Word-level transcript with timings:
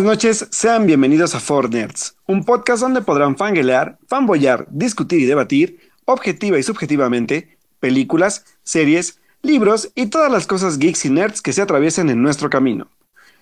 Buenas 0.00 0.16
noches, 0.16 0.48
sean 0.50 0.86
bienvenidos 0.86 1.34
a 1.34 1.40
Four 1.40 1.68
Nerds, 1.68 2.16
un 2.26 2.42
podcast 2.46 2.80
donde 2.80 3.02
podrán 3.02 3.36
fanguelear, 3.36 3.98
fanboyar, 4.08 4.66
discutir 4.70 5.20
y 5.20 5.26
debatir, 5.26 5.78
objetiva 6.06 6.58
y 6.58 6.62
subjetivamente, 6.62 7.58
películas, 7.80 8.46
series, 8.62 9.20
libros 9.42 9.92
y 9.94 10.06
todas 10.06 10.32
las 10.32 10.46
cosas 10.46 10.78
geeks 10.78 11.04
y 11.04 11.10
nerds 11.10 11.42
que 11.42 11.52
se 11.52 11.60
atraviesen 11.60 12.08
en 12.08 12.22
nuestro 12.22 12.48
camino. 12.48 12.88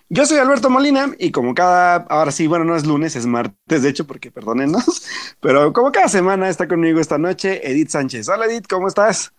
Yo 0.08 0.26
soy 0.26 0.38
Alberto 0.38 0.68
Molina 0.68 1.12
y 1.20 1.30
como 1.30 1.54
cada, 1.54 1.94
ahora 1.94 2.32
sí, 2.32 2.48
bueno, 2.48 2.64
no 2.64 2.74
es 2.74 2.84
lunes, 2.84 3.14
es 3.14 3.26
martes, 3.26 3.82
de 3.84 3.88
hecho, 3.88 4.08
porque 4.08 4.32
perdónenos, 4.32 5.06
pero 5.40 5.72
como 5.72 5.92
cada 5.92 6.08
semana 6.08 6.48
está 6.48 6.66
conmigo 6.66 6.98
esta 6.98 7.18
noche 7.18 7.70
Edith 7.70 7.90
Sánchez. 7.90 8.28
Hola 8.28 8.46
Edith, 8.46 8.66
¿cómo 8.68 8.88
estás? 8.88 9.32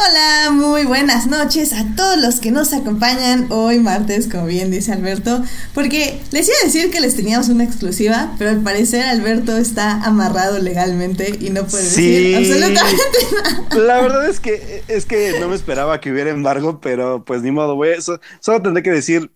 Hola, 0.00 0.52
muy 0.52 0.84
buenas 0.84 1.26
noches 1.26 1.72
a 1.72 1.84
todos 1.96 2.18
los 2.18 2.38
que 2.38 2.52
nos 2.52 2.72
acompañan 2.72 3.46
hoy 3.50 3.80
martes, 3.80 4.28
como 4.28 4.46
bien 4.46 4.70
dice 4.70 4.92
Alberto, 4.92 5.42
porque 5.74 6.20
les 6.30 6.46
iba 6.46 6.56
a 6.62 6.66
decir 6.66 6.92
que 6.92 7.00
les 7.00 7.16
teníamos 7.16 7.48
una 7.48 7.64
exclusiva, 7.64 8.32
pero 8.38 8.50
al 8.50 8.62
parecer 8.62 9.02
Alberto 9.02 9.56
está 9.56 10.00
amarrado 10.04 10.60
legalmente 10.60 11.36
y 11.40 11.50
no 11.50 11.64
puede 11.64 11.82
decir 11.82 12.36
absolutamente 12.36 13.18
nada. 13.42 13.84
La 13.84 14.00
verdad 14.00 14.28
es 14.28 14.38
que 14.38 14.84
es 14.86 15.04
que 15.04 15.40
no 15.40 15.48
me 15.48 15.56
esperaba 15.56 16.00
que 16.00 16.12
hubiera 16.12 16.30
embargo, 16.30 16.80
pero 16.80 17.24
pues 17.24 17.42
ni 17.42 17.50
modo, 17.50 17.74
güey, 17.74 17.96
solo 18.00 18.62
tendré 18.62 18.84
que 18.84 18.92
decir 18.92 19.32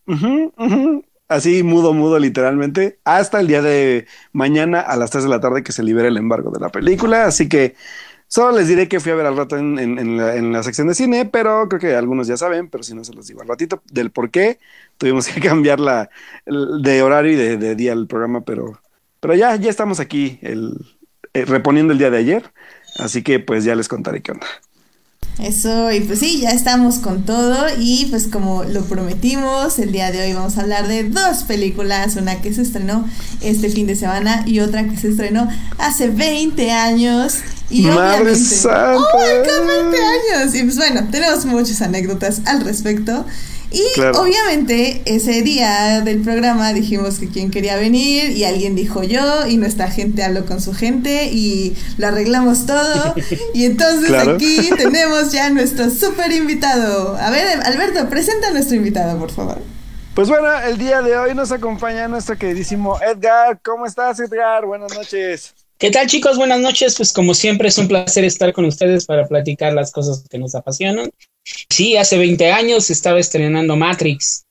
así 1.27 1.65
mudo, 1.65 1.92
mudo 1.92 2.20
literalmente, 2.20 3.00
hasta 3.05 3.41
el 3.41 3.48
día 3.48 3.62
de 3.62 4.06
mañana 4.33 4.81
a 4.81 4.97
las 4.97 5.11
3 5.11 5.25
de 5.25 5.31
la 5.31 5.41
tarde 5.41 5.65
que 5.65 5.72
se 5.72 5.83
libere 5.83 6.06
el 6.06 6.19
embargo 6.19 6.53
de 6.53 6.61
la 6.61 6.69
película, 6.69 7.25
así 7.25 7.48
que 7.48 7.75
Solo 8.33 8.56
les 8.56 8.66
diré 8.66 8.88
que 8.88 8.98
fui 8.98 9.12
a 9.12 9.14
ver 9.14 9.27
al 9.27 9.36
rato 9.36 9.58
en, 9.58 10.52
la, 10.52 10.62
sección 10.62 10.88
de 10.88 10.94
cine, 10.94 11.27
pero 11.27 11.69
creo 11.69 11.78
que 11.78 11.94
algunos 11.94 12.27
ya 12.27 12.38
saben, 12.38 12.70
pero 12.70 12.83
si 12.83 12.94
no 12.94 13.05
se 13.05 13.12
los 13.12 13.27
digo 13.27 13.42
al 13.42 13.48
ratito, 13.48 13.83
del 13.92 14.11
por 14.11 14.30
qué 14.30 14.58
tuvimos 14.97 15.28
que 15.28 15.38
cambiar 15.38 15.78
la, 15.78 16.08
de 16.47 17.03
horario 17.03 17.33
y 17.33 17.36
de, 17.58 17.75
día 17.75 17.92
el 17.92 18.06
programa, 18.06 18.41
pero, 18.41 18.80
pero 19.20 19.34
ya, 19.34 19.56
ya 19.56 19.69
estamos 19.69 20.00
aquí 20.00 20.38
el, 20.41 20.78
eh, 21.34 21.44
reponiendo 21.44 21.92
el 21.92 21.98
día 21.98 22.08
de 22.08 22.16
ayer, 22.16 22.55
así 22.98 23.22
que 23.22 23.38
pues 23.38 23.64
ya 23.64 23.75
les 23.75 23.86
contaré 23.86 24.22
qué 24.22 24.33
onda. 24.33 24.47
Eso, 25.38 25.91
y 25.91 26.00
pues 26.00 26.19
sí, 26.19 26.41
ya 26.41 26.50
estamos 26.50 26.98
con 26.98 27.25
todo 27.25 27.56
y 27.78 28.06
pues 28.11 28.27
como 28.27 28.64
lo 28.64 28.84
prometimos, 28.84 29.78
el 29.78 29.91
día 29.91 30.12
de 30.12 30.20
hoy 30.20 30.34
vamos 30.34 30.58
a 30.58 30.61
hablar 30.61 30.86
de 30.88 31.05
dos 31.05 31.44
películas, 31.44 32.16
una 32.16 32.41
que 32.42 32.52
se 32.52 32.62
estrenó 32.62 33.08
este 33.41 33.70
fin 33.70 33.86
de 33.86 33.97
semana 33.97 34.44
y 34.47 34.60
otra 34.60 34.84
que 34.84 34.97
se 34.97 35.08
estrenó 35.08 35.48
hace 35.78 36.08
20 36.08 36.70
años. 36.70 37.38
Y 37.70 37.83
¡Madre 37.83 38.36
santa! 38.36 38.98
¡Oh, 38.98 39.19
20 39.19 39.97
años! 40.41 40.55
Y 40.55 40.64
pues 40.64 40.77
bueno, 40.77 41.08
tenemos 41.10 41.47
muchas 41.47 41.80
anécdotas 41.80 42.42
al 42.44 42.60
respecto. 42.60 43.25
Y 43.73 44.01
obviamente 44.01 45.01
ese 45.06 45.42
día 45.42 46.03
del 46.03 46.20
programa 46.23 46.73
dijimos 46.73 47.19
que 47.19 47.28
quién 47.28 47.51
quería 47.51 47.77
venir 47.77 48.31
y 48.37 48.45
alguien 48.45 48.75
dijo 48.75 49.03
yo 49.03 49.47
y 49.47 49.56
nuestra 49.56 49.91
gente 49.91 50.23
habló 50.23 50.45
con 50.45 50.61
su 50.61 50.75
gente 50.75 51.27
y 51.33 51.75
lo 51.97 52.09
arreglamos 52.09 52.67
todo. 52.67 53.15
y 53.55 53.65
entonces 53.65 54.11
aquí 54.12 54.70
tenemos 54.77 55.33
ya 55.33 55.50
nuestro 55.50 55.89
super 55.91 56.31
invitado. 56.33 57.17
A 57.17 57.31
ver, 57.31 57.61
Alberto, 57.65 58.09
presenta 58.11 58.48
a 58.48 58.50
nuestro 58.53 58.77
invitado, 58.77 59.19
por 59.19 59.31
favor. 59.31 59.59
Pues 60.15 60.28
bueno, 60.28 60.47
el 60.61 60.77
día 60.77 61.00
de 61.00 61.17
hoy 61.17 61.34
nos 61.34 61.53
acompaña 61.53 62.06
nuestro 62.06 62.37
queridísimo 62.37 63.00
Edgar. 63.00 63.59
¿Cómo 63.62 63.87
estás, 63.87 64.20
Edgar? 64.20 64.67
Buenas 64.67 64.95
noches. 64.95 65.55
¿Qué 65.78 65.91
tal 65.91 66.06
chicos? 66.06 66.37
Buenas 66.37 66.61
noches. 66.61 66.94
Pues 66.97 67.15
como 67.15 67.33
siempre 67.33 67.69
es 67.69 67.78
un 67.78 67.89
placer 67.89 68.22
estar 68.25 68.53
con 68.53 68.66
ustedes 68.66 69.06
para 69.06 69.27
platicar 69.27 69.72
las 69.72 69.91
cosas 69.91 70.22
que 70.28 70.39
nos 70.39 70.54
apasionan. 70.54 71.10
Sí, 71.44 71.97
hace 71.97 72.19
20 72.19 72.53
años 72.53 72.91
estaba 72.91 73.19
estrenando 73.19 73.76
Matrix. 73.76 74.44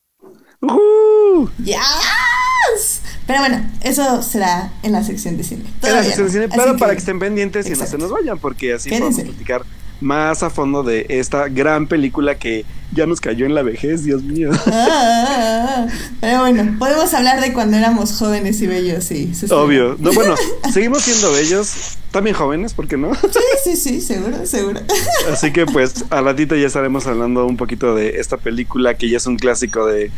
¡Uh! 0.62 1.48
¡Yes! 1.64 3.02
Pero 3.26 3.40
bueno, 3.40 3.72
eso 3.82 4.22
será 4.22 4.74
en 4.84 4.92
la 4.92 5.04
sección 5.04 5.38
de 5.38 5.44
cine. 5.44 5.64
en 5.84 5.96
la 5.96 6.04
sección 6.04 6.28
de 6.28 6.32
cine, 6.34 6.50
pero 6.50 6.78
para 6.78 6.94
que 6.94 7.00
estén 7.00 7.20
pendientes 7.20 7.68
y 7.68 7.72
no 7.72 7.86
se 7.86 7.98
nos 7.98 8.12
vayan, 8.12 8.38
porque 8.40 8.74
así 8.74 8.90
podemos 8.90 9.16
platicar 9.20 9.64
más 10.02 10.44
a 10.44 10.50
fondo 10.50 10.84
de 10.84 11.06
esta 11.10 11.48
gran 11.48 11.88
película 11.88 12.36
que 12.36 12.66
ya 12.94 13.06
nos 13.06 13.22
cayó 13.22 13.46
en 13.46 13.56
la 13.56 13.62
vejez, 13.62 14.04
Dios 14.04 14.24
mío. 14.24 14.52
Ah, 14.68 15.88
pero 16.20 16.40
bueno, 16.42 16.76
podemos 16.78 17.14
hablar 17.14 17.40
de 17.40 17.54
cuando 17.54 17.78
éramos 17.78 18.18
jóvenes 18.18 18.62
y 18.62 18.68
bellos, 18.68 19.04
sí. 19.06 19.32
Obvio. 19.50 19.96
No, 20.00 20.12
bueno, 20.14 20.36
seguimos 20.74 21.04
siendo 21.04 21.32
bellos, 21.32 21.98
también 22.12 22.36
jóvenes, 22.36 22.74
¿por 22.74 22.88
qué 22.88 22.98
no? 22.98 23.14
Sí, 23.16 23.40
sí, 23.64 23.76
sí, 23.78 24.02
seguro, 24.02 24.46
seguro. 24.46 24.82
Así 25.32 25.54
que 25.54 25.66
pues 25.66 26.06
a 26.10 26.22
ratito 26.22 26.56
ya 26.56 26.68
estaremos 26.68 27.08
hablando 27.08 27.46
un 27.46 27.58
poquito 27.58 27.96
de 27.96 28.20
esta 28.20 28.38
película 28.38 28.96
que 28.96 29.10
ya 29.10 29.18
es 29.18 29.26
un 29.26 29.38
clásico 29.38 29.86
de, 29.86 30.12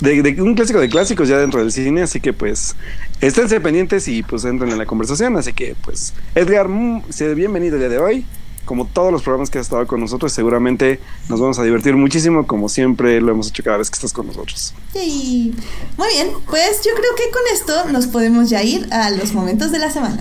de, 0.00 0.42
un 0.42 0.54
clásico 0.54 0.80
de 0.80 0.88
clásicos 0.88 1.28
ya 1.28 1.38
dentro 1.38 1.60
del 1.60 1.72
cine, 1.72 2.02
así 2.02 2.20
que 2.20 2.32
pues 2.32 2.76
esténse 3.20 3.60
pendientes 3.60 4.06
y 4.08 4.22
pues 4.22 4.44
entren 4.44 4.70
en 4.70 4.78
la 4.78 4.86
conversación, 4.86 5.36
así 5.36 5.52
que 5.52 5.74
pues 5.82 6.12
Edgar, 6.34 6.68
mm, 6.68 7.04
bienvenido 7.34 7.76
el 7.76 7.80
día 7.80 7.88
de 7.88 7.98
hoy 7.98 8.26
como 8.68 8.84
todos 8.84 9.10
los 9.10 9.22
programas 9.22 9.48
que 9.48 9.58
has 9.58 9.64
estado 9.64 9.86
con 9.86 9.98
nosotros, 9.98 10.30
seguramente 10.30 11.00
nos 11.30 11.40
vamos 11.40 11.58
a 11.58 11.62
divertir 11.62 11.96
muchísimo, 11.96 12.46
como 12.46 12.68
siempre 12.68 13.18
lo 13.18 13.32
hemos 13.32 13.48
hecho 13.48 13.64
cada 13.64 13.78
vez 13.78 13.88
que 13.88 13.94
estás 13.94 14.12
con 14.12 14.26
nosotros. 14.26 14.74
Sí. 14.92 15.54
Muy 15.96 16.08
bien, 16.10 16.32
pues 16.50 16.82
yo 16.84 16.92
creo 16.94 17.14
que 17.16 17.30
con 17.30 17.42
esto 17.54 17.90
nos 17.90 18.06
podemos 18.08 18.50
ya 18.50 18.62
ir 18.62 18.86
a 18.92 19.08
los 19.08 19.32
momentos 19.32 19.72
de 19.72 19.78
la 19.78 19.90
semana. 19.90 20.18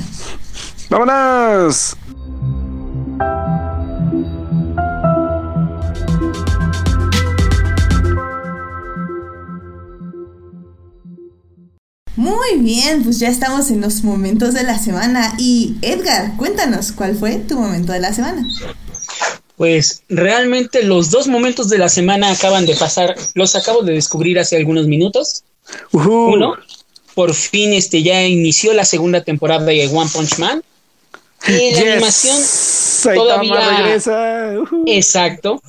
¡Vámonos! 0.89 1.97
Muy 12.17 12.57
bien, 12.57 13.03
pues 13.03 13.19
ya 13.19 13.29
estamos 13.29 13.69
en 13.69 13.79
los 13.79 14.03
momentos 14.03 14.55
de 14.55 14.63
la 14.63 14.79
semana. 14.79 15.35
Y 15.37 15.75
Edgar, 15.83 16.35
cuéntanos, 16.35 16.91
¿cuál 16.91 17.15
fue 17.15 17.37
tu 17.37 17.59
momento 17.59 17.93
de 17.93 17.99
la 17.99 18.11
semana? 18.11 18.43
Pues 19.55 20.01
realmente 20.09 20.81
los 20.81 21.11
dos 21.11 21.27
momentos 21.27 21.69
de 21.69 21.77
la 21.77 21.89
semana 21.89 22.31
acaban 22.31 22.65
de 22.65 22.75
pasar, 22.75 23.15
los 23.35 23.55
acabo 23.55 23.83
de 23.83 23.93
descubrir 23.93 24.39
hace 24.39 24.57
algunos 24.57 24.87
minutos. 24.87 25.43
Uno, 25.91 26.55
por 27.13 27.35
fin 27.35 27.73
este 27.73 28.01
ya 28.01 28.25
inició 28.25 28.73
la 28.73 28.85
segunda 28.85 29.23
temporada 29.23 29.65
de 29.65 29.87
One 29.87 30.09
Punch 30.11 30.39
Man. 30.39 30.63
Y 31.47 31.71
la 31.71 31.93
animación 31.93 32.37
todavía 33.13 33.77
regresa. 33.77 34.53
Exacto. 34.87 35.61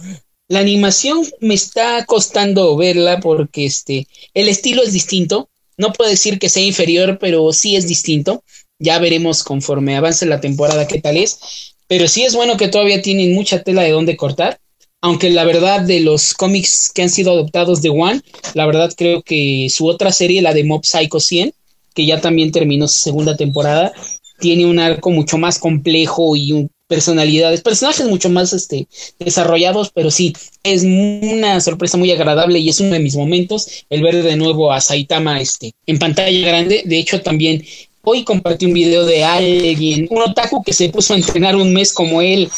La 0.48 0.60
animación 0.60 1.26
me 1.40 1.52
está 1.52 2.06
costando 2.06 2.74
verla 2.74 3.20
porque 3.20 3.66
este 3.66 4.08
el 4.32 4.48
estilo 4.48 4.82
es 4.82 4.94
distinto 4.94 5.50
no 5.78 5.92
puedo 5.92 6.10
decir 6.10 6.38
que 6.38 6.48
sea 6.48 6.62
inferior, 6.62 7.18
pero 7.18 7.52
sí 7.52 7.76
es 7.76 7.86
distinto. 7.86 8.44
Ya 8.78 8.98
veremos 8.98 9.42
conforme 9.42 9.96
avance 9.96 10.26
la 10.26 10.40
temporada 10.40 10.86
qué 10.86 11.00
tal 11.00 11.16
es. 11.16 11.38
Pero 11.86 12.06
sí 12.06 12.24
es 12.24 12.34
bueno 12.34 12.56
que 12.56 12.68
todavía 12.68 13.00
tienen 13.00 13.34
mucha 13.34 13.62
tela 13.62 13.82
de 13.82 13.92
dónde 13.92 14.16
cortar. 14.16 14.60
Aunque 15.00 15.30
la 15.30 15.44
verdad 15.44 15.80
de 15.82 16.00
los 16.00 16.34
cómics 16.34 16.90
que 16.92 17.02
han 17.02 17.10
sido 17.10 17.30
adoptados 17.30 17.80
de 17.80 17.90
One, 17.90 18.20
la 18.54 18.66
verdad 18.66 18.92
creo 18.96 19.22
que 19.22 19.68
su 19.70 19.86
otra 19.86 20.10
serie, 20.12 20.42
la 20.42 20.52
de 20.52 20.64
Mob 20.64 20.84
Psycho 20.84 21.20
100, 21.20 21.54
que 21.94 22.04
ya 22.04 22.20
también 22.20 22.50
terminó 22.50 22.88
su 22.88 22.98
segunda 22.98 23.36
temporada, 23.36 23.92
tiene 24.40 24.66
un 24.66 24.80
arco 24.80 25.10
mucho 25.10 25.38
más 25.38 25.60
complejo 25.60 26.34
y 26.34 26.52
un, 26.52 26.70
personalidades, 26.88 27.60
personajes 27.60 28.06
mucho 28.06 28.30
más 28.30 28.52
este, 28.52 28.88
desarrollados, 29.18 29.90
pero 29.94 30.10
sí, 30.10 30.34
es 30.64 30.82
una 30.82 31.60
sorpresa 31.60 31.98
muy 31.98 32.10
agradable 32.10 32.58
y 32.58 32.68
es 32.70 32.80
uno 32.80 32.94
de 32.94 32.98
mis 32.98 33.14
momentos 33.14 33.84
el 33.90 34.02
ver 34.02 34.22
de 34.22 34.36
nuevo 34.36 34.72
a 34.72 34.80
Saitama 34.80 35.40
este, 35.40 35.74
en 35.86 35.98
pantalla 35.98 36.48
grande. 36.48 36.82
De 36.84 36.98
hecho, 36.98 37.20
también 37.20 37.64
hoy 38.02 38.24
compartí 38.24 38.66
un 38.66 38.72
video 38.72 39.04
de 39.04 39.22
alguien, 39.22 40.08
un 40.10 40.22
otaku 40.22 40.64
que 40.64 40.72
se 40.72 40.88
puso 40.88 41.14
a 41.14 41.18
entrenar 41.18 41.54
un 41.54 41.72
mes 41.72 41.92
como 41.92 42.22
él, 42.22 42.50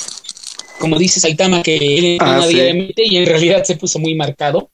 como 0.78 0.96
dice 0.96 1.20
Saitama, 1.20 1.62
que 1.62 1.76
él 1.76 2.04
entrena 2.12 2.42
ah, 2.42 2.46
diariamente 2.46 3.02
y 3.04 3.16
en 3.16 3.26
realidad 3.26 3.64
se 3.64 3.76
puso 3.76 3.98
muy 3.98 4.14
marcado. 4.14 4.70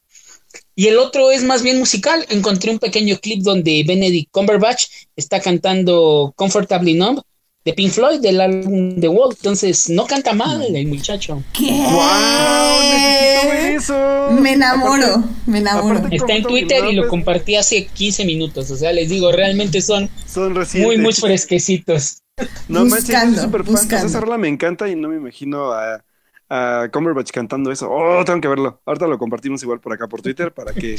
Y 0.79 0.89
el 0.89 0.99
otro 0.99 1.31
es 1.31 1.43
más 1.43 1.63
bien 1.63 1.79
musical. 1.79 2.27
Encontré 2.29 2.71
un 2.71 2.79
pequeño 2.79 3.17
clip 3.19 3.43
donde 3.43 3.83
Benedict 3.87 4.31
Cumberbatch 4.31 4.85
está 5.17 5.41
cantando 5.41 6.35
Comfortably 6.37 6.93
Numb 6.93 7.23
de 7.67 7.73
Pink 7.73 7.91
Floyd 7.91 8.21
del 8.21 8.41
álbum 8.41 9.01
The 9.01 9.09
Wall. 9.09 9.35
Entonces, 9.37 9.91
no 9.91 10.07
canta 10.07 10.33
mal 10.33 10.65
el 10.75 10.87
muchacho. 10.87 11.43
¿Qué? 11.53 11.73
¡Wow! 11.73 12.81
Necesito 12.93 13.49
ver 13.49 13.73
eso. 13.73 14.31
Me 14.41 14.53
enamoro, 14.53 15.25
me 15.47 15.59
enamoro. 15.59 16.07
Está 16.13 16.37
en 16.37 16.45
Twitter 16.45 16.85
y 16.85 16.95
lo 16.95 17.09
compartí 17.09 17.57
hace 17.57 17.87
15 17.87 18.25
minutos. 18.25 18.71
O 18.71 18.77
sea, 18.77 18.93
les 18.93 19.09
digo, 19.09 19.33
realmente 19.33 19.83
son, 19.83 20.09
son 20.27 20.57
muy, 20.75 20.97
muy 20.97 21.13
fresquecitos. 21.13 22.23
No 22.69 22.85
manches, 22.85 23.21
es 23.21 23.41
súper 23.43 23.65
fan. 23.65 24.07
Esa 24.07 24.21
rola 24.21 24.39
me 24.39 24.47
encanta 24.47 24.89
y 24.89 24.95
no 24.95 25.09
me 25.09 25.17
imagino 25.17 25.73
a, 25.73 26.05
a 26.49 26.89
Cumberbatch 26.93 27.33
cantando 27.33 27.73
eso. 27.73 27.91
Oh, 27.91 28.25
tengo 28.25 28.41
que 28.41 28.49
verlo. 28.49 28.81
Ahorita 28.87 29.09
lo 29.09 29.19
compartimos 29.19 29.61
igual 29.65 29.81
por 29.81 29.93
acá 29.93 30.07
por 30.07 30.23
Twitter 30.23 30.53
para 30.53 30.73
que 30.73 30.97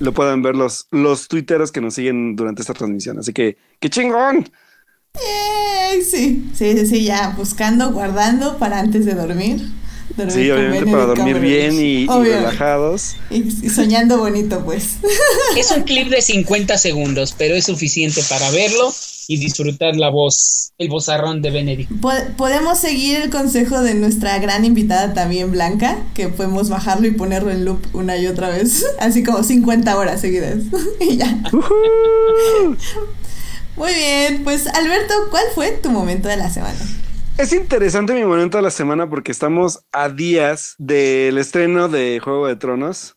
lo 0.00 0.12
puedan 0.12 0.42
ver 0.42 0.56
los, 0.56 0.88
los 0.90 1.28
tuiteros 1.28 1.70
que 1.70 1.80
nos 1.80 1.94
siguen 1.94 2.34
durante 2.34 2.62
esta 2.62 2.74
transmisión. 2.74 3.20
Así 3.20 3.32
que, 3.32 3.56
¡qué 3.78 3.88
chingón! 3.88 4.50
Sí, 6.02 6.50
sí, 6.54 6.76
sí, 6.76 6.86
sí, 6.86 7.04
ya 7.04 7.34
buscando, 7.36 7.92
guardando 7.92 8.58
para 8.58 8.78
antes 8.78 9.04
de 9.04 9.14
dormir. 9.14 9.60
sí, 10.28 10.50
obviamente 10.50 10.90
para 10.90 11.06
dormir 11.06 11.38
bien 11.40 11.74
y, 11.74 12.06
relajados. 12.06 13.16
Y, 13.30 13.68
soñando 13.70 14.18
bonito, 14.18 14.64
pues. 14.64 14.96
Es 15.56 15.70
un 15.70 15.82
clip 15.82 16.08
de 16.08 16.22
50 16.22 16.78
segundos, 16.78 17.34
pero 17.36 17.54
es 17.54 17.66
suficiente 17.66 18.22
para 18.28 18.50
verlo 18.50 18.92
y 19.30 19.36
disfrutar 19.36 19.94
la 19.94 20.08
voz, 20.08 20.72
el 20.78 20.88
vozarrón 20.88 21.42
de 21.42 21.50
Benedict. 21.50 21.90
Podemos 22.36 22.78
seguir 22.78 23.16
el 23.16 23.30
consejo 23.30 23.82
de 23.82 23.94
nuestra 23.94 24.38
gran 24.38 24.64
invitada 24.64 25.12
también, 25.12 25.50
Blanca, 25.50 25.98
que 26.14 26.28
podemos 26.28 26.70
bajarlo 26.70 27.06
y 27.06 27.10
ponerlo 27.10 27.50
en 27.50 27.66
loop 27.66 27.94
una 27.94 28.16
y 28.16 28.26
otra 28.26 28.48
vez, 28.48 28.86
así 28.98 29.22
como 29.22 29.42
50 29.42 29.96
horas 29.96 30.22
seguidas. 30.22 30.60
y 31.00 31.18
ya. 31.18 31.42
Muy 33.78 33.94
bien, 33.94 34.42
pues 34.42 34.66
Alberto, 34.66 35.14
¿cuál 35.30 35.44
fue 35.54 35.70
tu 35.70 35.90
momento 35.90 36.28
de 36.28 36.36
la 36.36 36.50
semana? 36.50 36.76
Es 37.38 37.52
interesante 37.52 38.12
mi 38.12 38.24
momento 38.24 38.58
de 38.58 38.64
la 38.64 38.72
semana 38.72 39.08
porque 39.08 39.30
estamos 39.30 39.84
a 39.92 40.08
días 40.08 40.74
del 40.78 41.38
estreno 41.38 41.88
de 41.88 42.18
Juego 42.18 42.48
de 42.48 42.56
Tronos. 42.56 43.14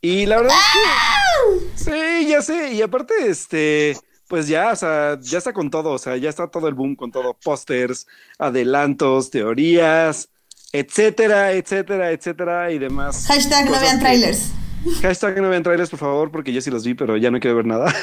Y 0.00 0.26
la 0.26 0.36
verdad 0.36 0.54
es 0.56 1.84
que. 1.84 1.90
Sí, 1.90 2.28
ya 2.28 2.40
sé. 2.40 2.72
Y 2.72 2.82
aparte, 2.82 3.14
este. 3.26 3.96
Pues 4.28 4.46
ya, 4.46 4.70
o 4.70 4.76
sea, 4.76 5.18
ya 5.20 5.38
está 5.38 5.52
con 5.52 5.70
todo. 5.70 5.90
O 5.90 5.98
sea, 5.98 6.16
ya 6.16 6.30
está 6.30 6.46
todo 6.46 6.68
el 6.68 6.74
boom 6.74 6.94
con 6.94 7.10
todo. 7.10 7.34
Pósters, 7.34 8.06
adelantos, 8.38 9.30
teorías, 9.30 10.28
etcétera, 10.72 11.50
etcétera, 11.50 12.12
etcétera 12.12 12.70
y 12.70 12.78
demás. 12.78 13.26
Hashtag 13.26 13.68
no 13.68 13.80
vean 13.80 13.98
trailers. 13.98 14.52
Hashtag 15.02 15.40
no 15.40 15.50
vean 15.50 15.62
trailers, 15.62 15.90
por 15.90 15.98
favor, 15.98 16.30
porque 16.30 16.52
yo 16.52 16.60
sí 16.60 16.70
los 16.70 16.84
vi, 16.84 16.94
pero 16.94 17.16
ya 17.16 17.30
no 17.30 17.40
quiero 17.40 17.56
ver 17.56 17.66
nada. 17.66 17.92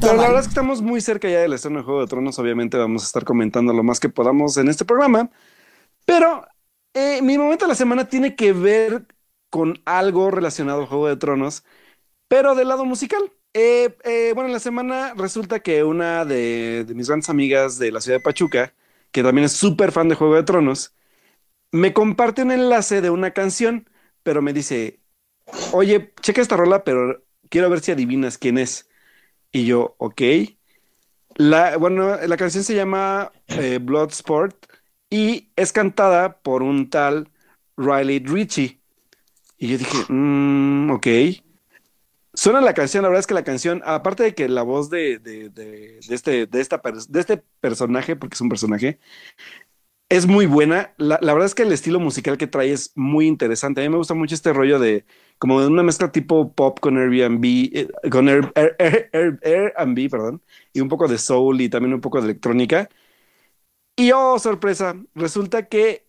Pero 0.00 0.14
la 0.14 0.22
verdad 0.22 0.40
es 0.40 0.46
que 0.46 0.50
estamos 0.50 0.80
muy 0.80 1.00
cerca 1.00 1.28
ya 1.28 1.40
del 1.40 1.52
estreno 1.52 1.78
de 1.78 1.84
Juego 1.84 2.00
de 2.00 2.06
Tronos. 2.06 2.38
Obviamente 2.38 2.78
vamos 2.78 3.02
a 3.02 3.06
estar 3.06 3.24
comentando 3.24 3.72
lo 3.72 3.82
más 3.82 4.00
que 4.00 4.08
podamos 4.08 4.56
en 4.56 4.68
este 4.68 4.84
programa. 4.84 5.30
Pero 6.06 6.46
eh, 6.94 7.20
mi 7.22 7.38
momento 7.38 7.64
de 7.64 7.70
la 7.70 7.74
semana 7.74 8.08
tiene 8.08 8.34
que 8.36 8.52
ver 8.52 9.06
con 9.50 9.80
algo 9.84 10.30
relacionado 10.30 10.82
a 10.82 10.86
Juego 10.86 11.08
de 11.08 11.16
Tronos, 11.16 11.64
pero 12.28 12.54
del 12.54 12.68
lado 12.68 12.84
musical. 12.84 13.32
Eh, 13.54 13.96
eh, 14.04 14.32
bueno, 14.34 14.48
en 14.48 14.54
la 14.54 14.60
semana 14.60 15.14
resulta 15.14 15.60
que 15.60 15.84
una 15.84 16.24
de, 16.24 16.86
mis 16.94 17.08
grandes 17.08 17.30
amigas 17.30 17.78
de 17.78 17.92
la 17.92 18.00
ciudad 18.00 18.18
de 18.18 18.24
Pachuca, 18.24 18.74
que 19.12 19.22
también 19.22 19.46
es 19.46 19.52
súper 19.52 19.92
fan 19.92 20.08
de 20.08 20.14
Juego 20.14 20.36
de 20.36 20.44
Tronos, 20.44 20.94
me 21.72 21.92
comparte 21.92 22.42
un 22.42 22.52
enlace 22.52 23.00
de 23.00 23.10
una 23.10 23.32
canción, 23.32 23.88
pero 24.22 24.42
me 24.42 24.52
dice, 24.52 24.99
oye, 25.72 26.12
checa 26.20 26.40
esta 26.40 26.56
rola, 26.56 26.84
pero 26.84 27.22
quiero 27.48 27.70
ver 27.70 27.80
si 27.80 27.92
adivinas 27.92 28.38
quién 28.38 28.58
es. 28.58 28.88
Y 29.52 29.66
yo, 29.66 29.94
ok. 29.98 30.22
La, 31.36 31.76
bueno, 31.76 32.16
la 32.16 32.36
canción 32.36 32.64
se 32.64 32.74
llama 32.74 33.32
eh, 33.48 33.78
Bloodsport 33.80 34.66
y 35.08 35.50
es 35.56 35.72
cantada 35.72 36.38
por 36.40 36.62
un 36.62 36.90
tal 36.90 37.30
Riley 37.76 38.20
Ritchie. 38.20 38.80
Y 39.58 39.68
yo 39.68 39.78
dije, 39.78 39.98
mmm, 40.08 40.90
ok. 40.90 41.06
Suena 42.32 42.60
la 42.60 42.74
canción, 42.74 43.02
la 43.02 43.08
verdad 43.08 43.20
es 43.20 43.26
que 43.26 43.34
la 43.34 43.44
canción, 43.44 43.82
aparte 43.84 44.22
de 44.22 44.34
que 44.34 44.48
la 44.48 44.62
voz 44.62 44.88
de, 44.88 45.14
este, 46.08 46.46
de, 46.46 46.60
esta, 46.60 46.80
de 47.08 47.20
este 47.20 47.42
personaje, 47.60 48.14
porque 48.16 48.34
es 48.34 48.40
un 48.40 48.48
personaje, 48.48 49.00
es 50.10 50.26
muy 50.26 50.46
buena. 50.46 50.92
La, 50.98 51.18
verdad 51.20 51.46
es 51.46 51.54
que 51.54 51.62
el 51.62 51.72
estilo 51.72 52.00
musical 52.00 52.36
que 52.36 52.46
trae 52.46 52.72
es 52.72 52.92
muy 52.96 53.26
interesante. 53.26 53.80
A 53.80 53.84
mí 53.84 53.90
me 53.90 53.96
gusta 53.96 54.14
mucho 54.14 54.34
este 54.34 54.52
rollo 54.52 54.78
de 54.78 55.04
como 55.40 55.60
de 55.60 55.68
una 55.68 55.82
mezcla 55.82 56.12
tipo 56.12 56.52
pop 56.54 56.80
con 56.80 56.98
Airbnb, 56.98 57.44
eh, 57.74 57.88
con 58.10 58.28
Airbnb, 58.28 60.10
perdón, 60.10 60.42
y 60.74 60.80
un 60.80 60.88
poco 60.88 61.08
de 61.08 61.18
soul 61.18 61.60
y 61.62 61.70
también 61.70 61.94
un 61.94 62.02
poco 62.02 62.20
de 62.20 62.26
electrónica. 62.26 62.88
Y 63.96 64.12
oh, 64.12 64.38
sorpresa, 64.38 64.96
resulta 65.14 65.68
que 65.68 66.06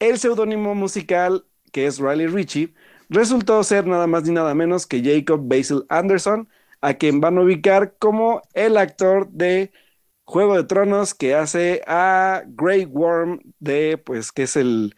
el 0.00 0.18
seudónimo 0.18 0.74
musical, 0.74 1.46
que 1.72 1.86
es 1.86 1.98
Riley 1.98 2.28
Ritchie, 2.28 2.74
resultó 3.08 3.62
ser 3.64 3.86
nada 3.86 4.06
más 4.06 4.24
ni 4.24 4.32
nada 4.32 4.54
menos 4.54 4.86
que 4.86 5.02
Jacob 5.02 5.40
Basil 5.48 5.84
Anderson, 5.88 6.48
a 6.80 6.94
quien 6.94 7.20
van 7.20 7.38
a 7.38 7.42
ubicar 7.42 7.96
como 7.98 8.42
el 8.54 8.76
actor 8.76 9.28
de 9.30 9.72
Juego 10.26 10.56
de 10.56 10.64
Tronos 10.64 11.14
que 11.14 11.34
hace 11.34 11.82
a 11.86 12.44
Grey 12.46 12.84
Worm 12.86 13.40
de, 13.58 13.98
pues, 13.98 14.32
que 14.32 14.44
es 14.44 14.56
el, 14.56 14.94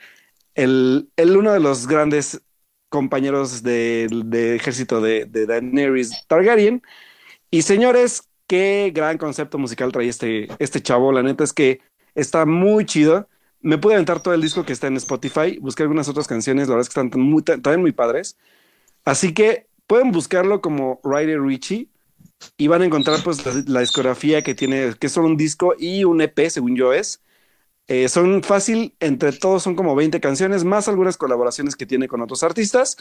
el, 0.54 1.10
uno 1.36 1.52
de 1.52 1.60
los 1.60 1.86
grandes 1.86 2.42
compañeros 2.88 3.62
de, 3.62 4.06
ejército 4.54 5.00
de, 5.00 5.24
de, 5.24 5.46
Daenerys 5.46 6.26
Targaryen. 6.28 6.82
Y 7.50 7.62
señores, 7.62 8.22
qué 8.46 8.92
gran 8.94 9.18
concepto 9.18 9.58
musical 9.58 9.92
trae 9.92 10.08
este, 10.08 10.48
este 10.58 10.80
chavo. 10.80 11.12
La 11.12 11.22
neta 11.22 11.44
es 11.44 11.52
que 11.52 11.80
está 12.14 12.46
muy 12.46 12.84
chido. 12.84 13.28
Me 13.60 13.78
pude 13.78 13.94
aventar 13.94 14.22
todo 14.22 14.34
el 14.34 14.42
disco 14.42 14.64
que 14.64 14.72
está 14.72 14.86
en 14.86 14.96
Spotify. 14.96 15.58
Busqué 15.60 15.82
algunas 15.82 16.08
otras 16.08 16.26
canciones, 16.26 16.68
la 16.68 16.74
verdad 16.74 16.88
es 16.88 16.94
que 16.94 17.00
están 17.00 17.20
muy, 17.20 17.42
también 17.42 17.80
muy 17.80 17.92
padres. 17.92 18.36
Así 19.04 19.34
que 19.34 19.66
pueden 19.86 20.12
buscarlo 20.12 20.60
como 20.60 21.00
Ryder 21.04 21.40
Richie 21.40 21.88
y 22.56 22.68
van 22.68 22.82
a 22.82 22.86
encontrar 22.86 23.22
pues 23.22 23.44
la, 23.68 23.80
discografía 23.80 24.42
que 24.42 24.54
tiene, 24.54 24.94
que 24.98 25.06
es 25.06 25.12
solo 25.12 25.26
un 25.26 25.36
disco 25.36 25.74
y 25.78 26.04
un 26.04 26.20
EP, 26.20 26.48
según 26.48 26.76
yo 26.76 26.92
es. 26.92 27.22
Eh, 27.88 28.08
son 28.08 28.42
fácil, 28.42 28.96
entre 29.00 29.32
todos 29.32 29.62
son 29.62 29.76
como 29.76 29.94
20 29.94 30.20
canciones, 30.20 30.64
más 30.64 30.88
algunas 30.88 31.16
colaboraciones 31.16 31.76
que 31.76 31.86
tiene 31.86 32.08
con 32.08 32.20
otros 32.20 32.42
artistas. 32.42 32.96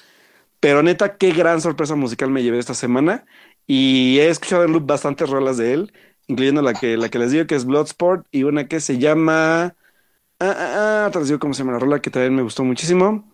Pero 0.59 0.83
neta, 0.83 1.17
qué 1.17 1.31
gran 1.31 1.61
sorpresa 1.61 1.95
musical 1.95 2.29
me 2.29 2.43
llevé 2.43 2.59
esta 2.59 2.73
semana. 2.73 3.25
Y 3.67 4.19
he 4.19 4.29
escuchado 4.29 4.63
en 4.63 4.71
loop 4.73 4.85
bastantes 4.85 5.29
rolas 5.29 5.57
de 5.57 5.73
él, 5.73 5.93
incluyendo 6.27 6.61
la 6.61 6.73
que, 6.73 6.97
la 6.97 7.09
que 7.09 7.19
les 7.19 7.31
digo 7.31 7.47
que 7.47 7.55
es 7.55 7.65
Bloodsport 7.65 8.27
y 8.31 8.43
una 8.43 8.67
que 8.67 8.79
se 8.79 8.97
llama. 8.99 9.75
Ah, 10.39 10.55
ah, 10.57 11.11
ah, 11.13 11.19
les 11.19 11.27
digo 11.27 11.39
cómo 11.39 11.53
se 11.53 11.63
llama 11.63 11.73
la 11.73 11.79
rola 11.79 12.01
que 12.01 12.09
también 12.09 12.35
me 12.35 12.41
gustó 12.43 12.63
muchísimo. 12.63 13.31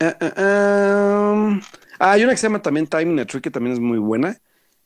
Ah, 0.00 0.16
ah, 0.20 0.32
ah. 0.36 1.60
ah 2.00 2.12
hay 2.12 2.24
una 2.24 2.32
que 2.32 2.38
se 2.38 2.46
llama 2.48 2.62
también 2.62 2.86
Time 2.86 3.12
in 3.12 3.20
a 3.20 3.26
Tree 3.26 3.40
que 3.40 3.50
también 3.50 3.74
es 3.74 3.80
muy 3.80 3.98
buena 3.98 4.40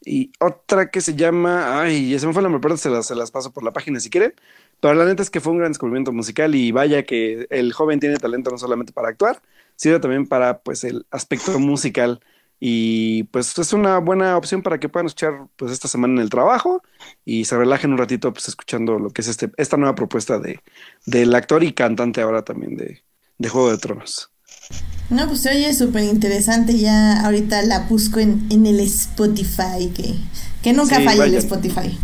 y 0.07 0.33
otra 0.39 0.91
que 0.91 1.01
se 1.01 1.17
llama, 1.17 1.81
ay, 1.81 2.19
se 2.19 2.27
me 2.27 2.33
fue 2.33 2.43
la 2.43 2.49
nombre, 2.49 2.77
se 2.77 2.91
las, 2.91 3.07
se 3.07 3.15
las 3.15 3.31
paso 3.31 3.53
por 3.53 3.65
la 3.65 3.73
página 3.73 3.99
si 4.01 4.11
quieren, 4.11 4.35
pero 4.81 4.95
la 4.95 5.05
neta 5.05 5.23
es 5.23 5.31
que 5.31 5.41
fue 5.41 5.53
un 5.53 5.59
gran 5.59 5.73
descubrimiento 5.73 6.13
musical 6.13 6.55
y 6.55 6.73
vaya 6.73 7.05
que 7.05 7.47
el 7.51 7.73
joven 7.73 8.01
tiene 8.01 8.17
talento 8.17 8.51
no 8.51 8.59
solamente 8.59 8.93
para 8.93 9.09
actuar, 9.09 9.43
sino 9.77 10.01
también 10.01 10.27
para 10.27 10.61
pues 10.61 10.85
el 10.85 11.07
aspecto 11.11 11.59
musical 11.59 12.21
y 12.59 13.25
pues 13.25 13.59
es 13.59 13.73
una 13.73 13.99
buena 13.99 14.37
opción 14.37 14.63
para 14.63 14.81
que 14.81 14.89
puedan 14.89 15.07
escuchar 15.07 15.49
pues 15.57 15.73
esta 15.73 15.89
semana 15.89 16.15
en 16.15 16.21
el 16.21 16.31
trabajo 16.31 16.83
y 17.25 17.45
se 17.45 17.57
relajen 17.57 17.93
un 17.93 17.99
ratito 17.99 18.33
pues 18.33 18.49
escuchando 18.49 18.99
lo 18.99 19.11
que 19.11 19.21
es 19.21 19.29
este, 19.29 19.51
esta 19.59 19.77
nueva 19.77 19.95
propuesta 19.95 20.39
de, 20.39 20.61
del 21.05 21.35
actor 21.35 21.63
y 21.65 21.73
cantante 21.73 22.23
ahora 22.23 22.43
también 22.43 22.77
de, 22.77 23.03
de 23.39 23.49
Juego 23.49 23.71
de 23.71 23.79
Tronos. 23.79 24.31
No, 25.11 25.29
pues 25.29 25.43
se 25.43 25.51
oye 25.51 25.73
súper 25.75 26.05
interesante. 26.05 26.77
Ya 26.79 27.25
ahorita 27.25 27.63
la 27.63 27.81
busco 27.81 28.19
en, 28.19 28.47
en 28.51 28.67
el 28.67 28.81
Spotify, 28.81 29.93
que, 29.95 30.15
que 30.63 30.73
nunca 30.73 31.01
falla 31.01 31.27
el 31.27 31.35
Spotify. 31.35 31.97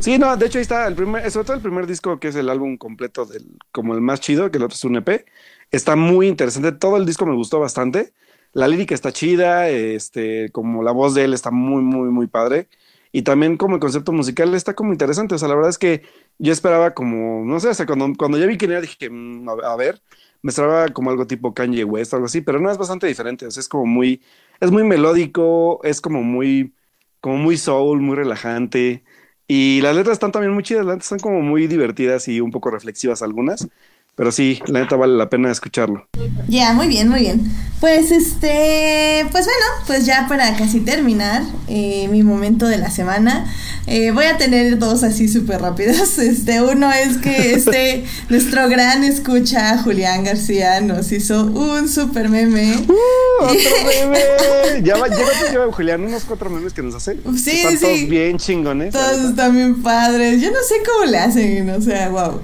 Sí, 0.00 0.18
no, 0.18 0.36
de 0.36 0.46
hecho 0.46 0.58
ahí 0.58 0.62
está 0.62 0.86
el 0.86 0.94
primer, 0.94 1.30
sobre 1.30 1.46
todo 1.46 1.56
el 1.56 1.62
primer 1.62 1.86
disco 1.86 2.18
que 2.18 2.28
es 2.28 2.36
el 2.36 2.48
álbum 2.48 2.76
completo 2.76 3.24
del, 3.26 3.46
como 3.72 3.94
el 3.94 4.00
más 4.00 4.20
chido, 4.20 4.50
que 4.50 4.58
el 4.58 4.64
otro 4.64 4.74
es 4.74 4.84
un 4.84 4.96
EP. 4.96 5.24
Está 5.70 5.96
muy 5.96 6.28
interesante. 6.28 6.72
Todo 6.72 6.96
el 6.96 7.06
disco 7.06 7.26
me 7.26 7.34
gustó 7.34 7.60
bastante. 7.60 8.12
La 8.52 8.68
lírica 8.68 8.94
está 8.94 9.12
chida, 9.12 9.68
este, 9.68 10.50
como 10.50 10.82
la 10.82 10.92
voz 10.92 11.14
de 11.14 11.24
él 11.24 11.34
está 11.34 11.50
muy, 11.50 11.82
muy, 11.82 12.08
muy 12.10 12.26
padre. 12.26 12.68
Y 13.12 13.22
también 13.22 13.56
como 13.56 13.76
el 13.76 13.80
concepto 13.80 14.12
musical 14.12 14.54
está 14.54 14.74
como 14.74 14.92
interesante. 14.92 15.34
O 15.34 15.38
sea, 15.38 15.48
la 15.48 15.54
verdad 15.54 15.70
es 15.70 15.78
que 15.78 16.02
yo 16.38 16.52
esperaba 16.52 16.94
como, 16.94 17.44
no 17.44 17.60
sé, 17.60 17.70
hasta 17.70 17.86
cuando, 17.86 18.12
cuando 18.16 18.38
ya 18.38 18.46
vi 18.46 18.58
quién 18.58 18.72
era, 18.72 18.80
dije, 18.80 19.08
mm, 19.10 19.48
a 19.48 19.76
ver, 19.76 20.02
me 20.42 20.50
esperaba 20.50 20.88
como 20.88 21.10
algo 21.10 21.26
tipo 21.26 21.54
Kanye 21.54 21.84
West 21.84 22.12
o 22.12 22.16
algo 22.16 22.26
así, 22.26 22.40
pero 22.40 22.60
no 22.60 22.70
es 22.70 22.78
bastante 22.78 23.06
diferente. 23.06 23.46
O 23.46 23.50
sea, 23.50 23.60
es 23.60 23.68
como 23.68 23.86
muy, 23.86 24.22
es 24.60 24.70
muy 24.70 24.84
melódico, 24.84 25.80
es 25.84 26.00
como 26.00 26.22
muy, 26.22 26.74
como 27.20 27.36
muy 27.38 27.56
soul, 27.56 28.00
muy 28.00 28.16
relajante. 28.16 29.04
Y 29.48 29.80
las 29.80 29.94
letras 29.94 30.14
están 30.14 30.32
también 30.32 30.52
muy 30.52 30.62
chidas, 30.62 30.84
las 30.84 30.96
letras 30.96 31.06
están 31.12 31.20
como 31.20 31.40
muy 31.40 31.66
divertidas 31.68 32.26
y 32.28 32.40
un 32.40 32.50
poco 32.50 32.70
reflexivas 32.70 33.22
algunas. 33.22 33.68
Pero 34.16 34.32
sí, 34.32 34.60
la 34.66 34.80
neta 34.80 34.96
vale 34.96 35.14
la 35.14 35.28
pena 35.28 35.50
escucharlo. 35.50 36.08
Ya, 36.48 36.72
muy 36.72 36.88
bien, 36.88 37.08
muy 37.08 37.20
bien. 37.20 37.52
Pues 37.80 38.10
este, 38.10 39.26
pues 39.30 39.44
bueno, 39.44 39.66
pues 39.86 40.06
ya 40.06 40.26
para 40.26 40.56
casi 40.56 40.80
terminar 40.80 41.42
eh, 41.68 42.08
mi 42.10 42.22
momento 42.22 42.66
de 42.66 42.78
la 42.78 42.90
semana, 42.90 43.52
eh, 43.86 44.12
voy 44.12 44.24
a 44.24 44.38
tener 44.38 44.78
dos 44.78 45.02
así 45.02 45.28
súper 45.28 45.60
rápidos. 45.60 46.18
Este, 46.26 46.62
uno 46.62 46.90
es 46.92 47.18
que 47.18 47.52
este, 47.52 48.04
nuestro 48.30 48.68
gran 48.68 49.04
escucha, 49.04 49.78
Julián 49.78 50.24
García, 50.24 50.80
nos 50.80 51.12
hizo 51.12 51.44
un 51.44 51.88
súper 51.88 52.30
meme. 52.30 52.74
¡Uh! 52.88 53.44
¡Otro 53.44 53.54
meme! 53.86 54.82
ya 54.82 54.96
va, 54.96 55.08
lleva 55.08 55.70
Julián 55.70 56.04
unos 56.04 56.24
cuatro 56.24 56.48
memes 56.48 56.72
que 56.72 56.82
nos 56.82 56.94
hace. 56.94 57.18
Sí, 57.36 57.50
están 57.50 57.78
sí. 57.78 57.84
Todos 57.84 58.08
bien 58.08 58.38
chingones. 58.38 58.92
Todos 58.92 59.30
están 59.30 59.54
bien 59.54 59.82
padres. 59.82 60.40
Yo 60.40 60.50
no 60.50 60.58
sé 60.66 60.76
cómo 60.84 61.10
le 61.10 61.18
hacen, 61.18 61.68
o 61.70 61.80
sea, 61.80 62.08
wow. 62.08 62.40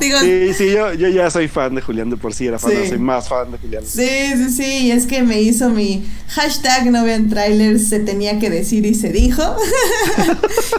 Digo, 0.00 0.18
sí, 0.20 0.52
sí, 0.54 0.73
yo, 0.74 0.92
yo 0.94 1.08
ya 1.08 1.30
soy 1.30 1.48
fan 1.48 1.74
de 1.74 1.80
Julián 1.80 2.10
de 2.10 2.16
por 2.16 2.34
sí, 2.34 2.46
era 2.46 2.58
fan, 2.58 2.72
soy 2.88 2.98
más 2.98 3.28
fan 3.28 3.52
de 3.52 3.58
Julián. 3.58 3.84
Sí, 3.86 4.08
sí, 4.36 4.50
sí, 4.50 4.90
es 4.90 5.06
que 5.06 5.22
me 5.22 5.40
hizo 5.40 5.70
mi 5.70 6.04
hashtag 6.28 6.90
no 6.90 7.04
vean 7.04 7.28
trailers, 7.28 7.88
se 7.88 8.00
tenía 8.00 8.38
que 8.38 8.50
decir 8.50 8.84
y 8.84 8.94
se 8.94 9.10
dijo. 9.10 9.42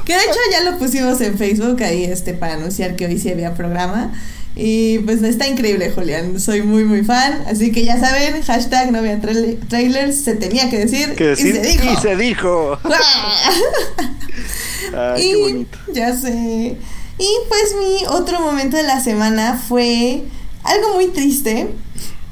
que 0.06 0.14
de 0.14 0.20
hecho 0.20 0.40
ya 0.52 0.70
lo 0.70 0.78
pusimos 0.78 1.22
en 1.22 1.38
Facebook 1.38 1.82
ahí 1.84 2.04
este 2.04 2.34
para 2.34 2.56
anunciar 2.56 2.96
que 2.96 3.06
hoy 3.06 3.18
sí 3.18 3.30
había 3.30 3.54
programa. 3.54 4.12
Y 4.58 5.00
pues 5.00 5.22
está 5.22 5.48
increíble, 5.48 5.92
Julián. 5.92 6.40
Soy 6.40 6.62
muy, 6.62 6.86
muy 6.86 7.04
fan. 7.04 7.44
Así 7.46 7.74
que 7.74 7.84
ya 7.84 8.00
saben, 8.00 8.42
hashtag 8.42 8.92
no 8.92 9.02
vean 9.02 9.22
trailers. 9.68 10.22
Se 10.22 10.36
tenía 10.36 10.70
que 10.70 10.80
decir. 10.80 11.14
y 11.14 11.36
se 11.36 11.62
dijo. 11.62 11.92
Y 11.92 11.96
se 11.98 12.16
dijo. 12.16 12.80
Ay, 14.98 15.22
qué 15.22 15.36
bonito. 15.36 15.78
Ya 15.94 16.16
sé. 16.16 16.78
Y 17.18 17.28
pues 17.48 17.76
mi 17.80 18.06
otro 18.08 18.40
momento 18.40 18.78
de 18.78 18.84
la 18.84 19.00
semana 19.00 19.62
fue 19.68 20.24
algo 20.64 20.96
muy 20.96 21.08
triste. 21.08 21.70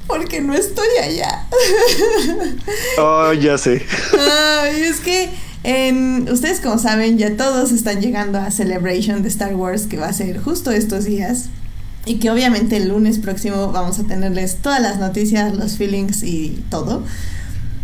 Porque 0.06 0.42
no 0.42 0.54
estoy 0.54 0.86
allá. 1.02 1.46
Oh, 2.98 3.32
ya 3.32 3.56
sé. 3.56 3.84
Ay, 4.18 4.82
es 4.82 5.00
que 5.00 5.30
en, 5.62 6.28
ustedes 6.30 6.60
como 6.60 6.78
saben, 6.78 7.16
ya 7.16 7.36
todos 7.36 7.72
están 7.72 8.00
llegando 8.00 8.38
a 8.38 8.50
Celebration 8.50 9.22
de 9.22 9.28
Star 9.28 9.56
Wars, 9.56 9.86
que 9.86 9.96
va 9.96 10.08
a 10.08 10.12
ser 10.12 10.38
justo 10.40 10.70
estos 10.70 11.06
días. 11.06 11.46
Y 12.06 12.16
que 12.16 12.30
obviamente 12.30 12.76
el 12.76 12.88
lunes 12.88 13.18
próximo 13.18 13.72
vamos 13.72 13.98
a 13.98 14.04
tenerles 14.04 14.56
todas 14.56 14.80
las 14.80 14.98
noticias, 14.98 15.54
los 15.54 15.78
feelings 15.78 16.22
y 16.22 16.62
todo. 16.70 17.02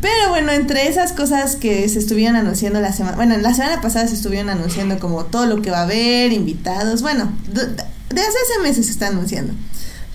Pero 0.00 0.30
bueno, 0.30 0.50
entre 0.52 0.88
esas 0.88 1.12
cosas 1.12 1.57
que 1.57 1.87
se 1.88 1.99
estuvieron 1.99 2.37
anunciando 2.37 2.80
la 2.80 2.92
semana, 2.92 3.16
bueno, 3.16 3.37
la 3.37 3.52
semana 3.52 3.80
pasada 3.83 4.09
se 4.09 4.14
estuvieron 4.14 4.49
anunciando 4.49 4.99
como 4.99 5.25
todo 5.25 5.47
lo 5.47 5.61
que 5.61 5.71
va 5.71 5.80
a 5.80 5.83
haber, 5.83 6.33
invitados, 6.33 7.02
bueno, 7.02 7.30
de 7.49 8.21
hace 8.21 8.62
meses 8.62 8.87
se 8.87 8.92
está 8.92 9.09
anunciando. 9.09 9.52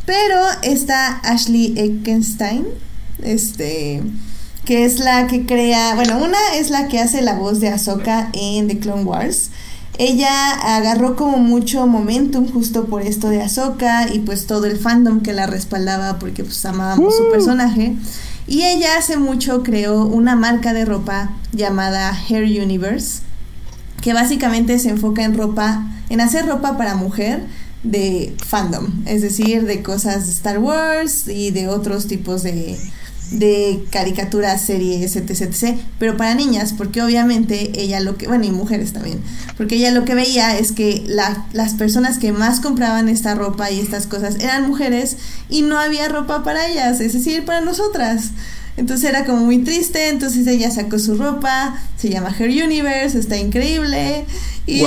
Pero 0.05 0.39
está 0.61 1.19
Ashley 1.23 1.73
Eckenstein, 1.77 2.65
este, 3.23 4.03
que 4.65 4.85
es 4.85 4.99
la 4.99 5.27
que 5.27 5.45
crea, 5.45 5.95
bueno, 5.95 6.17
una 6.17 6.37
es 6.55 6.69
la 6.69 6.87
que 6.87 6.99
hace 6.99 7.21
la 7.21 7.35
voz 7.35 7.59
de 7.59 7.69
Ahsoka 7.69 8.29
en 8.33 8.67
The 8.67 8.79
Clone 8.79 9.03
Wars. 9.03 9.49
Ella 9.97 10.51
agarró 10.75 11.15
como 11.15 11.37
mucho 11.37 11.87
momentum 11.87 12.51
justo 12.51 12.85
por 12.85 13.01
esto 13.01 13.29
de 13.29 13.41
Ahsoka 13.41 14.11
y 14.11 14.19
pues 14.19 14.45
todo 14.45 14.65
el 14.65 14.77
fandom 14.77 15.21
que 15.21 15.31
la 15.31 15.47
respaldaba 15.47 16.19
porque 16.19 16.43
pues 16.43 16.65
amábamos 16.65 17.15
su 17.15 17.23
uh. 17.23 17.31
personaje. 17.31 17.95
Y 18.47 18.63
ella 18.63 18.97
hace 18.97 19.17
mucho 19.17 19.63
creó 19.63 20.05
una 20.05 20.35
marca 20.35 20.73
de 20.73 20.85
ropa 20.85 21.31
llamada 21.51 22.15
Hair 22.29 22.43
Universe, 22.43 23.21
que 24.01 24.13
básicamente 24.13 24.77
se 24.77 24.89
enfoca 24.89 25.23
en 25.23 25.35
ropa, 25.35 25.83
en 26.09 26.21
hacer 26.21 26.45
ropa 26.45 26.77
para 26.77 26.95
mujer 26.95 27.43
de 27.83 28.35
fandom, 28.45 29.03
es 29.05 29.21
decir, 29.21 29.65
de 29.65 29.81
cosas 29.81 30.25
de 30.27 30.31
Star 30.33 30.59
Wars 30.59 31.27
y 31.27 31.51
de 31.51 31.67
otros 31.69 32.07
tipos 32.07 32.43
de, 32.43 32.77
de 33.39 33.85
caricaturas, 33.89 34.61
series, 34.61 35.15
etc, 35.15 35.31
etc, 35.31 35.77
pero 35.99 36.17
para 36.17 36.35
niñas, 36.35 36.73
porque 36.73 37.01
obviamente 37.01 37.71
ella 37.79 37.99
lo 37.99 38.17
que, 38.17 38.27
bueno, 38.27 38.45
y 38.45 38.51
mujeres 38.51 38.93
también, 38.93 39.19
porque 39.57 39.75
ella 39.75 39.91
lo 39.91 40.05
que 40.05 40.15
veía 40.15 40.57
es 40.57 40.71
que 40.71 41.03
la, 41.07 41.45
las 41.53 41.73
personas 41.73 42.17
que 42.17 42.31
más 42.31 42.59
compraban 42.59 43.09
esta 43.09 43.35
ropa 43.35 43.71
y 43.71 43.79
estas 43.79 44.07
cosas 44.07 44.35
eran 44.39 44.67
mujeres 44.67 45.17
y 45.49 45.61
no 45.61 45.79
había 45.79 46.07
ropa 46.07 46.43
para 46.43 46.67
ellas, 46.67 46.99
es 47.01 47.13
decir, 47.13 47.45
para 47.45 47.61
nosotras. 47.61 48.31
Entonces 48.77 49.09
era 49.09 49.23
como 49.23 49.45
muy 49.45 49.59
triste, 49.59 50.09
entonces 50.09 50.45
ella 50.47 50.69
sacó 50.69 50.99
su 50.99 51.15
ropa, 51.15 51.79
se 51.97 52.09
llama 52.09 52.35
Her 52.37 52.49
Universe, 52.49 53.17
está 53.17 53.37
increíble. 53.37 54.25
Y, 54.67 54.83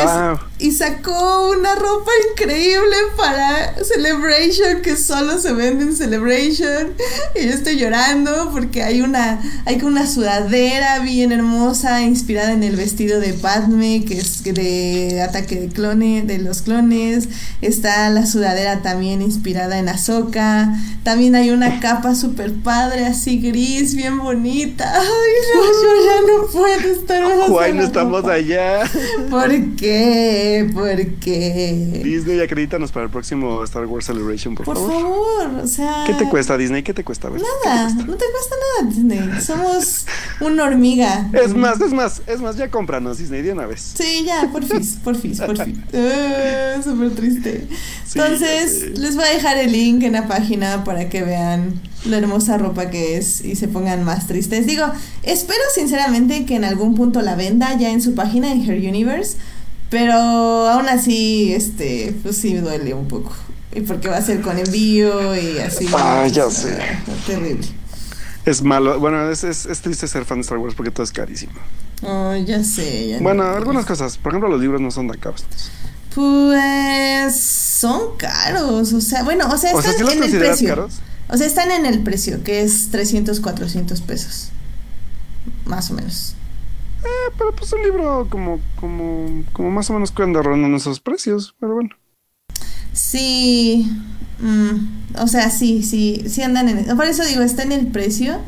y 0.58 0.72
sacó 0.72 1.50
una 1.50 1.76
ropa 1.76 2.10
increíble 2.32 2.96
para 3.16 3.76
Celebration 3.84 4.82
que 4.82 4.96
solo 4.96 5.38
se 5.38 5.52
vende 5.52 5.84
en 5.84 5.96
Celebration. 5.96 6.94
Y 7.36 7.46
yo 7.46 7.52
estoy 7.52 7.76
llorando 7.76 8.50
porque 8.50 8.82
hay 8.82 9.02
una, 9.02 9.40
hay 9.66 9.80
una 9.82 10.06
sudadera 10.06 10.98
bien 10.98 11.30
hermosa 11.30 12.02
inspirada 12.02 12.52
en 12.52 12.64
el 12.64 12.74
vestido 12.74 13.20
de 13.20 13.34
Padme, 13.34 14.04
que 14.04 14.18
es 14.18 14.42
de 14.42 15.22
ataque 15.22 15.60
de 15.60 15.68
clones, 15.68 16.26
de 16.26 16.38
los 16.38 16.62
clones. 16.62 17.28
Está 17.62 18.10
la 18.10 18.26
sudadera 18.26 18.82
también 18.82 19.22
inspirada 19.22 19.78
en 19.78 19.88
Ahsoka. 19.88 20.74
También 21.04 21.36
hay 21.36 21.50
una 21.50 21.78
capa 21.78 22.16
super 22.16 22.52
padre, 22.52 23.06
así 23.06 23.38
gris, 23.38 23.94
bien 23.94 24.18
bonita. 24.18 24.92
Ay, 24.92 25.06
no, 25.54 25.62
yo 25.62 26.04
ya 26.04 26.32
no 26.32 26.46
puedo 26.48 26.92
estar 26.92 27.22
más. 27.22 27.74
no 27.74 27.82
estamos 27.82 28.24
allá. 28.24 28.82
¿Por 29.30 29.52
qué? 29.76 30.70
¿Por 30.72 31.06
qué? 31.20 32.00
Disney, 32.04 32.40
acredítanos 32.40 32.92
para 32.92 33.06
el 33.06 33.10
próximo 33.10 33.62
Star 33.64 33.86
Wars 33.86 34.06
Celebration, 34.06 34.54
por, 34.54 34.66
favor. 34.66 34.90
Por 34.90 35.02
favor, 35.02 35.64
o 35.64 35.66
sea. 35.66 36.04
¿Qué 36.06 36.14
te 36.14 36.28
cuesta, 36.28 36.56
Disney? 36.56 36.82
¿Qué 36.82 36.94
te 36.94 37.04
cuesta? 37.04 37.28
nada, 37.30 37.90
no 37.90 38.16
te 38.16 38.24
cuesta 38.30 38.56
nada, 38.80 38.90
Disney. 38.90 39.40
Somos 39.40 40.06
una 40.40 40.64
hormiga. 40.64 41.30
Es 41.32 41.54
más, 41.54 41.80
es 41.80 41.92
más, 41.92 42.22
es 42.26 42.40
más, 42.40 42.56
ya 42.56 42.70
cómpranos, 42.70 43.18
Disney, 43.18 43.42
de 43.42 43.52
una 43.52 43.66
vez. 43.66 43.94
Sí, 43.96 44.24
ya, 44.24 44.48
por 44.50 44.64
fin, 44.64 44.82
por 45.04 45.16
fin, 45.16 45.36
por 45.36 45.64
fin. 45.64 45.84
Uh, 45.92 46.82
Súper 46.84 47.10
triste. 47.14 47.68
Entonces, 48.14 48.98
les 48.98 49.16
voy 49.16 49.24
a 49.24 49.34
dejar 49.34 49.58
el 49.58 49.72
link 49.72 50.02
en 50.02 50.12
la 50.12 50.26
página 50.26 50.84
para 50.84 51.08
que 51.08 51.22
vean 51.22 51.80
la 52.04 52.18
hermosa 52.18 52.58
ropa 52.58 52.90
que 52.90 53.16
es 53.16 53.44
y 53.44 53.56
se 53.56 53.68
pongan 53.68 54.04
más 54.04 54.26
tristes. 54.26 54.66
Digo, 54.66 54.86
espero 55.22 55.62
sinceramente 55.74 56.44
que 56.44 56.56
en 56.56 56.64
algún 56.64 56.94
punto 56.94 57.22
la 57.22 57.34
venda 57.34 57.76
ya 57.78 57.90
en 57.90 58.00
su 58.00 58.14
página 58.14 58.52
en 58.52 58.68
Her 58.68 58.78
Universe, 58.78 59.36
pero 59.90 60.14
aún 60.14 60.88
así, 60.88 61.52
este, 61.54 62.14
pues 62.22 62.36
sí 62.36 62.54
duele 62.54 62.94
un 62.94 63.08
poco. 63.08 63.34
Y 63.74 63.80
porque 63.80 64.08
va 64.08 64.16
a 64.16 64.22
ser 64.22 64.40
con 64.40 64.58
envío 64.58 65.36
y 65.36 65.58
así. 65.58 65.86
Ah, 65.94 66.26
ya 66.26 66.50
sé. 66.50 66.78
Terrible. 67.26 67.66
Es 68.44 68.62
malo. 68.62 68.98
Bueno, 68.98 69.30
es, 69.30 69.44
es, 69.44 69.80
triste 69.80 70.08
ser 70.08 70.24
fan 70.24 70.38
de 70.38 70.42
Star 70.42 70.58
Wars 70.58 70.74
porque 70.74 70.90
todo 70.90 71.04
es 71.04 71.12
carísimo. 71.12 71.52
Oh, 72.02 72.34
ya 72.34 72.64
sé. 72.64 73.18
bueno, 73.20 73.44
algunas 73.44 73.84
cosas. 73.84 74.16
Por 74.16 74.32
ejemplo, 74.32 74.48
los 74.48 74.60
libros 74.60 74.80
no 74.80 74.90
son 74.90 75.08
tan 75.08 75.18
caros. 75.18 75.44
Pues 76.14 77.38
son 77.40 78.16
caros. 78.16 78.92
O 78.92 79.00
sea, 79.00 79.22
bueno, 79.22 79.48
o 79.52 79.58
sea, 79.58 79.72
están 79.72 80.08
en 80.08 80.22
el 80.22 80.38
precio. 80.38 80.68
Caros? 80.68 81.00
O 81.28 81.36
sea, 81.36 81.46
están 81.46 81.70
en 81.70 81.84
el 81.84 82.02
precio, 82.02 82.42
que 82.42 82.62
es 82.62 82.90
300, 82.90 83.40
400 83.40 84.00
pesos. 84.00 84.48
Más 85.66 85.90
o 85.90 85.94
menos. 85.94 86.34
Eh, 87.04 87.32
pero 87.36 87.54
pues 87.54 87.72
un 87.72 87.82
libro 87.82 88.26
como, 88.28 88.60
como, 88.76 89.44
como 89.52 89.70
más 89.70 89.88
o 89.90 89.94
menos 89.94 90.10
cuando 90.10 90.42
rondan 90.42 90.74
esos 90.74 91.00
precios, 91.00 91.54
pero 91.60 91.74
bueno. 91.74 91.90
Sí, 92.92 93.90
mm, 94.40 95.20
o 95.20 95.28
sea, 95.28 95.50
sí, 95.50 95.82
sí, 95.82 96.24
sí 96.28 96.42
andan 96.42 96.68
en... 96.68 96.96
Por 96.96 97.06
eso 97.06 97.24
digo, 97.24 97.42
está 97.42 97.62
en 97.62 97.72
el 97.72 97.86
precio, 97.86 98.40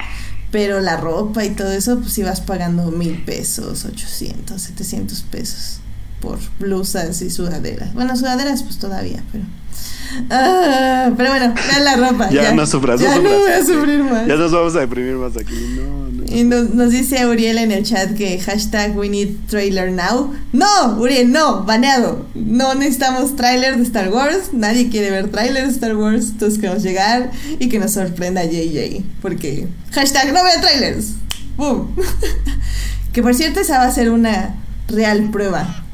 pero 0.50 0.80
la 0.80 0.97
ropa 0.97 1.45
y 1.45 1.50
todo 1.50 1.73
eso, 1.73 2.00
pues 2.00 2.23
vas 2.25 2.40
pagando 2.40 2.90
mil 2.90 3.23
pesos, 3.25 3.85
800, 3.85 4.61
700 4.61 5.23
pesos 5.23 5.80
por 6.21 6.39
blusas 6.59 7.23
y 7.23 7.31
sudaderas. 7.31 7.95
Bueno, 7.95 8.17
sudaderas 8.17 8.62
pues 8.62 8.79
todavía, 8.79 9.23
pero... 9.33 9.45
Ah, 10.29 11.12
pero 11.17 11.31
bueno, 11.31 11.55
vean 11.55 11.85
la 11.85 11.97
ropa. 11.97 12.31
ya, 12.31 12.53
no 12.53 12.67
sufras, 12.67 13.00
ya 13.00 13.17
no, 13.19 13.31
voy 13.31 13.50
a 13.50 13.65
sufrir 13.65 14.03
más. 14.03 14.27
Ya 14.27 14.37
nos 14.37 14.53
vamos 14.53 14.75
a 14.75 14.81
deprimir 14.81 15.15
más 15.15 15.37
aquí. 15.37 15.55
No, 15.77 16.11
no. 16.11 16.37
Y 16.37 16.45
nos, 16.45 16.91
dice 16.91 17.27
Uriel 17.27 17.59
en 17.59 17.71
el 17.71 17.85
chat 17.85 18.15
que 18.15 18.39
hashtag 18.41 18.97
we 18.97 19.09
need 19.09 19.37
trailer 19.49 19.93
now. 19.93 20.35
No, 20.53 20.99
Uriel, 20.99 21.31
no, 21.31 21.65
baneado. 21.65 22.27
No 22.35 22.75
necesitamos 22.75 23.37
trailer 23.37 23.77
de 23.77 23.85
Star 23.85 24.11
Wars. 24.12 24.53
Nadie 24.53 24.91
quiere 24.91 25.11
ver 25.11 25.31
trailer 25.31 25.67
de 25.67 25.73
Star 25.73 25.97
Wars. 25.97 26.31
Entonces 26.31 26.59
queremos 26.59 26.83
llegar 26.83 27.31
y 27.59 27.69
que 27.69 27.79
nos 27.79 27.93
sorprenda 27.93 28.45
JJ. 28.45 29.05
Porque 29.23 29.69
hashtag 29.93 30.33
no 30.33 30.43
vean 30.43 30.61
trailers. 30.61 31.12
Boom. 31.57 31.95
que 33.12 33.23
por 33.23 33.35
cierto, 33.35 33.61
esa 33.61 33.79
va 33.79 33.85
a 33.85 33.93
ser 33.93 34.11
una 34.11 34.57
real 34.89 35.31
prueba 35.31 35.85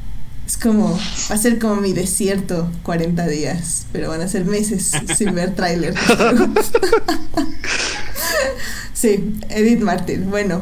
es 0.47 0.55
como, 0.55 0.97
va 1.29 1.35
a 1.35 1.37
ser 1.37 1.59
como 1.59 1.75
mi 1.75 1.91
desierto 1.91 2.69
40 2.83 3.27
días, 3.27 3.85
pero 3.91 4.07
van 4.09 4.21
a 4.21 4.29
ser 4.29 4.45
meses 4.45 4.93
sin 5.17 5.35
ver 5.35 5.53
tráiler. 5.55 5.93
sí, 8.93 9.35
Edith 9.49 9.81
Martin. 9.81 10.29
Bueno, 10.29 10.61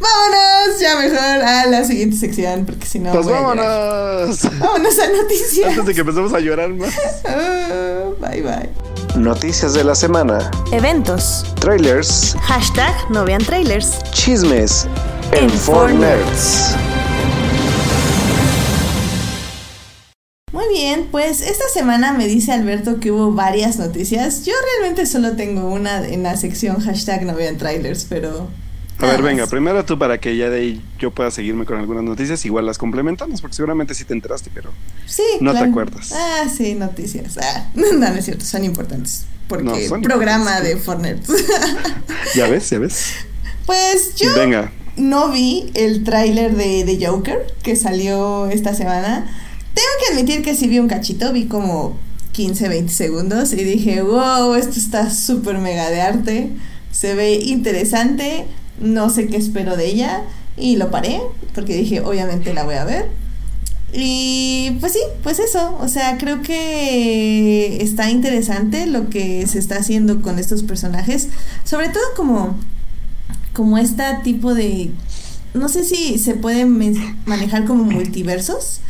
vámonos 0.00 0.80
ya 0.80 0.96
mejor 0.98 1.18
a 1.18 1.66
la 1.66 1.84
siguiente 1.84 2.16
sección, 2.16 2.66
porque 2.66 2.86
si 2.86 2.98
no... 2.98 3.12
Pues 3.12 3.26
vámonos. 3.26 4.40
Vámonos 4.58 4.98
a 4.98 5.06
noticias. 5.22 5.68
Antes 5.68 5.86
de 5.86 5.94
que 5.94 6.00
empecemos 6.00 6.32
a 6.34 6.40
llorar 6.40 6.70
más. 6.70 6.92
Ah, 7.24 8.10
bye 8.20 8.42
bye. 8.42 8.68
Noticias 9.14 9.74
de 9.74 9.84
la 9.84 9.94
semana. 9.94 10.50
Eventos. 10.72 11.46
Trailers. 11.60 12.34
Hashtag 12.42 12.92
no 13.10 13.24
vean 13.24 13.44
trailers. 13.44 14.02
Chismes. 14.10 14.88
En, 15.30 15.48
en 15.48 16.00
Nerds. 16.00 16.74
Bien, 20.74 21.06
pues 21.10 21.40
esta 21.40 21.64
semana 21.72 22.12
me 22.12 22.26
dice 22.26 22.52
Alberto 22.52 22.98
que 22.98 23.12
hubo 23.12 23.32
varias 23.32 23.78
noticias. 23.78 24.44
Yo 24.44 24.52
realmente 24.72 25.06
solo 25.06 25.36
tengo 25.36 25.68
una 25.68 26.06
en 26.06 26.24
la 26.24 26.36
sección 26.36 26.80
hashtag 26.80 27.24
no 27.24 27.34
vean 27.34 27.56
trailers, 27.56 28.04
pero... 28.08 28.48
A 28.98 29.06
ver, 29.06 29.22
venga, 29.22 29.46
primero 29.46 29.84
tú 29.84 29.98
para 29.98 30.18
que 30.18 30.36
ya 30.36 30.50
de 30.50 30.58
ahí 30.58 30.84
yo 30.98 31.10
pueda 31.10 31.30
seguirme 31.30 31.64
con 31.64 31.78
algunas 31.78 32.04
noticias, 32.04 32.44
igual 32.44 32.66
las 32.66 32.78
complementamos, 32.78 33.40
porque 33.40 33.56
seguramente 33.56 33.94
sí 33.94 34.04
te 34.04 34.14
enteraste, 34.14 34.50
pero 34.54 34.70
sí, 35.06 35.22
no 35.40 35.52
te 35.52 35.58
acuerdas. 35.58 36.12
Ah, 36.12 36.48
sí, 36.54 36.74
noticias. 36.74 37.38
Ah, 37.38 37.70
no, 37.74 38.06
es 38.06 38.24
cierto, 38.24 38.44
son 38.44 38.64
importantes. 38.64 39.26
Porque 39.48 39.90
programa 40.02 40.60
de 40.60 40.76
Fortnite. 40.76 41.22
ya 42.34 42.48
ves, 42.48 42.70
ya 42.70 42.78
ves. 42.78 43.14
Pues 43.66 44.14
yo 44.16 44.32
venga. 44.34 44.72
no 44.96 45.30
vi 45.30 45.70
el 45.74 46.04
tráiler 46.04 46.54
de, 46.54 46.84
de 46.84 47.06
Joker 47.06 47.46
que 47.62 47.76
salió 47.76 48.46
esta 48.46 48.74
semana 48.74 49.26
tengo 49.74 49.88
que 50.00 50.14
admitir 50.14 50.42
que 50.42 50.54
sí 50.54 50.68
vi 50.68 50.78
un 50.78 50.88
cachito, 50.88 51.32
vi 51.32 51.46
como 51.46 51.96
15, 52.32 52.68
20 52.68 52.92
segundos 52.92 53.52
y 53.52 53.56
dije, 53.56 54.02
wow, 54.02 54.54
esto 54.54 54.78
está 54.78 55.10
súper 55.10 55.58
mega 55.58 55.90
de 55.90 56.00
arte, 56.00 56.50
se 56.90 57.14
ve 57.14 57.34
interesante, 57.34 58.46
no 58.80 59.10
sé 59.10 59.26
qué 59.26 59.36
espero 59.36 59.76
de 59.76 59.86
ella 59.86 60.22
y 60.56 60.76
lo 60.76 60.90
paré 60.90 61.20
porque 61.54 61.76
dije, 61.76 62.00
obviamente 62.00 62.54
la 62.54 62.64
voy 62.64 62.74
a 62.76 62.84
ver. 62.84 63.08
Y 63.92 64.76
pues 64.80 64.92
sí, 64.92 64.98
pues 65.22 65.38
eso, 65.38 65.76
o 65.80 65.86
sea, 65.86 66.18
creo 66.18 66.42
que 66.42 67.78
está 67.80 68.10
interesante 68.10 68.86
lo 68.86 69.08
que 69.08 69.46
se 69.46 69.60
está 69.60 69.76
haciendo 69.76 70.20
con 70.20 70.40
estos 70.40 70.64
personajes, 70.64 71.28
sobre 71.64 71.88
todo 71.90 72.02
como 72.16 72.56
como 73.52 73.78
este 73.78 74.02
tipo 74.24 74.52
de 74.52 74.90
no 75.54 75.68
sé 75.68 75.84
si 75.84 76.18
se 76.18 76.34
pueden 76.34 76.76
manejar 77.24 77.64
como 77.64 77.84
multiversos, 77.84 78.80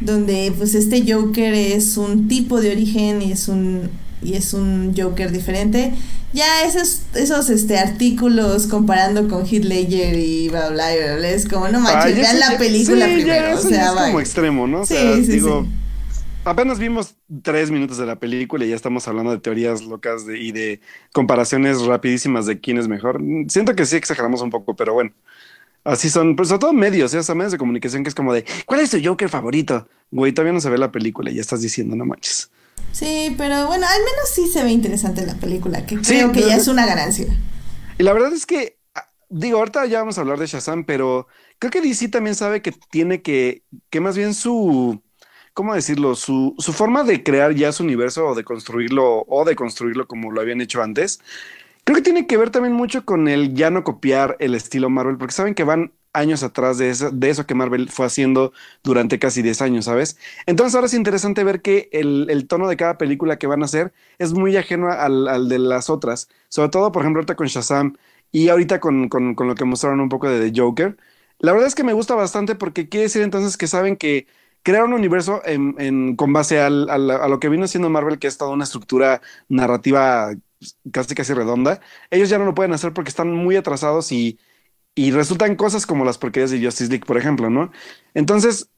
donde 0.00 0.52
pues 0.56 0.74
este 0.74 1.10
Joker 1.10 1.54
es 1.54 1.96
un 1.96 2.28
tipo 2.28 2.60
de 2.60 2.72
origen 2.72 3.22
y 3.22 3.32
es 3.32 3.48
un 3.48 3.90
y 4.22 4.34
es 4.34 4.54
un 4.54 4.94
Joker 4.96 5.30
diferente. 5.30 5.92
Ya 6.32 6.64
esos 6.64 7.02
esos 7.14 7.50
este 7.50 7.78
artículos 7.78 8.66
comparando 8.66 9.28
con 9.28 9.46
Heath 9.46 9.64
Ledger 9.64 10.18
y 10.18 10.48
bla 10.48 10.70
bla 10.70 10.88
bla, 11.16 11.28
es 11.28 11.46
como 11.46 11.68
no 11.68 11.80
manches, 11.80 12.16
vean 12.16 12.40
la 12.40 12.58
película 12.58 13.06
primero, 13.06 13.56
o 13.56 13.60
sea, 13.60 13.92
es 13.92 14.00
como 14.06 14.20
extremo, 14.20 14.66
¿no? 14.66 14.80
O 14.80 14.86
sea, 14.86 15.14
digo, 15.16 15.66
apenas 16.44 16.78
vimos 16.78 17.14
tres 17.42 17.70
minutos 17.70 17.98
de 17.98 18.06
la 18.06 18.16
película 18.16 18.64
y 18.64 18.70
ya 18.70 18.76
estamos 18.76 19.06
hablando 19.06 19.30
de 19.30 19.38
teorías 19.38 19.82
locas 19.82 20.24
y 20.28 20.50
de 20.50 20.80
comparaciones 21.12 21.82
rapidísimas 21.82 22.46
de 22.46 22.58
quién 22.58 22.78
es 22.78 22.88
mejor. 22.88 23.20
Siento 23.48 23.76
que 23.76 23.86
sí 23.86 23.96
exageramos 23.96 24.42
un 24.42 24.50
poco, 24.50 24.74
pero 24.74 24.94
bueno. 24.94 25.12
Así 25.84 26.08
son, 26.08 26.34
pues 26.34 26.48
sobre 26.48 26.60
todo 26.60 26.72
medios, 26.72 27.12
¿eh? 27.12 27.34
medios 27.34 27.52
de 27.52 27.58
comunicación 27.58 28.02
que 28.02 28.08
es 28.08 28.14
como 28.14 28.32
de, 28.32 28.44
¿cuál 28.64 28.80
es 28.80 28.90
tu 28.90 28.98
Joker 29.02 29.28
favorito? 29.28 29.86
Güey, 30.10 30.32
todavía 30.32 30.54
no 30.54 30.60
se 30.60 30.70
ve 30.70 30.78
la 30.78 30.90
película 30.90 31.30
y 31.30 31.34
ya 31.34 31.42
estás 31.42 31.60
diciendo, 31.60 31.94
no 31.94 32.06
manches. 32.06 32.50
Sí, 32.92 33.34
pero 33.36 33.66
bueno, 33.66 33.86
al 33.86 33.98
menos 33.98 34.30
sí 34.32 34.46
se 34.46 34.62
ve 34.62 34.70
interesante 34.70 35.26
la 35.26 35.34
película, 35.34 35.84
que 35.84 35.96
creo 36.00 36.32
que 36.32 36.40
ya 36.40 36.56
es 36.56 36.68
una 36.68 36.86
ganancia. 36.86 37.26
Y 37.98 38.02
la 38.02 38.12
verdad 38.12 38.32
es 38.32 38.46
que, 38.46 38.78
ah, 38.94 39.06
digo, 39.28 39.58
ahorita 39.58 39.84
ya 39.86 39.98
vamos 39.98 40.16
a 40.16 40.22
hablar 40.22 40.38
de 40.38 40.46
Shazam, 40.46 40.84
pero 40.84 41.26
creo 41.58 41.70
que 41.70 41.80
DC 41.82 42.08
también 42.08 42.34
sabe 42.34 42.62
que 42.62 42.72
tiene 42.90 43.20
que, 43.20 43.62
que 43.90 44.00
más 44.00 44.16
bien 44.16 44.32
su, 44.32 45.02
¿cómo 45.52 45.74
decirlo? 45.74 46.14
Su, 46.14 46.54
su 46.58 46.72
forma 46.72 47.04
de 47.04 47.22
crear 47.22 47.54
ya 47.54 47.72
su 47.72 47.82
universo 47.82 48.26
o 48.28 48.34
de 48.34 48.44
construirlo 48.44 49.24
o 49.28 49.44
de 49.44 49.54
construirlo 49.54 50.06
como 50.06 50.30
lo 50.30 50.40
habían 50.40 50.60
hecho 50.60 50.82
antes, 50.82 51.20
Creo 51.84 51.96
que 51.96 52.02
tiene 52.02 52.26
que 52.26 52.36
ver 52.36 52.50
también 52.50 52.74
mucho 52.74 53.04
con 53.04 53.28
el 53.28 53.54
ya 53.54 53.70
no 53.70 53.84
copiar 53.84 54.36
el 54.40 54.54
estilo 54.54 54.88
Marvel, 54.90 55.18
porque 55.18 55.34
saben 55.34 55.54
que 55.54 55.64
van 55.64 55.92
años 56.14 56.42
atrás 56.42 56.78
de 56.78 56.88
eso, 56.90 57.10
de 57.10 57.28
eso 57.28 57.46
que 57.46 57.54
Marvel 57.54 57.90
fue 57.90 58.06
haciendo 58.06 58.52
durante 58.82 59.18
casi 59.18 59.42
10 59.42 59.60
años, 59.62 59.84
¿sabes? 59.86 60.16
Entonces 60.46 60.74
ahora 60.74 60.86
es 60.86 60.94
interesante 60.94 61.44
ver 61.44 61.60
que 61.60 61.90
el, 61.92 62.46
tono 62.48 62.68
de 62.68 62.76
cada 62.76 62.96
película 62.98 63.38
que 63.38 63.46
van 63.46 63.62
a 63.62 63.66
hacer 63.66 63.92
es 64.18 64.32
muy 64.32 64.56
ajeno 64.56 64.90
al, 64.90 65.48
de 65.48 65.58
las 65.58 65.90
otras, 65.90 66.28
sobre 66.48 66.70
todo, 66.70 66.92
por 66.92 67.02
ejemplo, 67.02 67.20
ahorita 67.20 67.36
con 67.36 67.48
Shazam 67.48 67.96
y 68.32 68.48
ahorita 68.48 68.80
con, 68.80 69.10
lo 69.10 69.54
que 69.54 69.64
mostraron 69.64 70.00
un 70.00 70.08
poco 70.08 70.28
de 70.28 70.50
The 70.50 70.60
Joker. 70.60 70.96
La 71.40 71.52
verdad 71.52 71.68
es 71.68 71.74
que 71.74 71.84
me 71.84 71.92
gusta 71.92 72.14
bastante 72.14 72.54
porque 72.54 72.88
quiere 72.88 73.04
decir 73.04 73.22
entonces 73.22 73.56
que 73.56 73.66
saben 73.66 73.96
que 73.96 74.26
crear 74.62 74.84
un 74.84 74.94
universo 74.94 75.42
con 76.16 76.32
base 76.32 76.60
a 76.60 76.70
lo 76.70 77.40
que 77.40 77.48
vino 77.48 77.66
siendo 77.68 77.90
Marvel, 77.90 78.18
que 78.18 78.28
es 78.28 78.38
toda 78.38 78.52
una 78.52 78.64
estructura 78.64 79.20
narrativa 79.48 80.32
casi 80.92 81.14
casi 81.14 81.34
redonda, 81.34 81.80
ellos 82.10 82.28
ya 82.28 82.38
no 82.38 82.44
lo 82.44 82.54
pueden 82.54 82.72
hacer 82.72 82.92
porque 82.92 83.08
están 83.10 83.32
muy 83.32 83.56
atrasados 83.56 84.12
y, 84.12 84.38
y 84.94 85.10
resultan 85.12 85.56
cosas 85.56 85.86
como 85.86 86.04
las 86.04 86.18
porquerías 86.18 86.50
de 86.50 86.64
Justice 86.64 86.90
League, 86.90 87.06
por 87.06 87.18
ejemplo, 87.18 87.50
¿no? 87.50 87.72
Entonces, 88.14 88.70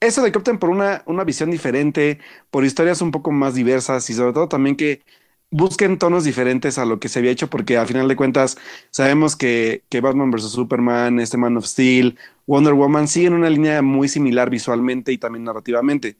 eso 0.00 0.22
de 0.22 0.32
que 0.32 0.38
opten 0.38 0.58
por 0.58 0.70
una, 0.70 1.02
una 1.06 1.24
visión 1.24 1.50
diferente, 1.50 2.20
por 2.50 2.64
historias 2.64 3.00
un 3.02 3.10
poco 3.10 3.32
más 3.32 3.54
diversas 3.54 4.08
y 4.10 4.14
sobre 4.14 4.32
todo 4.32 4.48
también 4.48 4.76
que 4.76 5.02
busquen 5.50 5.98
tonos 5.98 6.24
diferentes 6.24 6.78
a 6.78 6.84
lo 6.84 6.98
que 7.00 7.08
se 7.08 7.20
había 7.20 7.30
hecho, 7.30 7.48
porque 7.50 7.76
a 7.78 7.86
final 7.86 8.08
de 8.08 8.16
cuentas 8.16 8.56
sabemos 8.90 9.36
que, 9.36 9.84
que 9.88 10.00
Batman 10.00 10.30
vs. 10.30 10.50
Superman, 10.52 11.20
este 11.20 11.36
Man 11.38 11.56
of 11.56 11.66
Steel, 11.66 12.18
Wonder 12.46 12.74
Woman 12.74 13.08
siguen 13.08 13.34
una 13.34 13.50
línea 13.50 13.80
muy 13.82 14.08
similar 14.08 14.50
visualmente 14.50 15.12
y 15.12 15.18
también 15.18 15.44
narrativamente. 15.44 16.16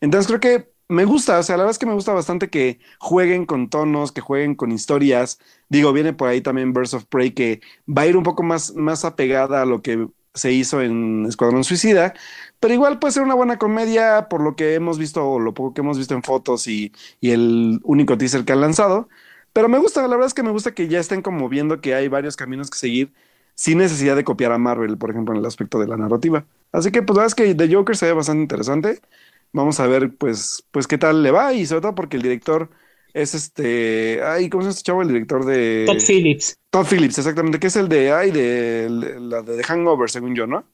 Entonces 0.00 0.26
creo 0.28 0.40
que 0.40 0.72
me 0.88 1.04
gusta, 1.04 1.38
o 1.38 1.42
sea, 1.42 1.56
la 1.56 1.64
verdad 1.64 1.72
es 1.72 1.78
que 1.78 1.86
me 1.86 1.94
gusta 1.94 2.12
bastante 2.12 2.48
que 2.50 2.80
jueguen 2.98 3.46
con 3.46 3.68
tonos, 3.68 4.12
que 4.12 4.20
jueguen 4.20 4.54
con 4.54 4.72
historias. 4.72 5.38
Digo, 5.68 5.92
viene 5.92 6.14
por 6.14 6.28
ahí 6.28 6.40
también 6.40 6.72
Birds 6.72 6.94
of 6.94 7.04
Prey, 7.06 7.32
que 7.32 7.60
va 7.86 8.02
a 8.02 8.06
ir 8.06 8.16
un 8.16 8.22
poco 8.22 8.42
más, 8.42 8.74
más 8.74 9.04
apegada 9.04 9.62
a 9.62 9.66
lo 9.66 9.82
que 9.82 10.08
se 10.34 10.52
hizo 10.52 10.80
en 10.82 11.26
Escuadrón 11.26 11.64
Suicida, 11.64 12.14
pero 12.60 12.74
igual 12.74 12.98
puede 12.98 13.12
ser 13.12 13.22
una 13.22 13.34
buena 13.34 13.58
comedia 13.58 14.28
por 14.28 14.42
lo 14.42 14.56
que 14.56 14.74
hemos 14.74 14.98
visto, 14.98 15.28
o 15.28 15.38
lo 15.40 15.54
poco 15.54 15.74
que 15.74 15.80
hemos 15.82 15.98
visto 15.98 16.14
en 16.14 16.22
fotos 16.22 16.66
y, 16.68 16.92
y 17.20 17.30
el 17.32 17.80
único 17.84 18.16
teaser 18.18 18.44
que 18.44 18.52
han 18.52 18.60
lanzado. 18.60 19.08
Pero 19.52 19.68
me 19.68 19.78
gusta, 19.78 20.02
la 20.02 20.08
verdad 20.08 20.26
es 20.26 20.34
que 20.34 20.42
me 20.42 20.50
gusta 20.50 20.72
que 20.74 20.88
ya 20.88 21.00
estén 21.00 21.22
como 21.22 21.48
viendo 21.48 21.80
que 21.80 21.94
hay 21.94 22.08
varios 22.08 22.36
caminos 22.36 22.70
que 22.70 22.78
seguir 22.78 23.12
sin 23.54 23.78
necesidad 23.78 24.14
de 24.16 24.24
copiar 24.24 24.52
a 24.52 24.58
Marvel, 24.58 24.98
por 24.98 25.10
ejemplo, 25.10 25.34
en 25.34 25.40
el 25.40 25.46
aspecto 25.46 25.80
de 25.80 25.88
la 25.88 25.96
narrativa. 25.96 26.46
Así 26.72 26.92
que, 26.92 27.02
pues, 27.02 27.16
la 27.16 27.22
verdad 27.24 27.26
es 27.26 27.34
que 27.34 27.54
The 27.54 27.74
Joker 27.74 27.96
se 27.96 28.06
ve 28.06 28.12
bastante 28.12 28.42
interesante. 28.42 29.00
Vamos 29.52 29.80
a 29.80 29.86
ver, 29.86 30.14
pues, 30.16 30.64
pues 30.70 30.86
qué 30.86 30.98
tal 30.98 31.22
le 31.22 31.30
va 31.30 31.52
y 31.54 31.66
sobre 31.66 31.82
todo 31.82 31.94
porque 31.94 32.16
el 32.16 32.22
director 32.22 32.70
es 33.14 33.34
este, 33.34 34.20
ay, 34.22 34.48
¿cómo 34.48 34.62
se 34.62 34.66
llama 34.66 34.70
este 34.70 34.82
chavo? 34.82 35.02
El 35.02 35.08
director 35.08 35.44
de 35.44 35.84
Todd 35.86 36.02
Phillips. 36.06 36.58
Todd 36.70 36.86
Phillips, 36.86 37.18
exactamente, 37.18 37.58
que 37.58 37.68
es 37.68 37.76
el 37.76 37.88
de, 37.88 38.12
ay, 38.12 38.30
de, 38.30 38.88
la 39.20 39.42
de 39.42 39.56
The 39.56 39.64
Hangover, 39.64 40.10
según 40.10 40.34
yo, 40.34 40.46
¿no? 40.46 40.64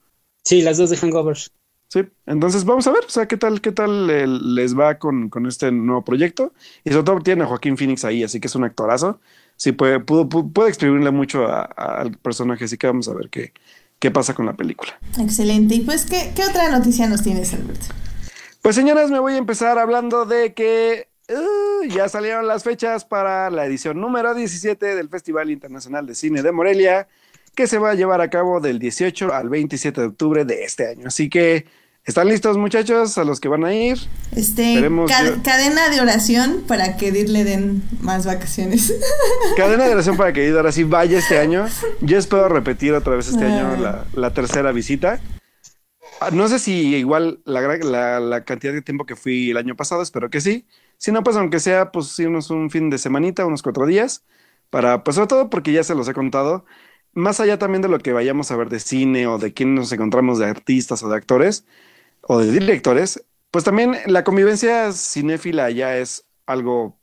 Sí, 0.44 0.62
las 0.62 0.76
dos 0.76 0.90
de 0.90 0.96
Hangovers. 0.96 1.50
Sí, 1.88 2.00
entonces 2.26 2.64
vamos 2.64 2.87
a 2.87 2.92
ver, 2.92 3.04
o 3.06 3.08
sea, 3.08 3.28
qué 3.28 3.37
tal, 3.37 3.60
qué 3.60 3.70
tal 3.70 4.54
les 4.54 4.76
va 4.76 4.98
con, 4.98 5.28
con, 5.28 5.46
este 5.46 5.70
nuevo 5.70 6.04
proyecto. 6.04 6.52
Y 6.82 6.90
sobre 6.90 7.04
todo 7.04 7.20
tiene 7.20 7.44
a 7.44 7.46
Joaquín 7.46 7.76
Phoenix 7.76 8.04
ahí, 8.04 8.24
así 8.24 8.40
que 8.40 8.48
es 8.48 8.54
un 8.56 8.64
actorazo. 8.64 9.20
Sí, 9.56 9.72
puede, 9.72 10.00
pudo, 10.00 10.28
puede 10.28 10.68
exprimirle 10.68 11.12
mucho 11.12 11.46
al 11.46 12.18
personaje, 12.18 12.64
así 12.64 12.76
que 12.76 12.88
vamos 12.88 13.08
a 13.08 13.14
ver 13.14 13.30
qué, 13.30 13.52
qué 14.00 14.10
pasa 14.10 14.34
con 14.34 14.46
la 14.46 14.54
película. 14.54 14.98
Excelente. 15.18 15.76
Y 15.76 15.80
pues, 15.80 16.04
¿qué, 16.04 16.32
qué 16.34 16.42
otra 16.42 16.68
noticia 16.68 17.06
nos 17.06 17.22
tienes, 17.22 17.54
Alberto? 17.54 17.87
Pues 18.64 18.77
señoras, 18.77 19.11
me 19.11 19.18
voy 19.18 19.35
a 19.35 19.37
empezar 19.37 19.79
hablando 19.79 20.24
de 20.24 20.55
que 20.55 21.09
uh, 21.29 21.85
ya 21.85 22.09
salieron 22.09 22.46
las 22.46 22.64
fechas 22.64 23.05
para 23.05 23.50
la 23.50 23.66
edición 23.66 24.00
número 24.00 24.35
17 24.35 24.94
del 24.94 25.11
Festival 25.11 25.50
Internacional 25.50 26.07
de 26.07 26.14
Cine 26.14 26.42
de 26.42 26.50
Morelia, 26.50 27.07
que 27.55 27.66
se 27.66 27.77
va 27.77 27.90
a 27.90 27.94
llevar 27.94 28.22
a 28.22 28.31
cabo 28.31 28.61
del 28.61 28.79
18 28.79 29.35
al 29.35 29.50
27 29.50 30.00
de 30.00 30.07
octubre 30.07 30.46
de 30.46 30.64
este 30.64 30.88
año. 30.88 31.09
Así 31.09 31.29
que, 31.29 31.66
¿están 32.07 32.27
listos 32.29 32.57
muchachos 32.57 33.18
a 33.18 33.24
los 33.24 33.38
que 33.38 33.48
van 33.48 33.66
a 33.66 33.74
ir? 33.74 33.98
Este, 34.35 34.81
cadena 35.42 35.90
de 35.90 36.00
oración 36.00 36.64
para 36.66 36.96
que 36.96 37.09
Edith 37.09 37.29
le 37.29 37.44
den 37.44 37.83
más 38.00 38.24
vacaciones. 38.24 38.94
Cadena 39.59 39.85
de 39.85 39.92
oración 39.92 40.16
para 40.16 40.33
que 40.33 40.42
Edith 40.42 40.57
ahora 40.57 40.72
sí 40.72 40.85
vaya 40.85 41.18
este 41.18 41.38
año. 41.38 41.66
Yo 42.00 42.16
espero 42.16 42.48
repetir 42.48 42.94
otra 42.94 43.14
vez 43.14 43.29
este 43.29 43.44
año 43.44 43.77
la, 43.77 44.07
la 44.14 44.33
tercera 44.33 44.72
visita. 44.72 45.20
Ah, 46.20 46.31
no 46.31 46.48
sé 46.48 46.59
si 46.59 46.94
igual 46.96 47.40
la, 47.44 48.44
cantidad 48.44 48.72
de 48.72 48.83
tiempo 48.83 49.05
que 49.07 49.16
fui 49.16 49.50
el 49.50 49.57
año 49.57 49.77
pasado, 49.77 50.03
espero 50.03 50.31
que 50.31 50.40
sí. 50.40 50.66
Si 50.96 51.12
no, 51.12 51.22
pues 51.22 51.37
aunque 51.37 51.61
sea, 51.61 51.92
pues 51.92 52.18
irnos 52.18 52.50
un 52.50 52.70
fin 52.70 52.90
de 52.90 52.98
semanita, 52.98 53.46
unos 53.46 53.62
cuatro 53.62 53.87
días, 53.87 54.24
para, 54.70 55.05
pues 55.05 55.16
sobre 55.16 55.29
todo 55.29 55.50
porque 55.50 55.72
ya 55.72 55.85
se 55.85 55.94
los 55.94 56.09
he 56.09 56.14
contado, 56.14 56.64
más 57.12 57.40
allá 57.40 57.59
también 57.59 57.83
de 57.83 57.88
lo 57.88 57.98
que 57.98 58.12
vayamos 58.12 58.50
a 58.50 58.57
ver 58.57 58.68
de 58.70 58.81
cine 58.81 59.27
o 59.27 59.38
de 59.38 59.53
quién 59.55 59.74
nos 59.74 59.92
encontramos 59.92 60.38
de 60.38 60.46
artistas 60.46 61.03
o 61.03 61.09
de 61.09 61.16
actores 61.16 61.66
o 62.22 62.40
de 62.40 62.50
directores, 62.53 63.24
pues 63.50 63.64
también 63.64 63.96
la 64.07 64.24
convivencia 64.24 64.92
cinéfila 64.92 65.70
ya 65.70 65.96
es 65.98 66.27
algo 66.46 66.98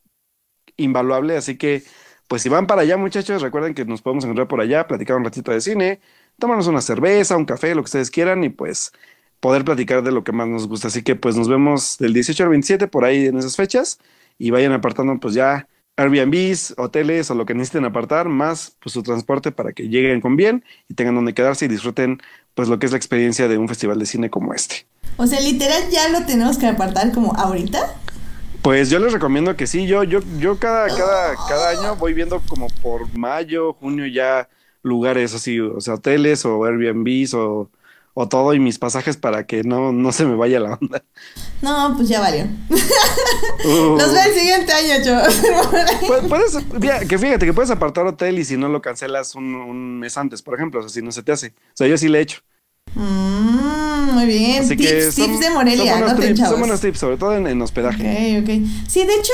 invaluable, 0.77 1.37
así 1.37 1.57
que 1.57 1.83
pues 2.27 2.41
si 2.43 2.49
van 2.49 2.67
para 2.67 2.83
allá 2.83 2.97
muchachos, 2.97 3.41
recuerden 3.41 3.73
que 3.73 3.85
nos 3.85 4.01
podemos 4.01 4.23
encontrar 4.23 4.47
por 4.47 4.61
allá, 4.61 4.87
platicar 4.87 5.17
un 5.17 5.25
ratito 5.25 5.51
de 5.51 5.61
cine, 5.61 6.01
tomarnos 6.41 6.67
una 6.67 6.81
cerveza, 6.81 7.37
un 7.37 7.45
café, 7.45 7.73
lo 7.73 7.81
que 7.81 7.85
ustedes 7.85 8.11
quieran 8.11 8.43
y 8.43 8.49
pues 8.49 8.91
poder 9.39 9.63
platicar 9.63 10.03
de 10.03 10.11
lo 10.11 10.25
que 10.25 10.33
más 10.33 10.49
nos 10.49 10.67
gusta. 10.67 10.89
Así 10.89 11.03
que 11.03 11.15
pues 11.15 11.37
nos 11.37 11.47
vemos 11.47 11.97
del 11.97 12.13
18 12.13 12.43
al 12.43 12.49
27 12.49 12.87
por 12.87 13.05
ahí 13.05 13.27
en 13.27 13.37
esas 13.37 13.55
fechas 13.55 13.99
y 14.37 14.51
vayan 14.51 14.73
apartando 14.73 15.17
pues 15.19 15.33
ya 15.33 15.67
Airbnbs, 15.95 16.75
hoteles 16.77 17.31
o 17.31 17.35
lo 17.35 17.45
que 17.45 17.53
necesiten 17.53 17.85
apartar, 17.85 18.27
más 18.27 18.75
pues 18.81 18.93
su 18.93 19.03
transporte 19.03 19.51
para 19.51 19.71
que 19.71 19.87
lleguen 19.87 20.19
con 20.19 20.35
bien 20.35 20.65
y 20.89 20.95
tengan 20.95 21.15
donde 21.15 21.33
quedarse 21.33 21.65
y 21.65 21.67
disfruten 21.67 22.19
pues 22.55 22.67
lo 22.67 22.79
que 22.79 22.85
es 22.87 22.91
la 22.91 22.97
experiencia 22.97 23.47
de 23.47 23.57
un 23.57 23.67
festival 23.67 23.99
de 23.99 24.05
cine 24.05 24.29
como 24.29 24.53
este. 24.53 24.85
O 25.17 25.27
sea, 25.27 25.39
literal 25.39 25.89
ya 25.89 26.09
lo 26.09 26.25
tenemos 26.25 26.57
que 26.57 26.67
apartar 26.67 27.11
como 27.13 27.33
ahorita. 27.35 27.95
Pues 28.61 28.89
yo 28.89 28.99
les 28.99 29.13
recomiendo 29.13 29.55
que 29.55 29.67
sí, 29.67 29.87
yo, 29.87 30.03
yo, 30.03 30.19
yo 30.37 30.57
cada, 30.59 30.87
cada, 30.87 31.35
cada 31.47 31.69
año 31.69 31.95
voy 31.95 32.13
viendo 32.13 32.41
como 32.47 32.67
por 32.81 33.11
mayo, 33.17 33.73
junio 33.73 34.05
ya 34.07 34.47
lugares 34.83 35.33
así, 35.33 35.59
o 35.59 35.79
sea, 35.81 35.95
hoteles 35.95 36.45
o 36.45 36.65
Airbnbs 36.65 37.33
o, 37.33 37.69
o 38.13 38.27
todo 38.27 38.53
y 38.53 38.59
mis 38.59 38.77
pasajes 38.77 39.17
para 39.17 39.45
que 39.45 39.63
no, 39.63 39.91
no 39.91 40.11
se 40.11 40.25
me 40.25 40.35
vaya 40.35 40.59
la 40.59 40.73
onda. 40.73 41.03
No, 41.61 41.93
pues 41.95 42.09
ya 42.09 42.19
valió. 42.19 42.45
Uh. 43.63 43.95
Nos 43.97 44.11
ve 44.11 44.19
el 44.25 44.33
siguiente 44.33 44.73
año, 44.73 45.03
chavos. 45.03 45.41
puedes, 46.27 47.07
que 47.07 47.17
fíjate 47.17 47.45
que 47.45 47.53
puedes 47.53 47.69
apartar 47.69 48.05
hotel 48.07 48.39
y 48.39 48.45
si 48.45 48.57
no 48.57 48.67
lo 48.69 48.81
cancelas 48.81 49.35
un, 49.35 49.55
un, 49.55 49.99
mes 49.99 50.17
antes, 50.17 50.41
por 50.41 50.55
ejemplo, 50.55 50.79
o 50.79 50.83
sea, 50.83 50.89
si 50.89 51.01
no 51.01 51.11
se 51.11 51.21
te 51.21 51.31
hace. 51.31 51.47
O 51.47 51.75
sea, 51.75 51.87
yo 51.87 51.97
sí 51.97 52.09
le 52.09 52.17
he 52.17 52.21
hecho. 52.21 52.41
Mm, 52.95 54.11
muy 54.13 54.25
bien. 54.25 54.67
tips, 54.67 55.15
tips 55.15 55.39
de 55.39 55.49
Morelia, 55.51 55.99
son 55.99 56.07
no 56.07 56.15
tips, 56.15 56.39
Son 56.39 56.59
buenos 56.59 56.81
tips, 56.81 56.99
sobre 56.99 57.17
todo 57.17 57.35
en, 57.35 57.61
hospedaje. 57.61 58.39
Ok, 58.39 58.43
ok. 58.43 58.67
Sí, 58.87 59.05
de 59.05 59.13
hecho, 59.13 59.33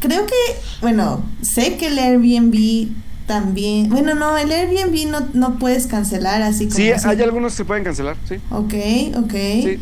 creo 0.00 0.26
que, 0.26 0.34
bueno, 0.80 1.24
sé 1.40 1.76
que 1.76 1.86
el 1.86 1.98
Airbnb 1.98 2.88
también. 3.26 3.88
Bueno, 3.88 4.14
no, 4.14 4.36
el 4.36 4.50
Airbnb 4.50 5.10
no, 5.10 5.20
no 5.32 5.58
puedes 5.58 5.86
cancelar 5.86 6.42
así 6.42 6.64
como. 6.66 6.76
Sí, 6.76 6.90
hay 7.04 7.22
algunos 7.22 7.52
que 7.52 7.56
se 7.58 7.64
pueden 7.64 7.84
cancelar, 7.84 8.16
sí. 8.28 8.36
Ok, 8.50 8.74
ok. 9.16 9.32
Sí. 9.32 9.78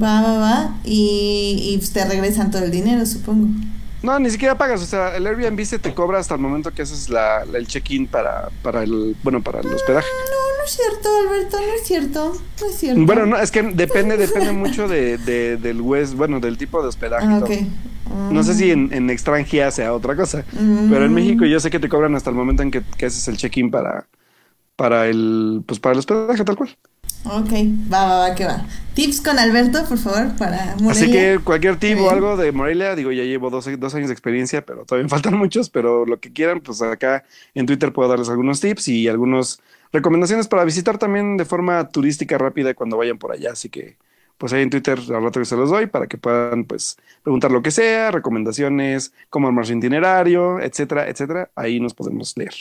Va, 0.00 0.22
va, 0.22 0.38
va. 0.38 0.76
Y, 0.84 1.78
y 1.80 1.86
te 1.92 2.04
regresan 2.04 2.50
todo 2.50 2.64
el 2.64 2.70
dinero, 2.70 3.04
supongo. 3.06 3.48
No, 4.02 4.18
ni 4.18 4.30
siquiera 4.30 4.58
pagas, 4.58 4.82
o 4.82 4.86
sea, 4.86 5.16
el 5.16 5.26
Airbnb 5.26 5.64
se 5.64 5.78
te 5.78 5.94
cobra 5.94 6.18
hasta 6.18 6.34
el 6.34 6.40
momento 6.40 6.72
que 6.72 6.82
haces 6.82 7.08
la, 7.08 7.44
el 7.54 7.66
check-in 7.68 8.08
para, 8.08 8.48
para 8.62 8.82
el, 8.82 9.16
bueno, 9.22 9.42
para 9.42 9.60
el 9.60 9.68
hospedaje. 9.68 10.08
No, 10.08 10.58
no 10.58 10.64
es 10.64 10.70
cierto, 10.72 11.08
Alberto, 11.20 11.56
no 11.58 11.74
es 11.74 11.86
cierto, 11.86 12.32
no 12.60 12.66
es 12.66 12.74
cierto. 12.74 13.06
Bueno, 13.06 13.26
no, 13.26 13.38
es 13.38 13.50
que 13.52 13.62
depende, 13.62 14.16
depende 14.16 14.52
mucho 14.52 14.88
de, 14.88 15.18
de, 15.18 15.56
del 15.56 15.80
West, 15.80 16.14
bueno, 16.14 16.40
del 16.40 16.58
tipo 16.58 16.82
de 16.82 16.88
hospedaje. 16.88 17.26
Ah, 17.26 18.28
no 18.30 18.42
sé 18.42 18.54
si 18.54 18.70
en, 18.72 18.92
en 18.92 19.08
extranjera 19.08 19.70
sea 19.70 19.92
otra 19.92 20.16
cosa, 20.16 20.44
pero 20.50 21.04
en 21.04 21.14
México 21.14 21.44
yo 21.44 21.60
sé 21.60 21.70
que 21.70 21.78
te 21.78 21.88
cobran 21.88 22.14
hasta 22.16 22.30
el 22.30 22.36
momento 22.36 22.62
en 22.62 22.70
que, 22.70 22.82
que 22.98 23.06
haces 23.06 23.26
el 23.28 23.36
check-in 23.36 23.70
para, 23.70 24.06
para 24.76 25.06
el, 25.06 25.62
pues 25.64 25.78
para 25.78 25.92
el 25.92 26.00
hospedaje 26.00 26.44
tal 26.44 26.56
cual. 26.56 26.76
Ok, 27.24 27.52
va, 27.92 28.04
va, 28.04 28.18
va, 28.18 28.34
que 28.34 28.44
va. 28.44 28.66
Tips 28.94 29.20
con 29.20 29.38
Alberto, 29.38 29.84
por 29.88 29.96
favor, 29.96 30.36
para 30.36 30.74
Morelia. 30.80 30.90
Así 30.90 31.10
que 31.10 31.38
cualquier 31.42 31.76
tip 31.76 31.98
o 31.98 32.10
algo 32.10 32.36
de 32.36 32.52
Morelia, 32.52 32.94
digo, 32.94 33.10
ya 33.12 33.22
llevo 33.22 33.48
dos, 33.48 33.68
dos, 33.78 33.94
años 33.94 34.08
de 34.08 34.12
experiencia, 34.12 34.66
pero 34.66 34.84
todavía 34.84 35.08
faltan 35.10 35.36
muchos, 35.36 35.70
pero 35.70 36.04
lo 36.04 36.20
que 36.20 36.32
quieran, 36.32 36.60
pues 36.60 36.82
acá 36.82 37.24
en 37.54 37.66
Twitter 37.66 37.92
puedo 37.92 38.08
darles 38.08 38.28
algunos 38.28 38.60
tips 38.60 38.88
y 38.88 39.08
algunas 39.08 39.60
recomendaciones 39.92 40.48
para 40.48 40.64
visitar 40.64 40.98
también 40.98 41.36
de 41.36 41.44
forma 41.44 41.88
turística 41.88 42.36
rápida 42.38 42.74
cuando 42.74 42.96
vayan 42.96 43.18
por 43.18 43.32
allá. 43.32 43.52
Así 43.52 43.68
que, 43.68 43.96
pues 44.36 44.52
ahí 44.52 44.62
en 44.62 44.70
Twitter 44.70 44.98
al 44.98 45.22
rato 45.22 45.38
que 45.38 45.46
se 45.46 45.56
los 45.56 45.70
doy 45.70 45.86
para 45.86 46.08
que 46.08 46.18
puedan, 46.18 46.64
pues, 46.64 46.98
preguntar 47.22 47.50
lo 47.50 47.62
que 47.62 47.70
sea, 47.70 48.10
recomendaciones, 48.10 49.14
cómo 49.30 49.46
armar 49.46 49.64
su 49.64 49.72
itinerario, 49.74 50.60
etcétera, 50.60 51.08
etcétera. 51.08 51.50
Ahí 51.54 51.78
nos 51.80 51.94
podemos 51.94 52.36
leer. 52.36 52.54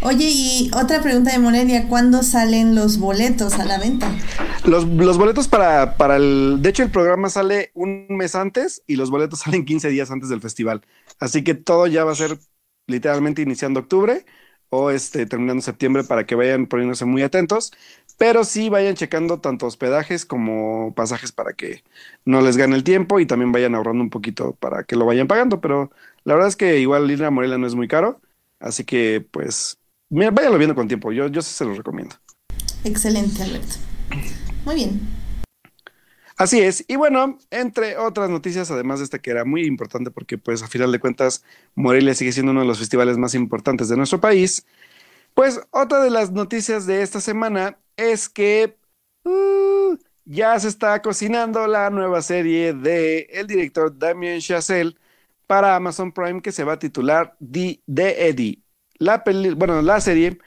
Oye, 0.00 0.26
y 0.30 0.70
otra 0.74 1.02
pregunta 1.02 1.32
de 1.32 1.38
Morelia, 1.38 1.88
¿cuándo 1.88 2.22
salen 2.22 2.74
los 2.74 2.98
boletos 2.98 3.58
a 3.58 3.64
la 3.64 3.78
venta? 3.78 4.22
Los, 4.62 4.86
los 4.86 5.18
boletos 5.18 5.48
para, 5.48 5.96
para 5.96 6.16
el... 6.16 6.58
De 6.62 6.70
hecho, 6.70 6.82
el 6.84 6.90
programa 6.90 7.30
sale 7.30 7.72
un 7.74 8.06
mes 8.10 8.34
antes 8.34 8.82
y 8.86 8.96
los 8.96 9.10
boletos 9.10 9.40
salen 9.42 9.64
15 9.64 9.88
días 9.90 10.10
antes 10.10 10.28
del 10.28 10.40
festival. 10.40 10.82
Así 11.18 11.42
que 11.42 11.54
todo 11.54 11.86
ya 11.86 12.04
va 12.04 12.12
a 12.12 12.16
ser 12.16 12.38
literalmente 12.86 13.42
iniciando 13.42 13.80
octubre 13.80 14.24
o 14.70 14.90
este, 14.90 15.26
terminando 15.26 15.62
septiembre 15.62 16.04
para 16.04 16.26
que 16.26 16.34
vayan 16.34 16.66
poniéndose 16.66 17.04
muy 17.04 17.22
atentos. 17.22 17.72
Pero 18.18 18.44
sí 18.44 18.68
vayan 18.68 18.94
checando 18.96 19.40
tanto 19.40 19.66
hospedajes 19.66 20.24
como 20.26 20.94
pasajes 20.94 21.32
para 21.32 21.52
que 21.54 21.84
no 22.24 22.40
les 22.40 22.56
gane 22.56 22.76
el 22.76 22.84
tiempo 22.84 23.20
y 23.20 23.26
también 23.26 23.52
vayan 23.52 23.74
ahorrando 23.74 24.02
un 24.02 24.10
poquito 24.10 24.54
para 24.56 24.84
que 24.84 24.96
lo 24.96 25.06
vayan 25.06 25.28
pagando. 25.28 25.60
Pero 25.60 25.90
la 26.24 26.34
verdad 26.34 26.48
es 26.48 26.56
que 26.56 26.78
igual 26.80 27.10
ir 27.10 27.24
a 27.24 27.30
Morelia 27.30 27.58
no 27.58 27.66
es 27.66 27.74
muy 27.74 27.88
caro. 27.88 28.20
Así 28.60 28.84
que 28.84 29.26
pues 29.30 29.78
Mira, 30.10 30.30
váyalo 30.30 30.56
viendo 30.56 30.74
con 30.74 30.88
tiempo, 30.88 31.12
yo, 31.12 31.28
yo 31.28 31.42
se 31.42 31.64
los 31.64 31.76
recomiendo. 31.76 32.16
Excelente, 32.84 33.42
Alberto. 33.42 33.74
Muy 34.64 34.74
bien. 34.74 35.00
Así 36.36 36.60
es. 36.60 36.84
Y 36.88 36.96
bueno, 36.96 37.38
entre 37.50 37.98
otras 37.98 38.30
noticias, 38.30 38.70
además 38.70 39.00
de 39.00 39.04
esta 39.04 39.18
que 39.18 39.30
era 39.30 39.44
muy 39.44 39.66
importante 39.66 40.10
porque 40.10 40.38
pues 40.38 40.62
a 40.62 40.68
final 40.68 40.92
de 40.92 41.00
cuentas 41.00 41.44
Morelia 41.74 42.14
sigue 42.14 42.32
siendo 42.32 42.52
uno 42.52 42.60
de 42.60 42.66
los 42.66 42.78
festivales 42.78 43.18
más 43.18 43.34
importantes 43.34 43.88
de 43.88 43.96
nuestro 43.96 44.20
país, 44.20 44.64
pues 45.34 45.60
otra 45.70 46.00
de 46.00 46.10
las 46.10 46.30
noticias 46.30 46.86
de 46.86 47.02
esta 47.02 47.20
semana 47.20 47.78
es 47.96 48.28
que 48.28 48.76
uh, 49.24 49.96
ya 50.24 50.58
se 50.58 50.68
está 50.68 51.02
cocinando 51.02 51.66
la 51.66 51.90
nueva 51.90 52.22
serie 52.22 52.72
de 52.72 53.26
el 53.30 53.46
director 53.46 53.98
Damien 53.98 54.40
Chazelle 54.40 54.96
para 55.48 55.74
Amazon 55.74 56.12
Prime 56.12 56.42
que 56.42 56.52
se 56.52 56.62
va 56.62 56.74
a 56.74 56.78
titular 56.78 57.36
The, 57.40 57.80
Eddie 58.28 58.62
la 58.98 59.24
bueno, 59.56 59.82
la 59.82 60.00
serie 60.00 60.38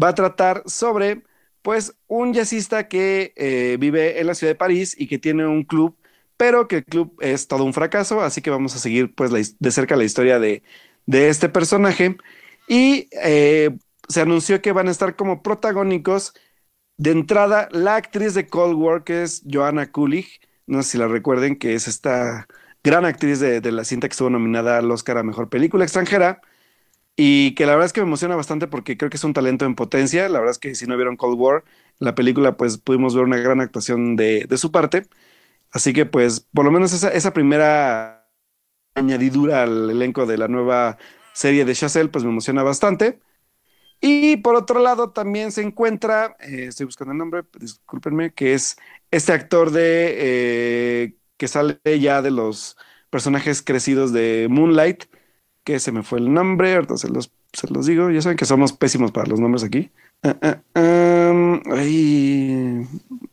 va 0.00 0.08
a 0.08 0.14
tratar 0.14 0.62
sobre 0.66 1.22
pues 1.62 1.94
un 2.08 2.34
jazzista 2.34 2.88
que 2.88 3.32
eh, 3.36 3.76
vive 3.78 4.20
en 4.20 4.26
la 4.26 4.34
ciudad 4.34 4.52
de 4.52 4.56
París 4.56 4.96
y 4.98 5.06
que 5.08 5.18
tiene 5.18 5.46
un 5.46 5.64
club, 5.64 5.96
pero 6.36 6.68
que 6.68 6.78
el 6.78 6.84
club 6.84 7.16
es 7.20 7.46
todo 7.48 7.64
un 7.64 7.72
fracaso, 7.74 8.20
así 8.20 8.42
que 8.42 8.50
vamos 8.50 8.74
a 8.74 8.78
seguir 8.78 9.14
pues 9.14 9.56
de 9.58 9.70
cerca 9.70 9.96
la 9.96 10.04
historia 10.04 10.38
de, 10.40 10.62
de 11.06 11.28
este 11.28 11.48
personaje. 11.48 12.16
Y 12.68 13.08
eh, 13.12 13.70
se 14.08 14.20
anunció 14.20 14.60
que 14.62 14.72
van 14.72 14.88
a 14.88 14.90
estar 14.90 15.16
como 15.16 15.42
protagónicos 15.42 16.34
de 16.96 17.12
entrada 17.12 17.68
la 17.72 17.96
actriz 17.96 18.34
de 18.34 18.46
Cold 18.48 18.74
War 18.76 19.04
que 19.04 19.22
es 19.22 19.42
Joanna 19.50 19.90
Kulig, 19.92 20.26
no 20.66 20.82
sé 20.82 20.90
si 20.92 20.98
la 20.98 21.08
recuerden, 21.08 21.56
que 21.58 21.74
es 21.74 21.88
esta 21.88 22.48
gran 22.84 23.04
actriz 23.04 23.40
de, 23.40 23.60
la 23.72 23.84
cinta 23.84 24.08
que 24.08 24.12
estuvo 24.12 24.30
nominada 24.30 24.78
al 24.78 24.90
Oscar 24.90 25.18
a 25.18 25.22
Mejor 25.22 25.48
Película 25.48 25.84
Extranjera 25.84 26.40
y 27.16 27.54
que 27.54 27.66
la 27.66 27.72
verdad 27.72 27.86
es 27.86 27.92
que 27.92 28.00
me 28.00 28.06
emociona 28.06 28.36
bastante 28.36 28.66
porque 28.66 28.96
creo 28.96 29.10
que 29.10 29.16
es 29.16 29.24
un 29.24 29.34
talento 29.34 29.64
en 29.66 29.74
potencia. 29.74 30.28
La 30.28 30.38
verdad 30.40 30.52
es 30.52 30.58
que 30.58 30.74
si 30.74 30.86
no 30.86 30.96
vieron 30.96 31.16
Cold 31.16 31.38
War, 31.38 31.64
la 31.98 32.14
película, 32.14 32.56
pues 32.56 32.78
pudimos 32.78 33.14
ver 33.14 33.24
una 33.24 33.38
gran 33.38 33.60
actuación 33.60 34.16
de, 34.16 34.48
su 34.56 34.72
parte. 34.72 35.06
Así 35.72 35.92
que, 35.92 36.06
pues, 36.06 36.40
por 36.40 36.64
lo 36.64 36.70
menos 36.70 36.92
esa, 36.92 37.10
esa, 37.10 37.32
primera 37.32 38.28
añadidura 38.94 39.62
al 39.62 39.90
elenco 39.90 40.26
de 40.26 40.38
la 40.38 40.48
nueva 40.48 40.98
serie 41.34 41.64
de 41.64 41.74
Chazelle, 41.74 42.10
pues 42.10 42.24
me 42.24 42.30
emociona 42.30 42.62
bastante. 42.62 43.20
Y 44.00 44.38
por 44.38 44.56
otro 44.56 44.80
lado, 44.80 45.12
también 45.12 45.52
se 45.52 45.62
encuentra, 45.62 46.36
eh, 46.40 46.66
estoy 46.68 46.86
buscando 46.86 47.12
el 47.12 47.18
nombre, 47.18 47.44
discúlpenme, 47.58 48.34
que 48.34 48.54
es 48.54 48.76
este 49.12 49.32
actor 49.32 49.70
de 49.70 50.14
eh, 50.18 51.16
que 51.36 51.48
sale 51.48 51.78
ya 52.00 52.22
de 52.22 52.30
los 52.30 52.76
personajes 53.10 53.62
crecidos 53.62 54.12
de 54.12 54.46
Moonlight 54.50 55.04
que 55.64 55.78
se 55.80 55.92
me 55.92 56.02
fue 56.02 56.18
el 56.18 56.32
nombre, 56.32 56.74
ahorita 56.74 56.96
se 56.96 57.08
los, 57.08 57.32
se 57.52 57.68
los 57.68 57.86
digo, 57.86 58.10
ya 58.10 58.22
saben 58.22 58.36
que 58.36 58.44
somos 58.44 58.72
pésimos 58.72 59.12
para 59.12 59.28
los 59.28 59.40
nombres 59.40 59.64
aquí. 59.64 59.90
Ah, 60.22 60.36
ah, 60.74 61.60
ahí 61.76 62.86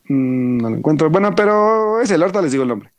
mm, 0.08 0.58
no 0.58 0.70
lo 0.70 0.76
encuentro. 0.76 1.10
Bueno, 1.10 1.34
pero 1.34 2.00
es 2.00 2.10
el, 2.10 2.22
ahorita 2.22 2.42
les 2.42 2.52
digo 2.52 2.62
el 2.62 2.68
nombre. 2.68 2.92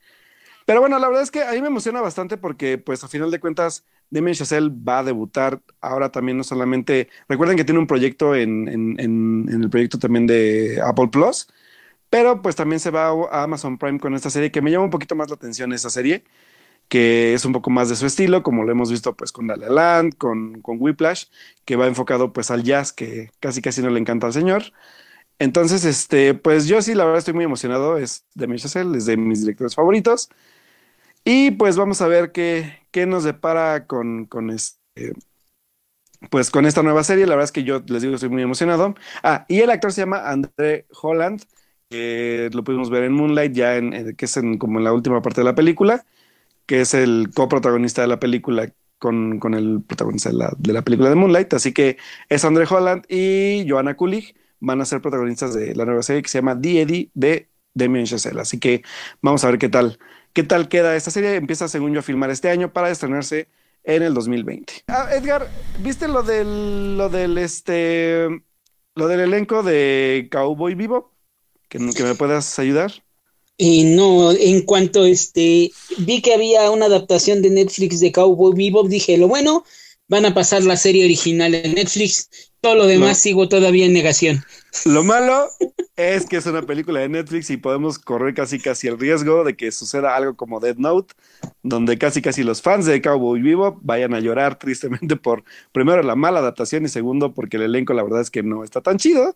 Pero 0.66 0.80
bueno, 0.80 1.00
la 1.00 1.08
verdad 1.08 1.24
es 1.24 1.32
que 1.32 1.44
a 1.44 1.52
mí 1.52 1.62
me 1.62 1.68
emociona 1.68 2.02
bastante 2.02 2.38
porque, 2.38 2.78
pues, 2.78 3.04
a 3.04 3.08
final 3.08 3.32
de 3.32 3.40
cuentas, 3.40 3.86
Damien 4.10 4.36
Chazelle 4.36 4.70
va 4.70 5.00
a 5.00 5.04
debutar 5.04 5.62
ahora 5.82 6.12
también, 6.12 6.38
no 6.38 6.44
solamente. 6.44 7.10
Recuerden 7.28 7.58
que 7.58 7.66
tiene 7.66 7.80
un 7.80 7.88
proyecto 7.88 8.36
en, 8.36 8.68
en, 8.68 9.00
en, 9.00 9.48
en, 9.50 9.64
el 9.64 9.70
proyecto 9.70 9.98
también 10.00 10.28
de 10.28 10.80
Apple 10.86 11.10
Plus, 11.10 11.48
pero 12.12 12.44
pues 12.44 12.56
también 12.56 12.80
se 12.80 12.92
va 12.92 13.08
a 13.10 13.44
Amazon 13.44 13.80
Prime 13.80 14.00
con 14.00 14.14
esta 14.16 14.30
serie 14.30 14.52
que 14.52 14.62
me 14.62 14.72
llama 14.72 14.86
un 14.86 14.92
poquito 14.92 15.16
más 15.16 15.30
la 15.30 15.36
atención 15.36 15.74
esa 15.74 15.90
serie 15.90 16.26
que 16.90 17.34
es 17.34 17.46
un 17.46 17.54
poco 17.54 17.70
más 17.70 17.90
de 17.90 17.96
su 17.96 18.06
estilo, 18.06 18.44
como 18.44 18.64
lo 18.66 18.72
hemos 18.74 18.92
visto 18.92 19.16
pues 19.16 19.32
con 19.32 19.48
La 19.48 19.56
Land, 19.56 20.18
con, 20.18 20.62
con 20.62 20.78
Whiplash, 20.82 21.26
que 21.66 21.78
va 21.78 21.88
enfocado 21.88 22.34
pues 22.34 22.52
al 22.52 22.64
jazz, 22.64 22.92
que 22.94 23.32
casi 23.40 23.62
casi 23.62 23.82
no 23.82 23.90
le 23.90 24.00
encanta 24.00 24.28
al 24.28 24.34
señor. 24.34 24.64
Entonces, 25.40 25.86
este, 25.86 26.34
pues 26.36 26.68
yo 26.68 26.82
sí, 26.82 26.96
la 26.96 27.06
verdad 27.06 27.20
estoy 27.20 27.34
muy 27.34 27.46
emocionado, 27.46 27.98
es 27.98 28.26
de 28.36 28.48
mi 28.48 28.58
Chazelle, 28.58 28.98
es 28.98 29.06
de 29.08 29.18
mis 29.18 29.42
directores 29.42 29.76
favoritos. 29.76 30.30
Y 31.24 31.52
pues 31.52 31.78
vamos 31.78 32.02
a 32.02 32.08
ver 32.08 32.32
qué, 32.32 32.80
qué 32.92 33.06
nos 33.06 33.24
depara 33.24 33.88
con, 33.88 34.26
con 34.26 34.50
este, 34.52 35.14
pues 36.30 36.52
con 36.52 36.66
esta 36.66 36.84
nueva 36.84 37.04
serie. 37.04 37.26
La 37.26 37.36
verdad 37.36 37.46
es 37.46 37.52
que 37.52 37.64
yo 37.64 37.82
les 37.88 38.02
digo, 38.02 38.16
estoy 38.16 38.30
muy 38.30 38.44
emocionado. 38.44 38.96
Ah, 39.24 39.46
y 39.48 39.62
el 39.62 39.70
actor 39.70 39.92
se 39.94 40.02
llama 40.02 40.30
André 40.30 40.88
Holland, 41.02 41.44
que 41.92 42.50
lo 42.54 42.64
pudimos 42.64 42.90
ver 42.90 43.04
en 43.04 43.14
Moonlight, 43.14 43.54
ya 43.54 43.78
en, 43.78 44.16
que 44.16 44.26
es 44.26 44.38
en, 44.38 44.58
como 44.58 44.80
en 44.80 44.86
la 44.86 44.94
última 44.94 45.22
parte 45.22 45.42
de 45.42 45.46
la 45.46 45.54
película 45.54 46.04
que 46.72 46.80
es 46.80 46.94
el 46.94 47.32
coprotagonista 47.34 48.02
de 48.02 48.08
la 48.08 48.18
película 48.18 48.72
con, 48.98 49.40
con 49.40 49.56
el 49.56 49.82
protagonista 49.86 50.30
de 50.30 50.36
la, 50.36 50.54
de 50.58 50.72
la, 50.72 50.84
película 50.84 51.10
de 51.10 51.16
Moonlight. 51.16 51.54
Así 51.54 51.74
que 51.74 51.98
es 52.30 52.46
André 52.46 52.66
Holland 52.70 53.04
y 53.10 53.66
Joanna 53.68 53.98
Kulig 53.98 54.36
van 54.62 54.80
a 54.80 54.86
ser 54.86 55.02
protagonistas 55.02 55.54
de 55.54 55.76
la 55.76 55.84
nueva 55.84 56.02
serie 56.02 56.22
que 56.22 56.30
se 56.30 56.38
llama 56.38 56.58
The 56.58 56.82
Eddie 56.82 57.10
de 57.14 57.50
Damien 57.74 58.06
Chazelle. 58.06 58.40
Así 58.40 58.58
que 58.58 58.84
vamos 59.22 59.44
a 59.44 59.50
ver 59.50 59.60
qué 59.60 59.68
tal, 59.68 60.00
qué 60.32 60.44
tal 60.44 60.70
queda 60.70 60.96
esta 60.96 61.12
serie. 61.12 61.36
Empieza, 61.36 61.68
según 61.68 61.94
yo, 61.94 62.00
a 62.00 62.04
filmar 62.04 62.30
este 62.30 62.50
año 62.50 62.72
para 62.72 62.90
estrenarse 62.90 63.50
en 63.84 64.04
el 64.04 64.14
2020. 64.14 64.86
Ah, 64.88 65.10
Edgar, 65.12 65.50
¿viste 65.80 66.08
lo 66.08 66.24
del, 66.24 66.98
lo 66.98 67.10
del, 67.10 67.38
este, 67.38 68.28
lo 68.96 69.08
del 69.10 69.20
elenco 69.20 69.62
de 69.62 70.30
Cowboy 70.32 70.76
Vivo? 70.76 71.12
¿Que, 71.72 71.80
que 71.96 72.04
me 72.04 72.16
puedas 72.16 72.60
ayudar? 72.60 72.92
Y 73.58 73.96
no, 73.96 74.34
en 74.34 74.64
cuanto 74.64 75.06
este 75.06 75.72
vi 76.00 76.22
que 76.22 76.34
había 76.34 76.70
una 76.70 76.88
adaptación 76.88 77.42
de 77.42 77.50
Netflix 77.50 78.02
de 78.02 78.12
Cowboy 78.12 78.54
Bebop, 78.54 78.90
dije, 78.90 79.18
lo 79.18 79.30
bueno, 79.30 79.64
van 80.10 80.26
a 80.26 80.34
pasar 80.34 80.64
la 80.64 80.76
serie 80.76 81.06
original 81.06 81.56
en 81.56 81.76
Netflix, 81.76 82.52
todo 82.60 82.76
lo 82.76 82.88
demás 82.88 83.20
sigo 83.20 83.48
todavía 83.48 83.86
en 83.86 83.94
negación. 83.94 84.44
Lo 84.86 85.04
malo 85.04 85.48
es 85.98 86.26
que 86.26 86.38
es 86.38 86.46
una 86.46 86.62
película 86.62 87.02
de 87.02 87.10
Netflix 87.10 87.50
y 87.50 87.58
podemos 87.58 88.00
correr 88.00 88.34
casi 88.34 88.58
casi 88.60 88.88
el 88.88 88.98
riesgo 88.98 89.44
de 89.44 89.56
que 89.56 89.72
suceda 89.72 90.16
algo 90.16 90.36
como 90.36 90.60
Dead 90.60 90.78
Note, 90.78 91.14
donde 91.62 91.98
casi 91.98 92.22
casi 92.22 92.44
los 92.44 92.62
fans 92.62 92.86
de 92.86 93.02
Cowboy 93.02 93.42
Bebop 93.42 93.80
vayan 93.82 94.14
a 94.14 94.20
llorar 94.20 94.58
tristemente 94.60 95.16
por 95.18 95.44
primero 95.72 96.04
la 96.04 96.16
mala 96.16 96.40
adaptación 96.40 96.86
y 96.86 96.90
segundo 96.90 97.34
porque 97.34 97.58
el 97.58 97.64
elenco 97.64 97.94
la 97.94 98.04
verdad 98.04 98.22
es 98.22 98.32
que 98.32 98.44
no 98.44 98.64
está 98.64 98.82
tan 98.82 98.98
chido. 98.98 99.36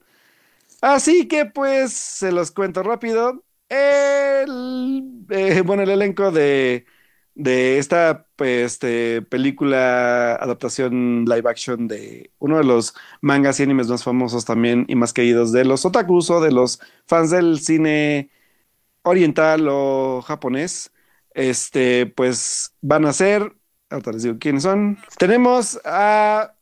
Así 0.85 1.27
que 1.27 1.45
pues 1.47 1.93
se 1.93 2.31
los 2.31 2.51
cuento 2.51 2.83
rápido. 2.83 3.43
El, 3.69 5.25
eh, 5.29 5.61
bueno, 5.65 5.81
el 5.81 5.89
elenco 5.89 6.31
de, 6.31 6.85
de 7.33 7.79
esta 7.79 8.27
pues, 8.35 8.73
este, 8.73 9.23
película 9.23 10.35
adaptación 10.35 11.25
live 11.25 11.49
action 11.49 11.87
de 11.87 12.31
uno 12.37 12.57
de 12.59 12.65
los 12.65 12.93
mangas 13.21 13.59
y 13.59 13.63
animes 13.63 13.87
más 13.87 14.03
famosos 14.03 14.45
también 14.45 14.85
y 14.87 14.93
más 14.95 15.11
queridos 15.11 15.51
de 15.51 15.65
los 15.65 15.85
otakus 15.85 16.29
o 16.29 16.39
de 16.39 16.51
los 16.51 16.79
fans 17.07 17.31
del 17.31 17.59
cine 17.59 18.29
oriental 19.03 19.67
o 19.69 20.21
japonés. 20.21 20.91
Este, 21.33 22.05
pues 22.07 22.75
van 22.81 23.05
a 23.05 23.13
ser, 23.13 23.55
ahorita 23.89 24.11
les 24.13 24.23
digo 24.23 24.37
quiénes 24.39 24.63
son. 24.63 24.99
Tenemos 25.17 25.79
a 25.85 26.55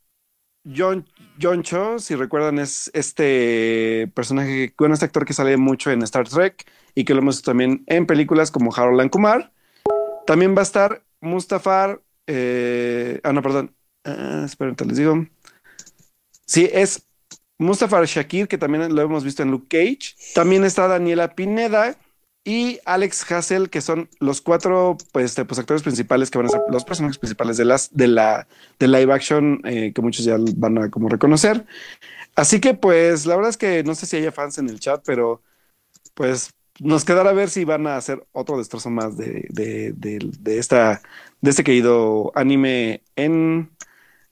John, 0.64 1.06
John 1.40 1.62
Cho, 1.62 1.98
si 1.98 2.14
recuerdan, 2.14 2.58
es 2.58 2.90
este 2.94 4.10
personaje, 4.14 4.72
bueno, 4.78 4.94
este 4.94 5.06
actor 5.06 5.24
que 5.24 5.32
sale 5.32 5.56
mucho 5.56 5.90
en 5.90 6.02
Star 6.02 6.28
Trek 6.28 6.64
y 6.94 7.04
que 7.04 7.14
lo 7.14 7.20
hemos 7.20 7.36
visto 7.36 7.50
también 7.50 7.84
en 7.86 8.06
películas 8.06 8.50
como 8.50 8.74
Harold 8.74 9.00
and 9.00 9.10
Kumar. 9.10 9.52
También 10.26 10.54
va 10.54 10.60
a 10.60 10.62
estar 10.62 11.02
Mustafar, 11.20 12.00
eh, 12.26 13.20
ah, 13.24 13.32
no, 13.32 13.42
perdón, 13.42 13.74
ah, 14.04 14.42
esperen, 14.44 14.76
les 14.86 14.96
digo. 14.96 15.26
Sí, 16.46 16.68
es 16.72 17.06
Mustafar 17.58 18.04
Shakir, 18.06 18.48
que 18.48 18.58
también 18.58 18.94
lo 18.94 19.02
hemos 19.02 19.24
visto 19.24 19.42
en 19.42 19.50
Luke 19.50 19.66
Cage. 19.68 20.14
También 20.34 20.64
está 20.64 20.86
Daniela 20.86 21.34
Pineda, 21.34 21.96
y 22.44 22.78
Alex 22.84 23.30
Hassel, 23.32 23.70
que 23.70 23.80
son 23.80 24.08
los 24.20 24.42
cuatro 24.42 24.98
pues, 25.12 25.26
este, 25.26 25.44
pues, 25.46 25.58
actores 25.58 25.82
principales 25.82 26.30
que 26.30 26.38
van 26.38 26.46
a 26.46 26.50
ser 26.50 26.60
los 26.70 26.84
personajes 26.84 27.18
principales 27.18 27.56
de 27.56 27.64
las 27.64 27.94
de 27.94 28.06
la 28.08 28.46
de 28.78 28.88
live 28.88 29.12
action 29.12 29.62
eh, 29.64 29.92
que 29.94 30.02
muchos 30.02 30.24
ya 30.26 30.36
van 30.56 30.78
a 30.78 30.90
como 30.90 31.08
reconocer. 31.08 31.66
Así 32.36 32.60
que 32.60 32.74
pues 32.74 33.26
la 33.26 33.36
verdad 33.36 33.50
es 33.50 33.56
que 33.56 33.82
no 33.84 33.94
sé 33.94 34.06
si 34.06 34.16
haya 34.16 34.32
fans 34.32 34.58
en 34.58 34.68
el 34.68 34.80
chat, 34.80 35.02
pero 35.06 35.42
pues 36.14 36.54
nos 36.80 37.04
quedará 37.04 37.30
a 37.30 37.32
ver 37.32 37.50
si 37.50 37.64
van 37.64 37.86
a 37.86 37.96
hacer 37.96 38.26
otro 38.32 38.58
destrozo 38.58 38.90
más 38.90 39.16
de, 39.16 39.46
de, 39.50 39.92
de, 39.94 40.58
esta 40.58 41.02
de 41.40 41.50
este 41.50 41.64
querido 41.64 42.32
anime 42.34 43.02
en 43.16 43.70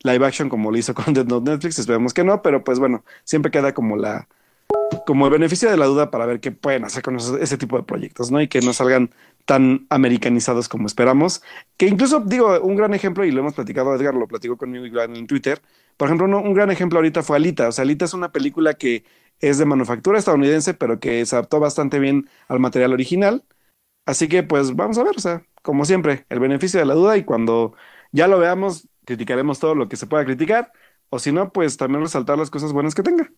live 0.02 0.26
action 0.26 0.48
como 0.48 0.70
lo 0.70 0.78
hizo 0.78 0.94
con 0.94 1.14
Dead 1.14 1.26
Note 1.26 1.50
Netflix. 1.50 1.78
Esperemos 1.78 2.14
que 2.14 2.24
no, 2.24 2.42
pero 2.42 2.64
pues 2.64 2.78
bueno, 2.78 3.04
siempre 3.24 3.50
queda 3.52 3.74
como 3.74 3.96
la 3.96 4.28
como 5.06 5.26
el 5.26 5.32
beneficio 5.32 5.70
de 5.70 5.76
la 5.76 5.86
duda 5.86 6.10
para 6.10 6.26
ver 6.26 6.40
qué 6.40 6.52
pueden 6.52 6.84
hacer 6.84 7.02
con 7.02 7.16
ese 7.16 7.58
tipo 7.58 7.76
de 7.76 7.82
proyectos, 7.82 8.30
¿no? 8.30 8.40
Y 8.40 8.48
que 8.48 8.60
no 8.60 8.72
salgan 8.72 9.10
tan 9.44 9.86
americanizados 9.90 10.68
como 10.68 10.86
esperamos. 10.86 11.42
Que 11.76 11.86
incluso, 11.86 12.20
digo, 12.20 12.60
un 12.60 12.76
gran 12.76 12.94
ejemplo, 12.94 13.24
y 13.24 13.30
lo 13.30 13.40
hemos 13.40 13.54
platicado, 13.54 13.94
Edgar 13.94 14.14
lo 14.14 14.28
platicó 14.28 14.56
conmigo 14.56 15.00
en 15.00 15.26
Twitter. 15.26 15.60
Por 15.96 16.08
ejemplo, 16.08 16.26
un 16.26 16.54
gran 16.54 16.70
ejemplo 16.70 16.98
ahorita 16.98 17.22
fue 17.22 17.36
Alita. 17.36 17.68
O 17.68 17.72
sea, 17.72 17.82
Alita 17.82 18.04
es 18.04 18.14
una 18.14 18.32
película 18.32 18.74
que 18.74 19.04
es 19.40 19.58
de 19.58 19.64
manufactura 19.64 20.18
estadounidense, 20.18 20.74
pero 20.74 21.00
que 21.00 21.24
se 21.26 21.36
adaptó 21.36 21.60
bastante 21.60 21.98
bien 21.98 22.28
al 22.48 22.60
material 22.60 22.92
original. 22.92 23.44
Así 24.06 24.28
que, 24.28 24.42
pues, 24.42 24.74
vamos 24.76 24.98
a 24.98 25.04
ver, 25.04 25.16
o 25.16 25.20
sea, 25.20 25.44
como 25.62 25.84
siempre, 25.84 26.26
el 26.28 26.40
beneficio 26.40 26.80
de 26.80 26.86
la 26.86 26.94
duda 26.94 27.16
y 27.16 27.24
cuando 27.24 27.74
ya 28.12 28.28
lo 28.28 28.38
veamos, 28.38 28.88
criticaremos 29.04 29.58
todo 29.58 29.74
lo 29.74 29.88
que 29.88 29.96
se 29.96 30.06
pueda 30.06 30.24
criticar 30.24 30.72
o 31.14 31.18
si 31.18 31.30
no, 31.30 31.52
pues 31.52 31.76
también 31.76 32.02
resaltar 32.02 32.38
las 32.38 32.48
cosas 32.48 32.72
buenas 32.72 32.94
que 32.94 33.02
tenga. 33.02 33.30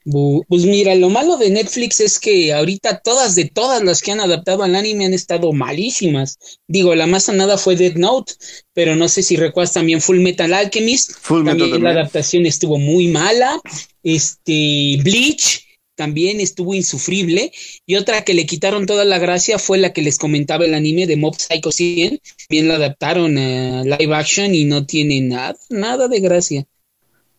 Pues 0.48 0.64
mira, 0.64 0.94
lo 0.94 1.10
malo 1.10 1.36
de 1.38 1.50
Netflix 1.50 1.98
es 1.98 2.20
que 2.20 2.52
ahorita 2.52 3.00
todas 3.00 3.34
de 3.34 3.46
todas 3.46 3.82
las 3.82 4.00
que 4.00 4.12
han 4.12 4.20
adaptado 4.20 4.62
al 4.62 4.76
anime 4.76 5.06
han 5.06 5.12
estado 5.12 5.52
malísimas. 5.52 6.38
Digo, 6.68 6.94
la 6.94 7.08
más 7.08 7.24
sanada 7.24 7.58
fue 7.58 7.74
Dead 7.74 7.96
Note, 7.96 8.34
pero 8.74 8.94
no 8.94 9.08
sé 9.08 9.24
si 9.24 9.34
recuerdas 9.34 9.72
también 9.72 10.00
Full 10.00 10.20
Metal 10.20 10.54
Alchemist. 10.54 11.14
Full 11.20 11.44
también, 11.44 11.70
Metal 11.70 11.82
la 11.82 11.90
adaptación 11.90 12.46
estuvo 12.46 12.78
muy 12.78 13.08
mala. 13.08 13.60
Este, 14.04 15.00
Bleach 15.02 15.66
también 15.96 16.40
estuvo 16.40 16.74
insufrible. 16.74 17.50
Y 17.86 17.96
otra 17.96 18.22
que 18.22 18.34
le 18.34 18.46
quitaron 18.46 18.86
toda 18.86 19.04
la 19.04 19.18
gracia 19.18 19.58
fue 19.58 19.78
la 19.78 19.92
que 19.92 20.02
les 20.02 20.18
comentaba 20.18 20.64
el 20.64 20.74
anime 20.74 21.08
de 21.08 21.16
Mob 21.16 21.34
Psycho 21.34 21.72
100. 21.72 22.20
Bien 22.48 22.68
la 22.68 22.76
adaptaron 22.76 23.36
a 23.36 23.82
live 23.82 24.14
action 24.14 24.54
y 24.54 24.64
no 24.64 24.86
tiene 24.86 25.20
nada, 25.22 25.56
nada 25.70 26.06
de 26.06 26.20
gracia. 26.20 26.66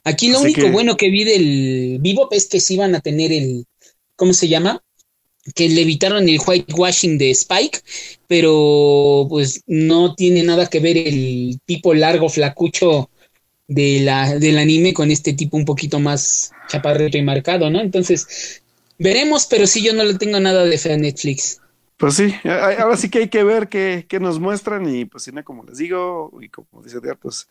Aquí 0.06 0.30
lo 0.30 0.40
único 0.40 0.70
bueno 0.70 0.98
que 0.98 1.10
vi 1.10 1.24
del 1.24 1.98
Vivo 2.00 2.30
es 2.32 2.48
que 2.48 2.60
sí 2.60 2.76
iban 2.76 2.94
a 2.94 3.02
tener 3.02 3.34
el, 3.34 3.66
¿cómo 4.16 4.34
se 4.34 4.48
llama? 4.48 4.84
Que 5.56 5.68
le 5.68 5.82
evitaron 5.82 6.30
el 6.30 6.40
whitewashing 6.46 7.18
de 7.18 7.32
Spike, 7.32 7.80
pero 8.28 9.26
pues 9.28 9.64
no 9.66 10.14
tiene 10.14 10.44
nada 10.44 10.68
que 10.68 10.80
ver 10.80 10.98
el 10.98 11.60
tipo 11.66 11.96
largo, 11.96 12.30
flacucho 12.30 13.10
de 13.68 14.02
la, 14.02 14.38
del 14.38 14.60
anime 14.60 14.94
con 14.94 15.10
este 15.10 15.34
tipo 15.34 15.58
un 15.58 15.66
poquito 15.66 16.00
más 16.00 16.52
chaparrito 16.68 17.18
y 17.18 17.24
marcado, 17.24 17.72
¿no? 17.72 17.82
Entonces, 17.82 18.62
veremos, 19.00 19.48
pero 19.48 19.66
sí 19.66 19.82
yo 19.82 19.94
no 19.94 20.04
le 20.04 20.20
tengo 20.20 20.40
nada 20.40 20.66
de 20.66 20.78
fe 20.78 20.94
a 20.94 20.98
Netflix. 20.98 21.60
Pues 21.98 22.16
sí, 22.16 22.32
ahora 22.44 22.98
sí 22.98 23.10
que 23.10 23.20
hay 23.20 23.30
que 23.30 23.44
ver 23.44 23.70
qué, 23.70 24.06
qué 24.08 24.20
nos 24.20 24.40
muestran 24.40 24.88
y 24.94 25.06
pues 25.06 25.24
si 25.24 25.32
no, 25.32 25.44
como 25.44 25.64
les 25.64 25.78
digo, 25.78 26.32
y 26.42 26.50
como 26.50 26.84
dice 26.84 26.98
Edgar, 26.98 27.18
pues 27.18 27.48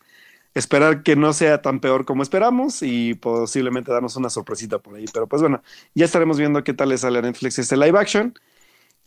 esperar 0.55 1.03
que 1.03 1.15
no 1.15 1.33
sea 1.33 1.61
tan 1.61 1.79
peor 1.81 2.05
como 2.05 2.23
esperamos 2.23 2.81
y 2.81 3.13
posiblemente 3.13 3.91
darnos 3.91 4.15
una 4.15 4.29
sorpresita 4.29 4.79
por 4.79 4.95
ahí. 4.95 5.05
Pero 5.13 5.27
pues 5.27 5.41
bueno, 5.41 5.61
ya 5.93 6.05
estaremos 6.05 6.37
viendo 6.37 6.63
qué 6.63 6.73
tal 6.73 6.89
le 6.89 6.97
sale 6.97 7.19
a 7.19 7.21
Netflix 7.21 7.59
este 7.59 7.77
live 7.77 7.99
action. 7.99 8.33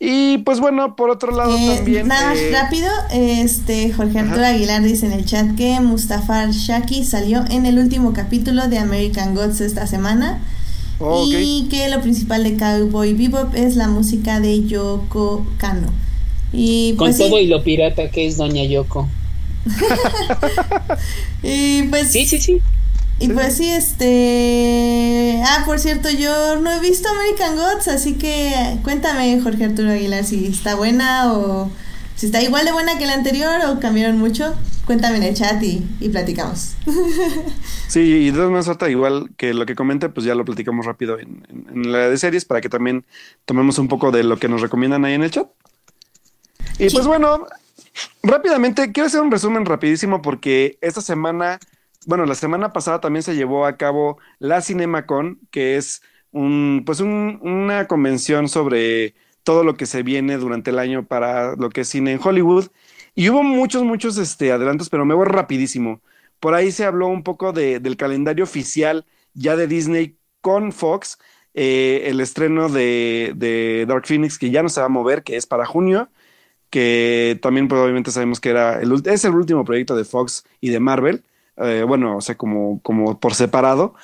Y 0.01 0.37
pues 0.39 0.61
bueno, 0.61 0.95
por 0.95 1.09
otro 1.09 1.35
lado 1.35 1.57
eh, 1.57 1.75
también. 1.75 2.07
Nada 2.07 2.29
más 2.29 2.37
eh, 2.37 2.51
rápido, 2.53 2.87
este 3.11 3.91
Jorge 3.91 4.19
Arturo 4.19 4.45
Aguilar 4.45 4.81
dice 4.81 5.07
en 5.07 5.11
el 5.11 5.25
chat 5.25 5.55
que 5.57 5.77
Mustafa 5.81 6.47
Shaki 6.49 7.03
salió 7.03 7.43
en 7.49 7.65
el 7.65 7.79
último 7.79 8.13
capítulo 8.13 8.69
de 8.69 8.77
American 8.77 9.35
Gods 9.35 9.59
esta 9.59 9.87
semana. 9.87 10.41
Oh, 10.99 11.25
y 11.29 11.67
que 11.69 11.89
lo 11.89 12.01
principal 12.01 12.43
de 12.43 12.57
Cowboy 12.57 13.13
Bebop 13.13 13.55
es 13.55 13.75
la 13.75 13.87
música 13.87 14.39
de 14.39 14.65
Yoko 14.65 15.45
Kano. 15.57 15.87
Y 16.53 16.93
Con 16.95 17.07
pues 17.07 17.17
todo 17.17 17.39
y 17.39 17.47
lo 17.47 17.63
pirata 17.63 18.09
que 18.09 18.27
es 18.27 18.37
Doña 18.37 18.63
Yoko. 18.63 19.07
y 21.43 21.83
pues. 21.83 22.11
Sí, 22.11 22.25
sí, 22.25 22.39
sí. 22.39 22.61
Y 23.19 23.27
pues 23.29 23.57
sí, 23.57 23.69
este. 23.69 25.41
Ah, 25.45 25.63
por 25.65 25.79
cierto, 25.79 26.09
yo 26.09 26.59
no 26.61 26.71
he 26.71 26.79
visto 26.79 27.09
American 27.09 27.57
Gods, 27.57 27.89
así 27.89 28.13
que 28.13 28.77
cuéntame, 28.83 29.41
Jorge 29.41 29.65
Arturo 29.65 29.91
Aguilar, 29.91 30.23
si 30.23 30.47
está 30.47 30.75
buena 30.75 31.33
o 31.33 31.69
si 32.15 32.27
está 32.27 32.41
igual 32.41 32.65
de 32.65 32.71
buena 32.71 32.97
que 32.97 33.05
la 33.05 33.13
anterior 33.13 33.59
o 33.67 33.79
cambiaron 33.79 34.17
mucho. 34.17 34.55
Cuéntame 34.85 35.17
en 35.17 35.23
el 35.23 35.35
chat 35.35 35.61
y, 35.61 36.09
platicamos. 36.09 36.75
sí, 37.87 37.99
y 37.99 38.31
de 38.31 38.47
más 38.47 38.65
falta 38.65 38.89
igual 38.89 39.29
que 39.37 39.53
lo 39.53 39.65
que 39.65 39.75
comente, 39.75 40.09
pues 40.09 40.25
ya 40.25 40.33
lo 40.33 40.45
platicamos 40.45 40.85
rápido 40.85 41.19
en, 41.19 41.45
en, 41.49 41.91
la 41.91 42.09
de 42.09 42.17
series 42.17 42.45
para 42.45 42.59
que 42.59 42.69
también 42.69 43.05
tomemos 43.45 43.77
un 43.77 43.87
poco 43.87 44.11
de 44.11 44.23
lo 44.23 44.39
que 44.39 44.47
nos 44.47 44.61
recomiendan 44.61 45.05
ahí 45.05 45.13
en 45.13 45.23
el 45.23 45.31
chat. 45.31 45.47
Y 46.79 46.89
pues 46.89 47.05
bueno, 47.05 47.45
Rápidamente, 48.23 48.91
quiero 48.91 49.07
hacer 49.07 49.21
un 49.21 49.31
resumen 49.31 49.65
rapidísimo 49.65 50.21
porque 50.21 50.77
esta 50.81 51.01
semana, 51.01 51.59
bueno, 52.05 52.25
la 52.25 52.35
semana 52.35 52.73
pasada 52.73 52.99
también 52.99 53.23
se 53.23 53.35
llevó 53.35 53.65
a 53.65 53.77
cabo 53.77 54.17
la 54.39 54.61
CinemaCon, 54.61 55.39
que 55.51 55.77
es 55.77 56.01
un, 56.31 56.83
pues 56.85 56.99
una 56.99 57.87
convención 57.87 58.49
sobre 58.49 59.15
todo 59.43 59.63
lo 59.63 59.75
que 59.75 59.85
se 59.85 60.03
viene 60.03 60.37
durante 60.37 60.69
el 60.71 60.79
año 60.79 61.05
para 61.07 61.55
lo 61.55 61.69
que 61.69 61.81
es 61.81 61.89
cine 61.89 62.11
en 62.11 62.19
Hollywood. 62.23 62.67
Y 63.15 63.29
hubo 63.29 63.43
muchos, 63.43 63.83
muchos 63.83 64.17
este, 64.17 64.51
adelantos, 64.51 64.89
pero 64.89 65.05
me 65.05 65.15
voy 65.15 65.25
rapidísimo. 65.25 66.01
Por 66.39 66.53
ahí 66.53 66.71
se 66.71 66.85
habló 66.85 67.07
un 67.07 67.23
poco 67.23 67.51
de, 67.51 67.79
del 67.79 67.97
calendario 67.97 68.43
oficial 68.43 69.05
ya 69.33 69.55
de 69.55 69.67
Disney 69.67 70.17
con 70.41 70.71
Fox, 70.71 71.17
eh, 71.53 72.03
el 72.05 72.21
estreno 72.21 72.69
de, 72.69 73.33
de 73.35 73.85
Dark 73.87 74.05
Phoenix, 74.05 74.37
que 74.37 74.51
ya 74.51 74.63
no 74.63 74.69
se 74.69 74.79
va 74.79 74.85
a 74.85 74.89
mover, 74.89 75.23
que 75.23 75.35
es 75.35 75.45
para 75.45 75.65
junio 75.65 76.09
que 76.69 77.39
también 77.41 77.71
obviamente 77.71 78.11
sabemos 78.11 78.39
que 78.39 78.49
era 78.49 78.81
el, 78.81 78.91
es 79.05 79.25
el 79.25 79.35
último 79.35 79.65
proyecto 79.65 79.95
de 79.95 80.05
Fox 80.05 80.45
y 80.61 80.69
de 80.69 80.79
Marvel, 80.79 81.23
eh, 81.57 81.83
bueno, 81.87 82.17
o 82.17 82.21
sea, 82.21 82.35
como, 82.35 82.79
como 82.81 83.19
por 83.19 83.35
separado. 83.35 83.95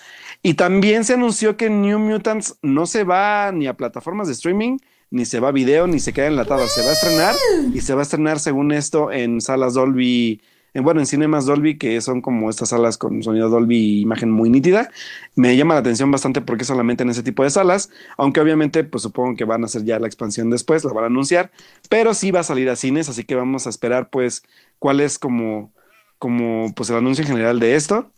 Y 0.44 0.56
también 0.56 1.06
se 1.06 1.14
anunció 1.14 1.58
que 1.58 1.70
New 1.70 1.98
Mutants 2.00 2.58
no 2.62 2.86
se 2.86 3.04
va 3.04 3.52
ni 3.52 3.68
a 3.68 3.76
plataformas 3.76 4.28
de 4.28 4.34
streaming, 4.34 4.78
ni 5.10 5.26
se 5.26 5.40
va 5.40 5.50
a 5.50 5.52
video, 5.52 5.88
ni 5.88 6.00
se 6.00 6.14
queda 6.14 6.28
enlatada. 6.28 6.68
Se 6.68 6.84
va 6.84 6.90
a 6.90 6.94
estrenar 6.94 7.36
y 7.74 7.82
se 7.82 7.94
va 7.94 8.02
a 8.02 8.04
estrenar, 8.04 8.40
según 8.40 8.72
esto, 8.72 9.12
en 9.12 9.42
salas 9.42 9.74
Dolby 9.74 10.42
bueno, 10.82 11.00
en 11.00 11.06
Cinemas 11.06 11.46
Dolby, 11.46 11.78
que 11.78 12.00
son 12.02 12.22
como 12.22 12.50
estas 12.50 12.70
salas 12.70 12.98
con 12.98 13.24
sonido 13.24 13.50
Dolby 13.50 13.78
y 13.78 14.02
imagen 14.02 14.32
muy 14.32 14.50
nítida, 14.50 14.90
me 15.36 15.56
llama 15.56 15.76
la 15.76 15.80
atención 15.82 16.12
bastante 16.12 16.42
porque 16.42 16.66
solamente 16.66 17.04
en 17.04 17.10
ese 17.10 17.24
tipo 17.24 17.44
de 17.44 17.50
salas, 17.50 17.90
aunque 18.18 18.42
obviamente, 18.42 18.84
pues 18.84 19.04
supongo 19.04 19.36
que 19.36 19.46
van 19.46 19.64
a 19.64 19.66
hacer 19.66 19.84
ya 19.84 20.00
la 20.00 20.08
expansión 20.08 20.50
después, 20.50 20.84
la 20.84 20.94
van 20.94 21.06
a 21.06 21.08
anunciar, 21.08 21.52
pero 21.90 22.14
sí 22.14 22.32
va 22.32 22.42
a 22.42 22.44
salir 22.44 22.70
a 22.70 22.76
cines, 22.76 23.10
así 23.10 23.24
que 23.24 23.36
vamos 23.36 23.68
a 23.68 23.70
esperar, 23.70 24.10
pues, 24.10 24.44
cuál 24.80 25.00
es 25.00 25.20
como, 25.20 25.72
como, 26.18 26.74
pues, 26.76 26.90
el 26.90 26.98
anuncio 26.98 27.24
en 27.24 27.30
general 27.30 27.60
de 27.60 27.76
esto. 27.76 28.12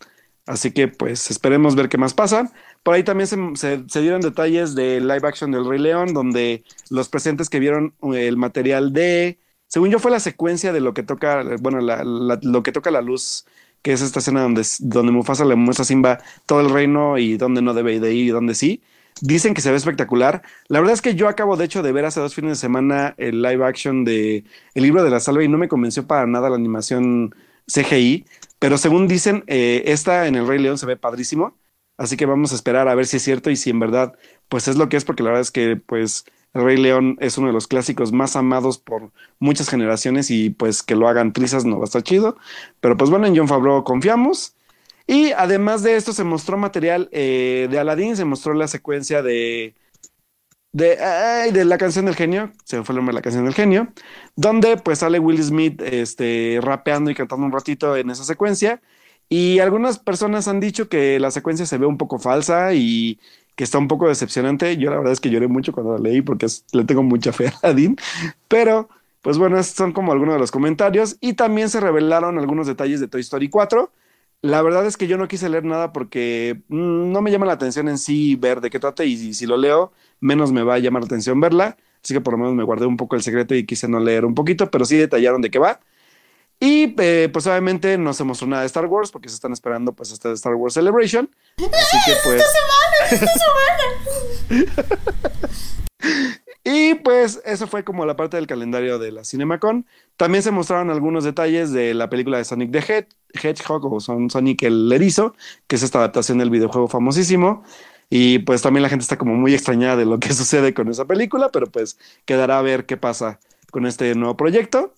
Así 0.48 0.72
que, 0.72 0.88
pues, 0.88 1.30
esperemos 1.30 1.76
ver 1.76 1.90
qué 1.90 1.98
más 1.98 2.14
pasa. 2.14 2.52
Por 2.82 2.94
ahí 2.94 3.04
también 3.04 3.28
se, 3.28 3.84
se, 3.90 4.02
dieron 4.02 4.22
detalles 4.22 4.76
de 4.76 5.02
live 5.02 5.28
action 5.28 5.52
del 5.52 5.68
Rey 5.68 5.78
León, 5.78 6.14
donde 6.14 6.64
los 6.90 7.10
presentes 7.10 7.50
que 7.50 7.60
vieron 7.60 7.94
eh, 8.14 8.28
el 8.28 8.38
material 8.38 8.94
de 8.94 9.40
según 9.68 9.90
yo 9.90 10.00
fue 10.00 10.12
la 10.12 10.20
secuencia 10.20 10.74
de 10.74 10.82
lo 10.82 10.94
que 10.94 11.04
toca, 11.04 11.44
bueno, 11.60 11.80
lo 11.82 12.64
que 12.64 12.72
toca 12.72 12.92
la 12.92 13.02
luz, 13.02 13.46
que 13.82 13.94
es 13.94 14.02
esta 14.02 14.20
escena 14.20 14.42
donde, 14.42 14.64
donde 14.80 15.12
Mufasa 15.12 15.46
le 15.46 15.56
muestra 15.56 15.84
a 15.84 15.86
Simba 15.86 16.20
todo 16.46 16.62
el 16.62 16.70
reino 16.70 17.18
y 17.18 17.38
donde 17.38 17.62
no 17.62 17.74
debe 17.74 18.00
de 18.00 18.14
ir 18.14 18.28
y 18.28 18.30
donde 18.30 18.56
sí. 18.56 18.82
Dicen 19.22 19.54
que 19.54 19.62
se 19.62 19.72
ve 19.72 19.78
espectacular. 19.78 20.44
La 20.68 20.80
verdad 20.80 20.94
es 20.94 21.02
que 21.02 21.16
yo 21.16 21.28
acabo 21.28 21.58
de 21.58 21.66
hecho 21.66 21.82
de 21.82 21.92
ver 21.92 22.06
hace 22.06 22.20
dos 22.20 22.36
fines 22.36 22.52
de 22.52 22.56
semana 22.56 23.16
el 23.18 23.42
live 23.42 23.66
action 23.66 24.06
de 24.06 24.44
El 24.76 24.84
libro 24.84 25.04
de 25.04 25.10
la 25.10 25.20
salva 25.20 25.44
y 25.44 25.48
no 25.48 25.58
me 25.58 25.68
convenció 25.68 26.06
para 26.06 26.28
nada 26.28 26.50
la 26.50 26.56
animación 26.56 27.34
CGI, 27.66 28.26
pero 28.60 28.78
según 28.78 29.08
dicen, 29.08 29.44
eh, 29.48 29.84
esta 29.88 30.28
en 30.28 30.36
el 30.36 30.48
Rey 30.48 30.60
León 30.60 30.78
se 30.78 30.86
ve 30.86 30.98
padrísimo. 30.98 31.58
Así 31.98 32.16
que 32.16 32.28
vamos 32.28 32.52
a 32.52 32.56
esperar 32.56 32.88
a 32.88 32.96
ver 32.96 33.08
si 33.08 33.18
es 33.18 33.24
cierto 33.24 33.50
y 33.50 33.56
si 33.56 33.72
en 33.72 33.80
verdad 33.80 34.14
pues 34.50 34.68
es 34.68 34.78
lo 34.78 34.88
que 34.88 34.98
es, 34.98 35.06
porque 35.06 35.24
la 35.24 35.30
verdad 35.30 35.42
es 35.42 35.52
que 35.52 35.78
pues 35.78 36.26
el 36.54 36.64
Rey 36.64 36.78
León 36.78 37.18
es 37.20 37.38
uno 37.38 37.48
de 37.48 37.54
los 37.54 37.68
clásicos 37.68 38.12
más 38.12 38.36
amados 38.36 38.78
por 38.78 39.12
muchas 39.40 39.70
generaciones 39.70 40.32
y 40.32 40.50
pues 40.50 40.84
que 40.84 40.96
lo 40.96 41.08
hagan 41.08 41.34
trizas 41.34 41.66
no 41.66 41.78
va 41.78 41.84
a 41.84 41.86
estar 41.86 42.04
chido. 42.04 42.38
Pero 42.80 42.98
pues 42.98 43.10
bueno, 43.10 43.28
en 43.28 43.36
John 43.36 43.48
Favreau 43.48 43.84
confiamos. 43.84 44.56
Y 45.08 45.32
además 45.32 45.84
de 45.84 45.96
esto 45.96 46.14
se 46.14 46.24
mostró 46.24 46.58
material 46.58 47.10
eh, 47.12 47.68
de 47.72 47.80
Aladdin, 47.80 48.18
se 48.18 48.26
mostró 48.26 48.54
la 48.54 48.68
secuencia 48.68 49.22
de 49.22 49.74
de, 50.78 51.66
la 51.66 51.78
canción 51.78 52.06
del 52.06 52.16
genio, 52.16 52.52
se 52.64 52.84
fue 52.84 52.94
el 52.94 52.98
nombre 52.98 53.14
de 53.14 53.18
la 53.18 53.22
canción 53.22 53.46
del 53.46 53.54
genio, 53.54 53.88
donde 54.36 54.78
pues 54.78 55.00
sale 55.00 55.20
Will 55.20 55.42
Smith 55.44 55.82
este, 55.82 56.60
rapeando 56.62 57.10
y 57.10 57.16
cantando 57.16 57.46
un 57.46 57.52
ratito 57.52 57.96
en 57.96 58.10
esa 58.10 58.24
secuencia. 58.24 58.82
Y 59.30 59.60
algunas 59.60 60.00
personas 60.00 60.48
han 60.48 60.60
dicho 60.60 60.88
que 60.88 61.20
la 61.20 61.32
secuencia 61.32 61.66
se 61.66 61.78
ve 61.78 61.86
un 61.86 61.98
poco 61.98 62.20
falsa 62.20 62.74
y 62.74 63.20
que 63.58 63.66
está 63.66 63.78
un 63.78 63.90
poco 63.90 64.08
decepcionante. 64.08 64.78
Yo 64.78 64.90
la 64.90 64.98
verdad 64.98 65.12
es 65.12 65.20
que 65.20 65.30
lloré 65.30 65.50
mucho 65.50 65.74
cuando 65.74 65.98
la 65.98 66.00
leí 66.00 66.22
porque 66.22 66.48
le 66.72 66.86
tengo 66.86 67.04
mucha 67.04 67.34
fe 67.34 67.48
a 67.48 67.54
Aladdin. 67.64 67.98
Pero, 68.48 68.88
pues 69.22 69.38
bueno, 69.38 69.60
estos 69.60 69.76
son 69.76 69.92
como 69.92 70.14
algunos 70.14 70.36
de 70.36 70.40
los 70.40 70.52
comentarios. 70.52 71.18
Y 71.20 71.34
también 71.34 71.70
se 71.70 71.82
revelaron 71.82 72.40
algunos 72.40 72.68
detalles 72.68 73.02
de 73.02 73.10
Toy 73.10 73.20
Story 73.20 73.50
4 73.50 73.92
la 74.42 74.62
verdad 74.62 74.86
es 74.86 74.98
que 74.98 75.08
yo 75.08 75.18
no 75.18 75.28
quise 75.28 75.50
leer 75.50 75.66
nada 75.66 75.92
porque 75.94 76.62
mm, 76.68 77.12
no 77.12 77.22
me 77.22 77.32
llama 77.32 77.46
la 77.46 77.54
atención 77.54 77.88
en 77.88 77.98
sí 77.98 78.36
ver 78.36 78.62
de 78.62 78.70
qué 78.70 78.80
trata 78.80 79.04
y 79.04 79.34
si, 79.34 79.46
lo 79.46 79.58
leo, 79.58 79.92
menos 80.20 80.52
me 80.52 80.64
va 80.64 80.76
a 80.76 80.80
llamar 80.80 81.04
la 81.04 81.08
atención 81.08 81.40
verla. 81.40 81.78
Así 82.04 82.14
que 82.14 82.22
por 82.22 82.34
lo 82.34 82.38
menos 82.38 82.54
me 82.56 82.64
guardé 82.64 82.86
un 82.86 82.98
poco 82.98 83.16
el 83.16 83.24
secreto 83.24 83.56
y 83.56 83.66
quise 83.66 83.88
no 83.88 84.00
leer 84.00 84.26
un 84.26 84.36
poquito, 84.36 84.70
pero 84.72 84.86
sí 84.86 84.96
detallaron 84.98 85.42
de 85.42 85.50
qué 85.52 85.60
va. 85.60 85.80
Y 86.60 86.96
eh, 86.98 87.30
pues 87.32 87.46
obviamente 87.46 87.98
no 87.98 88.14
se 88.14 88.24
mostró 88.24 88.48
nada 88.48 88.62
de 88.62 88.68
Star 88.68 88.86
Wars 88.86 89.12
porque 89.12 89.30
se 89.30 89.36
están 89.36 89.54
esperando 89.54 89.94
pues 89.94 90.12
hasta 90.12 90.32
Star 90.32 90.56
Wars 90.56 90.74
Celebration. 90.74 91.30
Así 91.58 91.98
que 92.06 92.14
pues... 92.24 92.42
¡Esta 92.42 92.52
semana! 92.52 93.06
¡Esta 93.12 93.34
semana! 94.50 95.50
Y 96.70 96.96
pues 96.96 97.42
eso 97.46 97.66
fue 97.66 97.86
como 97.86 98.06
la 98.06 98.18
parte 98.18 98.36
del 98.36 98.46
calendario 98.46 99.00
de 99.00 99.14
la 99.14 99.24
CinemaCon. 99.24 99.86
También 100.18 100.44
se 100.44 100.52
mostraron 100.52 100.90
algunos 100.90 101.24
detalles 101.24 101.72
de 101.72 101.94
la 101.94 102.10
película 102.10 102.40
de 102.40 102.44
Sonic 102.44 102.72
the 102.74 103.08
Hedgehog 103.42 103.86
o 103.86 104.02
Sonic 104.02 104.64
el 104.64 104.92
Erizo, 104.92 105.34
que 105.68 105.78
es 105.78 105.84
esta 105.84 106.00
adaptación 106.00 106.40
del 106.40 106.50
videojuego 106.50 106.90
famosísimo. 106.90 107.64
Y 108.10 108.40
pues 108.40 108.64
también 108.64 108.84
la 108.84 108.90
gente 108.90 109.04
está 109.04 109.18
como 109.18 109.36
muy 109.36 109.54
extrañada 109.54 109.96
de 109.96 110.04
lo 110.04 110.20
que 110.20 110.34
sucede 110.34 110.74
con 110.74 110.90
esa 110.90 111.06
película, 111.06 111.52
pero 111.54 111.68
pues 111.68 111.98
quedará 112.26 112.60
a 112.60 112.64
ver 112.64 112.86
qué 112.86 112.98
pasa 112.98 113.40
con 113.72 113.86
este 113.86 114.14
nuevo 114.16 114.36
proyecto. 114.36 114.94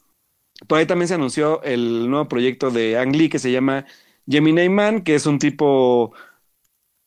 Por 0.67 0.77
ahí 0.77 0.85
también 0.85 1.07
se 1.07 1.13
anunció 1.13 1.61
el 1.63 2.09
nuevo 2.09 2.27
proyecto 2.27 2.71
de 2.71 2.97
Ang 2.97 3.15
Lee 3.15 3.29
que 3.29 3.39
se 3.39 3.51
llama 3.51 3.85
Gemini 4.27 4.69
Man, 4.69 5.01
que 5.03 5.15
es 5.15 5.25
un 5.25 5.39
tipo 5.39 6.13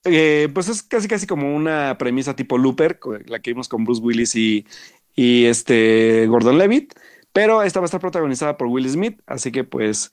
eh, 0.05 0.49
pues 0.53 0.69
es 0.69 0.83
casi 0.83 1.07
casi 1.07 1.27
como 1.27 1.55
una 1.55 1.97
premisa 1.99 2.35
tipo 2.35 2.59
Looper, 2.59 2.99
la 3.27 3.41
que 3.41 3.51
vimos 3.53 3.69
con 3.69 3.85
Bruce 3.85 4.03
Willis 4.03 4.35
y, 4.35 4.67
este 5.15 6.27
Gordon 6.27 6.59
Levitt, 6.59 6.95
pero 7.33 7.63
esta 7.63 7.81
va 7.81 7.85
a 7.85 7.87
estar 7.87 8.01
protagonizada 8.01 8.57
por 8.57 8.67
Will 8.69 8.89
Smith, 8.89 9.21
así 9.27 9.53
que 9.53 9.63
pues 9.65 10.11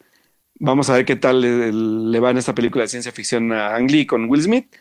vamos 0.59 0.89
a 0.89 0.95
ver 0.95 1.05
qué 1.05 1.15
tal 1.15 1.41
le, 2.11 2.19
va 2.19 2.31
en 2.31 2.37
esta 2.37 2.53
película 2.53 2.83
de 2.83 2.89
ciencia 2.89 3.11
ficción 3.11 3.51
a 3.53 3.75
Ang 3.75 3.89
Lee 3.89 4.05
con 4.05 4.29
Will 4.29 4.43
Smith. 4.43 4.75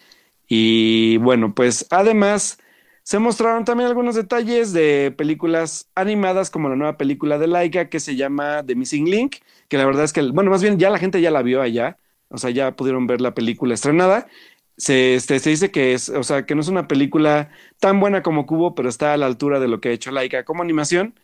Y 0.49 1.19
bueno, 1.19 1.55
pues 1.55 1.87
además 1.91 2.59
se 3.09 3.19
mostraron 3.19 3.65
también 3.65 3.89
algunos 3.89 4.17
detalles 4.17 4.75
de 4.75 5.15
películas 5.17 5.89
animadas, 5.95 6.51
como 6.51 6.69
la 6.69 6.77
nueva 6.77 6.99
película 6.99 7.39
de 7.39 7.47
Laika 7.47 7.89
que 7.89 8.01
se 8.01 8.17
llama 8.17 8.63
The 8.67 8.75
Missing 8.75 9.09
Link, 9.09 9.37
que 9.69 9.79
la 9.79 9.87
verdad 9.87 10.05
es 10.05 10.13
que, 10.13 10.21
bueno, 10.21 10.51
más 10.51 10.63
bien 10.63 10.79
ya 10.79 10.91
la 10.91 10.99
gente 10.99 11.23
ya 11.23 11.31
la 11.31 11.41
vio 11.41 11.63
allá, 11.63 11.97
o 12.29 12.37
sea, 12.37 12.51
ya 12.51 12.77
pudieron 12.77 13.07
ver 13.07 13.23
la 13.23 13.33
película 13.33 13.73
estrenada 13.73 14.29
se, 14.77 15.15
este, 15.15 15.39
se 15.41 15.51
dice 15.51 15.71
que 15.71 15.95
es, 15.95 16.11
o 16.11 16.23
sea, 16.23 16.45
que 16.45 16.55
no 16.55 16.61
es 16.61 16.69
una 16.69 16.87
película 16.87 17.51
tan 17.81 17.99
buena 17.99 18.23
como 18.23 18.47
Cubo, 18.47 18.75
pero 18.75 18.91
está 18.91 19.15
a 19.15 19.17
la 19.17 19.25
altura 19.27 19.59
de 19.59 19.69
lo 19.69 19.81
que 19.81 19.89
ha 19.89 19.93
hecho 19.93 20.11
Laika 20.13 20.45
como 20.45 20.63
animación. 20.63 21.15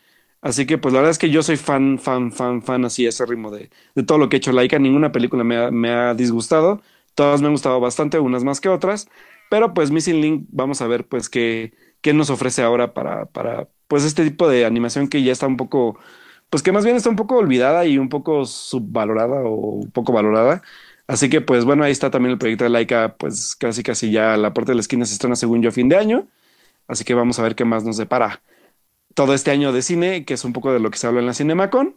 Así 0.41 0.67
que, 0.67 0.79
pues 0.79 0.95
la 0.95 1.01
verdad 1.01 1.11
es 1.13 1.19
que 1.19 1.31
yo 1.31 1.43
soy 1.43 1.57
fan, 1.59 1.99
fan, 1.99 2.33
fan, 2.33 2.63
fan, 2.63 2.85
así 2.87 3.07
ese 3.07 3.27
ritmo 3.27 3.51
de, 3.51 3.71
de 3.95 4.03
todo 4.05 4.19
lo 4.19 4.29
que 4.29 4.37
ha 4.37 4.39
hecho 4.39 4.53
Laika. 4.53 4.79
Ninguna 4.79 5.13
película 5.13 5.45
me 5.45 5.57
ha, 5.57 5.71
me 5.71 5.91
ha 5.91 6.15
disgustado. 6.15 6.83
Todas 7.15 7.41
me 7.41 7.49
han 7.49 7.53
gustado 7.55 7.81
bastante, 7.81 8.19
unas 8.19 8.45
más 8.45 8.61
que 8.61 8.69
otras. 8.69 9.09
Pero 9.51 9.75
pues 9.75 9.91
Missing 9.91 10.21
Link, 10.21 10.47
vamos 10.51 10.81
a 10.83 10.87
ver 10.87 11.07
pues 11.07 11.29
qué, 11.29 11.75
qué 12.01 12.13
nos 12.15 12.31
ofrece 12.31 12.63
ahora 12.63 12.95
para, 12.95 13.27
para 13.27 13.69
pues 13.89 14.05
este 14.05 14.25
tipo 14.25 14.49
de 14.49 14.65
animación 14.65 15.09
que 15.09 15.23
ya 15.23 15.33
está 15.33 15.47
un 15.47 15.57
poco, 15.57 15.99
pues 16.51 16.63
que 16.63 16.73
más 16.73 16.85
bien 16.85 16.97
está 16.97 17.11
un 17.11 17.17
poco 17.17 17.37
olvidada 17.37 17.85
y 17.87 17.99
un 17.99 18.09
poco 18.09 18.45
subvalorada 18.47 19.43
o 19.45 19.81
poco 19.93 20.13
valorada. 20.13 20.63
Así 21.07 21.29
que, 21.29 21.41
pues 21.41 21.65
bueno, 21.65 21.85
ahí 21.85 21.93
está 21.93 22.11
también 22.11 22.33
el 22.33 22.39
proyecto 22.39 22.65
de 22.65 22.71
Laika, 22.71 23.17
pues 23.19 23.55
casi 23.57 23.83
casi 23.83 24.11
ya 24.11 24.37
la 24.37 24.55
puerta 24.55 24.73
de 24.73 24.77
la 24.77 24.81
esquina 24.81 25.05
se 25.05 25.13
estrena 25.15 25.37
según 25.37 25.63
yo 25.63 25.71
fin 25.73 25.89
de 25.89 25.97
año. 25.97 26.29
Así 26.89 27.05
que 27.05 27.15
vamos 27.15 27.39
a 27.39 27.43
ver 27.43 27.55
qué 27.57 27.65
más 27.65 27.85
nos 27.85 27.97
depara 27.99 28.43
todo 29.15 29.35
este 29.35 29.51
año 29.51 29.73
de 29.73 29.83
cine, 29.83 30.25
que 30.25 30.35
es 30.35 30.45
un 30.45 30.53
poco 30.53 30.73
de 30.73 30.81
lo 30.81 30.91
que 30.91 30.99
se 30.99 31.07
habla 31.07 31.21
en 31.21 31.27
la 31.27 31.35
Cinemacon. 31.35 31.97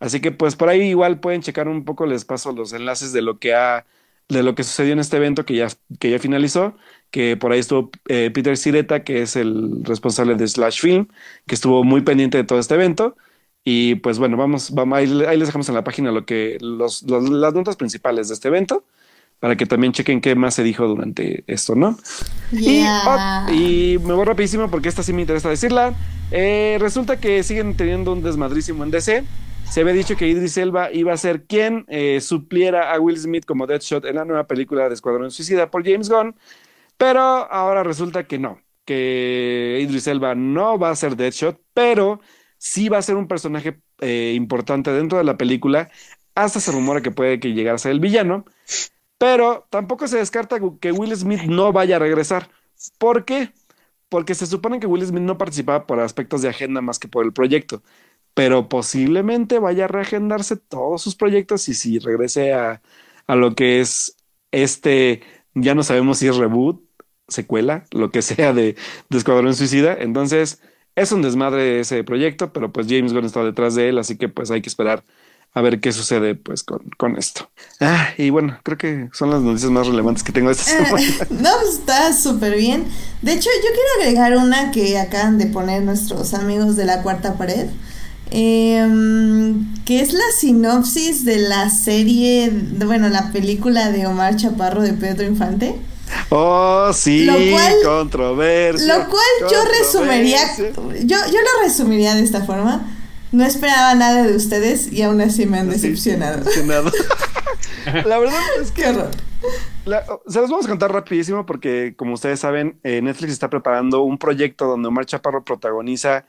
Así 0.00 0.20
que, 0.20 0.32
pues 0.32 0.56
por 0.56 0.68
ahí 0.68 0.82
igual 0.82 1.20
pueden 1.20 1.42
checar 1.42 1.68
un 1.68 1.84
poco, 1.84 2.06
les 2.06 2.24
paso 2.24 2.52
los 2.52 2.72
enlaces 2.72 3.12
de 3.12 3.22
lo 3.22 3.38
que 3.38 3.54
ha, 3.54 3.86
de 4.28 4.42
lo 4.42 4.54
que 4.54 4.62
sucedió 4.62 4.92
en 4.92 4.98
este 4.98 5.16
evento 5.16 5.44
que 5.44 5.54
ya, 5.54 5.68
que 5.98 6.10
ya 6.10 6.18
finalizó, 6.18 6.74
que 7.10 7.36
por 7.36 7.52
ahí 7.52 7.60
estuvo 7.60 7.90
eh, 8.08 8.30
Peter 8.32 8.56
Sireta, 8.56 9.02
que 9.02 9.22
es 9.22 9.36
el 9.36 9.84
responsable 9.84 10.34
de 10.34 10.46
Slash 10.46 10.80
Film, 10.80 11.08
que 11.46 11.54
estuvo 11.54 11.84
muy 11.84 12.02
pendiente 12.02 12.38
de 12.38 12.44
todo 12.44 12.58
este 12.58 12.74
evento. 12.74 13.16
Y 13.64 13.96
pues 13.96 14.18
bueno, 14.18 14.36
vamos, 14.36 14.70
vamos 14.72 14.98
ahí, 14.98 15.06
les 15.06 15.48
dejamos 15.48 15.68
en 15.68 15.74
la 15.74 15.84
página 15.84 16.10
lo 16.10 16.24
que 16.24 16.58
los, 16.60 17.02
las 17.02 17.54
notas 17.54 17.76
principales 17.76 18.28
de 18.28 18.34
este 18.34 18.48
evento 18.48 18.84
para 19.40 19.56
que 19.56 19.66
también 19.66 19.92
chequen 19.92 20.20
qué 20.20 20.34
más 20.34 20.54
se 20.54 20.62
dijo 20.64 20.86
durante 20.86 21.44
esto, 21.46 21.74
¿no? 21.76 21.96
Y, 22.50 22.80
y, 23.52 23.98
me 23.98 24.12
voy 24.14 24.24
rapidísimo 24.24 24.68
porque 24.68 24.88
esta 24.88 25.02
sí 25.02 25.12
me 25.12 25.20
interesa 25.20 25.48
decirla. 25.48 25.94
Eh, 26.30 26.76
resulta 26.80 27.18
que 27.18 27.42
siguen 27.42 27.76
teniendo 27.76 28.12
un 28.12 28.22
desmadrísimo 28.22 28.82
en 28.82 28.90
DC. 28.90 29.24
Se 29.70 29.82
había 29.82 29.92
dicho 29.92 30.16
que 30.16 30.26
Idris 30.26 30.56
Elba 30.56 30.90
iba 30.92 31.12
a 31.12 31.16
ser 31.16 31.44
quien 31.44 31.84
eh, 31.88 32.20
supliera 32.20 32.92
a 32.92 32.98
Will 32.98 33.18
Smith 33.18 33.44
como 33.44 33.66
Deadshot 33.66 34.04
en 34.06 34.16
la 34.16 34.24
nueva 34.24 34.46
película 34.46 34.88
de 34.88 34.94
Escuadrón 34.94 35.30
Suicida 35.30 35.70
por 35.70 35.84
James 35.84 36.08
Gunn, 36.08 36.34
pero 36.96 37.20
ahora 37.20 37.84
resulta 37.84 38.26
que 38.26 38.38
no, 38.38 38.60
que 38.84 39.78
Idris 39.82 40.06
Elba 40.06 40.34
no 40.34 40.78
va 40.78 40.90
a 40.90 40.96
ser 40.96 41.16
Deadshot, 41.16 41.60
pero 41.74 42.20
sí 42.56 42.88
va 42.88 42.98
a 42.98 43.02
ser 43.02 43.16
un 43.16 43.28
personaje 43.28 43.80
eh, 44.00 44.32
importante 44.34 44.90
dentro 44.92 45.18
de 45.18 45.24
la 45.24 45.36
película. 45.36 45.90
Hasta 46.34 46.60
se 46.60 46.72
rumora 46.72 47.00
que 47.00 47.10
puede 47.10 47.40
que 47.40 47.52
llegara 47.52 47.76
a 47.76 47.78
ser 47.78 47.92
el 47.92 48.00
villano. 48.00 48.44
Pero 49.18 49.66
tampoco 49.70 50.06
se 50.06 50.18
descarta 50.18 50.60
que 50.80 50.92
Will 50.92 51.16
Smith 51.16 51.42
no 51.42 51.72
vaya 51.72 51.96
a 51.96 51.98
regresar. 51.98 52.50
¿Por 52.98 53.24
qué? 53.24 53.52
Porque 54.08 54.34
se 54.34 54.46
supone 54.46 54.80
que 54.80 54.86
Will 54.86 55.04
Smith 55.04 55.22
no 55.22 55.38
participaba 55.38 55.86
por 55.86 56.00
aspectos 56.00 56.42
de 56.42 56.48
agenda 56.48 56.80
más 56.80 56.98
que 56.98 57.08
por 57.08 57.24
el 57.24 57.32
proyecto. 57.32 57.82
Pero 58.38 58.68
posiblemente 58.68 59.58
vaya 59.58 59.86
a 59.86 59.88
reagendarse 59.88 60.54
todos 60.54 61.02
sus 61.02 61.16
proyectos 61.16 61.68
y 61.68 61.74
si 61.74 61.98
regrese 61.98 62.52
a, 62.52 62.80
a 63.26 63.34
lo 63.34 63.56
que 63.56 63.80
es 63.80 64.14
este, 64.52 65.22
ya 65.54 65.74
no 65.74 65.82
sabemos 65.82 66.18
si 66.18 66.28
es 66.28 66.36
reboot, 66.36 66.80
secuela, 67.26 67.82
lo 67.90 68.12
que 68.12 68.22
sea 68.22 68.52
de, 68.52 68.76
de 69.08 69.18
Escuadrón 69.18 69.56
Suicida. 69.56 69.92
Entonces, 69.98 70.60
es 70.94 71.10
un 71.10 71.20
desmadre 71.20 71.80
ese 71.80 72.04
proyecto, 72.04 72.52
pero 72.52 72.72
pues 72.72 72.86
James 72.88 73.12
Gunn 73.12 73.24
está 73.24 73.42
detrás 73.42 73.74
de 73.74 73.88
él, 73.88 73.98
así 73.98 74.16
que 74.16 74.28
pues 74.28 74.52
hay 74.52 74.62
que 74.62 74.68
esperar 74.68 75.02
a 75.52 75.60
ver 75.60 75.80
qué 75.80 75.90
sucede 75.90 76.36
pues 76.36 76.62
con, 76.62 77.16
esto. 77.18 77.50
Ah, 77.80 78.10
y 78.18 78.30
bueno, 78.30 78.60
creo 78.62 78.78
que 78.78 79.08
son 79.14 79.30
las 79.30 79.42
noticias 79.42 79.72
más 79.72 79.88
relevantes 79.88 80.22
que 80.22 80.30
tengo 80.30 80.52
esta 80.52 80.62
eh, 80.62 80.84
semana. 80.84 81.06
no, 81.30 81.50
pues, 81.60 81.74
está 81.74 82.12
súper 82.12 82.56
bien. 82.56 82.84
De 83.20 83.32
hecho, 83.32 83.50
yo 83.64 83.68
quiero 83.68 83.88
agregar 84.00 84.36
una 84.36 84.70
que 84.70 84.96
acaban 84.96 85.38
de 85.38 85.46
poner 85.46 85.82
nuestros 85.82 86.34
amigos 86.34 86.76
de 86.76 86.84
la 86.84 87.02
cuarta 87.02 87.36
pared. 87.36 87.66
Em, 88.30 89.74
que 89.84 90.00
es 90.00 90.12
la 90.12 90.30
sinopsis 90.38 91.24
de 91.24 91.38
la 91.38 91.70
serie, 91.70 92.50
bueno, 92.84 93.08
la 93.08 93.32
película 93.32 93.90
de 93.90 94.06
Omar 94.06 94.36
Chaparro 94.36 94.82
de 94.82 94.92
Pedro 94.92 95.26
Infante. 95.26 95.74
Oh, 96.30 96.90
sí, 96.92 97.24
lo 97.24 97.34
cual, 97.52 97.74
controversia. 97.84 98.98
Lo 98.98 99.08
cual 99.08 99.50
yo 99.50 99.64
resumiría, 99.78 100.40
yo, 100.56 101.16
yo 101.16 101.16
lo 101.16 101.62
resumiría 101.62 102.14
de 102.14 102.22
esta 102.22 102.44
forma. 102.44 102.94
No 103.30 103.44
esperaba 103.44 103.94
nada 103.94 104.22
de 104.22 104.34
ustedes 104.34 104.90
y 104.90 105.02
aún 105.02 105.20
así 105.20 105.44
me 105.44 105.58
han 105.58 105.68
decepcionado. 105.68 106.44
la 108.06 108.18
verdad 108.18 108.40
es 108.60 108.72
que... 108.72 108.82
se 108.84 110.40
los 110.40 110.50
vamos 110.50 110.64
a 110.64 110.68
contar 110.68 110.92
rapidísimo 110.92 111.44
porque, 111.44 111.94
como 111.96 112.14
ustedes 112.14 112.40
saben, 112.40 112.78
eh, 112.84 113.02
Netflix 113.02 113.32
está 113.32 113.50
preparando 113.50 114.00
un 114.00 114.16
proyecto 114.16 114.66
donde 114.66 114.88
Omar 114.88 115.04
Chaparro 115.04 115.44
protagoniza 115.44 116.24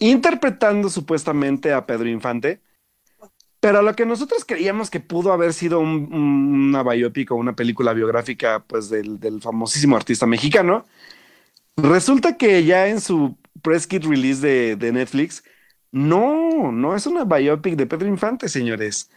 interpretando 0.00 0.88
supuestamente 0.88 1.72
a 1.72 1.86
Pedro 1.86 2.08
Infante. 2.08 2.60
Pero 3.60 3.82
lo 3.82 3.94
que 3.96 4.06
nosotros 4.06 4.44
creíamos 4.44 4.90
que 4.90 5.00
pudo 5.00 5.32
haber 5.32 5.52
sido 5.52 5.80
una 5.80 6.82
biopic 6.82 7.32
o 7.32 7.36
una 7.36 7.56
película 7.56 7.92
biográfica 7.94 8.64
pues 8.66 8.90
del, 8.90 9.40
famosísimo 9.40 9.96
artista 9.96 10.26
mexicano, 10.26 10.84
Resulta 11.76 12.38
que 12.38 12.64
ya 12.64 12.88
en 12.88 13.02
su 13.02 13.36
press 13.60 13.86
kit 13.86 14.04
release 14.04 14.40
de, 14.40 14.76
de 14.76 14.92
Netflix, 14.92 15.44
no, 15.92 16.72
no 16.72 16.96
es 16.96 17.06
una 17.06 17.24
biopic 17.24 17.76
de 17.76 17.86
Pedro 17.86 18.08
Infante, 18.08 18.48
señores. 18.48 19.10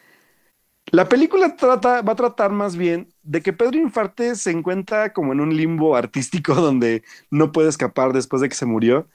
La 0.92 1.08
película 1.08 1.56
trata, 1.56 2.02
va 2.02 2.14
a 2.14 2.16
tratar 2.16 2.52
más 2.52 2.76
bien 2.76 3.14
de 3.22 3.42
que 3.42 3.54
Pedro 3.54 3.78
Infante 3.78 4.36
se 4.36 4.52
encuentra 4.52 5.14
como 5.14 5.34
en 5.34 5.40
un 5.40 5.56
limbo 5.56 5.96
artístico 5.96 6.54
donde 6.56 7.04
no 7.32 7.52
puede 7.52 7.70
escapar 7.70 8.12
después 8.14 8.42
de 8.42 8.50
que 8.50 8.56
se 8.56 8.66
murió. 8.66 9.08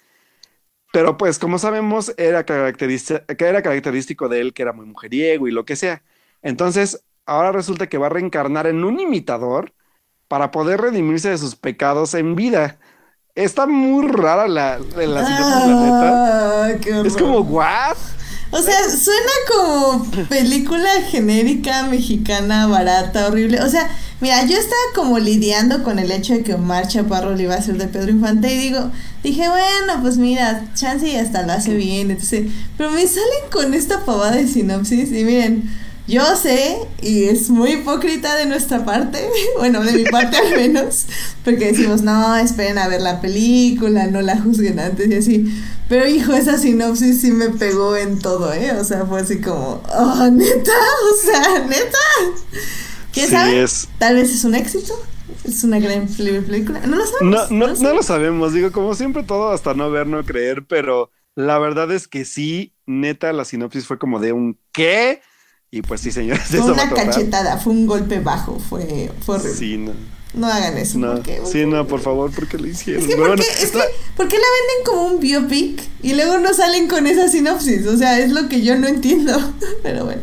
Pero 0.94 1.16
pues 1.16 1.40
como 1.40 1.58
sabemos 1.58 2.14
era, 2.18 2.44
era 2.46 3.62
característico 3.62 4.28
de 4.28 4.40
él 4.40 4.54
que 4.54 4.62
era 4.62 4.72
muy 4.72 4.86
mujeriego 4.86 5.48
y 5.48 5.50
lo 5.50 5.64
que 5.64 5.74
sea. 5.74 6.04
Entonces 6.40 7.02
ahora 7.26 7.50
resulta 7.50 7.88
que 7.88 7.98
va 7.98 8.06
a 8.06 8.10
reencarnar 8.10 8.68
en 8.68 8.84
un 8.84 9.00
imitador 9.00 9.72
para 10.28 10.52
poder 10.52 10.80
redimirse 10.80 11.30
de 11.30 11.38
sus 11.38 11.56
pecados 11.56 12.14
en 12.14 12.36
vida. 12.36 12.78
Está 13.34 13.66
muy 13.66 14.06
rara 14.06 14.46
la, 14.46 14.78
la, 14.78 15.24
ah, 15.26 16.68
Es 17.04 17.16
como, 17.16 17.40
¿what? 17.40 17.96
O 18.56 18.62
sea, 18.62 18.88
suena 18.88 19.32
como 19.52 20.04
película 20.28 20.88
genérica 21.10 21.88
mexicana, 21.88 22.68
barata, 22.68 23.26
horrible. 23.26 23.60
O 23.60 23.68
sea, 23.68 23.90
mira, 24.20 24.46
yo 24.46 24.56
estaba 24.56 24.80
como 24.94 25.18
lidiando 25.18 25.82
con 25.82 25.98
el 25.98 26.12
hecho 26.12 26.34
de 26.34 26.44
que 26.44 26.54
Omar 26.54 26.86
Chaparro 26.86 27.34
le 27.34 27.42
iba 27.42 27.54
a 27.56 27.58
hacer 27.58 27.76
de 27.78 27.88
Pedro 27.88 28.12
Infante 28.12 28.54
y 28.54 28.56
digo, 28.56 28.92
dije, 29.24 29.48
bueno, 29.48 30.00
pues 30.02 30.18
mira, 30.18 30.66
chance 30.76 31.08
y 31.08 31.16
hasta 31.16 31.42
lo 31.42 31.52
hace 31.52 31.74
bien, 31.74 32.12
entonces, 32.12 32.48
pero 32.78 32.92
me 32.92 33.04
salen 33.08 33.50
con 33.50 33.74
esta 33.74 34.04
pavada 34.04 34.36
de 34.36 34.46
sinopsis 34.46 35.10
y 35.10 35.24
miren, 35.24 35.68
yo 36.06 36.36
sé, 36.36 36.76
y 37.00 37.24
es 37.24 37.48
muy 37.48 37.72
hipócrita 37.72 38.36
de 38.36 38.46
nuestra 38.46 38.84
parte, 38.84 39.26
bueno, 39.58 39.82
de 39.82 39.92
mi 39.92 40.04
parte 40.04 40.36
al 40.36 40.50
menos, 40.50 41.06
porque 41.44 41.72
decimos, 41.72 42.02
no, 42.02 42.36
esperen 42.36 42.78
a 42.78 42.88
ver 42.88 43.00
la 43.00 43.20
película, 43.20 44.06
no 44.06 44.20
la 44.20 44.38
juzguen 44.40 44.78
antes 44.78 45.08
y 45.08 45.14
así. 45.14 45.62
Pero 45.88 46.06
hijo, 46.06 46.34
esa 46.34 46.58
sinopsis 46.58 47.20
sí 47.20 47.30
me 47.30 47.50
pegó 47.50 47.96
en 47.96 48.18
todo, 48.18 48.52
¿eh? 48.52 48.72
O 48.72 48.84
sea, 48.84 49.06
fue 49.06 49.20
así 49.20 49.40
como, 49.40 49.82
oh, 49.92 50.30
neta, 50.30 50.72
o 50.72 51.26
sea, 51.26 51.66
neta. 51.66 51.98
¿Quién 53.12 53.30
sabe? 53.30 53.64
Tal 53.98 54.16
vez 54.16 54.30
es 54.30 54.44
un 54.44 54.54
éxito. 54.54 54.94
Es 55.44 55.64
una 55.64 55.78
gran 55.78 56.06
película. 56.06 56.80
No 56.86 56.96
lo 56.96 57.06
sabemos. 57.06 57.50
No, 57.50 57.66
no, 57.66 57.74
no 57.74 57.94
lo 57.94 58.02
sabemos. 58.02 58.52
Digo, 58.52 58.72
como 58.72 58.94
siempre, 58.94 59.22
todo 59.22 59.50
hasta 59.50 59.74
no 59.74 59.90
ver, 59.90 60.06
no 60.06 60.24
creer, 60.24 60.64
pero 60.66 61.10
la 61.34 61.58
verdad 61.58 61.90
es 61.92 62.08
que 62.08 62.24
sí, 62.24 62.74
neta, 62.86 63.32
la 63.32 63.44
sinopsis 63.44 63.86
fue 63.86 63.98
como 63.98 64.20
de 64.20 64.32
un 64.32 64.58
¿qué? 64.72 65.20
Y 65.74 65.82
pues 65.82 66.02
sí, 66.02 66.12
señores. 66.12 66.44
Fue 66.50 66.60
una 66.60 66.88
cachetada, 66.88 67.58
fue 67.58 67.72
un 67.72 67.84
golpe 67.84 68.20
bajo, 68.20 68.60
fue, 68.60 69.10
fue 69.22 69.34
horrible. 69.34 69.58
Sí, 69.58 69.76
no. 69.76 69.92
No 70.32 70.46
hagan 70.46 70.78
eso. 70.78 70.98
No, 70.98 71.20
sí, 71.44 71.66
no, 71.66 71.84
por 71.88 72.00
favor, 72.00 72.30
porque 72.32 72.58
lo 72.58 72.68
hicieron. 72.68 73.02
Es 73.02 73.08
que, 73.08 73.16
¿por, 73.16 73.34
qué, 73.34 73.42
es 73.42 73.70
que, 73.72 73.78
¿por 74.16 74.28
qué 74.28 74.36
la 74.36 74.44
venden 74.44 74.84
como 74.84 75.02
un 75.06 75.20
biopic 75.20 75.82
y 76.00 76.14
luego 76.14 76.38
no 76.38 76.54
salen 76.54 76.86
con 76.86 77.08
esa 77.08 77.28
sinopsis? 77.28 77.86
O 77.88 77.96
sea, 77.96 78.20
es 78.20 78.30
lo 78.30 78.48
que 78.48 78.62
yo 78.62 78.76
no 78.76 78.86
entiendo. 78.86 79.32
Pero 79.82 80.04
bueno. 80.04 80.22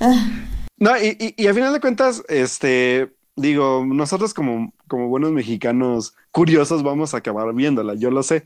Ah. 0.00 0.46
No, 0.78 0.98
y, 0.98 1.18
y, 1.20 1.42
y 1.42 1.46
a 1.48 1.54
final 1.54 1.74
de 1.74 1.80
cuentas, 1.80 2.22
este, 2.28 3.12
digo, 3.36 3.84
nosotros 3.86 4.32
como, 4.32 4.72
como 4.88 5.08
buenos 5.08 5.32
mexicanos 5.32 6.14
curiosos 6.30 6.82
vamos 6.82 7.12
a 7.12 7.18
acabar 7.18 7.52
viéndola, 7.54 7.94
yo 7.94 8.10
lo 8.10 8.22
sé. 8.22 8.44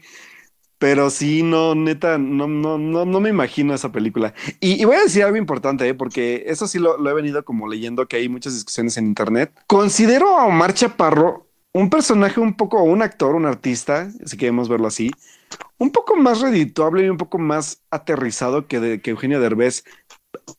Pero 0.79 1.09
sí, 1.09 1.43
no, 1.43 1.75
neta, 1.75 2.19
no, 2.19 2.47
no, 2.47 2.77
no, 2.77 3.07
no 3.07 3.21
me 3.21 3.31
imagino 3.31 3.75
esa 3.75 3.93
película. 3.93 4.35
Y, 4.61 4.85
voy 4.85 4.97
a 4.97 5.03
decir 5.03 5.25
algo 5.25 5.39
importante, 5.39 5.89
¿eh? 5.89 5.95
porque 5.95 6.45
eso 6.47 6.69
sí 6.69 6.79
lo, 6.79 7.09
he 7.09 7.15
venido 7.15 7.45
como 7.45 7.67
leyendo 7.67 8.07
que 8.07 8.17
hay 8.17 8.29
muchas 8.29 8.55
discusiones 8.55 8.97
en 8.99 9.07
internet. 9.07 9.53
Considero 9.67 10.39
a 10.39 10.47
Omar 10.47 10.75
Chaparro 10.75 11.47
un 11.73 11.91
personaje 11.91 12.41
un 12.41 12.55
poco, 12.55 12.83
un 12.83 13.03
actor, 13.03 13.35
un 13.35 13.47
artista, 13.47 14.11
si 14.25 14.37
queremos 14.37 14.69
verlo 14.69 14.87
así, 14.87 15.11
un 15.79 15.91
poco 15.91 16.17
más 16.17 16.41
redituable 16.41 17.05
y 17.05 17.09
un 17.11 17.19
poco 17.19 17.39
más 17.39 17.83
aterrizado 17.91 18.67
que, 18.67 19.01
Eugenio 19.05 19.41
Derbez. 19.41 19.85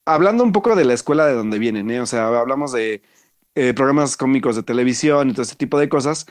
Hablando 0.06 0.44
un 0.44 0.52
poco 0.52 0.76
de 0.76 0.86
la 0.86 0.94
escuela 0.94 1.26
de 1.26 1.34
donde 1.34 1.60
vienen, 1.60 1.90
¿eh? 1.92 2.02
o 2.02 2.06
sea, 2.06 2.28
hablamos 2.28 2.72
de 2.72 3.02
eh, 3.56 3.74
programas 3.74 4.18
cómicos 4.18 4.56
de 4.56 4.64
televisión 4.64 5.30
y 5.30 5.34
todo 5.34 5.42
este 5.44 5.56
tipo 5.56 5.80
de 5.80 5.90
cosas. 5.90 6.28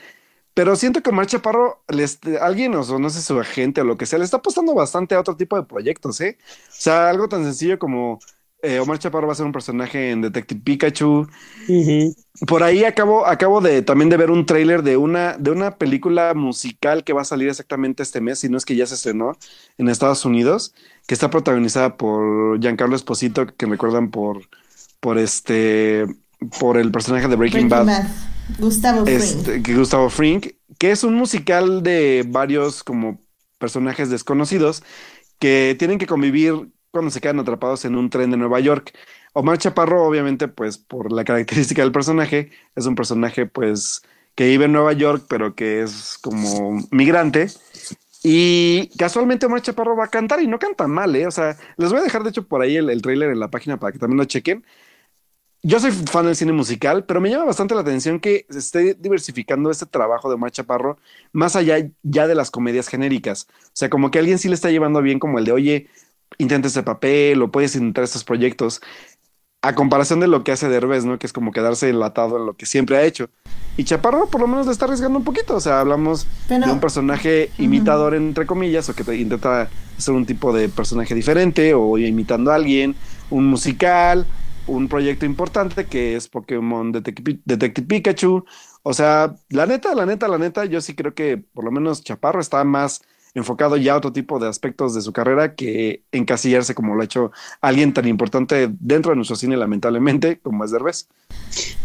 Pero 0.57 0.75
siento 0.75 1.03
que 1.03 1.11
Omar 1.11 1.27
Chaparro, 1.27 1.83
alguien 2.41 2.73
o 2.73 2.97
no 2.97 3.09
sé, 3.11 3.21
su 3.21 3.39
agente 3.39 3.81
o 3.81 3.83
lo 3.83 3.95
que 3.95 4.07
sea, 4.07 4.17
le 4.17 4.25
está 4.25 4.37
apostando 4.37 4.73
bastante 4.73 5.13
a 5.13 5.19
otro 5.19 5.37
tipo 5.37 5.55
de 5.55 5.61
proyectos, 5.61 6.19
¿eh? 6.19 6.39
O 6.41 6.71
sea, 6.71 7.11
algo 7.11 7.29
tan 7.29 7.43
sencillo 7.43 7.77
como 7.77 8.17
eh, 8.63 8.79
Omar 8.79 8.97
Chaparro 8.97 9.27
va 9.27 9.33
a 9.33 9.35
ser 9.35 9.45
un 9.45 9.51
personaje 9.51 10.09
en 10.09 10.21
Detective 10.23 10.59
Pikachu. 10.63 11.27
Por 12.47 12.63
ahí 12.63 12.85
acabo, 12.85 13.27
acabo 13.27 13.61
de 13.61 13.83
también 13.83 14.09
de 14.09 14.17
ver 14.17 14.31
un 14.31 14.47
tráiler 14.47 14.81
de 14.81 14.97
una, 14.97 15.37
de 15.37 15.51
una 15.51 15.77
película 15.77 16.33
musical 16.33 17.03
que 17.03 17.13
va 17.13 17.21
a 17.21 17.25
salir 17.25 17.49
exactamente 17.49 18.01
este 18.01 18.19
mes, 18.19 18.39
si 18.39 18.49
no 18.49 18.57
es 18.57 18.65
que 18.65 18.75
ya 18.75 18.87
se 18.87 18.95
estrenó 18.95 19.33
en 19.77 19.89
Estados 19.89 20.25
Unidos, 20.25 20.73
que 21.05 21.13
está 21.13 21.29
protagonizada 21.29 21.97
por 21.97 22.59
Giancarlo 22.59 22.95
Esposito, 22.95 23.45
que 23.45 23.67
me 23.67 23.73
recuerdan 23.73 24.09
por, 24.09 24.49
por 25.01 25.19
este, 25.19 26.07
por 26.59 26.77
el 26.77 26.91
personaje 26.91 27.27
de 27.27 27.35
Breaking, 27.35 27.69
Bad. 27.69 28.07
Gustavo 28.59 29.05
este, 29.07 29.61
Que 29.61 29.75
Gustavo 29.75 30.09
Frink, 30.09 30.47
que 30.77 30.91
es 30.91 31.03
un 31.03 31.15
musical 31.15 31.83
de 31.83 32.25
varios 32.27 32.83
como 32.83 33.19
personajes 33.57 34.09
desconocidos 34.09 34.83
que 35.39 35.75
tienen 35.77 35.97
que 35.97 36.07
convivir 36.07 36.69
cuando 36.91 37.11
se 37.11 37.21
quedan 37.21 37.39
atrapados 37.39 37.85
en 37.85 37.95
un 37.95 38.09
tren 38.09 38.31
de 38.31 38.37
Nueva 38.37 38.59
York. 38.59 38.93
Omar 39.33 39.57
Chaparro, 39.57 40.05
obviamente, 40.05 40.47
pues 40.47 40.77
por 40.77 41.11
la 41.11 41.23
característica 41.23 41.81
del 41.81 41.91
personaje, 41.91 42.49
es 42.75 42.85
un 42.85 42.95
personaje 42.95 43.45
pues 43.45 44.01
que 44.35 44.47
vive 44.47 44.65
en 44.65 44.71
Nueva 44.71 44.93
York, 44.93 45.25
pero 45.27 45.55
que 45.55 45.81
es 45.81 46.17
como 46.21 46.79
migrante. 46.91 47.47
Y 48.23 48.89
casualmente 48.97 49.45
Omar 49.45 49.61
Chaparro 49.61 49.95
va 49.95 50.05
a 50.05 50.09
cantar 50.09 50.41
y 50.41 50.47
no 50.47 50.59
canta 50.59 50.87
mal, 50.87 51.15
¿eh? 51.15 51.27
O 51.27 51.31
sea, 51.31 51.57
les 51.77 51.91
voy 51.91 51.99
a 51.99 52.03
dejar 52.03 52.23
de 52.23 52.31
hecho 52.31 52.47
por 52.47 52.61
ahí 52.61 52.75
el, 52.75 52.89
el 52.89 53.01
trailer 53.01 53.29
en 53.29 53.39
la 53.39 53.51
página 53.51 53.79
para 53.79 53.91
que 53.91 53.99
también 53.99 54.17
lo 54.17 54.25
chequen 54.25 54.65
yo 55.67 55.81
soy 55.81 55.91
fan 55.91 56.25
del 56.25 56.35
cine 56.37 56.53
musical, 56.53 57.03
pero 57.03 57.19
me 57.19 57.29
llama 57.29 57.43
bastante 57.43 57.75
la 57.75 57.81
atención 57.81 58.21
que 58.21 58.45
se 58.49 58.59
esté 58.59 58.93
diversificando 58.93 59.69
este 59.69 59.85
trabajo 59.85 60.29
de 60.29 60.35
Omar 60.35 60.49
Chaparro 60.49 60.97
más 61.33 61.57
allá 61.57 61.75
ya 62.03 62.25
de 62.25 62.35
las 62.35 62.51
comedias 62.51 62.87
genéricas. 62.87 63.47
O 63.65 63.71
sea, 63.73 63.89
como 63.89 64.09
que 64.09 64.17
alguien 64.17 64.39
sí 64.39 64.47
le 64.47 64.55
está 64.55 64.71
llevando 64.71 65.01
bien 65.01 65.19
como 65.19 65.39
el 65.39 65.45
de, 65.45 65.51
oye, 65.51 65.87
intenta 66.37 66.69
ese 66.69 66.83
papel 66.83 67.41
o 67.41 67.51
puedes 67.51 67.75
intentar 67.75 68.05
estos 68.05 68.23
proyectos. 68.23 68.79
A 69.61 69.75
comparación 69.75 70.21
de 70.21 70.27
lo 70.27 70.45
que 70.45 70.53
hace 70.53 70.69
Derbez, 70.69 71.03
¿no? 71.03 71.19
Que 71.19 71.27
es 71.27 71.33
como 71.33 71.51
quedarse 71.51 71.89
enlatado 71.89 72.37
en 72.37 72.45
lo 72.45 72.53
que 72.53 72.65
siempre 72.65 72.95
ha 72.95 73.03
hecho. 73.03 73.29
Y 73.75 73.83
Chaparro 73.83 74.27
por 74.27 74.39
lo 74.39 74.47
menos 74.47 74.67
le 74.67 74.71
está 74.71 74.85
arriesgando 74.85 75.19
un 75.19 75.25
poquito. 75.25 75.57
O 75.57 75.59
sea, 75.59 75.81
hablamos 75.81 76.27
de 76.47 76.71
un 76.71 76.79
personaje 76.79 77.51
imitador, 77.57 78.15
entre 78.15 78.45
comillas, 78.45 78.87
o 78.87 78.95
que 78.95 79.15
intenta 79.17 79.69
ser 79.97 80.13
un 80.13 80.25
tipo 80.25 80.53
de 80.53 80.69
personaje 80.69 81.13
diferente 81.13 81.73
o 81.73 81.97
imitando 81.97 82.53
a 82.53 82.55
alguien, 82.55 82.95
un 83.29 83.47
musical 83.47 84.25
un 84.67 84.87
proyecto 84.87 85.25
importante 85.25 85.85
que 85.85 86.15
es 86.15 86.27
Pokémon 86.27 86.91
Detective, 86.91 87.87
Pikachu. 87.87 88.45
O 88.83 88.93
sea, 88.93 89.35
la 89.49 89.65
neta, 89.65 89.95
la 89.95 90.05
neta, 90.05 90.27
la 90.27 90.37
neta, 90.37 90.65
yo 90.65 90.81
sí 90.81 90.95
creo 90.95 91.13
que 91.13 91.37
por 91.37 91.65
lo 91.65 91.71
menos 91.71 92.03
Chaparro 92.03 92.39
está 92.39 92.63
más 92.63 93.01
enfocado 93.37 93.77
ya 93.77 93.93
a 93.93 93.97
otro 93.97 94.11
tipo 94.11 94.39
de 94.39 94.47
aspectos 94.47 94.93
de 94.95 95.01
su 95.01 95.13
carrera 95.13 95.55
que 95.55 96.01
encasillarse 96.11 96.73
como 96.73 96.95
lo 96.95 97.01
ha 97.01 97.05
hecho 97.05 97.31
alguien 97.61 97.93
tan 97.93 98.07
importante 98.07 98.69
dentro 98.79 99.11
de 99.11 99.17
nuestro 99.17 99.35
cine, 99.35 99.57
lamentablemente, 99.57 100.39
como 100.39 100.65
es 100.65 100.71
Derbez. 100.71 101.07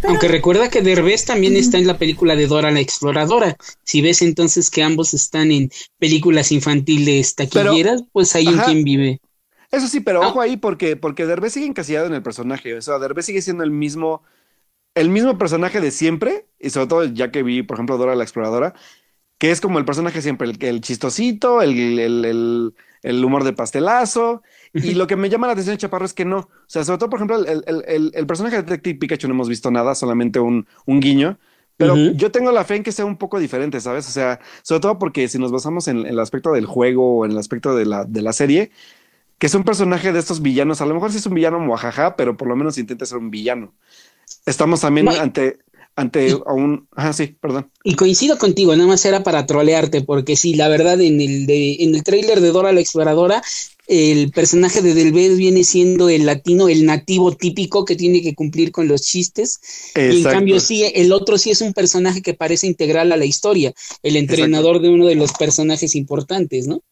Aunque 0.04 0.28
recuerda 0.28 0.70
que 0.70 0.82
Derbez 0.82 1.24
también 1.24 1.56
está 1.56 1.78
en 1.78 1.86
la 1.86 1.98
película 1.98 2.36
de 2.36 2.46
Dora 2.46 2.70
la 2.70 2.80
Exploradora. 2.80 3.56
Si 3.84 4.00
ves 4.00 4.22
entonces 4.22 4.70
que 4.70 4.82
ambos 4.82 5.14
están 5.14 5.52
en 5.52 5.70
películas 5.98 6.52
infantiles 6.52 7.34
taquilleras, 7.34 8.02
pues 8.12 8.34
hay 8.34 8.48
en 8.48 8.58
quien 8.58 8.84
vive. 8.84 9.20
Eso 9.72 9.88
sí, 9.88 10.00
pero 10.00 10.20
ojo 10.20 10.40
ahí 10.42 10.58
porque, 10.58 10.96
porque 10.96 11.24
Derbez 11.24 11.54
sigue 11.54 11.66
encasillado 11.66 12.06
en 12.06 12.12
el 12.12 12.22
personaje. 12.22 12.74
O 12.74 12.82
sea, 12.82 12.98
Derbez 12.98 13.24
sigue 13.24 13.40
siendo 13.40 13.64
el 13.64 13.70
mismo, 13.70 14.22
el 14.94 15.08
mismo 15.08 15.38
personaje 15.38 15.80
de 15.80 15.90
siempre. 15.90 16.46
Y 16.60 16.70
sobre 16.70 16.86
todo 16.88 17.04
ya 17.04 17.30
que 17.30 17.42
vi, 17.42 17.62
por 17.62 17.76
ejemplo, 17.76 17.96
Dora 17.96 18.14
la 18.14 18.22
Exploradora, 18.22 18.74
que 19.38 19.50
es 19.50 19.62
como 19.62 19.78
el 19.78 19.86
personaje 19.86 20.20
siempre, 20.20 20.48
el, 20.48 20.62
el 20.62 20.82
chistosito, 20.82 21.62
el, 21.62 21.98
el, 21.98 22.74
el, 23.02 23.24
humor 23.24 23.44
de 23.44 23.54
pastelazo. 23.54 24.42
Y 24.74 24.92
lo 24.92 25.06
que 25.06 25.16
me 25.16 25.30
llama 25.30 25.46
la 25.46 25.54
atención 25.54 25.74
de 25.74 25.80
Chaparro 25.80 26.04
es 26.04 26.12
que 26.12 26.26
no. 26.26 26.38
O 26.38 26.50
sea, 26.66 26.84
sobre 26.84 26.98
todo, 26.98 27.08
por 27.08 27.18
ejemplo, 27.18 27.38
el, 27.38 28.26
personaje 28.26 28.56
de 28.56 28.62
Detective 28.64 28.98
Pikachu 28.98 29.26
no 29.26 29.34
hemos 29.34 29.48
visto 29.48 29.70
nada, 29.70 29.94
solamente 29.94 30.38
un, 30.38 30.66
un 30.84 31.00
guiño. 31.00 31.38
Pero 31.78 31.96
yo 31.96 32.30
tengo 32.30 32.52
la 32.52 32.64
fe 32.64 32.76
en 32.76 32.82
que 32.82 32.92
sea 32.92 33.04
un 33.04 33.16
poco 33.16 33.38
diferente, 33.38 33.80
¿sabes? 33.80 34.06
O 34.06 34.12
sea, 34.12 34.38
sobre 34.62 34.80
todo 34.80 34.98
porque 34.98 35.26
si 35.28 35.38
nos 35.38 35.50
basamos 35.50 35.88
en, 35.88 36.06
el 36.06 36.20
aspecto 36.20 36.52
del 36.52 36.66
juego 36.66 37.16
o 37.16 37.24
en 37.24 37.32
el 37.32 37.38
aspecto 37.38 37.74
de 37.74 37.86
la, 37.86 38.04
de 38.04 38.22
la 38.22 38.32
serie, 38.32 38.70
que 39.42 39.48
es 39.48 39.54
un 39.56 39.64
personaje 39.64 40.12
de 40.12 40.20
estos 40.20 40.40
villanos. 40.40 40.82
A 40.82 40.86
lo 40.86 40.94
mejor 40.94 41.10
sí 41.10 41.18
es 41.18 41.26
un 41.26 41.34
villano 41.34 41.58
muajaja, 41.58 42.14
pero 42.14 42.36
por 42.36 42.46
lo 42.46 42.54
menos 42.54 42.78
intenta 42.78 43.06
ser 43.06 43.18
un 43.18 43.32
villano. 43.32 43.74
Estamos 44.46 44.82
también 44.82 45.08
ante, 45.08 45.58
ante 45.96 46.32
un. 46.46 46.86
Ah, 46.94 47.12
sí, 47.12 47.34
perdón. 47.40 47.68
Y 47.82 47.96
coincido 47.96 48.38
contigo, 48.38 48.76
nada 48.76 48.86
más 48.86 49.04
era 49.04 49.24
para 49.24 49.44
trolearte, 49.44 50.02
porque 50.02 50.36
sí, 50.36 50.54
la 50.54 50.68
verdad, 50.68 51.00
en 51.00 51.20
el, 51.20 51.46
de, 51.46 51.78
en 51.80 51.92
el 51.96 52.04
tráiler 52.04 52.40
de 52.40 52.52
Dora 52.52 52.72
la 52.72 52.82
Exploradora 52.82 53.42
el 53.88 54.30
personaje 54.30 54.80
de 54.80 54.94
Delvez 54.94 55.36
viene 55.36 55.64
siendo 55.64 56.08
el 56.08 56.24
latino, 56.24 56.68
el 56.68 56.86
nativo 56.86 57.34
típico 57.36 57.84
que 57.84 57.96
tiene 57.96 58.22
que 58.22 58.36
cumplir 58.36 58.70
con 58.70 58.86
los 58.86 59.02
chistes. 59.02 59.60
Y 59.96 60.18
en 60.18 60.22
cambio, 60.22 60.60
sí, 60.60 60.84
el 60.94 61.12
otro 61.12 61.36
sí 61.36 61.50
es 61.50 61.60
un 61.62 61.72
personaje 61.72 62.22
que 62.22 62.32
parece 62.32 62.68
integral 62.68 63.10
a 63.10 63.16
la 63.16 63.24
historia, 63.24 63.74
el 64.04 64.16
entrenador 64.16 64.80
de 64.80 64.88
uno 64.88 65.06
de 65.06 65.16
los 65.16 65.32
personajes 65.32 65.96
importantes, 65.96 66.68
¿no? 66.68 66.84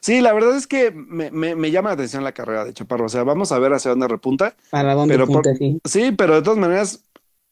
Sí, 0.00 0.20
la 0.20 0.32
verdad 0.32 0.56
es 0.56 0.66
que 0.66 0.90
me, 0.90 1.30
me, 1.30 1.70
llama 1.70 1.90
la 1.90 1.94
atención 1.94 2.24
la 2.24 2.32
carrera 2.32 2.64
de 2.64 2.72
Chaparro. 2.72 3.06
O 3.06 3.08
sea, 3.08 3.22
vamos 3.22 3.52
a 3.52 3.58
ver 3.58 3.72
hacia 3.72 3.90
dónde 3.90 4.08
repunta. 4.08 4.56
Para 4.70 4.94
dónde 4.94 5.14
pero 5.16 5.42
sí. 5.56 5.80
Sí, 5.84 6.12
pero 6.16 6.34
de 6.34 6.42
todas 6.42 6.58
maneras, 6.58 7.04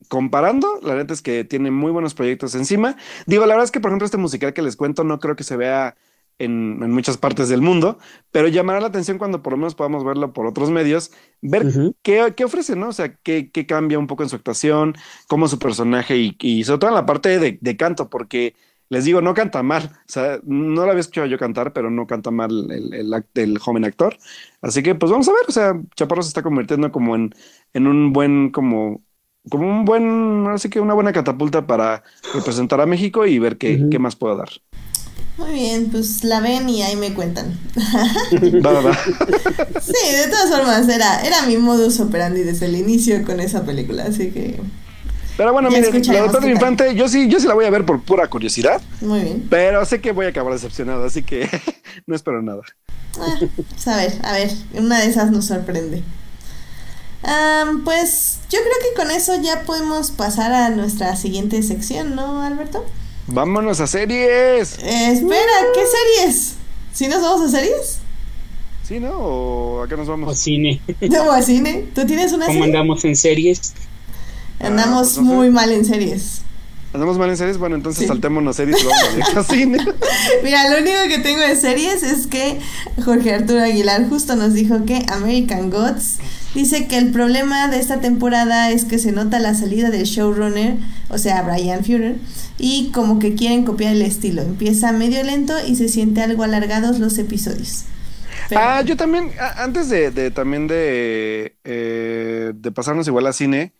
comparando, 0.08 0.80
la 0.82 0.94
neta 0.94 1.12
es 1.12 1.22
que 1.22 1.44
tiene 1.44 1.70
muy 1.70 1.92
buenos 1.92 2.14
proyectos 2.14 2.54
encima. 2.54 2.96
Digo, 3.26 3.46
la 3.46 3.54
verdad 3.54 3.64
es 3.64 3.70
que, 3.70 3.80
por 3.80 3.90
ejemplo, 3.90 4.06
este 4.06 4.16
musical 4.16 4.52
que 4.52 4.62
les 4.62 4.76
cuento 4.76 5.04
no 5.04 5.18
creo 5.18 5.36
que 5.36 5.44
se 5.44 5.56
vea 5.56 5.96
en, 6.38 6.90
muchas 6.92 7.16
partes 7.16 7.48
del 7.48 7.60
mundo, 7.60 7.98
pero 8.30 8.48
llamará 8.48 8.80
la 8.80 8.86
atención 8.86 9.18
cuando 9.18 9.42
por 9.42 9.52
lo 9.52 9.56
menos 9.58 9.74
podamos 9.74 10.04
verlo 10.04 10.32
por 10.32 10.46
otros 10.46 10.70
medios, 10.70 11.10
ver 11.40 11.66
qué, 12.02 12.32
qué, 12.36 12.44
ofrece, 12.44 12.76
¿no? 12.76 12.88
O 12.88 12.92
sea, 12.92 13.14
qué, 13.16 13.50
qué, 13.50 13.66
cambia 13.66 13.98
un 13.98 14.06
poco 14.06 14.22
en 14.22 14.28
su 14.28 14.36
actuación, 14.36 14.94
cómo 15.26 15.48
su 15.48 15.58
personaje 15.58 16.16
y, 16.16 16.36
y 16.40 16.64
sobre 16.64 16.78
todo 16.78 16.90
en 16.90 16.94
la 16.94 17.06
parte 17.06 17.38
de, 17.38 17.58
de, 17.60 17.76
canto, 17.76 18.08
porque 18.08 18.54
les 18.88 19.04
digo, 19.04 19.20
no 19.20 19.34
canta 19.34 19.62
mal. 19.62 19.90
O 19.92 20.12
sea, 20.12 20.40
no 20.44 20.84
lo 20.84 20.90
había 20.90 21.00
escuchado 21.00 21.26
yo 21.26 21.38
cantar, 21.38 21.72
pero 21.72 21.90
no 21.90 22.06
canta 22.06 22.30
mal 22.30 22.70
el, 22.70 22.94
el, 22.94 23.24
el 23.34 23.58
joven 23.58 23.84
actor. 23.84 24.16
Así 24.62 24.82
que, 24.82 24.94
pues 24.94 25.12
vamos 25.12 25.28
a 25.28 25.32
ver. 25.32 25.42
O 25.48 25.52
sea, 25.52 25.80
Chaparro 25.96 26.22
se 26.22 26.28
está 26.28 26.42
convirtiendo 26.42 26.90
como 26.92 27.14
en, 27.14 27.34
en 27.74 27.86
un 27.86 28.12
buen, 28.12 28.50
como 28.50 29.02
como 29.50 29.66
un 29.66 29.84
buen, 29.84 30.46
así 30.48 30.68
que 30.68 30.80
una 30.80 30.94
buena 30.94 31.12
catapulta 31.12 31.66
para 31.66 32.02
representar 32.34 32.80
a 32.80 32.86
México 32.86 33.26
y 33.26 33.38
ver 33.38 33.56
qué, 33.56 33.86
qué 33.90 33.98
más 33.98 34.16
puedo 34.16 34.36
dar. 34.36 34.48
Muy 35.38 35.52
bien, 35.52 35.88
pues 35.90 36.24
la 36.24 36.40
ven 36.40 36.68
y 36.68 36.82
ahí 36.82 36.96
me 36.96 37.14
cuentan. 37.14 37.56
sí, 38.30 38.36
de 38.40 38.60
todas 40.28 40.50
formas, 40.50 40.88
era, 40.88 41.22
era 41.22 41.46
mi 41.46 41.56
modus 41.56 42.00
operandi 42.00 42.42
desde 42.42 42.66
el 42.66 42.76
inicio 42.76 43.22
con 43.24 43.38
esa 43.38 43.64
película, 43.64 44.04
así 44.04 44.30
que. 44.32 44.60
Pero 45.38 45.54
bueno, 45.54 45.70
miren, 45.70 46.02
la 46.12 46.20
doctora 46.20 46.50
Infante, 46.50 46.94
yo 46.94 47.08
sí, 47.08 47.28
yo 47.28 47.40
sí 47.40 47.46
la 47.46 47.54
voy 47.54 47.64
a 47.64 47.70
ver 47.70 47.86
por 47.86 48.02
pura 48.02 48.28
curiosidad. 48.28 48.82
Muy 49.00 49.20
bien. 49.20 49.46
Pero 49.48 49.82
sé 49.86 50.02
que 50.02 50.12
voy 50.12 50.26
a 50.26 50.28
acabar 50.28 50.52
decepcionado, 50.52 51.06
así 51.06 51.22
que 51.22 51.48
no 52.06 52.14
espero 52.14 52.42
nada. 52.42 52.60
Ah, 53.18 53.38
pues 53.56 53.88
a 53.88 53.96
ver, 53.96 54.12
a 54.22 54.32
ver, 54.32 54.50
una 54.74 55.00
de 55.00 55.06
esas 55.06 55.30
nos 55.30 55.46
sorprende 55.46 56.02
pues 57.84 58.38
yo 58.50 58.58
creo 58.60 58.74
que 58.82 59.00
con 59.00 59.10
eso 59.10 59.40
ya 59.40 59.62
podemos 59.62 60.10
pasar 60.10 60.52
a 60.52 60.70
nuestra 60.70 61.16
siguiente 61.16 61.62
sección, 61.62 62.14
¿no, 62.14 62.42
Alberto? 62.42 62.84
Vámonos 63.26 63.80
a 63.80 63.86
series. 63.86 64.78
espera, 64.78 65.52
¿qué 65.74 65.82
series? 65.86 66.54
¿Sí 66.92 67.08
nos 67.08 67.22
vamos 67.22 67.46
a 67.46 67.58
series? 67.58 67.98
Sí, 68.86 69.00
¿no? 69.00 69.10
¿O 69.18 69.82
a 69.82 69.88
qué 69.88 69.96
nos 69.96 70.08
vamos? 70.08 70.32
A 70.32 70.34
cine. 70.34 70.80
¿O 71.26 71.30
a 71.30 71.42
cine? 71.42 71.88
¿Tú 71.94 72.06
tienes 72.06 72.32
una 72.32 72.46
¿Cómo 72.46 72.64
andamos 72.64 73.04
en 73.04 73.16
series? 73.16 73.74
Andamos 74.60 75.08
ah, 75.08 75.14
pues 75.14 75.26
muy 75.26 75.50
mal 75.50 75.70
en 75.72 75.84
series. 75.84 76.42
¿Andamos 76.92 77.18
mal 77.18 77.30
en 77.30 77.36
series? 77.36 77.58
Bueno, 77.58 77.76
entonces 77.76 78.02
sí. 78.02 78.08
saltémonos 78.08 78.56
series 78.56 78.82
y 78.82 78.86
vamos 78.86 79.36
a 79.36 79.44
cine. 79.52 79.78
Mira, 80.42 80.68
lo 80.70 80.78
único 80.78 80.96
que 81.08 81.18
tengo 81.18 81.40
de 81.40 81.54
series 81.54 82.02
es 82.02 82.26
que 82.26 82.58
Jorge 83.04 83.34
Arturo 83.34 83.62
Aguilar 83.62 84.08
justo 84.08 84.36
nos 84.36 84.54
dijo 84.54 84.84
que 84.84 85.04
American 85.10 85.70
Gods 85.70 86.18
Dice 86.54 86.88
que 86.88 86.96
el 86.96 87.12
problema 87.12 87.68
de 87.68 87.78
esta 87.78 88.00
temporada 88.00 88.70
es 88.70 88.84
que 88.84 88.98
se 88.98 89.12
nota 89.12 89.38
la 89.38 89.54
salida 89.54 89.90
del 89.90 90.04
showrunner, 90.04 90.76
o 91.10 91.18
sea, 91.18 91.42
Brian 91.42 91.84
Führer, 91.84 92.16
y 92.58 92.90
como 92.92 93.18
que 93.18 93.34
quieren 93.34 93.64
copiar 93.64 93.92
el 93.92 94.02
estilo. 94.02 94.42
Empieza 94.42 94.92
medio 94.92 95.22
lento 95.22 95.54
y 95.66 95.76
se 95.76 95.88
siente 95.88 96.22
algo 96.22 96.42
alargados 96.44 96.98
los 97.00 97.18
episodios. 97.18 97.84
Ah, 98.56 98.82
yo 98.82 98.96
también, 98.96 99.30
antes 99.56 99.90
de, 99.90 100.30
también 100.30 100.66
de, 100.68 101.56
eh, 101.64 102.52
de 102.54 102.72
pasarnos 102.72 103.06
igual 103.06 103.26
a 103.26 103.34
cine, 103.34 103.74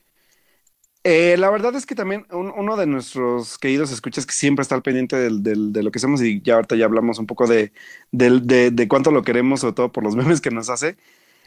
eh, 1.05 1.37
la 1.39 1.51
verdad 1.51 1.75
es 1.77 1.87
que 1.87 1.95
también 1.95 2.27
uno 2.33 2.77
de 2.77 2.87
nuestros 2.87 3.59
queridos 3.59 3.91
escuchas 3.93 4.27
que 4.27 4.33
siempre 4.35 4.63
está 4.63 4.75
al 4.75 4.83
pendiente 4.83 5.17
de 5.17 5.83
lo 5.83 5.91
que 5.91 5.99
hacemos 5.99 6.21
y 6.23 6.43
ya 6.43 6.55
ahorita 6.57 6.77
ya 6.77 6.85
hablamos 6.85 7.19
un 7.19 7.27
poco 7.27 7.47
de, 7.47 7.73
de, 8.13 8.71
de 8.71 8.89
cuánto 8.89 9.11
lo 9.11 9.23
queremos, 9.23 9.61
sobre 9.61 9.75
todo 9.75 9.93
por 9.93 10.05
los 10.05 10.17
memes 10.17 10.41
que 10.41 10.51
nos 10.51 10.69
hace, 10.71 10.97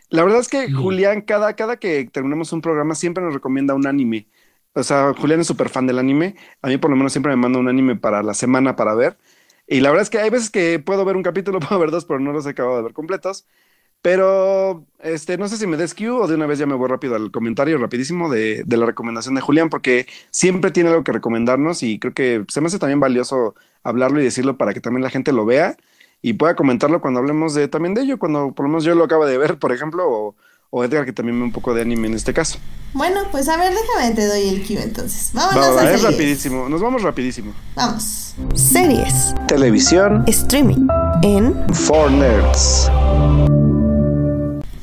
la 0.10 0.24
verdad 0.24 0.42
es 0.42 0.50
que 0.50 0.72
Julián, 0.72 1.22
cada, 1.22 1.56
cada 1.56 1.78
que 1.80 2.06
terminamos 2.12 2.54
un 2.54 2.62
programa, 2.62 2.96
siempre 2.96 3.24
nos 3.24 3.34
recomienda 3.34 3.76
un 3.76 3.88
anime. 3.88 4.28
O 4.74 4.84
sea, 4.84 5.14
Julián 5.18 5.42
es 5.42 5.48
súper 5.48 5.70
fan 5.70 5.88
del 5.88 6.00
anime. 6.00 6.36
A 6.62 6.68
mí, 6.70 6.78
por 6.78 6.92
lo 6.92 6.98
menos, 6.98 7.14
siempre 7.14 7.32
me 7.32 7.38
manda 7.38 7.60
un 7.60 7.68
anime 7.70 7.96
para 7.98 8.24
la 8.24 8.34
semana 8.36 8.76
para 8.78 8.96
ver. 8.96 9.18
Y 9.68 9.82
la 9.82 9.90
verdad 9.90 10.04
es 10.04 10.10
que 10.12 10.20
hay 10.20 10.30
veces 10.30 10.50
que 10.52 10.80
puedo 10.80 11.06
ver 11.06 11.18
un 11.18 11.24
capítulo, 11.24 11.60
puedo 11.62 11.80
ver 11.80 11.92
dos, 11.92 12.06
pero 12.06 12.20
no 12.20 12.34
los 12.34 12.46
he 12.46 12.50
acabado 12.52 12.78
de 12.78 12.84
ver 12.84 12.94
completos. 12.94 13.48
Pero, 14.02 14.84
este, 15.00 15.38
no 15.38 15.48
sé 15.48 15.58
si 15.58 15.68
me 15.68 15.78
des 15.78 15.94
cue 15.94 16.10
o 16.10 16.28
de 16.28 16.34
una 16.36 16.48
vez 16.48 16.58
ya 16.58 16.66
me 16.66 16.74
voy 16.74 16.90
rápido 16.90 17.16
al 17.16 17.32
comentario 17.32 17.78
rapidísimo 17.78 18.30
de, 18.30 18.64
de, 18.66 18.78
la 18.78 18.88
recomendación 18.88 19.36
de 19.36 19.42
Julián, 19.42 19.70
porque 19.70 20.08
siempre 20.32 20.72
tiene 20.72 20.90
algo 20.90 21.04
que 21.04 21.12
recomendarnos 21.12 21.84
y 21.84 22.00
creo 22.00 22.14
que 22.14 22.44
se 22.48 22.62
me 22.62 22.68
hace 22.68 22.80
también 22.80 23.00
valioso 23.00 23.54
hablarlo 23.84 24.20
y 24.20 24.24
decirlo 24.24 24.58
para 24.58 24.74
que 24.74 24.82
también 24.82 25.04
la 25.04 25.10
gente 25.10 25.32
lo 25.32 25.46
vea 25.46 25.78
y 26.22 26.34
pueda 26.34 26.56
comentarlo 26.56 27.02
cuando 27.02 27.20
hablemos 27.20 27.54
de 27.54 27.68
también 27.68 27.94
de 27.94 28.02
ello, 28.02 28.20
cuando 28.20 28.52
por 28.52 28.66
lo 28.66 28.70
menos 28.70 28.84
yo 28.84 28.96
lo 28.96 29.04
acabo 29.04 29.26
de 29.26 29.38
ver, 29.38 29.58
por 29.58 29.72
ejemplo, 29.72 30.08
o, 30.08 30.36
o 30.70 30.84
Edgar 30.84 31.06
que 31.06 31.14
también 31.14 31.38
ve 31.40 31.46
un 31.46 31.52
poco 31.52 31.74
de 31.74 31.82
anime 31.82 32.08
en 32.08 32.14
este 32.14 32.34
caso. 32.34 32.60
Bueno, 32.94 33.22
pues 33.32 33.48
a 33.50 33.58
ver, 33.58 33.74
déjame 33.74 34.16
te 34.16 34.28
doy 34.28 34.50
el 34.50 34.66
cue 34.66 34.82
entonces. 34.82 35.32
Vámonos 35.34 35.78
a 35.78 35.92
es 35.92 36.04
rapidísimo, 36.04 36.70
nos 36.70 36.82
vamos 36.82 37.04
rapidísimo. 37.04 37.54
Vamos. 37.76 38.36
Series, 38.54 39.34
televisión, 39.48 40.24
streaming 40.28 40.88
en 41.24 41.56
For 41.74 42.12
Nerds. 42.12 42.90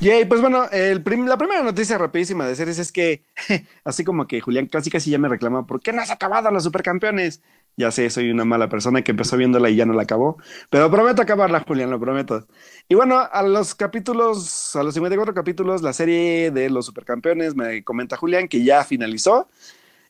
Yay, 0.01 0.26
pues 0.26 0.40
bueno, 0.40 0.64
la 0.70 1.36
primera 1.38 1.62
noticia 1.64 1.99
rapidísima 1.99 2.46
de 2.46 2.55
series 2.55 2.78
es 2.78 2.92
que, 2.92 3.24
así 3.84 4.05
como 4.05 4.28
que 4.28 4.40
Julián 4.40 4.66
casi 4.66 4.90
casi 4.90 5.11
ya 5.11 5.18
me 5.18 5.28
reclama, 5.28 5.66
¿por 5.66 5.80
qué 5.80 5.92
no 5.92 6.01
has 6.01 6.12
acabado 6.12 6.53
los 6.53 6.62
supercampeones? 6.62 7.42
Ya 7.76 7.90
sé, 7.90 8.09
soy 8.11 8.30
una 8.30 8.44
mala 8.44 8.68
persona 8.68 9.03
que 9.03 9.11
empezó 9.11 9.36
viéndola 9.36 9.70
y 9.70 9.76
ya 9.76 9.86
no 9.86 9.94
la 9.94 10.03
acabó. 10.05 10.36
Pero 10.70 10.88
prometo 10.90 11.22
acabarla, 11.22 11.64
Julián, 11.66 11.90
lo 11.90 11.99
prometo. 11.99 12.46
Y 12.88 12.94
bueno, 12.94 13.18
a 13.18 13.42
los 13.42 13.74
capítulos, 13.74 14.76
a 14.76 14.84
los 14.84 14.94
54 14.94 15.34
capítulos, 15.34 15.82
la 15.82 15.92
serie 15.92 16.53
de 16.53 16.70
los 16.70 16.86
supercampeones, 16.86 17.57
me 17.57 17.82
comenta 17.82 18.16
Julián 18.16 18.46
que 18.49 18.62
ya 18.62 18.84
finalizó. 18.84 19.49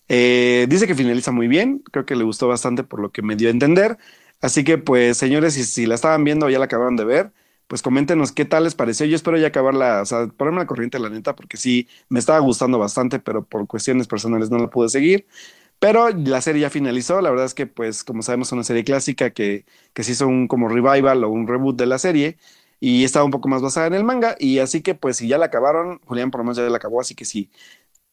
Eh, 0.09 0.67
dice 0.69 0.87
que 0.87 0.95
finaliza 0.95 1.33
muy 1.33 1.49
bien. 1.49 1.83
Creo 1.93 2.07
que 2.07 2.17
le 2.17 2.25
gustó 2.25 2.49
bastante 2.49 2.85
por 2.85 3.01
lo 3.01 3.11
que 3.13 3.23
me 3.23 3.37
dio 3.37 3.49
a 3.49 3.53
entender. 3.53 3.99
Así 4.41 4.65
que, 4.65 4.79
pues, 4.79 5.19
señores, 5.19 5.55
si, 5.55 5.65
si 5.65 5.87
la 5.87 5.95
estaban 5.95 6.25
viendo 6.25 6.47
o 6.47 6.51
ya 6.51 6.59
la 6.59 6.67
acabaron 6.67 6.97
de 6.97 7.05
ver, 7.05 7.33
pues 7.69 7.83
coméntenos 7.83 8.33
qué 8.33 8.45
tal 8.47 8.65
les 8.65 8.75
pareció. 8.75 9.07
Yo 9.07 9.17
espero 9.17 9.39
ya 9.39 9.49
acabarla, 9.49 10.03
o 10.03 10.07
sea, 10.07 10.29
ponerme 10.29 10.61
la 10.61 10.67
corriente, 10.67 10.99
la 10.99 11.11
neta, 11.11 11.37
porque 11.37 11.57
sí, 11.59 11.89
me 12.11 12.19
estaba 12.21 12.41
gustando 12.41 12.79
bastante, 12.79 13.21
pero 13.21 13.45
por 13.47 13.67
cuestiones 13.69 14.09
personales 14.09 14.51
no 14.51 14.59
la 14.59 14.71
pude 14.71 14.89
seguir. 14.91 15.27
Pero 15.79 16.11
la 16.11 16.41
serie 16.41 16.63
ya 16.63 16.71
finalizó. 16.71 17.21
La 17.21 17.31
verdad 17.31 17.47
es 17.47 17.55
que, 17.55 17.67
pues, 17.67 18.05
como 18.05 18.23
sabemos, 18.23 18.49
es 18.49 18.53
una 18.53 18.65
serie 18.65 18.85
clásica 18.85 19.31
que, 19.31 19.65
que 19.95 20.03
se 20.05 20.13
hizo 20.13 20.27
un 20.29 20.49
como 20.49 20.69
revival 20.69 21.25
o 21.25 21.31
un 21.31 21.47
reboot 21.47 21.77
de 21.79 21.87
la 21.87 21.99
serie 21.99 22.39
y 22.81 23.05
estaba 23.05 23.25
un 23.25 23.31
poco 23.31 23.49
más 23.49 23.63
basada 23.63 23.87
en 23.87 23.95
el 23.95 24.05
manga. 24.05 24.37
Y 24.39 24.59
así 24.61 24.83
que, 24.83 24.95
pues, 24.95 25.19
si 25.19 25.29
ya 25.29 25.39
la 25.39 25.47
acabaron, 25.47 26.01
Julián 26.07 26.31
por 26.31 26.41
lo 26.41 26.45
menos 26.47 26.57
ya 26.59 26.65
la 26.65 26.77
acabó. 26.79 27.01
Así 27.01 27.15
que 27.15 27.25
sí, 27.25 27.51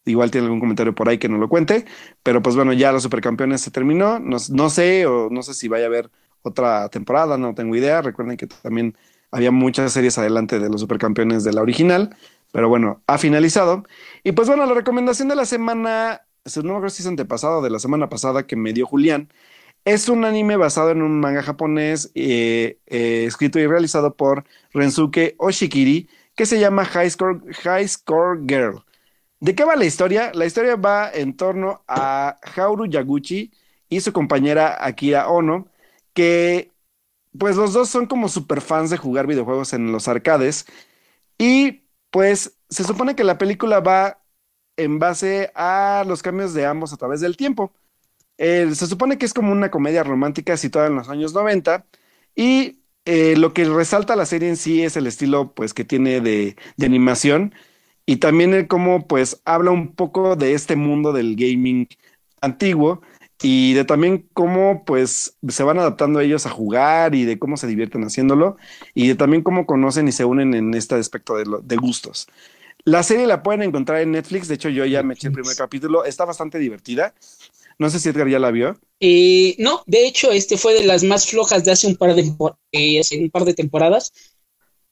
igual 0.06 0.32
tiene 0.32 0.46
algún 0.48 0.60
comentario 0.60 0.96
por 0.96 1.10
ahí 1.10 1.18
que 1.18 1.30
no 1.30 1.38
lo 1.38 1.50
cuente. 1.50 1.86
Pero 2.24 2.42
pues 2.42 2.56
bueno, 2.56 2.74
ya 2.74 2.92
los 2.92 3.04
supercampeones 3.04 3.62
se 3.62 3.72
terminó. 3.72 4.20
No, 4.20 4.38
no 4.52 4.70
sé, 4.70 5.06
o 5.06 5.30
no 5.30 5.44
sé 5.44 5.54
si 5.54 5.68
vaya 5.68 5.86
a 5.86 5.88
haber 5.88 6.12
otra 6.42 6.90
temporada, 6.90 7.38
no 7.38 7.56
tengo 7.56 7.76
idea. 7.76 8.02
Recuerden 8.02 8.38
que 8.38 8.48
también 8.48 8.96
había 9.32 9.52
muchas 9.52 9.94
series 9.94 10.18
adelante 10.18 10.60
de 10.60 10.70
los 10.70 10.82
supercampeones 10.82 11.44
de 11.44 11.54
la 11.54 11.62
original. 11.62 12.16
Pero 12.52 12.70
bueno, 12.70 13.02
ha 13.08 13.18
finalizado. 13.18 13.84
Y 14.24 14.32
pues 14.32 14.48
bueno, 14.48 14.66
la 14.66 14.74
recomendación 14.74 15.28
de 15.28 15.36
la 15.36 15.46
semana 15.46 16.22
no 16.56 16.64
me 16.64 16.70
acuerdo 16.72 16.90
si 16.90 17.02
es 17.02 17.08
antepasado 17.08 17.62
de 17.62 17.70
la 17.70 17.80
semana 17.80 18.10
pasada 18.10 18.46
que 18.48 18.56
me 18.56 18.74
dio 18.74 18.86
Julián. 18.86 19.30
Es 19.84 20.10
un 20.10 20.26
anime 20.26 20.56
basado 20.58 20.92
en 20.92 21.02
un 21.02 21.20
manga 21.20 21.44
japonés 21.44 22.12
eh, 22.16 22.80
eh, 22.88 23.26
escrito 23.28 23.60
y 23.60 23.68
realizado 23.68 24.16
por 24.16 24.46
Rensuke 24.74 25.36
Oshikiri 25.38 26.10
que 26.36 26.46
se 26.46 26.60
llama 26.60 26.86
High 26.86 27.10
Score, 27.10 27.42
High 27.64 27.88
Score 27.88 28.42
Girl. 28.48 28.84
¿De 29.40 29.56
qué 29.56 29.64
va 29.64 29.76
la 29.76 29.86
historia? 29.86 30.32
La 30.34 30.46
historia 30.46 30.76
va 30.76 31.10
en 31.12 31.36
torno 31.36 31.84
a 31.88 32.38
Hauru 32.56 32.86
Yaguchi 32.88 33.52
y 33.90 34.02
su 34.02 34.12
compañera 34.12 34.78
Akira 34.84 35.30
Ono, 35.30 35.68
que 36.14 36.72
pues 37.40 37.56
los 37.56 37.74
dos 37.74 37.90
son 37.90 38.08
como 38.08 38.30
super 38.30 38.62
fans 38.62 38.90
de 38.90 38.98
jugar 38.98 39.28
videojuegos 39.28 39.74
en 39.74 39.92
los 39.92 40.08
arcades. 40.08 40.66
Y 41.38 41.84
pues 42.12 42.58
se 42.70 42.84
supone 42.84 43.16
que 43.16 43.24
la 43.24 43.38
película 43.38 43.80
va 43.80 44.22
en 44.78 45.00
base 45.00 45.52
a 45.56 46.04
los 46.08 46.22
cambios 46.24 46.54
de 46.54 46.66
ambos 46.66 46.94
a 46.94 46.98
través 46.98 47.22
del 47.22 47.38
tiempo. 47.38 47.74
se 48.38 48.76
supone 48.76 49.18
que 49.18 49.26
es 49.26 49.34
como 49.34 49.52
una 49.52 49.72
comedia 49.72 50.04
romántica 50.04 50.58
situada 50.58 50.88
en 50.88 50.96
los 50.96 51.10
años 51.10 51.34
90 51.34 51.86
y 52.36 52.82
eh, 53.06 53.36
lo 53.38 53.54
que 53.54 53.66
resalta 53.66 54.16
la 54.16 54.26
serie 54.26 54.50
en 54.50 54.58
sí 54.58 54.84
es 54.84 54.98
el 54.98 55.08
estilo 55.08 55.54
pues 55.54 55.74
que 55.74 55.86
tiene 55.86 56.22
de, 56.22 56.56
animación. 56.84 57.54
Y 58.06 58.18
también 58.18 58.54
el 58.54 58.68
cómo 58.68 59.08
pues 59.08 59.42
habla 59.46 59.72
un 59.72 59.96
poco 59.96 60.36
de 60.36 60.54
este 60.54 60.76
mundo 60.76 61.14
del 61.14 61.36
gaming 61.36 61.88
antiguo 62.42 63.02
y 63.42 63.74
de 63.74 63.86
también 63.86 64.30
cómo 64.34 64.84
pues 64.86 65.38
se 65.48 65.64
van 65.64 65.80
adaptando 65.80 66.20
ellos 66.20 66.46
a 66.46 66.50
jugar 66.50 67.16
y 67.16 67.26
de 67.26 67.38
cómo 67.38 67.58
se 67.58 67.68
divierten 67.68 68.04
haciéndolo 68.04 68.58
y 68.94 69.08
de 69.10 69.16
también 69.16 69.44
cómo 69.44 69.66
conocen 69.66 70.08
y 70.08 70.12
se 70.12 70.26
unen 70.26 70.54
en 70.54 70.74
este 70.74 70.96
aspecto 70.96 71.36
de, 71.36 71.46
de 71.64 71.76
gustos. 71.76 72.28
La 72.86 73.02
serie 73.04 73.26
la 73.26 73.42
pueden 73.44 73.64
encontrar 73.64 74.02
en 74.02 74.12
Netflix, 74.12 74.48
de 74.48 74.56
hecho 74.56 74.70
yo 74.70 74.86
ya 74.86 75.02
me 75.04 75.16
eché 75.16 75.28
el 75.28 75.34
primer 75.34 75.56
capítulo, 75.56 76.06
está 76.06 76.24
bastante 76.26 76.60
divertida. 76.60 77.14
No 77.78 77.90
sé 77.90 78.00
si 78.00 78.10
Edgar 78.10 78.30
ya 78.30 78.40
la 78.40 78.52
vio. 78.52 78.80
Eh, 79.00 79.56
no, 79.58 79.84
de 79.86 80.08
hecho, 80.08 80.32
este 80.32 80.58
fue 80.58 80.74
de 80.74 80.86
las 80.86 81.04
más 81.04 81.28
flojas 81.28 81.66
de 81.66 81.72
hace 81.72 81.88
un 81.88 81.96
par 81.98 82.16
de, 82.16 82.32
eh, 82.72 83.00
hace 83.00 83.20
un 83.20 83.30
par 83.30 83.44
de 83.44 83.54
temporadas. 83.54 84.14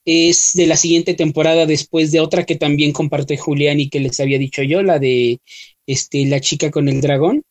Es 0.06 0.52
de 0.54 0.68
la 0.68 0.76
siguiente 0.76 1.14
temporada 1.14 1.66
después 1.66 2.12
de 2.12 2.20
otra 2.20 2.46
que 2.46 2.58
también 2.58 2.92
comparte 2.92 3.38
Julián 3.38 3.80
y 3.80 3.90
que 3.90 4.02
les 4.02 4.20
había 4.20 4.38
dicho 4.38 4.62
yo, 4.62 4.84
la 4.84 5.00
de 5.00 5.40
este, 5.88 6.26
la 6.26 6.42
chica 6.42 6.72
con 6.72 6.90
el 6.90 7.00
dragón 7.00 7.44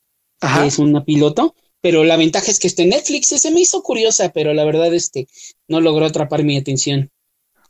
es 0.65 0.79
una 0.79 1.05
piloto, 1.05 1.55
pero 1.81 2.05
la 2.05 2.17
ventaja 2.17 2.51
es 2.51 2.59
que 2.59 2.67
está 2.67 2.83
en 2.83 2.91
Netflix, 2.91 3.29
se 3.29 3.51
me 3.51 3.61
hizo 3.61 3.83
curiosa, 3.83 4.31
pero 4.31 4.55
la 4.55 4.65
verdad 4.65 4.93
este 4.95 5.27
no 5.69 5.81
logró 5.81 6.07
atrapar 6.07 6.45
mi 6.45 6.57
atención. 6.57 7.11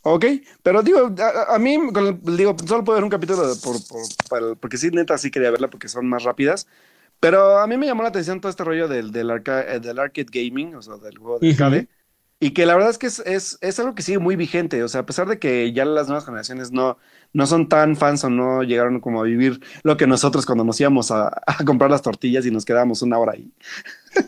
Ok, 0.05 0.25
pero 0.63 0.83
digo, 0.83 1.15
a, 1.49 1.59
mí, 1.59 1.79
digo, 2.37 2.57
solo 2.67 2.83
puedo 2.83 2.97
ver 2.97 3.05
un 3.05 3.11
capítulo 3.11 3.43
por, 3.63 3.77
por, 3.87 4.59
porque 4.59 4.77
sí, 4.77 4.91
neta, 4.91 5.17
sí 5.17 5.31
quería 5.31 5.53
verla 5.53 5.71
porque 5.71 5.89
son 5.89 6.09
más 6.09 6.25
rápidas. 6.25 6.67
Pero 7.21 7.61
a 7.61 7.69
mí 7.69 7.77
me 7.77 7.87
llamó 7.87 8.03
la 8.03 8.09
atención 8.09 8.41
todo 8.41 8.51
este 8.51 8.65
rollo 8.65 8.89
del, 8.89 9.13
del, 9.13 9.31
eh, 9.31 9.79
del 9.81 9.99
arcade 10.01 10.27
gaming, 10.29 10.75
o 10.75 10.83
sea, 10.83 10.97
del 10.97 11.19
juego 11.19 11.39
de 11.39 11.51
arcade. 11.51 11.89
Y 12.43 12.55
que 12.55 12.67
la 12.67 12.75
verdad 12.75 12.91
es 12.91 12.99
que 12.99 13.07
es, 13.07 13.21
es, 13.21 13.57
es, 13.61 13.79
algo 13.79 13.95
que 13.95 14.03
sigue 14.03 14.19
muy 14.19 14.35
vigente. 14.35 14.83
O 14.83 14.89
sea, 14.89 15.03
a 15.03 15.07
pesar 15.07 15.29
de 15.29 15.39
que 15.39 15.73
ya 15.73 15.85
las 15.85 16.09
nuevas 16.09 16.25
generaciones 16.25 16.73
no, 16.73 16.99
no 17.33 17.47
son 17.47 17.69
tan 17.69 17.95
fans 17.95 18.25
o 18.25 18.31
no 18.31 18.65
llegaron 18.65 18.99
como 18.99 19.21
a 19.21 19.23
vivir 19.23 19.61
lo 19.85 19.97
que 19.97 20.09
nosotros 20.09 20.45
cuando 20.45 20.65
nos 20.65 20.81
íbamos 20.81 21.13
a, 21.13 21.41
comprar 21.65 21.93
las 21.93 22.03
tortillas 22.03 22.45
y 22.45 22.51
nos 22.51 22.65
quedábamos 22.65 23.01
una 23.03 23.17
hora 23.17 23.35
ahí. 23.35 23.53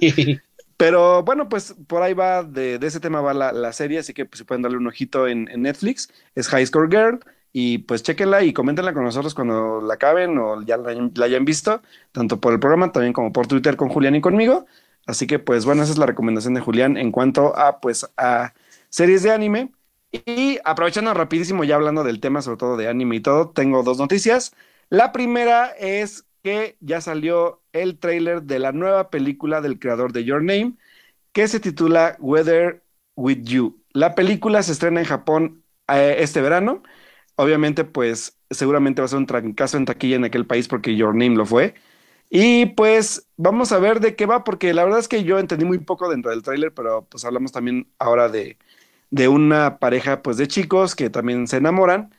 Pero 0.77 1.25
bueno, 1.25 1.49
pues 1.49 1.75
por 1.89 2.03
ahí 2.03 2.15
va, 2.15 2.45
de, 2.45 2.79
ese 2.81 3.01
tema 3.01 3.21
va 3.21 3.35
la, 3.35 3.73
serie, 3.73 3.99
así 3.99 4.15
que 4.15 4.27
pues, 4.27 4.39
si 4.39 4.45
pueden 4.45 4.63
darle 4.63 4.79
un 4.79 4.87
ojito 4.87 5.27
en, 5.27 5.47
Netflix. 5.61 6.09
Es 6.37 6.47
High 6.47 6.67
Score 6.67 6.89
Girl 6.89 7.19
y 7.53 7.79
pues 7.79 8.05
chequenla 8.05 8.45
y 8.45 8.53
coméntenla 8.53 8.95
con 8.95 9.03
nosotros 9.03 9.35
cuando 9.35 9.81
la 9.81 9.95
acaben 9.95 10.39
o 10.39 10.63
ya 10.63 10.77
la, 10.77 10.95
la, 11.17 11.25
hayan 11.25 11.45
visto, 11.45 11.83
tanto 12.13 12.41
por 12.41 12.53
el 12.53 12.61
programa 12.61 12.93
también 12.93 13.13
como 13.13 13.33
por 13.33 13.49
Twitter 13.49 13.77
con 13.77 13.89
Julián 13.89 14.15
y 14.15 14.21
conmigo. 14.21 14.67
Así 15.07 15.27
que 15.27 15.39
pues 15.39 15.65
bueno, 15.65 15.83
esa 15.83 15.93
es 15.93 15.99
la 15.99 16.07
recomendación 16.07 16.55
de 16.55 16.61
Julián 16.61 16.97
en 16.97 17.13
cuanto 17.13 17.57
a 17.57 17.81
pues 17.81 18.07
a 18.17 18.55
series 18.89 19.23
de 19.23 19.33
anime. 19.33 19.73
Y 20.13 20.59
aprovechando 20.65 21.13
rapidísimo, 21.13 21.65
ya 21.65 21.75
hablando 21.75 22.05
del 22.05 22.21
tema, 22.21 22.41
sobre 22.43 22.59
todo 22.59 22.77
de 22.77 22.89
anime 22.89 23.17
y 23.17 23.21
todo, 23.21 23.51
tengo 23.51 23.83
dos 23.83 23.99
noticias. 23.99 24.55
La 24.89 25.13
primera 25.13 25.67
es 25.79 26.25
que 26.43 26.77
ya 26.81 27.01
salió 27.01 27.63
el 27.73 27.99
tráiler 27.99 28.43
de 28.43 28.59
la 28.61 28.71
nueva 28.73 29.11
película 29.11 29.61
del 29.61 29.79
creador 29.81 30.13
de 30.13 30.25
Your 30.25 30.43
Name, 30.43 30.75
que 31.33 31.49
se 31.49 31.61
titula 31.61 32.17
Weather 32.21 32.85
With 33.17 33.43
You. 33.45 33.83
La 33.93 34.15
película 34.15 34.63
se 34.63 34.73
estrena 34.73 35.01
en 35.01 35.07
Japón 35.07 35.65
eh, 35.89 36.17
este 36.21 36.41
verano. 36.41 36.83
Obviamente, 37.37 37.85
pues 37.85 38.39
seguramente 38.51 39.03
va 39.03 39.07
a 39.07 39.09
ser 39.09 39.19
un 39.19 39.27
trancazo 39.27 39.77
en 39.77 39.87
taquilla 39.87 40.17
en 40.17 40.25
aquel 40.25 40.47
país 40.47 40.69
porque 40.69 40.97
Your 40.97 41.15
Name 41.15 41.37
lo 41.37 41.47
fue. 41.47 41.75
Y 42.37 42.67
pues 42.67 43.29
vamos 43.37 43.71
a 43.71 43.79
ver 43.79 44.01
de 44.01 44.17
qué 44.17 44.27
va, 44.27 44.43
porque 44.43 44.75
la 44.75 44.83
verdad 44.85 44.99
es 44.99 45.07
que 45.09 45.23
yo 45.23 45.39
entendí 45.39 45.65
muy 45.65 45.79
poco 45.79 46.09
dentro 46.11 46.33
del 46.33 46.43
tráiler, 46.43 46.75
pero 46.75 47.07
pues 47.09 47.25
hablamos 47.25 47.53
también 47.53 47.89
ahora 48.01 48.29
de, 48.29 48.59
de 49.11 49.29
una 49.29 49.79
pareja 49.79 50.23
pues 50.23 50.37
de 50.37 50.49
chicos 50.49 50.97
que 50.97 51.11
también 51.11 51.47
se 51.49 51.59
enamoran, 51.59 52.13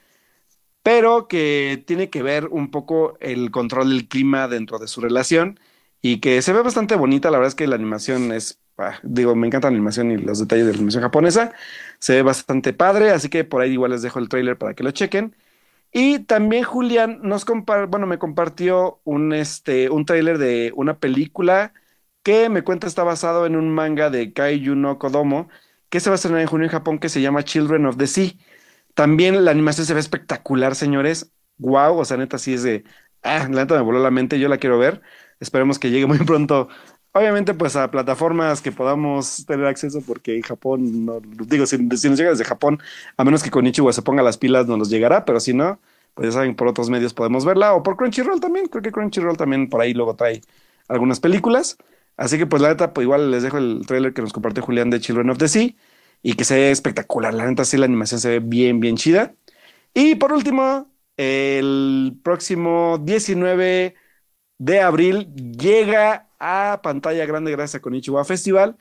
pero 0.83 1.27
que 1.27 1.83
tiene 1.87 2.09
que 2.09 2.23
ver 2.23 2.47
un 2.47 2.71
poco 2.71 3.17
el 3.21 3.51
control 3.51 3.89
del 3.91 4.07
clima 4.09 4.47
dentro 4.47 4.79
de 4.79 4.87
su 4.87 5.01
relación 5.01 5.59
y 6.01 6.19
que 6.21 6.41
se 6.43 6.53
ve 6.53 6.61
bastante 6.63 6.95
bonita, 6.95 7.31
la 7.31 7.39
verdad 7.39 7.49
es 7.49 7.55
que 7.55 7.67
la 7.67 7.75
animación 7.75 8.31
es, 8.33 8.59
ah, 8.77 8.99
digo, 9.03 9.35
me 9.35 9.47
encanta 9.47 9.69
la 9.69 9.75
animación 9.75 10.11
y 10.11 10.17
los 10.17 10.39
detalles 10.39 10.67
de 10.67 10.73
la 10.73 10.77
animación 10.77 11.03
japonesa, 11.03 11.53
se 11.99 12.15
ve 12.15 12.21
bastante 12.23 12.73
padre, 12.73 13.11
así 13.11 13.29
que 13.29 13.43
por 13.45 13.61
ahí 13.61 13.71
igual 13.73 13.91
les 13.91 14.01
dejo 14.03 14.19
el 14.19 14.29
trailer 14.29 14.57
para 14.57 14.75
que 14.75 14.83
lo 14.83 14.91
chequen. 14.91 15.35
Y 15.97 16.19
también 16.19 16.63
Julián 16.65 17.19
nos 17.23 17.45
bueno, 17.45 18.05
me 18.05 18.19
compartió 18.19 18.99
un, 19.05 19.31
este, 19.33 19.89
un 19.89 20.05
trailer 20.05 20.37
de 20.37 20.73
una 20.75 20.99
película 20.99 21.73
que 22.21 22.49
me 22.49 22.63
cuenta 22.63 22.85
está 22.87 23.03
basado 23.05 23.45
en 23.45 23.55
un 23.55 23.69
manga 23.69 24.09
de 24.09 24.33
Kaiju 24.33 24.75
no 24.75 24.99
Kodomo, 24.99 25.47
que 25.89 26.01
se 26.01 26.09
va 26.09 26.15
a 26.15 26.17
estrenar 26.17 26.41
en 26.41 26.47
junio 26.47 26.65
en 26.65 26.71
Japón, 26.71 26.99
que 26.99 27.07
se 27.07 27.21
llama 27.21 27.43
Children 27.45 27.85
of 27.85 27.95
the 27.97 28.07
Sea. 28.07 28.31
También 28.93 29.45
la 29.45 29.51
animación 29.51 29.85
se 29.87 29.93
ve 29.93 30.01
espectacular, 30.01 30.75
señores. 30.75 31.31
Wow, 31.59 31.97
o 31.99 32.05
sea, 32.05 32.17
neta, 32.17 32.39
sí 32.39 32.53
es 32.55 32.63
de. 32.63 32.83
Ah, 33.23 33.47
la 33.49 33.61
neta 33.63 33.75
me 33.75 33.81
voló 33.81 33.99
la 33.99 34.11
mente, 34.11 34.37
yo 34.39 34.49
la 34.49 34.57
quiero 34.57 34.77
ver. 34.79 35.01
Esperemos 35.39 35.79
que 35.79 35.91
llegue 35.91 36.07
muy 36.07 36.17
pronto. 36.25 36.67
Obviamente, 37.17 37.53
pues 37.53 37.77
a 37.77 37.89
plataformas 37.89 38.61
que 38.61 38.73
podamos 38.73 39.45
tener 39.45 39.65
acceso, 39.67 40.01
porque 40.05 40.41
Japón, 40.43 41.05
no, 41.05 41.21
digo, 41.21 41.65
si, 41.65 41.77
nos 41.77 42.01
llega 42.01 42.31
desde 42.31 42.43
Japón, 42.43 42.77
a 43.15 43.23
menos 43.23 43.41
que 43.41 43.49
con 43.49 43.65
Ichigo 43.65 43.93
se 43.93 44.01
ponga 44.01 44.21
las 44.21 44.37
pilas, 44.37 44.67
no 44.67 44.75
nos 44.75 44.89
llegará, 44.89 45.23
pero 45.23 45.39
si 45.39 45.53
no, 45.53 45.79
pues 46.13 46.27
ya 46.27 46.31
saben, 46.33 46.57
por 46.57 46.67
otros 46.67 46.89
medios 46.89 47.13
podemos 47.13 47.45
verla, 47.45 47.73
o 47.73 47.83
por 47.83 47.95
Crunchyroll 47.95 48.41
también, 48.41 48.67
creo 48.67 48.81
que 48.81 48.91
Crunchyroll 48.91 49.37
también 49.37 49.69
por 49.69 49.79
ahí 49.79 49.93
luego 49.93 50.17
trae 50.17 50.41
algunas 50.89 51.21
películas. 51.21 51.77
Así 52.17 52.37
que 52.37 52.47
pues 52.47 52.61
la 52.61 52.67
neta, 52.67 52.93
pues 52.93 53.05
igual 53.05 53.31
les 53.31 53.43
dejo 53.43 53.59
el 53.59 53.85
trailer 53.87 54.13
que 54.13 54.21
nos 54.21 54.33
compartió 54.33 54.61
Julián 54.61 54.89
de 54.89 54.99
Children 54.99 55.29
of 55.29 55.37
the 55.37 55.47
Sea 55.47 55.69
y 56.21 56.33
que 56.33 56.43
se 56.43 56.55
ve 56.55 56.71
espectacular. 56.71 57.33
La 57.33 57.45
neta 57.45 57.63
sí, 57.63 57.77
la 57.77 57.85
animación 57.85 58.19
se 58.19 58.27
ve 58.27 58.39
bien, 58.39 58.81
bien 58.81 58.97
chida. 58.97 59.35
Y 59.93 60.15
por 60.15 60.33
último, 60.33 60.91
el 61.15 62.19
próximo 62.23 62.97
19 63.01 63.95
de 64.57 64.81
abril 64.81 65.33
llega 65.35 66.24
a 66.39 66.81
pantalla 66.83 67.25
grande 67.25 67.51
gracias 67.51 67.75
a 67.75 67.81
Konichiwa 67.81 68.25
Festival 68.25 68.77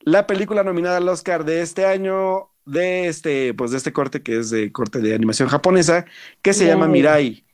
la 0.00 0.26
película 0.26 0.62
nominada 0.62 0.98
al 0.98 1.08
Oscar 1.08 1.44
de 1.44 1.62
este 1.62 1.86
año 1.86 2.50
de 2.64 3.08
este 3.08 3.54
pues 3.54 3.70
de 3.70 3.78
este 3.78 3.92
corte 3.92 4.22
que 4.22 4.38
es 4.38 4.50
de 4.50 4.72
corte 4.72 5.00
de 5.00 5.14
animación 5.14 5.48
japonesa 5.48 6.06
que 6.42 6.52
se 6.52 6.66
llama 6.66 6.88
Mirai 6.88 7.44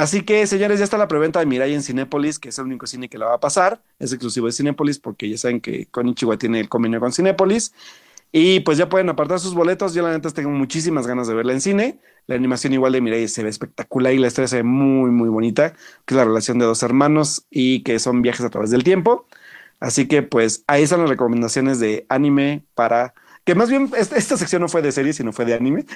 Así 0.00 0.22
que, 0.22 0.46
señores, 0.46 0.78
ya 0.78 0.84
está 0.84 0.96
la 0.96 1.08
preventa 1.08 1.40
de 1.40 1.46
Mirai 1.46 1.74
en 1.74 1.82
Cinépolis, 1.82 2.38
que 2.38 2.50
es 2.50 2.58
el 2.58 2.64
único 2.64 2.86
cine 2.86 3.08
que 3.08 3.18
la 3.18 3.26
va 3.26 3.34
a 3.34 3.40
pasar. 3.40 3.82
Es 3.98 4.12
exclusivo 4.12 4.46
de 4.46 4.52
Cinépolis 4.52 4.98
porque 4.98 5.28
ya 5.28 5.36
saben 5.36 5.60
que 5.60 5.86
Konichiwa 5.86 6.38
tiene 6.38 6.60
el 6.60 6.68
convenio 6.68 7.00
con 7.00 7.12
Cinépolis. 7.12 7.74
Y 8.32 8.60
pues 8.60 8.78
ya 8.78 8.88
pueden 8.88 9.08
apartar 9.08 9.40
sus 9.40 9.54
boletos. 9.54 9.94
Yo 9.94 10.02
la 10.02 10.12
neta 10.12 10.30
tengo 10.30 10.50
muchísimas 10.50 11.06
ganas 11.06 11.26
de 11.26 11.34
verla 11.34 11.52
en 11.52 11.60
cine. 11.60 11.98
La 12.26 12.36
animación 12.36 12.72
igual 12.72 12.92
de 12.92 13.00
Mirai 13.00 13.26
se 13.26 13.42
ve 13.42 13.48
espectacular 13.48 14.12
y 14.12 14.18
la 14.18 14.28
historia 14.28 14.48
se 14.48 14.56
ve 14.56 14.62
muy, 14.62 15.10
muy 15.10 15.28
bonita, 15.28 15.72
que 16.04 16.14
es 16.14 16.16
la 16.16 16.24
relación 16.24 16.58
de 16.58 16.64
dos 16.64 16.82
hermanos 16.82 17.46
y 17.50 17.82
que 17.82 17.98
son 17.98 18.22
viajes 18.22 18.46
a 18.46 18.50
través 18.50 18.70
del 18.70 18.84
tiempo. 18.84 19.26
Así 19.80 20.06
que 20.06 20.22
pues 20.22 20.62
ahí 20.66 20.82
están 20.84 21.00
las 21.00 21.08
recomendaciones 21.08 21.80
de 21.80 22.06
anime 22.08 22.64
para 22.74 23.14
que 23.44 23.54
más 23.54 23.70
bien 23.70 23.90
esta, 23.96 24.36
sección 24.36 24.62
no 24.62 24.68
fue 24.68 24.82
de 24.82 24.92
serie, 24.92 25.12
sino 25.12 25.32
fue 25.32 25.44
de 25.44 25.54
anime. 25.54 25.86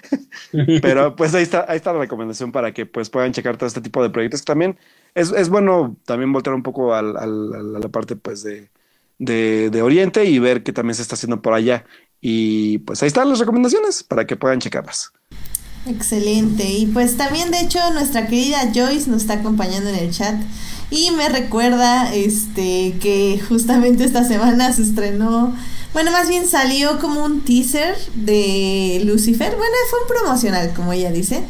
Pero 0.83 1.15
pues 1.15 1.35
ahí 1.35 1.43
está, 1.43 1.67
ahí 1.69 1.77
está 1.77 1.93
la 1.93 2.01
recomendación 2.01 2.51
para 2.51 2.73
que 2.73 2.87
pues 2.87 3.11
puedan 3.11 3.33
checar 3.33 3.57
todo 3.57 3.67
este 3.67 3.81
tipo 3.83 4.03
de 4.03 4.11
proyectos. 4.11 4.45
También 4.45 4.79
es, 5.15 5.31
es 5.31 5.49
bueno 5.51 5.97
también 6.05 6.33
voltear 6.33 6.55
un 6.55 6.63
poco 6.63 6.95
a 6.95 7.03
la 7.03 7.89
parte 7.91 8.17
pues 8.17 8.43
de, 8.43 8.71
de, 9.19 9.71
de, 9.71 9.83
Oriente 9.83 10.25
y 10.25 10.39
ver 10.39 10.63
qué 10.63 10.73
también 10.73 10.95
se 10.95 11.03
está 11.03 11.15
haciendo 11.15 11.43
por 11.43 11.53
allá. 11.53 11.85
Y 12.27 12.79
pues 12.79 13.03
ahí 13.03 13.09
están 13.09 13.29
las 13.29 13.39
recomendaciones 13.39 14.03
para 14.03 14.27
que 14.27 14.35
puedan 14.35 14.59
checarlas. 14.59 15.13
Excelente. 15.87 16.65
Y 16.67 16.87
pues 16.87 17.19
también 17.19 17.51
de 17.51 17.61
hecho 17.61 17.79
nuestra 17.93 18.27
querida 18.27 18.73
Joyce 18.75 19.11
nos 19.11 19.21
está 19.21 19.35
acompañando 19.35 19.91
en 19.91 19.97
el 19.97 20.11
chat 20.11 20.35
y 20.91 21.11
me 21.11 21.29
recuerda 21.29 22.15
este 22.15 22.97
que 22.99 23.39
justamente 23.47 24.05
esta 24.05 24.25
semana 24.25 24.73
se 24.73 24.85
estrenó 24.85 25.55
bueno, 25.93 26.13
más 26.13 26.29
bien 26.29 26.49
salió 26.49 26.99
como 26.99 27.25
un 27.25 27.43
teaser 27.43 27.95
de 28.15 29.03
Lucifer. 29.05 29.55
Bueno, 29.55 29.75
fue 29.91 30.01
un 30.01 30.09
promocional, 30.09 30.73
como 30.75 30.93
ella 30.93 31.13
dice. 31.13 31.45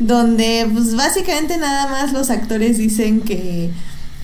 Donde, 0.00 0.68
pues 0.72 0.96
básicamente 0.96 1.58
nada 1.58 1.86
más 1.88 2.12
los 2.12 2.28
actores 2.30 2.76
dicen 2.76 3.20
que, 3.20 3.70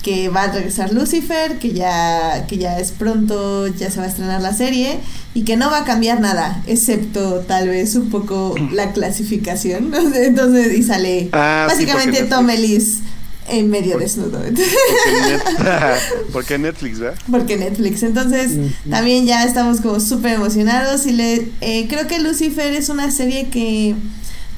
que 0.01 0.29
va 0.29 0.43
a 0.43 0.51
regresar 0.51 0.91
Lucifer, 0.93 1.59
que 1.59 1.73
ya, 1.73 2.45
que 2.47 2.57
ya 2.57 2.79
es 2.79 2.91
pronto, 2.91 3.67
ya 3.67 3.91
se 3.91 3.99
va 3.99 4.05
a 4.05 4.09
estrenar 4.09 4.41
la 4.41 4.53
serie 4.53 4.99
y 5.33 5.43
que 5.43 5.57
no 5.57 5.69
va 5.69 5.79
a 5.79 5.85
cambiar 5.85 6.19
nada, 6.19 6.61
excepto 6.67 7.39
tal 7.47 7.69
vez 7.69 7.95
un 7.95 8.09
poco 8.09 8.55
la 8.71 8.91
clasificación. 8.91 9.93
Entonces, 10.15 10.77
y 10.77 10.83
sale 10.83 11.29
ah, 11.33 11.65
básicamente 11.67 12.23
Tom 12.23 12.49
Ellis 12.49 12.99
en 13.47 13.69
medio 13.69 13.97
desnudo. 13.97 14.41
Porque 16.33 16.57
Netflix, 16.57 16.99
¿verdad? 16.99 17.19
Porque 17.29 17.57
Netflix. 17.57 18.03
Entonces, 18.03 18.51
también 18.89 19.25
ya 19.25 19.43
estamos 19.43 19.81
como 19.81 19.99
súper 19.99 20.33
emocionados. 20.33 21.05
Y 21.05 21.13
le 21.13 21.49
eh, 21.61 21.87
creo 21.89 22.07
que 22.07 22.19
Lucifer 22.19 22.73
es 22.73 22.89
una 22.89 23.11
serie 23.11 23.49
que 23.49 23.95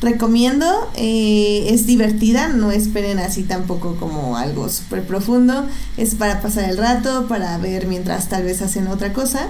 recomiendo. 0.04 0.91
Eh, 0.95 1.68
es 1.70 1.88
divertida, 1.88 2.49
no 2.49 2.72
esperen 2.72 3.20
así 3.20 3.43
tampoco 3.43 3.95
como 3.95 4.38
algo 4.38 4.70
súper 4.70 5.04
profundo. 5.04 5.66
Es 5.97 6.16
para 6.16 6.41
pasar 6.41 6.70
el 6.70 6.78
rato, 6.78 7.28
para 7.28 7.58
ver 7.58 7.88
mientras 7.88 8.30
tal 8.30 8.43
vez 8.43 8.62
hacen 8.62 8.88
otra 8.88 9.14
cosa. 9.14 9.49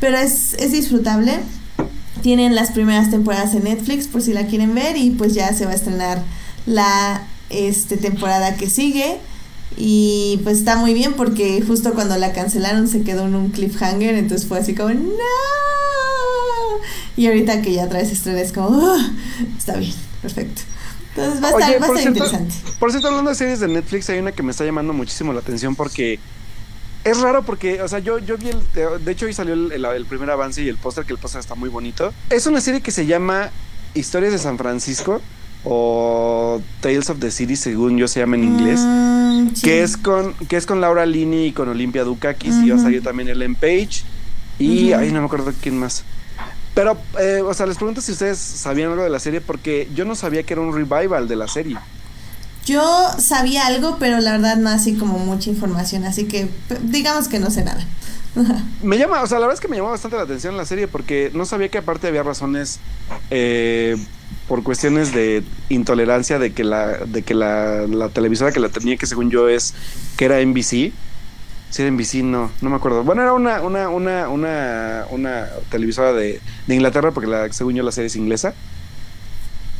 Pero 0.00 0.16
es, 0.16 0.54
es 0.54 0.72
disfrutable. 0.72 1.40
Tienen 2.22 2.54
las 2.54 2.70
primeras 2.70 3.10
temporadas 3.10 3.54
en 3.54 3.64
Netflix 3.64 4.08
por 4.08 4.22
si 4.22 4.32
la 4.32 4.46
quieren 4.46 4.74
ver 4.74 4.96
y 4.96 5.10
pues 5.10 5.34
ya 5.34 5.52
se 5.52 5.66
va 5.66 5.72
a 5.72 5.74
estrenar 5.74 6.22
la 6.66 7.22
este, 7.50 7.96
temporada 7.96 8.56
que 8.56 8.70
sigue. 8.70 9.18
Y 9.76 10.40
pues 10.42 10.58
está 10.58 10.76
muy 10.76 10.94
bien 10.94 11.14
porque 11.14 11.62
justo 11.66 11.94
cuando 11.94 12.16
la 12.16 12.32
cancelaron 12.32 12.88
se 12.88 13.02
quedó 13.02 13.26
en 13.26 13.34
un 13.34 13.50
cliffhanger, 13.50 14.14
entonces 14.14 14.48
fue 14.48 14.58
así 14.58 14.74
como, 14.74 14.90
no. 14.90 15.24
Y 17.16 17.26
ahorita 17.26 17.62
que 17.62 17.72
ya 17.72 17.88
traes 17.88 18.10
estrella 18.10 18.40
es 18.40 18.52
como, 18.52 18.80
ah, 18.80 19.10
está 19.56 19.76
bien, 19.76 19.94
perfecto. 20.22 20.62
Entonces 21.14 21.42
va 21.42 21.48
a 21.48 21.50
estar, 21.50 21.82
va 21.82 21.96
a 21.96 22.02
interesante. 22.02 22.54
Por 22.78 22.90
cierto, 22.90 23.08
hablando 23.08 23.30
de 23.30 23.36
series 23.36 23.60
de 23.60 23.68
Netflix, 23.68 24.08
hay 24.10 24.18
una 24.20 24.32
que 24.32 24.42
me 24.42 24.52
está 24.52 24.64
llamando 24.64 24.92
muchísimo 24.92 25.32
la 25.32 25.40
atención 25.40 25.74
porque 25.74 26.18
es 27.04 27.20
raro 27.20 27.42
porque, 27.42 27.82
o 27.82 27.88
sea, 27.88 27.98
yo, 27.98 28.18
yo 28.18 28.36
vi 28.36 28.50
el. 28.50 29.04
De 29.04 29.12
hecho, 29.12 29.26
hoy 29.26 29.32
salió 29.32 29.54
el, 29.54 30.06
primer 30.06 30.30
avance 30.30 30.62
y 30.62 30.68
el 30.68 30.76
póster, 30.76 31.04
que 31.04 31.12
el 31.12 31.18
póster 31.18 31.40
está 31.40 31.54
muy 31.54 31.68
bonito. 31.68 32.12
Es 32.30 32.46
una 32.46 32.60
serie 32.60 32.80
que 32.80 32.90
se 32.90 33.06
llama 33.06 33.50
Historias 33.94 34.32
de 34.32 34.38
San 34.38 34.58
Francisco 34.58 35.20
o 35.70 36.62
Tales 36.80 37.10
of 37.10 37.18
the 37.18 37.30
City, 37.30 37.54
según 37.54 37.98
yo 37.98 38.08
se 38.08 38.20
llama 38.20 38.36
en 38.36 38.44
inglés. 38.44 38.80
Mm, 38.80 39.48
que, 39.62 39.82
es 39.82 39.98
con, 39.98 40.32
que 40.48 40.56
es 40.56 40.64
con 40.64 40.80
Laura 40.80 41.04
Lini 41.04 41.46
y 41.46 41.52
con 41.52 41.68
Olimpia 41.68 42.04
Dukakis. 42.04 42.54
Y 42.64 42.70
va 42.70 42.76
a 42.76 42.80
salir 42.80 43.02
también 43.02 43.28
Ellen 43.28 43.54
Page. 43.54 44.02
Y. 44.58 44.92
ahí 44.92 45.12
no 45.12 45.20
me 45.20 45.26
acuerdo 45.26 45.52
quién 45.60 45.78
más. 45.78 46.04
Pero, 46.74 46.96
eh, 47.20 47.42
o 47.44 47.52
sea, 47.52 47.66
les 47.66 47.76
pregunto 47.76 48.00
si 48.00 48.12
ustedes 48.12 48.38
sabían 48.38 48.92
algo 48.92 49.02
de 49.02 49.10
la 49.10 49.20
serie 49.20 49.40
porque 49.40 49.88
yo 49.94 50.04
no 50.04 50.14
sabía 50.14 50.42
que 50.44 50.54
era 50.54 50.62
un 50.62 50.72
revival 50.72 51.28
de 51.28 51.36
la 51.36 51.48
serie. 51.48 51.76
Yo 52.64 53.10
sabía 53.18 53.66
algo, 53.66 53.96
pero 53.98 54.20
la 54.20 54.32
verdad 54.32 54.56
no 54.56 54.70
así 54.70 54.94
como 54.94 55.18
mucha 55.18 55.50
información, 55.50 56.04
así 56.04 56.24
que 56.26 56.48
digamos 56.82 57.28
que 57.28 57.38
no 57.40 57.50
sé 57.50 57.64
nada. 57.64 57.84
me 58.82 58.96
llama, 58.96 59.22
o 59.22 59.26
sea, 59.26 59.38
la 59.38 59.46
verdad 59.46 59.54
es 59.54 59.60
que 59.60 59.68
me 59.68 59.76
llamó 59.76 59.90
bastante 59.90 60.16
la 60.16 60.22
atención 60.22 60.56
la 60.56 60.64
serie 60.64 60.86
porque 60.86 61.30
no 61.34 61.44
sabía 61.44 61.68
que 61.68 61.78
aparte 61.78 62.06
había 62.06 62.22
razones 62.22 62.78
eh, 63.30 63.96
por 64.48 64.62
cuestiones 64.62 65.12
de 65.12 65.44
intolerancia 65.68 66.38
de 66.38 66.52
que 66.52 66.64
la 66.64 66.98
de 66.98 67.22
que 67.22 67.34
la, 67.34 67.86
televisora 68.12 68.52
que 68.52 68.60
la 68.60 68.70
tenía 68.70 68.96
que 68.96 69.06
según 69.06 69.30
yo 69.30 69.48
es 69.48 69.74
que 70.16 70.24
era 70.24 70.44
NBC. 70.44 70.92
Si 71.70 71.82
era 71.82 71.90
NBC, 71.90 72.22
no, 72.24 72.50
no 72.62 72.70
me 72.70 72.76
acuerdo. 72.76 73.04
Bueno, 73.04 73.22
era 73.22 73.34
una 73.34 73.60
una 73.60 73.90
una 73.90 74.28
una, 74.28 75.04
una 75.10 75.48
televisora 75.70 76.14
de, 76.14 76.40
de 76.66 76.74
Inglaterra 76.74 77.10
porque 77.12 77.28
la 77.28 77.52
según 77.52 77.74
yo 77.74 77.82
la 77.82 77.92
serie 77.92 78.06
es 78.06 78.16
inglesa 78.16 78.54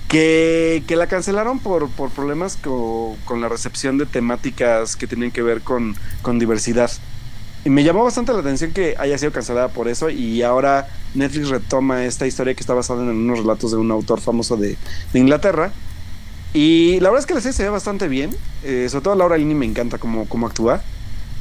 que, 0.08 0.94
la 0.96 1.06
cancelaron 1.06 1.58
por, 1.58 1.90
por 1.90 2.10
problemas 2.10 2.56
con 2.56 3.40
la 3.40 3.48
recepción 3.48 3.98
de 3.98 4.06
temáticas 4.06 4.96
que 4.96 5.06
tienen 5.06 5.30
que 5.30 5.42
ver 5.42 5.60
con, 5.60 5.94
diversidad. 6.38 6.90
Y 7.64 7.70
me 7.70 7.82
llamó 7.82 8.04
bastante 8.04 8.32
la 8.32 8.38
atención 8.38 8.72
que 8.72 8.94
haya 8.98 9.18
sido 9.18 9.32
cancelada 9.32 9.68
por 9.68 9.88
eso 9.88 10.11
y 10.11 10.42
ahora 10.42 10.88
Netflix 11.14 11.48
retoma 11.48 12.04
esta 12.04 12.26
historia 12.26 12.54
que 12.54 12.61
está 12.61 12.74
basada 12.74 13.02
en 13.02 13.09
unos 13.09 13.40
relatos 13.40 13.72
de 13.72 13.76
un 13.76 13.90
autor 13.90 14.20
famoso 14.20 14.56
de, 14.56 14.76
Inglaterra. 15.12 15.72
Y 16.54 17.00
la 17.00 17.11
verdad 17.11 17.20
es 17.20 17.26
que 17.26 17.34
la 17.34 17.40
serie 17.40 17.52
se 17.52 17.64
ve 17.64 17.68
bastante 17.68 18.09
bien, 18.09 18.34
eh, 18.64 18.86
sobre 18.88 19.04
todo 19.04 19.14
Laura 19.16 19.36
Linney 19.36 19.54
me 19.54 19.66
encanta 19.66 19.98
cómo, 19.98 20.26
cómo 20.28 20.46
actúa. 20.46 20.82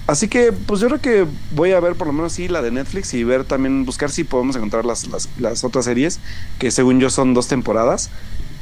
Así 0.05 0.27
que, 0.27 0.53
pues 0.53 0.79
yo 0.79 0.87
creo 0.87 1.01
que 1.01 1.27
voy 1.51 1.73
a 1.73 1.79
ver 1.79 1.95
por 1.95 2.07
lo 2.07 2.13
menos 2.13 2.33
sí 2.33 2.47
la 2.47 2.61
de 2.61 2.71
Netflix 2.71 3.13
y 3.13 3.23
ver 3.23 3.43
también, 3.43 3.85
buscar 3.85 4.09
si 4.09 4.23
podemos 4.23 4.55
encontrar 4.55 4.85
las, 4.85 5.07
las, 5.07 5.29
las 5.37 5.63
otras 5.63 5.85
series, 5.85 6.19
que 6.59 6.71
según 6.71 6.99
yo 6.99 7.09
son 7.09 7.33
dos 7.33 7.47
temporadas. 7.47 8.09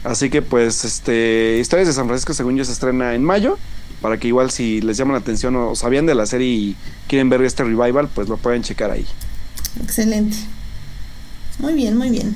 Así 0.03 0.29
que 0.29 0.41
pues 0.41 0.85
este 0.85 1.57
Historias 1.59 1.87
de 1.87 1.93
San 1.93 2.05
Francisco 2.07 2.33
según 2.33 2.55
yo 2.55 2.65
se 2.65 2.71
estrena 2.71 3.15
en 3.15 3.23
mayo 3.23 3.57
para 4.05 4.19
que 4.19 4.27
igual 4.27 4.51
si 4.51 4.81
les 4.81 4.97
llama 4.97 5.13
la 5.13 5.17
atención 5.17 5.55
o 5.55 5.73
sabían 5.73 6.05
de 6.05 6.13
la 6.13 6.27
serie 6.27 6.47
y 6.47 6.75
quieren 7.07 7.27
ver 7.27 7.41
este 7.41 7.63
revival, 7.63 8.07
pues 8.13 8.29
lo 8.29 8.37
pueden 8.37 8.61
checar 8.61 8.91
ahí. 8.91 9.03
Excelente. 9.81 10.37
Muy 11.57 11.73
bien, 11.73 11.97
muy 11.97 12.11
bien. 12.11 12.35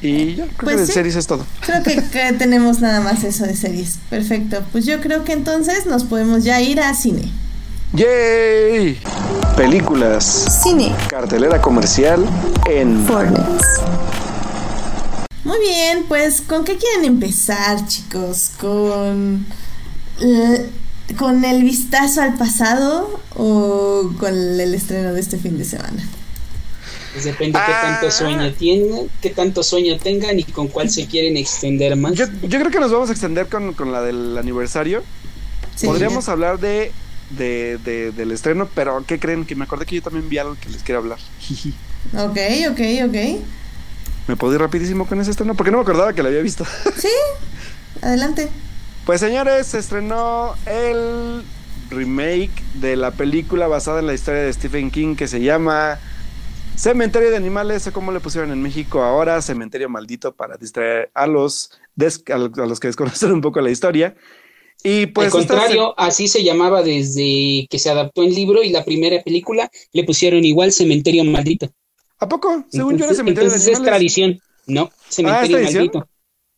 Y 0.00 0.36
yo 0.36 0.46
creo 0.46 0.56
que 0.56 0.64
pues 0.64 0.78
de 0.78 0.86
series 0.86 1.16
es 1.16 1.26
todo. 1.26 1.44
Creo 1.60 1.82
que, 1.82 1.96
que, 2.10 2.32
tenemos 2.32 2.80
nada 2.80 3.02
más 3.02 3.24
eso 3.24 3.44
de 3.44 3.54
series. 3.56 3.98
Perfecto. 4.08 4.64
Pues 4.72 4.86
yo 4.86 5.02
creo 5.02 5.22
que 5.22 5.34
entonces 5.34 5.84
nos 5.84 6.04
podemos 6.04 6.44
ya 6.44 6.62
ir 6.62 6.80
a 6.80 6.94
cine. 6.94 7.30
¡Yay! 7.92 8.98
Películas. 9.58 10.62
Cine. 10.62 10.94
Cartelera 11.10 11.60
comercial 11.60 12.24
en 12.70 13.04
Fortnite. 13.04 13.44
Muy 15.44 15.58
bien, 15.60 16.04
pues 16.08 16.40
¿con 16.40 16.64
qué 16.64 16.78
quieren 16.78 17.04
empezar, 17.04 17.86
chicos? 17.86 18.52
¿Con, 18.58 19.44
¿Con 21.18 21.44
el 21.44 21.62
vistazo 21.64 22.22
al 22.22 22.34
pasado 22.34 23.20
o 23.34 24.12
con 24.18 24.34
el 24.34 24.74
estreno 24.74 25.12
de 25.12 25.20
este 25.20 25.38
fin 25.38 25.58
de 25.58 25.64
semana? 25.64 26.08
Pues 27.12 27.24
depende 27.24 27.58
qué 27.58 27.72
tanto 27.72 28.06
ah. 28.06 28.10
sueño 28.10 28.52
tienen, 28.52 29.10
qué 29.20 29.30
tanto 29.30 29.62
sueño 29.64 29.98
tengan 29.98 30.38
y 30.38 30.44
con 30.44 30.68
cuál 30.68 30.88
se 30.90 31.06
quieren 31.06 31.36
extender 31.36 31.96
más. 31.96 32.14
Yo, 32.14 32.26
creo 32.42 32.70
que 32.70 32.78
nos 32.78 32.92
vamos 32.92 33.08
a 33.08 33.12
extender 33.12 33.48
con, 33.48 33.74
la 33.90 34.02
del 34.02 34.38
aniversario. 34.38 35.02
Podríamos 35.82 36.28
hablar 36.28 36.60
de, 36.60 36.92
de, 37.30 38.12
del 38.12 38.30
estreno, 38.30 38.68
pero 38.74 39.02
¿qué 39.06 39.18
creen? 39.18 39.44
Que 39.44 39.56
me 39.56 39.64
acordé 39.64 39.86
que 39.86 39.96
yo 39.96 40.02
también 40.02 40.28
vi 40.28 40.38
algo 40.38 40.56
que 40.60 40.68
les 40.68 40.82
quiero 40.82 41.00
hablar. 41.00 41.18
ok, 42.14 42.38
ok, 42.70 42.80
ok. 43.08 43.16
¿Me 44.28 44.36
puedo 44.36 44.54
ir 44.54 44.60
rapidísimo 44.60 45.06
con 45.06 45.20
ese 45.20 45.32
estreno? 45.32 45.54
Porque 45.54 45.72
no 45.72 45.78
me 45.78 45.82
acordaba 45.82 46.12
que 46.12 46.22
lo 46.22 46.28
había 46.28 46.42
visto. 46.42 46.64
Sí, 46.96 47.08
adelante. 48.02 48.48
Pues 49.06 49.20
señores, 49.20 49.66
se 49.66 49.78
estrenó 49.78 50.54
el 50.66 51.42
remake 51.90 52.62
de 52.74 52.96
la 52.96 53.10
película 53.10 53.66
basada 53.66 54.00
en 54.00 54.06
la 54.06 54.14
historia 54.14 54.42
de 54.42 54.52
Stephen 54.52 54.90
King 54.90 55.16
que 55.16 55.26
se 55.26 55.40
llama 55.40 55.98
Cementerio 56.76 57.30
de 57.30 57.36
Animales, 57.36 57.86
o 57.86 57.92
como 57.92 58.12
le 58.12 58.20
pusieron 58.20 58.52
en 58.52 58.62
México 58.62 59.02
ahora, 59.02 59.42
Cementerio 59.42 59.88
Maldito 59.88 60.34
para 60.34 60.56
distraer 60.56 61.10
a 61.14 61.26
los, 61.26 61.72
a 62.32 62.38
los 62.38 62.80
que 62.80 62.88
desconocen 62.88 63.32
un 63.32 63.40
poco 63.40 63.60
la 63.60 63.70
historia. 63.70 64.14
Y 64.82 65.06
pues 65.06 65.26
Al 65.26 65.32
contrario, 65.32 65.94
así 65.98 66.26
se 66.26 66.42
llamaba 66.42 66.82
desde 66.82 67.66
que 67.68 67.78
se 67.78 67.90
adaptó 67.90 68.22
el 68.22 68.34
libro 68.34 68.62
y 68.62 68.70
la 68.70 68.84
primera 68.84 69.22
película 69.22 69.70
le 69.92 70.04
pusieron 70.04 70.42
igual 70.44 70.72
Cementerio 70.72 71.22
Maldito. 71.24 71.70
¿A 72.18 72.28
poco? 72.28 72.64
Según 72.70 72.96
yo 72.96 73.04
era 73.04 73.14
cementerio 73.14 73.48
entonces 73.48 73.72
es 73.72 73.82
tradición. 73.82 74.40
No, 74.66 74.90
cementerio 75.08 75.58
ah, 75.58 75.62
maldito. 75.62 76.08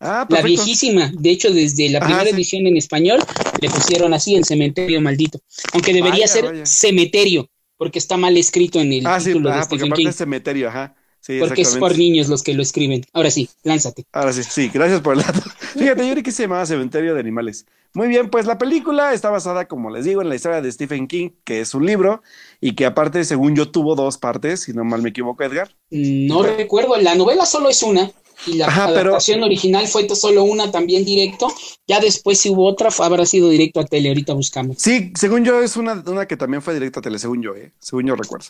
Ah, 0.04 0.26
la 0.28 0.42
viejísima, 0.42 1.12
de 1.14 1.30
hecho 1.30 1.52
desde 1.52 1.88
la 1.88 2.00
primera 2.00 2.28
edición 2.28 2.66
en 2.66 2.76
español 2.76 3.20
le 3.60 3.70
pusieron 3.70 4.12
así 4.12 4.34
el 4.34 4.44
cementerio 4.44 5.00
maldito, 5.00 5.38
aunque 5.72 5.92
debería 5.92 6.26
ser 6.26 6.66
cementerio 6.66 7.48
porque 7.76 8.00
está 8.00 8.16
mal 8.16 8.36
escrito 8.36 8.80
en 8.80 8.92
el 8.92 9.06
ah, 9.06 9.18
título 9.18 9.50
sí, 9.50 9.56
de 9.56 9.62
Stephen 9.64 9.88
porque 9.88 10.02
King. 10.02 10.08
Es 10.08 10.16
cementerio, 10.16 10.68
ajá. 10.68 10.96
Sí, 11.20 11.38
porque 11.38 11.62
es 11.62 11.76
por 11.76 11.96
niños 11.96 12.28
los 12.28 12.42
que 12.42 12.52
lo 12.52 12.62
escriben. 12.62 13.04
Ahora 13.12 13.30
sí, 13.30 13.48
lánzate. 13.62 14.06
Ahora 14.12 14.32
sí, 14.32 14.42
sí, 14.42 14.70
gracias 14.74 15.00
por 15.00 15.14
el 15.16 15.22
dato. 15.22 15.40
Fíjate, 15.58 16.04
yo 16.04 16.12
creo 16.12 16.24
que 16.24 16.32
se 16.32 16.42
llamaba 16.42 16.66
Cementerio 16.66 17.14
de 17.14 17.20
Animales. 17.20 17.66
Muy 17.94 18.08
bien, 18.08 18.28
pues 18.28 18.46
la 18.46 18.58
película 18.58 19.12
está 19.12 19.30
basada, 19.30 19.68
como 19.68 19.90
les 19.90 20.04
digo, 20.04 20.22
en 20.22 20.28
la 20.28 20.34
historia 20.34 20.60
de 20.60 20.72
Stephen 20.72 21.06
King, 21.06 21.30
que 21.44 21.60
es 21.60 21.74
un 21.74 21.86
libro 21.86 22.22
y 22.60 22.74
que 22.74 22.86
aparte, 22.86 23.24
según 23.24 23.54
yo, 23.54 23.70
tuvo 23.70 23.94
dos 23.94 24.18
partes, 24.18 24.62
si 24.62 24.72
no 24.72 24.82
mal 24.82 25.02
me 25.02 25.10
equivoco, 25.10 25.44
Edgar. 25.44 25.76
No 25.90 26.42
recuerdo, 26.42 26.96
la 26.96 27.14
novela 27.14 27.46
solo 27.46 27.68
es 27.68 27.82
una 27.82 28.10
y 28.46 28.54
la 28.54 28.66
adaptación 28.66 29.42
original 29.42 29.86
fue 29.86 30.08
solo 30.14 30.44
una 30.44 30.70
también 30.70 31.04
directo. 31.04 31.52
Ya 31.86 32.00
después 32.00 32.38
si 32.38 32.50
hubo 32.50 32.66
otra, 32.66 32.90
habrá 32.98 33.26
sido 33.26 33.48
directo 33.48 33.80
a 33.80 33.84
tele, 33.84 34.08
ahorita 34.08 34.34
buscamos. 34.34 34.76
Sí, 34.78 35.12
según 35.18 35.44
yo 35.44 35.62
es 35.62 35.76
una, 35.76 36.02
una 36.06 36.26
que 36.26 36.36
también 36.36 36.62
fue 36.62 36.74
directo 36.74 37.00
a 37.00 37.02
tele, 37.02 37.18
según 37.18 37.42
yo, 37.42 37.54
¿eh? 37.54 37.72
según 37.80 38.06
yo 38.06 38.16
recuerdo. 38.16 38.46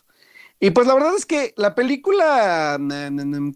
Y 0.60 0.70
pues 0.70 0.86
la 0.86 0.94
verdad 0.94 1.16
es 1.16 1.26
que 1.26 1.54
la 1.56 1.74
película, 1.74 2.78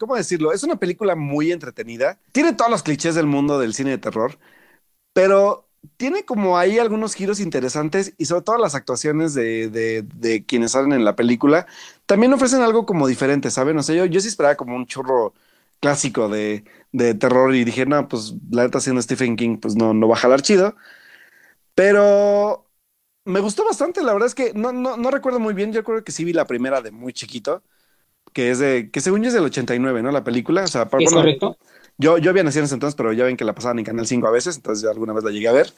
¿cómo 0.01 0.17
decirlo? 0.17 0.53
Es 0.53 0.65
una 0.65 0.77
película 0.77 1.15
muy 1.15 1.53
entretenida. 1.53 2.19
Tiene 2.33 2.53
todos 2.53 2.71
los 2.71 2.83
clichés 2.83 3.15
del 3.15 3.27
mundo 3.27 3.61
del 3.61 3.75
cine 3.75 3.91
de 3.91 3.99
terror, 3.99 4.39
pero 5.13 5.69
tiene 5.97 6.25
como 6.25 6.59
ahí 6.59 6.79
algunos 6.79 7.15
giros 7.15 7.39
interesantes 7.39 8.15
y 8.19 8.25
sobre 8.25 8.43
todo 8.43 8.59
las 8.59 8.75
actuaciones 8.75 9.35
de, 9.35 9.69
de, 9.69 10.45
quienes 10.47 10.73
salen 10.73 10.93
en 10.93 11.05
la 11.05 11.15
película 11.15 11.67
también 12.07 12.33
ofrecen 12.33 12.63
algo 12.63 12.87
como 12.87 13.07
diferente, 13.07 13.51
¿saben? 13.51 13.79
O 13.79 13.85
sea, 13.85 13.95
yo, 13.95 14.05
yo 14.07 14.21
sí 14.21 14.29
esperaba 14.29 14.57
como 14.57 14.75
un 14.75 14.87
churro 14.87 15.33
clásico 15.81 16.29
de, 16.29 16.65
de 16.93 17.15
terror 17.15 17.55
y 17.55 17.65
dije, 17.65 17.87
no, 17.87 18.09
pues 18.09 18.35
la 18.51 18.65
neta 18.65 18.81
siendo 18.81 19.03
Stephen 19.03 19.37
King, 19.37 19.59
pues 19.59 19.77
no, 19.77 19.95
no 19.95 20.09
va 20.09 20.17
a 20.17 20.19
jalar 20.21 20.43
chido. 20.43 20.77
Pero 21.75 22.71
me 23.25 23.41
gustó 23.41 23.65
bastante, 23.65 24.03
la 24.03 24.13
verdad 24.13 24.29
es 24.29 24.35
que 24.35 24.53
no, 24.55 24.73
no, 24.73 24.97
no 24.97 25.11
recuerdo 25.11 25.39
muy 25.41 25.55
bien, 25.55 25.73
yo 25.73 25.85
creo 25.85 26.03
que 26.05 26.13
sí 26.13 26.25
vi 26.25 26.33
la 26.33 26.47
primera 26.47 26.81
de 26.81 26.91
muy 26.91 27.13
chiquito, 27.13 27.63
que 28.33 28.51
es 28.51 28.59
de, 28.59 28.91
que 28.91 29.01
según 29.01 29.23
yo 29.23 29.29
es 29.29 29.35
del 29.35 29.45
89, 29.45 30.03
¿no? 30.03 30.11
La 30.13 30.25
película, 30.25 30.65
o 30.65 30.69
sea, 30.69 30.89
¿Es 30.99 31.13
correcto? 31.13 31.57
Yo, 31.99 32.19
yo 32.19 32.31
había 32.31 32.45
nacido 32.45 32.61
en 32.61 32.67
ese 32.67 32.75
entonces, 32.75 32.95
pero 32.95 33.13
ya 33.13 33.25
ven 33.25 33.37
que 33.37 33.45
la 33.45 33.55
pasaban 33.55 33.79
en 33.79 33.85
Canal 33.85 34.07
5 34.07 34.27
a 34.27 34.31
veces, 34.31 34.57
entonces 34.57 34.83
ya 34.85 34.91
alguna 34.91 35.13
vez 35.13 35.25
la 35.25 35.31
llegué 35.31 35.49
a 35.49 35.53
ver. 35.53 35.73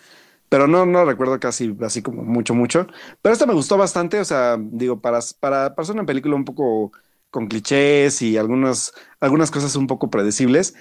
Pero 0.48 0.66
no, 0.66 0.86
no 0.86 1.04
recuerdo 1.04 1.38
casi 1.38 1.76
así 1.82 2.02
como 2.02 2.22
mucho, 2.22 2.54
mucho. 2.54 2.86
Pero 3.22 3.32
esta 3.32 3.46
me 3.46 3.52
gustó 3.54 3.76
bastante, 3.76 4.18
o 4.18 4.24
sea, 4.24 4.56
digo, 4.58 5.00
para, 5.00 5.20
para, 5.40 5.74
para 5.74 5.86
ser 5.86 5.94
una 5.94 6.06
película 6.06 6.34
un 6.34 6.44
poco 6.44 6.92
con 7.30 7.48
clichés 7.48 8.22
y 8.22 8.36
algunas, 8.36 8.92
algunas 9.20 9.50
cosas 9.50 9.76
un 9.76 9.86
poco 9.86 10.10
predecibles. 10.10 10.74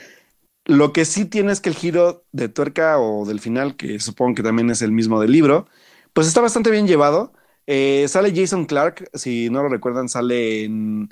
Lo 0.65 0.93
que 0.93 1.05
sí 1.05 1.25
tiene 1.25 1.51
es 1.53 1.61
que 1.61 1.69
el 1.69 1.75
giro 1.75 2.25
de 2.31 2.49
tuerca 2.49 2.99
o 2.99 3.25
del 3.25 3.39
final, 3.39 3.77
que 3.77 3.99
supongo 3.99 4.35
que 4.35 4.43
también 4.43 4.69
es 4.69 4.81
el 4.81 4.91
mismo 4.91 5.21
del 5.21 5.31
libro, 5.31 5.67
pues 6.13 6.27
está 6.27 6.41
bastante 6.41 6.71
bien 6.71 6.87
llevado. 6.87 7.33
Eh, 7.67 8.07
sale 8.09 8.33
Jason 8.35 8.65
Clark, 8.65 9.09
si 9.13 9.49
no 9.49 9.63
lo 9.63 9.69
recuerdan, 9.69 10.09
sale 10.09 10.65
en 10.65 11.09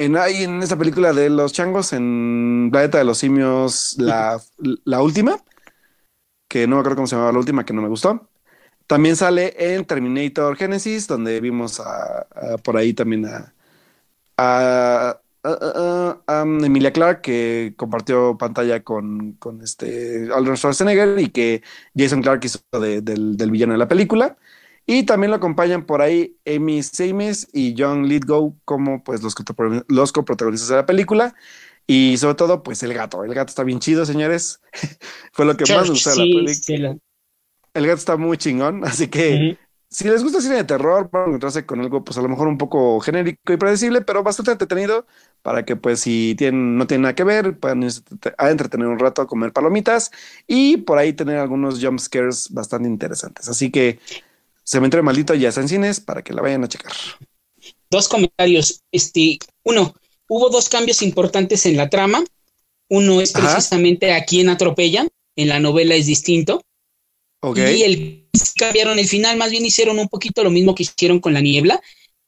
en, 0.00 0.16
en 0.16 0.62
esa 0.62 0.78
película 0.78 1.12
de 1.12 1.30
los 1.30 1.52
changos, 1.52 1.92
en 1.92 2.70
Planeta 2.72 2.98
de 2.98 3.04
los 3.04 3.18
Simios, 3.18 3.96
la, 3.98 4.40
la 4.84 5.02
última, 5.02 5.36
que 6.48 6.66
no 6.66 6.76
me 6.76 6.80
acuerdo 6.80 6.96
cómo 6.96 7.06
se 7.06 7.16
llamaba 7.16 7.32
la 7.32 7.38
última, 7.38 7.64
que 7.64 7.72
no 7.72 7.82
me 7.82 7.88
gustó. 7.88 8.28
También 8.86 9.16
sale 9.16 9.54
en 9.74 9.84
Terminator 9.84 10.56
Genesis, 10.56 11.06
donde 11.06 11.40
vimos 11.40 11.80
a, 11.80 12.26
por 12.64 12.76
ahí 12.76 12.92
también 12.94 13.26
a, 13.26 13.54
a, 14.40 15.20
Emilia 16.64 16.92
Clark, 16.92 17.22
que 17.22 17.72
compartió 17.76 18.36
pantalla 18.36 18.82
con, 18.82 19.32
con 19.34 19.62
este 19.62 20.28
Arnold 20.34 20.56
Schwarzenegger 20.56 21.18
y 21.18 21.28
que 21.28 21.62
Jason 21.96 22.20
Clark 22.20 22.44
hizo 22.44 22.60
del, 22.72 23.36
del 23.36 23.50
villano 23.50 23.72
de 23.72 23.78
la 23.78 23.88
película. 23.88 24.36
Y 24.86 25.04
también 25.04 25.30
lo 25.30 25.36
acompañan 25.36 25.86
por 25.86 26.02
ahí 26.02 26.36
Amy 26.46 26.82
Seymes 26.82 27.48
y 27.52 27.74
John 27.78 28.08
Lithgow 28.08 28.56
como 28.64 29.04
pues 29.04 29.22
los, 29.22 29.34
los 29.88 30.12
coprotagonistas 30.12 30.68
de 30.68 30.76
la 30.76 30.86
película. 30.86 31.34
Y 31.86 32.16
sobre 32.18 32.34
todo, 32.34 32.62
pues 32.62 32.82
el 32.82 32.92
gato. 32.92 33.24
El 33.24 33.34
gato 33.34 33.50
está 33.50 33.62
bien 33.62 33.80
chido, 33.80 34.04
señores. 34.04 34.60
Fue 35.32 35.44
lo 35.44 35.56
que 35.56 35.64
más 35.72 35.84
me 35.84 35.90
gustó 35.90 36.10
de 36.10 36.26
la 36.26 36.44
película. 36.44 36.96
El 37.72 37.86
gato 37.86 37.98
está 37.98 38.16
muy 38.16 38.36
chingón, 38.36 38.84
así 38.84 39.08
que 39.08 39.56
si 39.90 40.04
les 40.04 40.22
gusta 40.22 40.40
cine 40.40 40.54
de 40.54 40.64
terror, 40.64 41.10
van 41.10 41.22
a 41.22 41.26
encontrarse 41.26 41.66
con 41.66 41.80
algo, 41.80 42.04
pues 42.04 42.16
a 42.16 42.22
lo 42.22 42.28
mejor 42.28 42.46
un 42.46 42.58
poco 42.58 43.00
genérico 43.00 43.52
y 43.52 43.56
predecible, 43.56 44.02
pero 44.02 44.22
bastante 44.22 44.52
entretenido 44.52 45.04
para 45.42 45.64
que, 45.64 45.74
pues, 45.74 46.00
si 46.00 46.36
tienen, 46.38 46.76
no 46.78 46.86
tienen 46.86 47.02
nada 47.02 47.16
que 47.16 47.24
ver, 47.24 47.58
puedan 47.58 47.82
entretener 47.82 48.86
un 48.86 49.00
rato 49.00 49.20
a 49.20 49.26
comer 49.26 49.52
palomitas 49.52 50.12
y 50.46 50.76
por 50.76 50.98
ahí 50.98 51.12
tener 51.12 51.38
algunos 51.38 51.84
jump 51.84 51.98
scares 51.98 52.50
bastante 52.50 52.88
interesantes. 52.88 53.48
Así 53.48 53.72
que 53.72 53.98
Cementerio 54.62 55.02
Maldito 55.02 55.34
ya 55.34 55.48
está 55.48 55.60
en 55.60 55.68
cines 55.68 55.98
para 55.98 56.22
que 56.22 56.32
la 56.32 56.42
vayan 56.42 56.62
a 56.62 56.68
checar. 56.68 56.92
Dos 57.90 58.06
comentarios. 58.06 58.82
Este, 58.92 59.40
uno, 59.64 59.92
hubo 60.28 60.50
dos 60.50 60.68
cambios 60.68 61.02
importantes 61.02 61.66
en 61.66 61.76
la 61.76 61.90
trama. 61.90 62.22
Uno 62.88 63.20
es 63.20 63.32
precisamente 63.32 64.12
a 64.12 64.24
quién 64.24 64.48
atropellan. 64.48 65.08
En 65.34 65.48
la 65.48 65.58
novela 65.58 65.96
es 65.96 66.06
distinto. 66.06 66.62
Y 67.42 67.82
el 67.82 68.20
cambiaron 68.56 68.98
el 68.98 69.08
final, 69.08 69.36
más 69.36 69.50
bien 69.50 69.64
hicieron 69.64 69.98
un 69.98 70.08
poquito 70.08 70.44
lo 70.44 70.50
mismo 70.50 70.74
que 70.74 70.82
hicieron 70.82 71.20
con 71.20 71.34
la 71.34 71.40
niebla. 71.40 71.80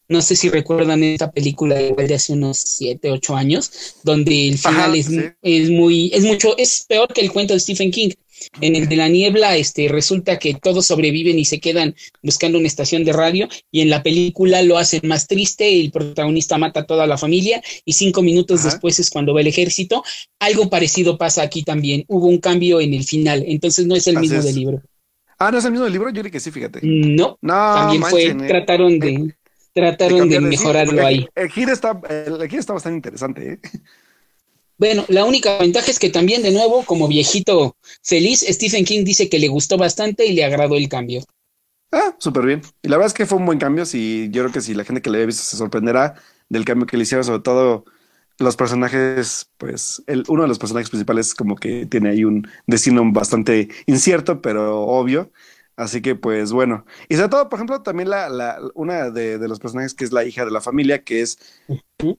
No 0.09 0.21
sé 0.21 0.37
si 0.37 0.51
recuerdan 0.51 1.03
esta 1.05 1.31
película 1.31 1.77
de 1.77 2.15
hace 2.15 2.35
unos 2.35 2.59
siete, 2.59 3.11
ocho 3.11 3.35
años, 3.35 3.97
donde 4.03 4.49
el 4.49 4.59
final 4.59 4.95
es, 4.95 5.09
es, 5.41 5.71
muy, 5.71 6.11
es 6.13 6.25
mucho, 6.25 6.57
es 6.59 6.85
peor 6.87 7.13
que 7.13 7.23
el 7.23 7.33
cuento 7.33 7.55
de 7.55 7.61
Stephen 7.61 7.91
King. 7.91 8.11
En 8.61 8.75
el 8.75 8.89
de 8.89 8.97
la 8.97 9.09
niebla, 9.09 9.57
este, 9.57 9.89
resulta 9.89 10.39
que 10.39 10.55
todos 10.55 10.87
sobreviven 10.87 11.39
y 11.39 11.45
se 11.45 11.61
quedan 11.61 11.95
buscando 12.23 12.59
una 12.59 12.67
estación 12.67 13.05
de 13.05 13.13
radio, 13.13 13.49
y 13.71 13.81
en 13.81 13.89
la 13.89 14.03
película 14.03 14.63
lo 14.63 14.79
hacen 14.79 15.03
más 15.05 15.29
triste, 15.29 15.81
el 15.81 15.93
protagonista 15.93 16.59
mata 16.59 16.81
a 16.81 16.87
toda 16.87 17.07
la 17.07 17.17
familia, 17.17 17.63
y 17.85 17.93
cinco 17.93 18.21
minutos 18.21 18.65
después 18.65 18.99
es 18.99 19.11
cuando 19.11 19.33
va 19.33 19.41
el 19.41 19.47
ejército. 19.47 20.03
Algo 20.41 20.69
parecido 20.69 21.17
pasa 21.17 21.43
aquí 21.43 21.63
también. 21.63 22.05
Hubo 22.09 22.27
un 22.27 22.39
cambio 22.39 22.81
en 22.81 22.93
el 22.95 23.05
final, 23.05 23.45
entonces 23.47 23.87
no 23.87 23.95
es 23.95 24.07
el 24.09 24.19
mismo 24.19 24.43
del 24.43 24.57
libro. 24.57 24.83
Ah, 25.45 25.51
no 25.51 25.59
es 25.59 25.65
el 25.65 25.73
mismo 25.73 25.85
del 25.85 25.93
libro, 25.93 26.09
yo 26.11 26.23
creo 26.23 26.31
que 26.31 26.39
sí, 26.39 26.53
fíjate. 26.53 26.79
No, 26.83 27.37
también 27.43 28.05
fue, 28.05 28.27
eh. 28.27 28.35
trataron 28.47 29.01
de, 29.01 29.35
trataron 29.73 30.29
de, 30.29 30.41
mejorarlo 30.41 31.05
ahí. 31.05 31.27
El, 31.35 31.51
giro 31.51 31.73
está, 31.73 32.01
el, 32.09 32.49
giro 32.49 32.61
está 32.61 32.75
bastante 32.75 32.97
interesante, 32.97 33.55
¿eh? 33.55 33.59
Bueno, 34.79 35.05
la 35.09 35.25
única 35.25 35.59
ventaja 35.59 35.91
es 35.91 35.99
que 35.99 36.11
también, 36.11 36.43
de 36.43 36.53
nuevo, 36.53 36.85
como 36.85 37.09
viejito 37.09 37.77
feliz, 38.03 38.47
Stephen 38.49 38.85
King 38.85 39.03
dice 39.05 39.29
que 39.29 39.41
le 39.41 39.49
gustó 39.49 39.77
bastante 39.77 40.27
y 40.27 40.33
le 40.33 40.45
agradó 40.45 40.77
el 40.77 40.89
cambio. 40.89 41.25
Ah, 41.91 42.15
súper 42.19 42.47
bien. 42.47 42.63
Y 42.81 42.89
la 42.89 42.97
verdad 42.97 43.09
es 43.09 43.15
que 43.15 43.27
fue 43.27 43.39
un 43.39 43.47
buen 43.47 43.59
cambio. 43.59 43.85
Sí, 43.85 44.29
yo 44.31 44.43
creo 44.43 44.53
que 44.53 44.61
si 44.61 44.75
la 44.75 44.85
gente 44.85 45.03
que 45.03 45.11
le 45.11 45.19
haya 45.19 45.27
visto 45.27 45.43
se 45.43 45.57
sorprenderá 45.57 46.15
del 46.49 46.65
cambio 46.65 46.87
que 46.87 46.97
le 46.97 47.03
hicieron, 47.03 47.25
sobre 47.25 47.43
todo 47.43 47.85
los 48.39 48.57
personajes, 48.57 49.51
pues 49.59 50.03
el, 50.07 50.25
uno 50.29 50.43
de 50.43 50.49
los 50.49 50.59
personajes 50.59 50.91
principales 50.91 51.35
como 51.35 51.57
que 51.57 51.87
tiene 51.87 52.11
ahí 52.11 52.25
un 52.25 52.49
destino 52.67 53.03
bastante 53.13 53.69
incierto, 53.87 54.41
pero 54.41 54.81
obvio. 54.83 55.31
Así 55.77 56.03
que, 56.03 56.15
pues 56.15 56.53
bueno. 56.53 56.85
Y 57.09 57.17
sobre 57.17 57.29
todo, 57.31 57.49
por 57.49 57.59
ejemplo, 57.59 57.83
también 57.83 58.11
la, 58.11 58.29
la 58.29 58.61
una 58.75 59.11
de, 59.11 59.39
los 59.49 59.59
personajes 59.59 59.95
que 59.95 60.05
es 60.05 60.13
la 60.13 60.25
hija 60.25 60.45
de 60.45 60.51
la 60.51 60.61
familia, 60.61 61.03
que 61.03 61.23
es. 61.23 61.39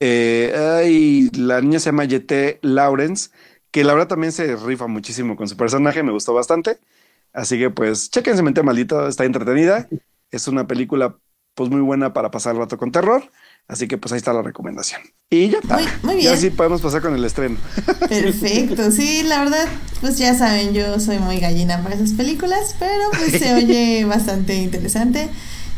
Eh, 0.00 1.30
la 1.34 1.60
niña 1.60 1.78
se 1.78 1.86
llama 1.86 2.04
Yete 2.04 2.58
Lawrence, 2.62 3.30
que 3.70 3.84
la 3.84 3.94
verdad 3.94 4.08
también 4.08 4.32
se 4.32 4.56
rifa 4.56 4.86
muchísimo 4.86 5.36
con 5.36 5.48
su 5.48 5.56
personaje, 5.56 6.02
me 6.02 6.12
gustó 6.12 6.34
bastante. 6.34 6.78
Así 7.32 7.58
que, 7.58 7.70
pues, 7.70 8.10
chequense 8.10 8.42
Mente 8.42 8.62
Maldito, 8.62 9.06
está 9.08 9.24
entretenida. 9.24 9.88
Es 10.30 10.48
una 10.48 10.66
película, 10.66 11.16
pues, 11.54 11.70
muy 11.70 11.80
buena 11.80 12.12
para 12.12 12.32
pasar 12.32 12.54
el 12.54 12.60
rato 12.60 12.76
con 12.76 12.90
terror. 12.90 13.30
Así 13.66 13.88
que 13.88 13.96
pues 13.96 14.12
ahí 14.12 14.18
está 14.18 14.32
la 14.32 14.42
recomendación. 14.42 15.00
Y 15.30 15.48
ya 15.48 15.58
está. 15.58 15.78
Muy, 16.02 16.16
bien. 16.16 16.32
Ya 16.32 16.36
sí 16.36 16.50
podemos 16.50 16.80
pasar 16.80 17.00
con 17.00 17.14
el 17.14 17.24
estreno. 17.24 17.56
Perfecto. 18.08 18.90
Sí, 18.90 19.22
la 19.22 19.40
verdad, 19.40 19.66
pues 20.00 20.18
ya 20.18 20.36
saben, 20.36 20.74
yo 20.74 21.00
soy 21.00 21.18
muy 21.18 21.38
gallina 21.38 21.82
para 21.82 21.94
esas 21.94 22.12
películas, 22.12 22.76
pero 22.78 23.10
pues 23.10 23.40
se 23.40 23.54
oye 23.56 24.04
bastante 24.04 24.54
interesante. 24.56 25.28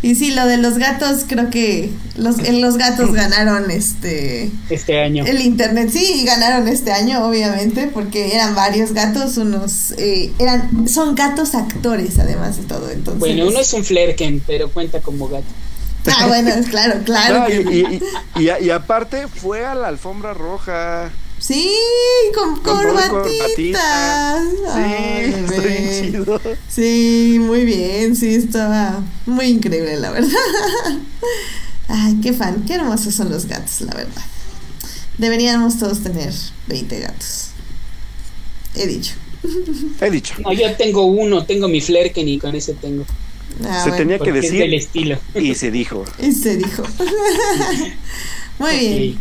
Y 0.03 0.15
sí, 0.15 0.31
lo 0.33 0.47
de 0.47 0.59
los 0.59 0.77
gatos, 0.77 1.25
creo 1.27 1.49
que 1.49 1.91
los, 2.17 2.39
en 2.41 2.61
los 2.61 2.77
gatos 2.77 3.13
ganaron 3.13 3.71
este... 3.71 4.51
Este 4.69 5.01
año. 5.01 5.25
El 5.25 5.41
internet, 5.41 5.89
sí, 5.91 6.23
ganaron 6.25 6.69
este 6.69 6.93
año, 6.93 7.27
obviamente, 7.27 7.89
porque 7.93 8.35
eran 8.35 8.55
varios 8.55 8.93
gatos, 8.93 9.39
unos... 9.39 9.93
Eh, 9.93 10.33
eran 10.39 10.87
Son 10.87 11.15
gatos 11.15 11.55
actores, 11.55 12.19
además 12.19 12.59
de 12.59 12.65
todo, 12.65 12.91
entonces... 12.91 13.19
Bueno, 13.19 13.49
uno 13.49 13.59
es 13.59 13.73
un 13.73 13.85
flerken, 13.85 14.43
pero 14.47 14.71
cuenta 14.71 15.01
como 15.01 15.29
gato. 15.29 15.47
Ah, 16.19 16.27
bueno, 16.29 16.51
claro, 16.71 17.01
claro. 17.05 17.47
y, 17.51 18.71
aparte 18.71 19.29
fue 19.29 19.65
a 19.65 19.75
la 19.75 19.89
alfombra 19.89 20.35
roja. 20.35 21.11
Sí, 21.39 21.71
con, 22.35 22.61
corbatitas. 22.61 24.43
Sí, 25.51 26.11
chido. 26.11 26.41
Sí, 26.69 27.39
muy 27.41 27.65
bien, 27.65 28.17
sí, 28.17 28.35
estaba 28.35 29.03
muy 29.27 29.47
increíble, 29.47 29.97
la 29.99 30.11
verdad. 30.13 30.31
Ay, 31.89 32.19
qué 32.23 32.33
fan, 32.33 32.65
qué 32.67 32.75
hermosos 32.75 33.15
son 33.15 33.31
los 33.31 33.47
gatos, 33.47 33.83
la 33.83 33.95
verdad. 33.95 34.23
Deberíamos 35.19 35.79
todos 35.79 36.03
tener 36.03 36.33
20 36.69 37.01
gatos. 37.01 37.49
He 38.75 38.87
dicho. 38.87 39.15
He 40.01 40.11
dicho. 40.11 40.35
No, 40.41 40.53
yo 40.53 40.75
tengo 40.77 41.05
uno, 41.05 41.45
tengo 41.45 41.69
mi 41.69 41.81
Flerken 41.81 42.29
y 42.29 42.39
con 42.39 42.55
ese 42.55 42.75
tengo. 42.75 43.05
Ah, 43.65 43.85
se 43.85 43.93
tenía 43.93 44.19
que 44.19 44.33
decir. 44.33 44.63
el 44.63 44.75
estilo. 44.75 45.19
Y 45.35 45.55
se 45.55 45.71
dijo. 45.71 46.05
Y 46.19 46.33
se 46.33 46.57
dijo. 46.57 46.83
Muy 48.59 48.79
bien. 48.79 49.19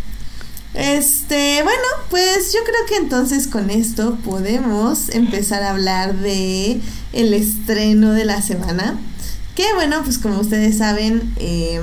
Este, 0.74 1.64
bueno, 1.64 1.84
pues 2.10 2.52
yo 2.54 2.60
creo 2.66 2.86
que 2.90 2.98
entonces 2.98 3.48
con 3.48 3.70
esto 3.70 4.18
podemos 4.26 5.10
empezar 5.10 5.64
a 5.64 5.72
hablar 5.72 6.16
de 6.16 6.82
el 7.14 7.34
estreno 7.34 8.12
de 8.12 8.26
la 8.26 8.42
semana. 8.42 9.00
Que 9.56 9.66
bueno, 9.74 10.02
pues 10.04 10.18
como 10.18 10.40
ustedes 10.42 10.78
saben, 10.78 11.34
eh, 11.38 11.80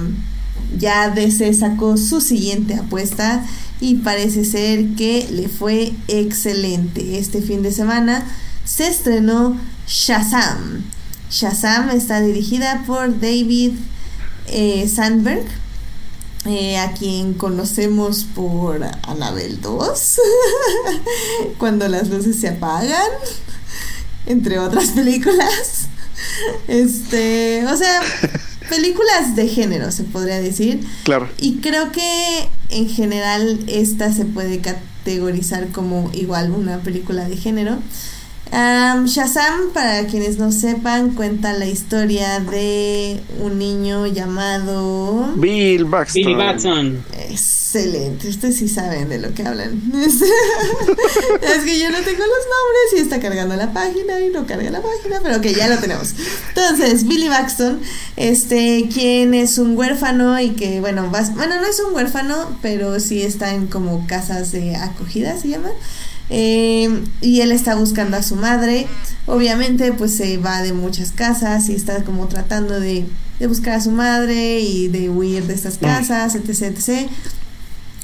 ya 0.78 1.08
DC 1.08 1.54
sacó 1.54 1.96
su 1.96 2.20
siguiente 2.20 2.74
apuesta 2.74 3.44
y 3.80 3.96
parece 3.96 4.44
ser 4.44 4.94
que 4.94 5.26
le 5.30 5.48
fue 5.48 5.92
excelente. 6.08 7.18
Este 7.18 7.40
fin 7.40 7.62
de 7.62 7.72
semana 7.72 8.26
se 8.64 8.88
estrenó 8.88 9.58
Shazam. 9.86 10.84
Shazam 11.32 11.88
está 11.88 12.20
dirigida 12.20 12.84
por 12.86 13.18
David 13.18 13.72
eh, 14.48 14.86
Sandberg, 14.86 15.46
eh, 16.44 16.76
a 16.76 16.92
quien 16.92 17.32
conocemos 17.32 18.24
por 18.34 18.84
Annabelle 19.04 19.56
2, 19.62 20.20
cuando 21.58 21.88
las 21.88 22.10
luces 22.10 22.38
se 22.38 22.48
apagan, 22.48 23.08
entre 24.26 24.58
otras 24.58 24.90
películas. 24.90 25.86
Este, 26.68 27.64
o 27.66 27.76
sea, 27.78 28.02
películas 28.68 29.34
de 29.34 29.48
género, 29.48 29.90
se 29.90 30.04
podría 30.04 30.38
decir. 30.38 30.86
Claro. 31.04 31.30
Y 31.38 31.60
creo 31.60 31.92
que 31.92 32.50
en 32.68 32.90
general 32.90 33.64
esta 33.68 34.12
se 34.12 34.26
puede 34.26 34.60
categorizar 34.60 35.68
como 35.68 36.10
igual 36.12 36.50
una 36.50 36.80
película 36.80 37.26
de 37.26 37.38
género. 37.38 37.78
Shazam, 38.52 39.70
para 39.72 40.06
quienes 40.06 40.38
no 40.38 40.52
sepan, 40.52 41.14
cuenta 41.14 41.54
la 41.54 41.66
historia 41.66 42.38
de 42.40 43.20
un 43.40 43.58
niño 43.58 44.06
llamado 44.06 45.32
Bill 45.36 45.86
Baxton. 45.86 46.22
Bill 46.22 46.36
Baxton. 46.36 47.04
Excelente, 47.30 48.28
ustedes 48.28 48.58
sí 48.58 48.68
saben 48.68 49.08
de 49.08 49.18
lo 49.18 49.32
que 49.32 49.46
hablan. 49.46 49.80
es 50.04 51.64
que 51.64 51.78
yo 51.78 51.90
no 51.90 51.98
tengo 52.00 52.20
los 52.20 52.44
nombres 52.52 52.92
y 52.94 53.00
está 53.00 53.20
cargando 53.20 53.56
la 53.56 53.72
página 53.72 54.20
y 54.20 54.28
no 54.28 54.46
carga 54.46 54.70
la 54.70 54.82
página, 54.82 55.20
pero 55.22 55.40
que 55.40 55.54
ya 55.54 55.68
lo 55.68 55.78
tenemos. 55.78 56.14
Entonces, 56.48 57.06
Billy 57.06 57.28
Baxton, 57.28 57.80
este, 58.16 58.88
quien 58.92 59.32
es 59.32 59.56
un 59.56 59.78
huérfano 59.78 60.38
y 60.38 60.50
que, 60.50 60.80
bueno, 60.80 61.08
bueno, 61.08 61.60
no 61.60 61.66
es 61.66 61.80
un 61.80 61.94
huérfano, 61.94 62.58
pero 62.60 63.00
sí 63.00 63.22
está 63.22 63.54
en 63.54 63.66
como 63.68 64.06
casas 64.06 64.52
de 64.52 64.76
acogida, 64.76 65.38
se 65.38 65.48
llama. 65.48 65.70
Eh, 66.30 67.04
y 67.20 67.40
él 67.40 67.52
está 67.52 67.74
buscando 67.74 68.16
a 68.16 68.22
su 68.22 68.36
madre. 68.36 68.86
Obviamente, 69.26 69.92
pues 69.92 70.14
se 70.14 70.38
va 70.38 70.62
de 70.62 70.72
muchas 70.72 71.12
casas 71.12 71.68
y 71.68 71.74
está 71.74 72.04
como 72.04 72.26
tratando 72.26 72.80
de, 72.80 73.06
buscar 73.48 73.74
a 73.74 73.80
su 73.80 73.90
madre 73.90 74.60
y 74.60 74.88
de 74.88 75.10
huir 75.10 75.46
de 75.46 75.54
estas 75.54 75.78
casas, 75.78 76.34
etc. 76.34 76.62
etc. 76.62 77.10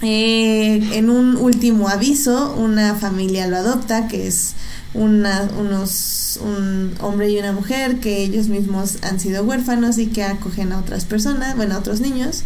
Eh, 0.03 0.91
en 0.95 1.11
un 1.11 1.37
último 1.37 1.89
aviso, 1.89 2.55
una 2.57 2.95
familia 2.95 3.47
lo 3.47 3.57
adopta, 3.57 4.09
que 4.09 4.27
es 4.27 4.55
una, 4.95 5.49
unos, 5.59 6.39
un 6.43 6.95
hombre 7.01 7.31
y 7.31 7.39
una 7.39 7.53
mujer 7.53 8.01
que 8.01 8.23
ellos 8.23 8.49
mismos 8.49 8.99
han 9.03 9.21
sido 9.21 9.45
huérfanos 9.45 9.99
y 9.99 10.07
que 10.07 10.23
acogen 10.23 10.73
a 10.73 10.79
otras 10.79 11.05
personas, 11.05 11.57
bueno, 11.57 11.75
a 11.75 11.79
otros 11.79 12.01
niños. 12.01 12.43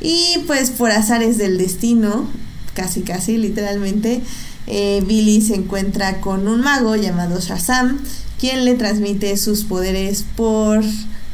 Y 0.00 0.38
pues 0.46 0.70
por 0.70 0.90
azares 0.90 1.38
del 1.38 1.58
destino, 1.58 2.28
casi 2.74 3.02
casi 3.02 3.38
literalmente, 3.38 4.20
eh, 4.66 5.02
Billy 5.06 5.40
se 5.40 5.54
encuentra 5.54 6.20
con 6.20 6.48
un 6.48 6.60
mago 6.60 6.96
llamado 6.96 7.40
Shazam, 7.40 8.00
quien 8.38 8.64
le 8.64 8.74
transmite 8.74 9.36
sus 9.36 9.64
poderes 9.64 10.24
por 10.36 10.82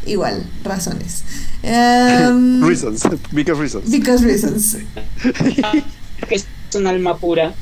igual 0.07 0.45
razones. 0.64 1.24
Um, 1.62 2.62
reasons, 2.66 3.03
because 3.33 3.61
reasons. 3.61 3.91
Because 3.91 4.24
reasons. 4.24 4.76
es 6.31 6.47
un 6.74 6.87
alma 6.87 7.16
pura. 7.16 7.55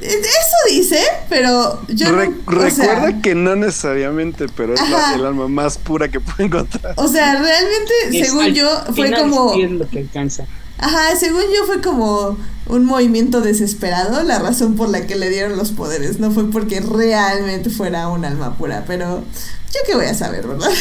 Eso 0.00 0.56
dice, 0.70 1.02
pero 1.28 1.82
yo 1.88 2.12
recuerda 2.12 3.20
que 3.20 3.34
no 3.34 3.56
necesariamente, 3.56 4.46
pero 4.56 4.74
es 4.74 4.80
el 5.16 5.26
alma 5.26 5.48
más 5.48 5.76
pura 5.76 6.08
que 6.08 6.20
puede 6.20 6.44
encontrar. 6.44 6.94
O 6.96 7.08
sea, 7.08 7.32
realmente, 7.32 8.24
según 8.24 8.54
yo, 8.54 8.68
fue 8.94 9.12
como. 9.12 9.56
lo 9.56 9.88
que 9.88 9.98
alcanza. 9.98 10.44
Ajá, 10.78 11.16
según 11.16 11.42
yo 11.52 11.66
fue 11.66 11.80
como 11.80 12.38
un 12.68 12.84
movimiento 12.84 13.40
desesperado 13.40 14.22
la 14.22 14.38
razón 14.38 14.76
por 14.76 14.88
la 14.88 15.06
que 15.06 15.16
le 15.16 15.30
dieron 15.30 15.56
los 15.56 15.72
poderes. 15.72 16.18
No 16.20 16.30
fue 16.30 16.50
porque 16.50 16.80
realmente 16.80 17.70
fuera 17.70 18.08
un 18.08 18.24
alma 18.24 18.56
pura, 18.56 18.84
pero 18.86 19.24
yo 19.72 19.80
qué 19.86 19.94
voy 19.94 20.06
a 20.06 20.14
saber, 20.14 20.46
¿verdad? 20.46 20.70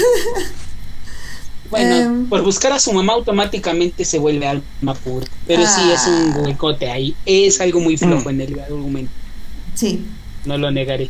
Bueno, 1.70 1.96
em, 1.96 2.30
por 2.30 2.44
buscar 2.44 2.72
a 2.72 2.80
su 2.80 2.94
mamá 2.94 3.12
automáticamente 3.12 4.06
se 4.06 4.20
vuelve 4.20 4.48
alma 4.48 4.94
pura. 4.94 5.28
Pero 5.46 5.64
sí 5.64 5.82
es 5.92 6.08
un 6.08 6.32
ah. 6.32 6.40
huecote 6.40 6.90
ahí. 6.90 7.14
Es 7.26 7.60
algo 7.60 7.82
muy 7.82 7.98
flojo 7.98 8.30
mm. 8.30 8.30
en 8.30 8.42
el 8.42 8.60
argumento. 8.60 9.12
Sí. 9.76 10.06
No 10.46 10.58
lo 10.58 10.72
negaré. 10.72 11.10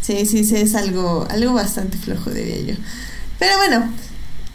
Sí, 0.00 0.26
sí, 0.26 0.44
sí, 0.44 0.56
es 0.56 0.74
algo, 0.74 1.26
algo 1.30 1.54
bastante 1.54 1.96
flojo, 1.96 2.30
diría 2.30 2.60
yo. 2.60 2.74
Pero 3.38 3.56
bueno, 3.56 3.90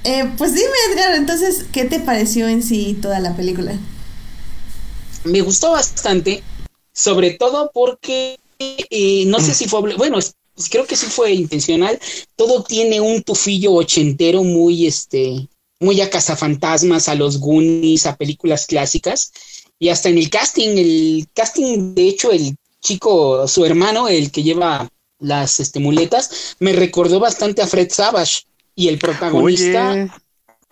eh, 0.04 0.30
pues 0.38 0.54
dime, 0.54 0.70
Edgar, 0.92 1.16
entonces, 1.16 1.66
¿qué 1.72 1.86
te 1.86 2.00
pareció 2.00 2.48
en 2.48 2.62
sí 2.62 2.98
toda 3.02 3.20
la 3.20 3.36
película? 3.36 3.74
Me 5.24 5.42
gustó 5.42 5.72
bastante, 5.72 6.44
sobre 6.94 7.32
todo 7.32 7.72
porque 7.74 8.40
eh, 8.60 9.24
no 9.26 9.40
sé 9.40 9.54
si 9.54 9.68
fue, 9.68 9.96
bueno, 9.96 10.20
pues 10.60 10.70
creo 10.70 10.86
que 10.86 10.96
sí 10.96 11.06
fue 11.06 11.34
intencional. 11.34 12.00
Todo 12.36 12.64
tiene 12.64 13.00
un 13.00 13.24
tufillo 13.24 13.74
ochentero 13.74 14.44
muy, 14.44 14.88
este, 14.88 15.48
muy 15.80 16.02
a 16.02 16.10
cazafantasmas, 16.10 17.08
a 17.08 17.16
los 17.16 17.40
Goonies, 17.40 18.06
a 18.06 18.18
películas 18.18 18.66
clásicas. 18.66 19.32
Y 19.80 19.90
hasta 19.90 20.10
en 20.10 20.18
el 20.18 20.30
casting, 20.30 20.78
el 20.78 21.28
casting, 21.34 21.96
de 21.96 22.10
hecho, 22.10 22.32
el 22.32 22.58
chico, 22.82 23.48
su 23.48 23.66
hermano, 23.66 24.10
el 24.10 24.32
que 24.32 24.44
lleva 24.44 24.90
las 25.20 25.62
este, 25.62 25.80
muletas, 25.80 26.56
me 26.60 26.74
recordó 26.74 27.22
bastante 27.22 27.62
a 27.62 27.68
Fred 27.68 27.90
Savage. 27.90 28.42
Y 28.76 28.88
el 28.88 28.98
protagonista. 28.98 30.14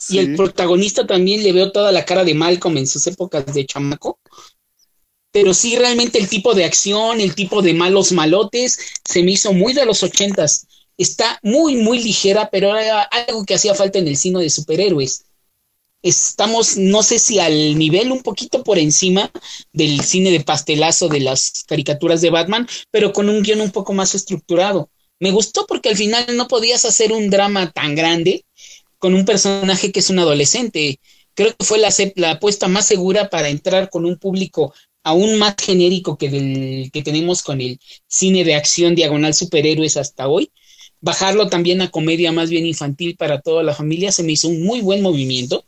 Y 0.10 0.20
el 0.20 0.36
protagonista 0.36 1.08
también 1.08 1.44
le 1.44 1.54
veo 1.54 1.72
toda 1.72 1.92
la 1.92 2.06
cara 2.06 2.24
de 2.24 2.36
Malcolm 2.36 2.78
en 2.78 2.88
sus 2.88 3.08
épocas 3.08 3.46
de 3.54 3.66
chamaco. 3.66 4.20
Pero 5.32 5.54
sí, 5.54 5.76
realmente 5.76 6.20
el 6.20 6.30
tipo 6.30 6.54
de 6.54 6.66
acción, 6.66 7.20
el 7.20 7.36
tipo 7.36 7.62
de 7.62 7.74
malos 7.74 8.12
malotes, 8.12 8.80
se 9.04 9.24
me 9.24 9.32
hizo 9.32 9.54
muy 9.54 9.74
de 9.74 9.86
los 9.86 10.04
ochentas. 10.04 10.68
Está 10.98 11.40
muy, 11.44 11.76
muy 11.76 12.02
ligera, 12.02 12.50
pero 12.52 12.76
era 12.76 13.04
algo 13.04 13.46
que 13.46 13.56
hacía 13.56 13.76
falta 13.76 14.00
en 14.00 14.08
el 14.08 14.18
cine 14.18 14.40
de 14.40 14.50
superhéroes. 14.50 15.26
Estamos, 16.02 16.78
no 16.78 17.04
sé 17.04 17.20
si 17.20 17.40
al 17.40 17.78
nivel 17.78 18.12
un 18.12 18.22
poquito 18.22 18.64
por 18.64 18.80
encima 18.80 19.32
del 19.74 20.02
cine 20.02 20.32
de 20.32 20.40
pastelazo 20.40 21.08
de 21.08 21.20
las 21.20 21.64
caricaturas 21.68 22.22
de 22.22 22.30
Batman, 22.30 22.68
pero 22.92 23.14
con 23.14 23.30
un 23.30 23.42
guion 23.44 23.62
un 23.62 23.72
poco 23.72 23.94
más 23.94 24.16
estructurado. 24.16 24.90
Me 25.20 25.32
gustó 25.32 25.66
porque 25.68 25.90
al 25.90 25.98
final 25.98 26.26
no 26.36 26.48
podías 26.48 26.86
hacer 26.86 27.12
un 27.12 27.30
drama 27.30 27.72
tan 27.72 27.96
grande 27.96 28.46
con 29.00 29.14
un 29.14 29.26
personaje 29.26 29.92
que 29.92 30.00
es 30.00 30.10
un 30.10 30.20
adolescente. 30.20 31.00
Creo 31.34 31.56
que 31.56 31.66
fue 31.66 31.80
la, 31.80 32.32
apuesta 32.32 32.68
más 32.68 32.88
segura 32.88 33.30
para 33.30 33.50
entrar 33.50 33.90
con 33.90 34.06
un 34.06 34.18
público 34.18 34.74
aún 35.04 35.38
más 35.38 35.56
genérico 35.62 36.18
que 36.18 36.30
del 36.30 36.92
que 36.92 37.04
tenemos 37.04 37.42
con 37.42 37.62
el 37.62 37.80
cine 38.08 38.44
de 38.44 38.56
acción 38.56 38.96
diagonal 38.96 39.34
superhéroes 39.34 39.98
hasta 39.98 40.28
hoy. 40.28 40.52
Bajarlo 41.00 41.48
también 41.48 41.82
a 41.82 41.92
comedia 41.92 42.32
más 42.32 42.50
bien 42.50 42.66
infantil 42.66 43.16
para 43.16 43.40
toda 43.42 43.64
la 43.64 43.76
familia 43.76 44.12
se 44.12 44.24
me 44.24 44.34
hizo 44.34 44.48
un 44.48 44.64
muy 44.64 44.82
buen 44.82 45.02
movimiento. 45.02 45.64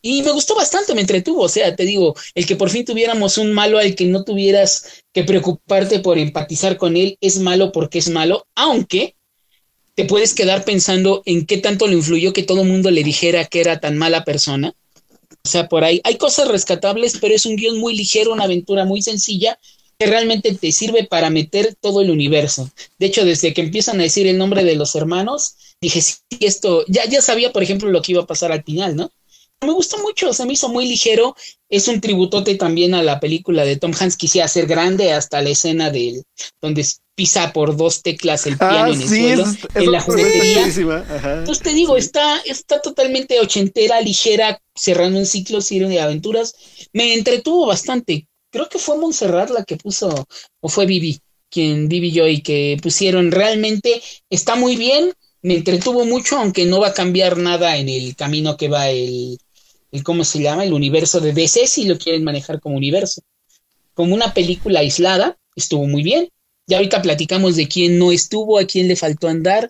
Y 0.00 0.22
me 0.22 0.30
gustó 0.30 0.54
bastante, 0.54 0.94
me 0.94 1.02
entretuvo. 1.02 1.42
O 1.42 1.48
sea, 1.48 1.74
te 1.76 1.84
digo, 1.84 2.14
el 2.34 2.46
que 2.46 2.56
por 2.56 2.70
fin 2.70 2.84
tuviéramos 2.84 3.36
un 3.36 3.52
malo 3.52 3.78
al 3.78 3.94
que 3.94 4.06
no 4.06 4.24
tuvieras 4.24 5.02
que 5.12 5.24
preocuparte 5.24 5.98
por 5.98 6.18
empatizar 6.18 6.76
con 6.76 6.96
él 6.96 7.18
es 7.20 7.40
malo 7.40 7.72
porque 7.72 7.98
es 7.98 8.08
malo, 8.08 8.46
aunque 8.54 9.16
te 9.98 10.04
puedes 10.04 10.32
quedar 10.32 10.64
pensando 10.64 11.24
en 11.26 11.44
qué 11.44 11.56
tanto 11.56 11.88
le 11.88 11.94
influyó 11.96 12.32
que 12.32 12.44
todo 12.44 12.62
el 12.62 12.68
mundo 12.68 12.88
le 12.88 13.02
dijera 13.02 13.46
que 13.46 13.60
era 13.60 13.80
tan 13.80 13.98
mala 13.98 14.22
persona. 14.22 14.72
O 15.44 15.48
sea, 15.48 15.68
por 15.68 15.82
ahí 15.82 16.00
hay 16.04 16.16
cosas 16.18 16.46
rescatables, 16.46 17.18
pero 17.20 17.34
es 17.34 17.44
un 17.46 17.56
guion 17.56 17.80
muy 17.80 17.96
ligero, 17.96 18.32
una 18.32 18.44
aventura 18.44 18.84
muy 18.84 19.02
sencilla 19.02 19.58
que 19.98 20.06
realmente 20.06 20.54
te 20.54 20.70
sirve 20.70 21.02
para 21.02 21.30
meter 21.30 21.74
todo 21.80 22.00
el 22.00 22.10
universo. 22.10 22.70
De 23.00 23.06
hecho, 23.06 23.24
desde 23.24 23.52
que 23.52 23.60
empiezan 23.60 23.98
a 23.98 24.04
decir 24.04 24.28
el 24.28 24.38
nombre 24.38 24.62
de 24.62 24.76
los 24.76 24.94
hermanos, 24.94 25.56
dije, 25.80 26.00
sí, 26.00 26.14
esto, 26.38 26.84
ya, 26.86 27.04
ya 27.06 27.20
sabía, 27.20 27.52
por 27.52 27.64
ejemplo, 27.64 27.90
lo 27.90 28.00
que 28.00 28.12
iba 28.12 28.22
a 28.22 28.26
pasar 28.26 28.52
al 28.52 28.62
final, 28.62 28.94
¿no? 28.94 29.10
me 29.60 29.72
gustó 29.72 29.98
mucho, 29.98 30.32
se 30.32 30.46
me 30.46 30.52
hizo 30.52 30.68
muy 30.68 30.86
ligero. 30.86 31.34
Es 31.68 31.88
un 31.88 32.00
tributote 32.00 32.54
también 32.54 32.94
a 32.94 33.02
la 33.02 33.18
película 33.18 33.64
de 33.64 33.76
Tom 33.76 33.90
Hanks, 33.98 34.16
quisiera 34.16 34.46
ser 34.46 34.68
grande 34.68 35.12
hasta 35.12 35.42
la 35.42 35.50
escena 35.50 35.90
del 35.90 36.22
donde 36.60 36.86
pisa 37.18 37.52
por 37.52 37.76
dos 37.76 38.02
teclas 38.02 38.46
el 38.46 38.56
piano 38.56 38.84
ah, 38.84 38.90
en 38.90 39.02
el 39.02 39.08
suelo, 39.08 39.44
en 39.74 39.90
la 39.90 40.00
juguetería. 40.00 40.66
Entonces 40.66 41.64
te 41.64 41.74
digo, 41.74 41.96
está, 41.96 42.38
está 42.46 42.80
totalmente 42.80 43.40
ochentera, 43.40 44.00
ligera, 44.00 44.62
cerrando 44.72 45.18
un 45.18 45.26
ciclo 45.26 45.58
de 45.58 46.00
aventuras. 46.00 46.54
Me 46.92 47.14
entretuvo 47.14 47.66
bastante. 47.66 48.28
Creo 48.50 48.68
que 48.68 48.78
fue 48.78 48.96
Montserrat 48.98 49.50
la 49.50 49.64
que 49.64 49.76
puso, 49.76 50.28
o 50.60 50.68
fue 50.68 50.86
Vivi, 50.86 51.18
quien 51.50 51.88
Vivi 51.88 52.12
yo 52.12 52.28
y 52.28 52.40
que 52.40 52.78
pusieron 52.80 53.32
realmente, 53.32 54.00
está 54.30 54.54
muy 54.54 54.76
bien, 54.76 55.12
me 55.42 55.56
entretuvo 55.56 56.04
mucho, 56.04 56.38
aunque 56.38 56.66
no 56.66 56.78
va 56.78 56.88
a 56.88 56.94
cambiar 56.94 57.36
nada 57.36 57.78
en 57.78 57.88
el 57.88 58.14
camino 58.14 58.56
que 58.56 58.68
va 58.68 58.90
el, 58.90 59.38
el 59.90 60.04
cómo 60.04 60.22
se 60.22 60.40
llama, 60.40 60.64
el 60.64 60.72
universo 60.72 61.18
de 61.18 61.32
DC 61.32 61.66
si 61.66 61.84
lo 61.84 61.98
quieren 61.98 62.22
manejar 62.22 62.60
como 62.60 62.76
universo. 62.76 63.22
Como 63.94 64.14
una 64.14 64.32
película 64.34 64.78
aislada, 64.78 65.36
estuvo 65.56 65.84
muy 65.88 66.04
bien. 66.04 66.28
Ya 66.68 66.76
ahorita 66.76 67.02
platicamos 67.02 67.56
de 67.56 67.66
quién 67.66 67.98
no 67.98 68.12
estuvo, 68.12 68.58
a 68.58 68.64
quién 68.66 68.86
le 68.86 68.94
faltó 68.94 69.28
andar 69.28 69.68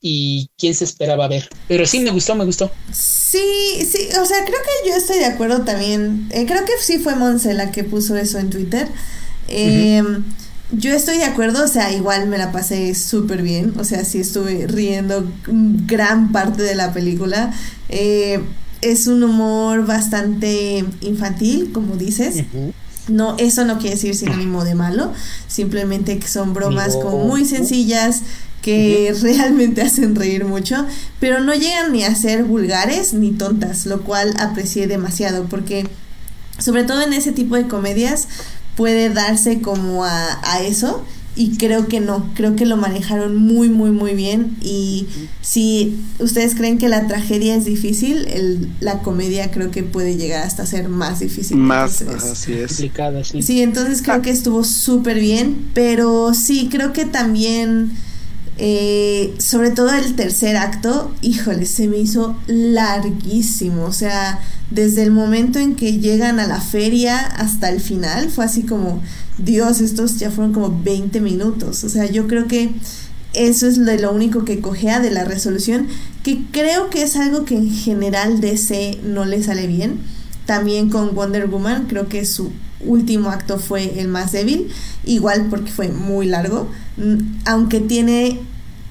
y 0.00 0.50
quién 0.58 0.74
se 0.74 0.84
esperaba 0.84 1.28
ver. 1.28 1.48
Pero 1.68 1.86
sí, 1.86 2.00
me 2.00 2.10
gustó, 2.10 2.34
me 2.34 2.44
gustó. 2.44 2.70
Sí, 2.92 3.86
sí, 3.88 4.08
o 4.20 4.24
sea, 4.24 4.44
creo 4.44 4.58
que 4.58 4.88
yo 4.88 4.96
estoy 4.96 5.18
de 5.18 5.26
acuerdo 5.26 5.62
también. 5.62 6.28
Eh, 6.32 6.46
creo 6.46 6.64
que 6.64 6.72
sí 6.80 6.98
fue 6.98 7.14
Monse 7.14 7.54
la 7.54 7.70
que 7.70 7.84
puso 7.84 8.16
eso 8.16 8.38
en 8.38 8.50
Twitter. 8.50 8.88
Em, 9.48 10.24
yo 10.72 10.92
estoy 10.92 11.18
de 11.18 11.24
acuerdo, 11.24 11.64
o 11.64 11.68
sea, 11.68 11.92
igual 11.92 12.28
me 12.28 12.38
la 12.38 12.52
pasé 12.52 12.94
súper 12.94 13.42
bien, 13.42 13.74
o 13.78 13.84
sea, 13.84 14.04
sí 14.04 14.20
estuve 14.20 14.66
riendo 14.66 15.30
gran 15.46 16.32
parte 16.32 16.62
de 16.62 16.74
la 16.74 16.92
película. 16.92 17.52
Eh, 17.88 18.40
es 18.80 19.06
un 19.06 19.22
humor 19.22 19.86
bastante 19.86 20.84
infantil, 21.02 21.70
como 21.72 21.96
dices. 21.96 22.44
No, 23.08 23.36
eso 23.38 23.64
no 23.64 23.78
quiere 23.78 23.96
decir 23.96 24.14
sinónimo 24.14 24.64
de 24.64 24.74
malo, 24.74 25.12
simplemente 25.48 26.18
que 26.18 26.28
son 26.28 26.54
bromas 26.54 26.96
como 26.96 27.24
muy 27.24 27.44
sencillas 27.44 28.22
que 28.62 29.14
realmente 29.22 29.82
hacen 29.82 30.14
reír 30.14 30.44
mucho, 30.44 30.86
pero 31.18 31.40
no 31.40 31.54
llegan 31.54 31.92
ni 31.92 32.04
a 32.04 32.14
ser 32.14 32.44
vulgares 32.44 33.14
ni 33.14 33.32
tontas, 33.32 33.86
lo 33.86 34.02
cual 34.02 34.34
aprecié 34.38 34.86
demasiado 34.86 35.44
porque 35.44 35.88
sobre 36.58 36.84
todo 36.84 37.00
en 37.02 37.14
ese 37.14 37.32
tipo 37.32 37.56
de 37.56 37.66
comedias 37.68 38.28
puede 38.76 39.08
darse 39.08 39.60
como 39.60 40.04
a, 40.04 40.40
a 40.42 40.60
eso 40.62 41.04
y 41.36 41.56
creo 41.56 41.86
que 41.86 42.00
no, 42.00 42.30
creo 42.34 42.56
que 42.56 42.66
lo 42.66 42.76
manejaron 42.76 43.36
muy, 43.36 43.68
muy, 43.68 43.90
muy 43.90 44.14
bien. 44.14 44.56
Y 44.60 45.06
si 45.40 45.96
ustedes 46.18 46.54
creen 46.54 46.78
que 46.78 46.88
la 46.88 47.06
tragedia 47.06 47.54
es 47.54 47.64
difícil, 47.64 48.26
el, 48.28 48.68
la 48.80 48.98
comedia 48.98 49.50
creo 49.50 49.70
que 49.70 49.82
puede 49.82 50.16
llegar 50.16 50.44
hasta 50.44 50.66
ser 50.66 50.88
más 50.88 51.20
difícil. 51.20 51.56
Más, 51.56 52.02
así 52.02 52.52
es. 52.54 52.72
sí. 52.72 53.42
sí, 53.42 53.62
entonces 53.62 54.02
creo 54.02 54.16
ah. 54.16 54.22
que 54.22 54.30
estuvo 54.30 54.64
súper 54.64 55.20
bien, 55.20 55.70
pero 55.72 56.34
sí, 56.34 56.68
creo 56.70 56.92
que 56.92 57.04
también, 57.04 57.92
eh, 58.62 59.34
sobre 59.38 59.70
todo 59.70 59.90
el 59.94 60.16
tercer 60.16 60.58
acto, 60.58 61.14
híjole, 61.22 61.64
se 61.64 61.88
me 61.88 61.96
hizo 61.96 62.36
larguísimo. 62.46 63.84
O 63.84 63.92
sea, 63.92 64.38
desde 64.70 65.02
el 65.02 65.12
momento 65.12 65.58
en 65.58 65.76
que 65.76 65.98
llegan 65.98 66.38
a 66.38 66.46
la 66.46 66.60
feria 66.60 67.18
hasta 67.20 67.70
el 67.70 67.80
final, 67.80 68.28
fue 68.28 68.44
así 68.44 68.64
como 68.64 69.02
Dios, 69.38 69.80
estos 69.80 70.18
ya 70.18 70.30
fueron 70.30 70.52
como 70.52 70.82
20 70.82 71.22
minutos. 71.22 71.84
O 71.84 71.88
sea, 71.88 72.04
yo 72.04 72.26
creo 72.26 72.48
que 72.48 72.70
eso 73.32 73.66
es 73.66 73.78
lo, 73.78 74.12
único 74.12 74.44
que 74.44 74.60
cogea 74.60 75.00
de 75.00 75.10
la 75.10 75.24
resolución, 75.24 75.88
que 76.22 76.42
creo 76.52 76.90
que 76.90 77.02
es 77.02 77.16
algo 77.16 77.46
que 77.46 77.56
en 77.56 77.70
general 77.70 78.42
DC 78.42 78.98
no 79.04 79.24
le 79.24 79.42
sale 79.42 79.68
bien. 79.68 80.00
También 80.44 80.90
con 80.90 81.14
Wonder 81.14 81.46
Woman, 81.46 81.86
creo 81.88 82.08
que 82.08 82.26
su 82.26 82.50
último 82.84 83.30
acto 83.30 83.58
fue 83.58 84.00
el 84.00 84.08
más 84.08 84.32
débil, 84.32 84.68
igual 85.04 85.46
porque 85.50 85.70
fue 85.70 85.88
muy 85.88 86.26
largo, 86.26 86.68
mm, 86.96 87.42
aunque 87.46 87.80
tiene 87.80 88.40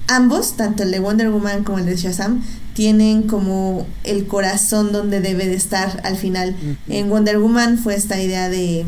ambos, 0.07 0.55
tanto 0.57 0.83
el 0.83 0.91
de 0.91 0.99
Wonder 0.99 1.29
Woman 1.29 1.63
como 1.63 1.79
el 1.79 1.85
de 1.85 1.95
Shazam, 1.95 2.41
tienen 2.73 3.23
como 3.23 3.87
el 4.03 4.25
corazón 4.25 4.91
donde 4.91 5.21
debe 5.21 5.47
de 5.47 5.55
estar 5.55 6.01
al 6.03 6.15
final. 6.15 6.55
En 6.87 7.09
Wonder 7.09 7.37
Woman 7.39 7.77
fue 7.77 7.95
esta 7.95 8.21
idea 8.21 8.49
de, 8.49 8.85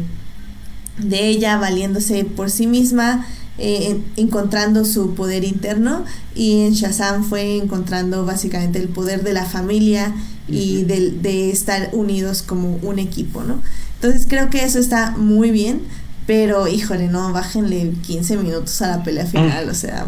de 0.98 1.28
ella 1.28 1.58
valiéndose 1.58 2.24
por 2.24 2.50
sí 2.50 2.68
misma, 2.68 3.26
eh, 3.58 4.02
encontrando 4.16 4.86
su 4.86 5.14
poder 5.14 5.44
interno 5.44 6.06
y 6.34 6.62
en 6.62 6.74
Shazam 6.74 7.24
fue 7.24 7.58
encontrando 7.58 8.26
básicamente 8.26 8.80
el 8.80 8.88
poder 8.88 9.24
de 9.24 9.34
la 9.34 9.46
familia 9.46 10.16
y 10.48 10.84
de, 10.84 11.12
de, 11.12 11.52
estar 11.52 11.90
unidos 11.92 12.42
como 12.42 12.78
un 12.78 12.98
equipo, 12.98 13.44
¿no? 13.44 13.62
Entonces 14.02 14.26
creo 14.28 14.50
que 14.50 14.64
eso 14.64 14.80
está 14.80 15.12
muy 15.12 15.52
bien, 15.52 15.84
pero 16.26 16.68
híjole, 16.68 17.08
no, 17.08 17.32
bájenle 17.34 17.92
15 18.08 18.36
minutos 18.38 18.82
a 18.82 18.88
la 18.98 19.04
pelea 19.04 19.28
final, 19.28 19.70
o 19.70 19.76
sea... 19.76 20.08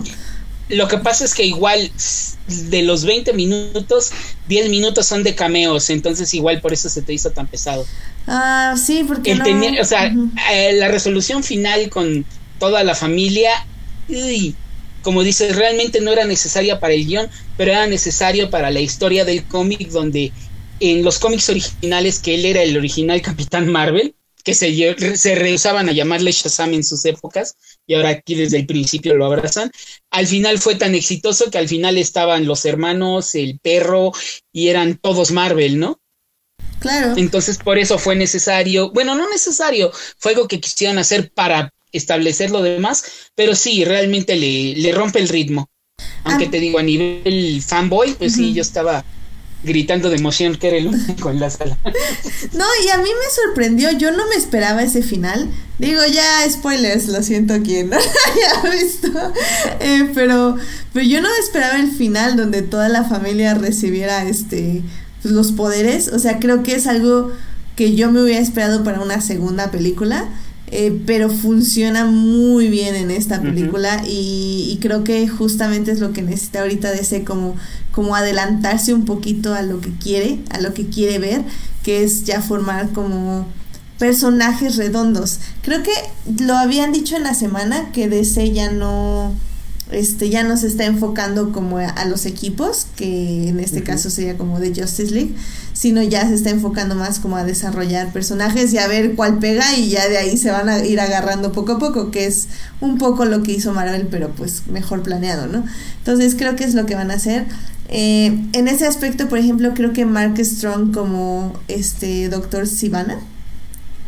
Lo 0.70 0.88
que 0.88 0.98
pasa 0.98 1.26
es 1.26 1.36
que 1.36 1.46
igual 1.46 1.92
de 2.48 2.82
los 2.82 3.06
20 3.06 3.34
minutos, 3.34 4.10
10 4.48 4.70
minutos 4.72 5.06
son 5.06 5.22
de 5.22 5.36
cameos, 5.36 5.92
entonces 5.92 6.34
igual 6.34 6.60
por 6.60 6.74
eso 6.74 6.90
se 6.90 7.04
te 7.04 7.14
hizo 7.14 7.30
tan 7.30 7.46
pesado. 7.46 7.86
Ah, 8.26 8.74
sí, 8.84 9.06
porque 9.08 9.36
no... 9.36 9.46
o 9.80 9.86
sea, 9.86 10.12
eh, 10.52 10.74
la 10.74 10.88
resolución 10.88 11.44
final 11.44 11.92
con 11.92 12.26
toda 12.58 12.84
la 12.84 12.96
familia, 12.96 13.52
y 14.10 14.56
como 15.04 15.22
dices, 15.22 15.56
realmente 15.56 16.02
no 16.02 16.12
era 16.12 16.26
necesaria 16.26 16.80
para 16.80 16.96
el 16.96 17.06
guion, 17.06 17.28
pero 17.58 17.74
era 17.74 17.86
necesario 17.86 18.50
para 18.50 18.72
la 18.72 18.80
historia 18.80 19.24
del 19.24 19.44
cómic 19.44 19.90
donde 19.90 20.32
en 20.92 21.04
los 21.04 21.18
cómics 21.18 21.50
originales 21.50 22.20
que 22.20 22.36
él 22.36 22.46
era 22.46 22.62
el 22.62 22.76
original 22.78 23.22
Capitán 23.22 23.72
Marvel, 23.72 24.16
que 24.44 24.54
se, 24.54 25.18
se 25.18 25.36
rehusaban 25.36 25.88
a 25.88 25.94
llamarle 25.94 26.34
Shazam 26.34 26.74
en 26.74 26.84
sus 26.84 27.06
épocas, 27.06 27.56
y 27.88 27.94
ahora 27.94 28.10
aquí 28.10 28.36
desde 28.36 28.58
el 28.58 28.66
principio 28.66 29.16
lo 29.16 29.26
abrazan. 29.26 29.72
Al 30.12 30.28
final 30.28 30.60
fue 30.60 30.76
tan 30.76 30.94
exitoso 30.94 31.50
que 31.50 31.58
al 31.58 31.70
final 31.70 31.98
estaban 31.98 32.46
los 32.46 32.66
hermanos, 32.66 33.36
el 33.36 33.60
perro, 33.60 34.12
y 34.52 34.68
eran 34.68 34.98
todos 34.98 35.32
Marvel, 35.32 35.80
¿no? 35.80 36.02
Claro. 36.80 37.14
Entonces 37.16 37.58
por 37.58 37.78
eso 37.78 37.98
fue 37.98 38.18
necesario, 38.18 38.92
bueno, 38.92 39.16
no 39.16 39.30
necesario, 39.30 39.90
fue 40.18 40.34
algo 40.34 40.50
que 40.50 40.60
quisieron 40.60 40.98
hacer 40.98 41.32
para 41.32 41.74
establecer 41.94 42.52
lo 42.52 42.62
demás, 42.62 43.06
pero 43.36 43.56
sí, 43.56 43.86
realmente 43.86 44.36
le, 44.36 44.76
le 44.76 44.92
rompe 44.92 45.20
el 45.20 45.30
ritmo. 45.30 45.70
Aunque 46.26 46.46
ah. 46.46 46.52
te 46.52 46.60
digo, 46.60 46.80
a 46.80 46.84
nivel 46.84 47.62
fanboy, 47.66 48.16
pues 48.16 48.34
sí, 48.34 48.54
yo 48.54 48.62
estaba 48.62 49.06
gritando 49.64 50.10
de 50.10 50.18
emoción 50.18 50.56
que 50.56 50.68
era 50.68 50.78
el 50.78 50.88
único 50.88 51.30
en 51.30 51.40
la 51.40 51.50
sala. 51.50 51.78
No, 52.54 52.66
y 52.86 52.90
a 52.90 52.98
mí 52.98 53.10
me 53.10 53.34
sorprendió, 53.34 53.92
yo 53.92 54.12
no 54.12 54.28
me 54.28 54.36
esperaba 54.36 54.84
ese 54.84 55.02
final. 55.02 55.50
Digo, 55.80 56.02
ya 56.06 56.48
spoilers, 56.50 57.08
lo 57.08 57.24
siento 57.24 57.62
quien 57.64 57.90
no 57.90 57.98
haya 58.68 58.72
visto. 58.76 59.10
Eh, 59.80 60.12
pero, 60.14 60.56
pero 60.92 61.06
yo 61.06 61.22
no 61.22 61.30
me 61.30 61.38
esperaba 61.38 61.80
el 61.80 61.92
final 61.92 62.36
donde 62.36 62.62
toda 62.62 62.90
la 62.90 63.06
familia 63.06 63.56
recibiera 63.56 64.28
este 64.28 64.84
pues, 65.22 65.34
los 65.34 65.52
poderes. 65.54 66.10
O 66.10 66.20
sea, 66.20 66.40
creo 66.40 66.62
que 66.64 66.76
es 66.76 66.86
algo 66.86 67.32
que 67.76 67.96
yo 67.96 68.12
me 68.12 68.22
hubiera 68.22 68.42
esperado 68.42 68.84
para 68.84 69.02
una 69.02 69.22
segunda 69.22 69.72
película. 69.72 70.28
Eh, 70.68 71.02
pero 71.06 71.30
funciona 71.30 72.06
muy 72.06 72.68
bien 72.68 72.96
en 72.96 73.12
esta 73.12 73.40
película 73.42 74.02
y, 74.08 74.70
y, 74.72 74.80
creo 74.82 75.04
que 75.04 75.28
justamente 75.28 75.92
es 75.92 76.00
lo 76.00 76.14
que 76.14 76.24
necesita 76.24 76.62
ahorita 76.62 76.90
de 76.90 77.02
ese 77.02 77.24
como 77.24 77.56
como 77.94 78.16
adelantarse 78.16 78.94
un 78.94 79.06
poquito 79.06 79.54
a 79.54 79.62
lo 79.62 79.80
que 79.80 79.92
quiere, 79.92 80.40
a 80.50 80.60
lo 80.60 80.74
que 80.74 80.88
quiere 80.88 81.20
ver, 81.20 81.44
que 81.84 82.04
es 82.04 82.26
ya 82.26 82.42
formar 82.42 82.90
como 82.90 83.48
personajes 84.00 84.76
redondos. 84.76 85.40
Creo 85.62 85.84
que 85.84 85.92
lo 86.44 86.58
habían 86.58 86.92
dicho 86.92 87.16
en 87.16 87.24
la 87.24 87.36
semana 87.36 87.92
que 87.92 88.10
DC 88.10 88.52
ya 88.52 88.72
no 88.72 89.34
este 89.92 90.30
ya 90.30 90.44
no 90.44 90.58
se 90.58 90.68
está 90.68 90.86
enfocando 90.86 91.52
como 91.52 91.78
a, 91.78 92.06
los 92.06 92.26
equipos, 92.26 92.88
que 92.96 93.50
en 93.50 93.60
este 93.60 93.84
caso 93.84 94.10
sería 94.10 94.38
como 94.38 94.60
de 94.60 94.70
Justice 94.70 95.14
League, 95.14 95.36
sino 95.74 96.02
ya 96.02 96.28
se 96.28 96.36
está 96.36 96.50
enfocando 96.50 96.96
más 96.96 97.20
como 97.20 97.38
a 97.38 97.44
desarrollar 97.44 98.12
personajes 98.12 98.74
y 98.74 98.78
a 98.78 98.88
ver 98.88 99.16
cuál 99.16 99.40
pega 99.40 99.76
y 99.78 99.90
ya 99.90 100.08
de 100.08 100.18
ahí 100.18 100.38
se 100.38 100.52
van 100.52 100.70
a 100.70 100.84
ir 100.86 101.00
agarrando 101.00 101.52
poco 101.52 101.74
a 101.74 101.80
poco, 101.80 102.12
que 102.12 102.26
es 102.26 102.48
un 102.82 102.98
poco 102.98 103.26
lo 103.26 103.44
que 103.44 103.54
hizo 103.54 103.74
Marvel, 103.74 104.08
pero 104.10 104.30
pues 104.30 104.68
mejor 104.68 105.04
planeado, 105.04 105.48
¿no? 105.48 105.64
Entonces 106.00 106.36
creo 106.36 106.56
que 106.56 106.64
es 106.64 106.74
lo 106.74 106.86
que 106.86 106.96
van 106.96 107.12
a 107.12 107.16
hacer. 107.16 107.46
Eh, 107.90 108.38
en 108.54 108.68
ese 108.68 108.88
aspecto, 108.88 109.28
por 109.28 109.38
ejemplo, 109.38 109.74
creo 109.74 109.94
que 109.94 110.06
Mark 110.06 110.38
Strong 110.44 110.94
como 110.94 111.54
este 111.68 112.30
doctor 112.30 112.68
Sivana. 112.68 113.20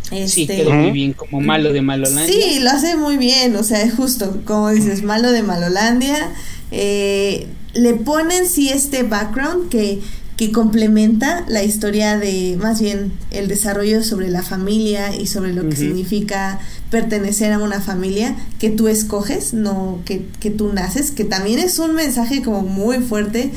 Sí, 0.10 0.44
este, 0.44 0.58
quedó 0.58 0.72
muy 0.72 0.92
bien, 0.92 1.14
como 1.14 1.42
malo 1.42 1.74
de 1.74 1.82
Malolandia. 1.82 2.34
Sí, 2.34 2.60
lo 2.60 2.70
hace 2.70 2.96
muy 2.96 3.18
bien, 3.18 3.56
o 3.56 3.64
sea, 3.64 3.82
es 3.82 3.94
justo, 3.94 4.42
como 4.46 4.70
dices, 4.70 5.04
malo 5.04 5.32
de 5.32 5.44
Malolandia. 5.44 6.32
Eh, 6.72 7.48
le 7.74 7.94
ponen 7.94 8.48
sí 8.48 8.70
este 8.70 9.04
background 9.04 9.70
que, 9.70 10.02
que 10.38 10.52
complementa 10.52 11.46
la 11.48 11.64
historia 11.64 12.18
de, 12.18 12.58
más 12.62 12.82
bien, 12.82 13.14
el 13.32 13.48
desarrollo 13.48 14.04
sobre 14.04 14.30
la 14.30 14.44
familia 14.44 15.16
y 15.16 15.28
sobre 15.28 15.54
lo 15.54 15.68
que 15.70 15.76
significa 15.76 16.60
pertenecer 16.90 17.52
a 17.52 17.60
una 17.60 17.82
familia 17.82 18.36
que 18.60 18.70
tú 18.70 18.88
escoges, 18.88 19.54
no 19.54 20.02
que, 20.06 20.26
que 20.40 20.52
tú 20.52 20.72
naces, 20.74 21.12
que 21.12 21.24
también 21.24 21.60
es 21.60 21.80
un 21.80 21.94
mensaje 21.94 22.42
como 22.42 22.62
muy 22.62 23.00
fuerte 23.00 23.52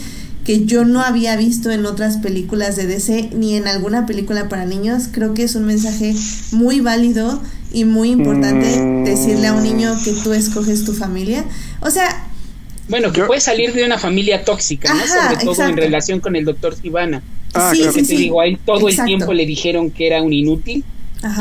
que 0.49 0.65
yo 0.65 0.87
no 0.87 1.03
había 1.03 1.37
visto 1.37 1.71
en 1.71 1.85
otras 1.85 2.17
películas 2.17 2.75
de 2.75 2.87
DC 2.87 3.33
ni 3.35 3.55
en 3.55 3.69
alguna 3.69 4.07
película 4.07 4.49
para 4.49 4.65
niños. 4.65 5.11
Creo 5.13 5.35
que 5.35 5.43
es 5.43 5.55
un 5.57 5.67
mensaje 5.67 6.15
muy 6.53 6.81
válido 6.81 7.43
y 7.71 7.85
muy 7.85 8.09
importante 8.09 8.81
mm. 8.81 9.05
decirle 9.05 9.49
a 9.49 9.53
un 9.53 9.63
niño 9.63 9.95
que 10.03 10.15
tú 10.25 10.33
escoges 10.33 10.87
tu 10.87 10.95
familia. 10.95 11.45
O 11.83 11.91
sea... 11.91 12.27
Bueno, 12.89 13.13
que 13.13 13.25
puede 13.25 13.43
salir 13.43 13.75
de 13.75 13.85
una 13.85 13.99
familia 13.99 14.43
tóxica, 14.43 14.95
¿no? 14.95 15.07
Sobre 15.07 15.45
todo 15.45 15.69
en 15.69 15.77
relación 15.77 16.19
con 16.21 16.35
el 16.35 16.47
doctor 16.47 16.75
Ivana. 16.83 17.23
Ah, 17.53 17.71
sí, 17.75 17.85
sí, 17.93 18.03
te 18.03 18.17
digo, 18.17 18.41
ahí 18.41 18.57
todo 18.57 18.89
el 18.89 19.05
tiempo 19.05 19.35
le 19.35 19.45
dijeron 19.45 19.91
que 19.91 20.07
era 20.07 20.23
un 20.23 20.33
inútil. 20.33 20.83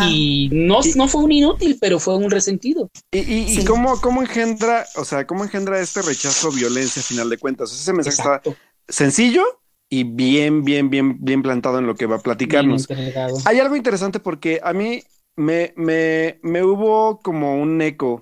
Y 0.10 0.49
no, 0.51 0.80
no 0.95 1.08
fue 1.08 1.24
un 1.24 1.32
inútil, 1.32 1.78
pero 1.80 2.01
fue 2.01 2.18
un 2.18 2.30
resentido. 2.30 2.89
¿Y, 3.14 3.20
y, 3.20 3.64
cómo, 3.64 4.01
cómo, 4.01 4.22
engendra, 4.22 4.86
o 4.95 5.05
sea, 5.05 5.26
cómo 5.26 5.45
engendra 5.45 5.80
este 5.80 6.01
rechazo 6.01 6.51
violencia 6.51 7.01
a 7.01 7.05
final 7.05 7.30
de 7.30 7.38
cuentas? 7.38 7.72
Ese 7.72 7.93
mensaje 7.93 8.18
está 8.18 8.41
sencillo 8.88 9.44
y 9.90 10.04
bien, 10.04 10.64
bien, 10.64 10.90
bien, 10.90 11.18
bien 11.24 11.42
plantado 11.42 11.80
en 11.80 11.88
lo 11.88 11.96
que 11.96 12.06
va 12.06 12.18
a 12.18 12.20
platicarnos. 12.20 12.88
Hay 13.46 13.60
algo 13.60 13.76
interesante 13.76 14.20
porque 14.20 14.60
a 14.64 14.74
mí 14.74 15.04
me, 15.36 15.74
me, 15.78 16.40
me 16.42 16.64
hubo 16.64 17.20
como 17.20 17.62
un 17.62 17.82
eco 17.82 18.20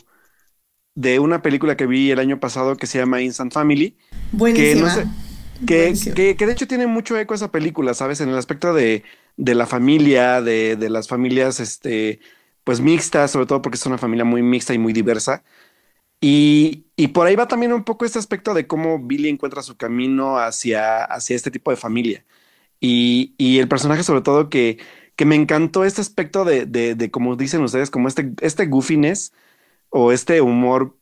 de 0.96 1.20
una 1.20 1.42
película 1.42 1.76
que 1.76 1.88
vi 1.88 2.12
el 2.12 2.20
año 2.20 2.40
pasado 2.40 2.78
que 2.78 2.88
se 2.88 3.00
llama 3.00 3.22
Instant 3.22 3.54
Family. 3.54 3.98
Buenísima. 4.32 5.14
Que, 5.66 5.94
que, 6.16 6.36
que, 6.36 6.46
de 6.46 6.52
hecho 6.52 6.68
tiene 6.68 6.86
mucho 6.86 7.18
eco 7.18 7.34
esa 7.34 7.52
película, 7.52 7.94
¿sabes? 7.94 8.20
En 8.20 8.30
el 8.30 8.38
aspecto 8.38 8.74
de, 8.74 9.04
de 9.38 9.56
la 9.56 9.66
familia, 9.66 10.42
de, 10.42 10.76
de, 10.76 10.90
las 10.90 11.08
familias, 11.08 11.60
este, 11.62 12.20
pues 12.64 12.82
mixtas, 12.82 13.32
sobre 13.32 13.46
todo 13.46 13.62
porque 13.62 13.78
es 13.78 13.86
una 13.86 13.98
familia 13.98 14.26
muy 14.26 14.42
mixta 14.42 14.74
y 14.74 14.78
muy 14.78 14.92
diversa. 14.92 15.44
Y, 16.28 16.88
y, 16.96 17.10
por 17.10 17.28
ahí 17.28 17.36
va 17.36 17.48
también 17.48 17.72
un 17.72 17.84
poco 17.84 18.04
este 18.04 18.18
aspecto 18.18 18.56
de 18.56 18.66
cómo 18.66 18.98
Billy 18.98 19.30
encuentra 19.30 19.62
su 19.62 19.78
camino 19.78 20.40
hacia, 20.40 21.04
hacia 21.04 21.36
este 21.36 21.52
tipo 21.52 21.70
de 21.70 21.78
familia. 21.78 22.26
Y, 22.80 23.36
y 23.38 23.60
el 23.60 23.68
personaje, 23.68 24.02
sobre 24.02 24.22
todo, 24.22 24.50
que, 24.50 24.80
que 25.16 25.26
me 25.26 25.36
encantó 25.36 25.86
este 25.86 26.02
aspecto 26.02 26.44
de, 26.44 26.66
de, 26.66 26.96
de, 26.96 27.12
como 27.12 27.36
dicen 27.36 27.62
ustedes, 27.62 27.92
como 27.92 28.08
este, 28.08 28.32
este 28.42 28.66
goofiness 28.66 29.34
o 29.90 30.12
este 30.12 30.42
humor, 30.42 30.98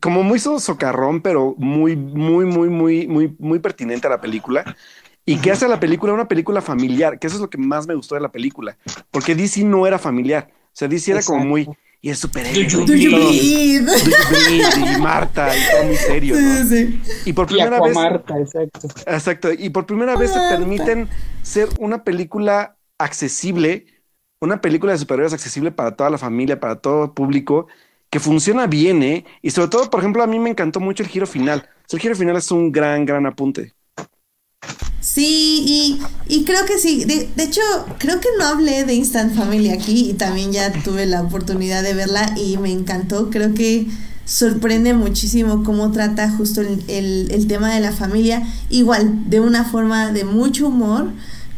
como 0.00 0.22
muy 0.22 0.38
socarrón, 0.38 1.20
pero 1.20 1.54
muy, 1.58 1.94
muy, 1.94 2.46
muy, 2.46 2.70
muy, 2.70 3.06
muy, 3.06 3.36
muy 3.38 3.58
pertinente 3.58 4.06
a 4.06 4.10
la 4.10 4.22
película. 4.22 4.64
Y 5.26 5.40
que 5.40 5.50
hace 5.50 5.68
la 5.68 5.78
película 5.78 6.14
una 6.14 6.26
película 6.26 6.62
familiar, 6.62 7.18
que 7.18 7.26
eso 7.26 7.36
es 7.36 7.42
lo 7.42 7.50
que 7.50 7.58
más 7.58 7.86
me 7.86 7.96
gustó 7.96 8.14
de 8.14 8.22
la 8.22 8.32
película, 8.32 8.78
porque 9.10 9.34
DC 9.34 9.62
no 9.62 9.86
era 9.86 9.98
familiar. 9.98 10.48
O 10.50 10.70
sea, 10.72 10.88
DC 10.88 11.10
era 11.10 11.22
como 11.22 11.44
muy, 11.44 11.68
y 12.04 12.10
es 12.10 12.18
superhéroe. 12.18 12.84
Do 12.84 12.94
you, 12.94 13.10
y 13.32 13.80
Marta, 15.00 15.56
y 15.56 15.70
todo 15.70 15.84
muy 15.84 15.96
serio, 15.96 16.36
¿no? 16.38 16.64
Sí, 16.68 17.00
Y 17.24 17.32
por 17.32 17.46
primera 17.46 17.80
vez. 17.80 17.94
Marta, 17.94 18.38
exacto. 18.38 18.88
Exacto. 19.06 19.48
Y 19.54 19.70
por 19.70 19.86
primera 19.86 20.14
vez 20.14 20.30
se 20.30 20.38
permiten 20.38 21.08
ser 21.40 21.70
una 21.78 22.04
película 22.04 22.76
accesible, 22.98 23.86
una 24.38 24.60
película 24.60 24.92
de 24.92 24.98
superhéroes 24.98 25.32
accesible 25.32 25.72
para 25.72 25.96
toda 25.96 26.10
la 26.10 26.18
familia, 26.18 26.60
para 26.60 26.76
todo 26.76 27.14
público, 27.14 27.68
que 28.10 28.20
funciona 28.20 28.66
bien, 28.66 29.02
¿eh? 29.02 29.24
Y 29.40 29.52
sobre 29.52 29.68
todo, 29.70 29.88
por 29.88 30.00
ejemplo, 30.00 30.22
a 30.22 30.26
mí 30.26 30.38
me 30.38 30.50
encantó 30.50 30.80
mucho 30.80 31.02
el 31.02 31.08
giro 31.08 31.26
final. 31.26 31.70
el 31.90 31.98
giro 31.98 32.14
final 32.14 32.36
es 32.36 32.50
un 32.50 32.70
gran, 32.70 33.06
gran 33.06 33.24
apunte. 33.24 33.72
Sí, 35.14 36.00
y, 36.28 36.44
creo 36.44 36.64
que 36.64 36.78
sí. 36.78 37.04
De, 37.04 37.28
hecho, 37.36 37.60
creo 37.98 38.20
que 38.20 38.28
no 38.38 38.46
hablé 38.46 38.84
de 38.84 38.94
Instant 38.94 39.34
Family 39.36 39.68
aquí 39.70 40.10
y 40.10 40.14
también 40.14 40.50
ya 40.50 40.72
tuve 40.82 41.06
la 41.06 41.22
oportunidad 41.22 41.82
de 41.82 41.94
verla 41.94 42.34
y 42.36 42.56
me 42.56 42.72
encantó. 42.72 43.30
Creo 43.30 43.52
que 43.54 43.86
sorprende 44.24 44.94
muchísimo 44.94 45.62
cómo 45.62 45.92
trata 45.92 46.30
justo 46.30 46.62
el, 46.62 46.82
el, 47.30 47.46
tema 47.46 47.74
de 47.74 47.80
la 47.80 47.92
familia. 47.92 48.42
Igual, 48.70 49.30
de 49.30 49.40
una 49.40 49.64
forma 49.64 50.10
de 50.10 50.24
mucho 50.24 50.68
humor, 50.68 51.12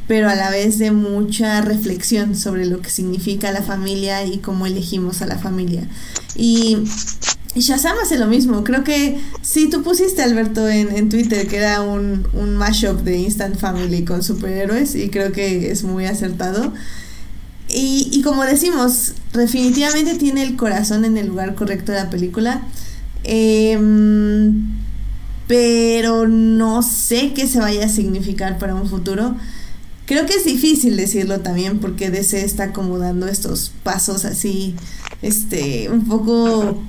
pero 0.08 0.28
a 0.28 0.34
la 0.34 0.50
vez 0.50 0.78
de 0.78 0.90
mucha 0.90 1.60
reflexión 1.62 2.34
sobre 2.34 2.66
lo 2.66 2.80
que 2.80 2.90
significa 2.90 3.52
la 3.52 3.62
familia 3.62 4.26
y 4.26 4.38
cómo 4.38 4.66
elegimos 4.66 5.22
a 5.22 5.26
la 5.26 5.38
familia. 5.38 5.88
Y, 6.34 6.78
Shazam 7.60 7.96
hace 8.02 8.18
lo 8.18 8.26
mismo. 8.26 8.64
Creo 8.64 8.84
que 8.84 9.18
sí, 9.42 9.68
tú 9.68 9.82
pusiste, 9.82 10.22
Alberto, 10.22 10.68
en, 10.68 10.94
en 10.94 11.08
Twitter 11.08 11.46
que 11.46 11.56
era 11.56 11.82
un, 11.82 12.26
un 12.32 12.56
mashup 12.56 13.02
de 13.02 13.18
Instant 13.18 13.56
Family 13.56 14.04
con 14.04 14.22
superhéroes 14.22 14.94
y 14.94 15.08
creo 15.08 15.32
que 15.32 15.70
es 15.70 15.82
muy 15.84 16.06
acertado. 16.06 16.72
Y, 17.68 18.08
y 18.12 18.22
como 18.22 18.44
decimos, 18.44 19.14
definitivamente 19.32 20.14
tiene 20.14 20.42
el 20.42 20.56
corazón 20.56 21.04
en 21.04 21.16
el 21.16 21.28
lugar 21.28 21.54
correcto 21.54 21.92
de 21.92 21.98
la 21.98 22.10
película. 22.10 22.62
Em, 23.24 24.76
pero 25.48 26.28
no 26.28 26.82
sé 26.82 27.32
qué 27.34 27.46
se 27.46 27.58
vaya 27.58 27.86
a 27.86 27.88
significar 27.88 28.58
para 28.58 28.74
un 28.74 28.88
futuro. 28.88 29.36
Creo 30.06 30.26
que 30.26 30.34
es 30.34 30.44
difícil 30.44 30.96
decirlo 30.96 31.40
también 31.40 31.80
porque 31.80 32.10
DC 32.10 32.44
está 32.44 32.64
acomodando 32.64 33.26
estos 33.26 33.72
pasos 33.82 34.24
así, 34.24 34.76
este, 35.22 35.90
un 35.90 36.06
poco 36.06 36.80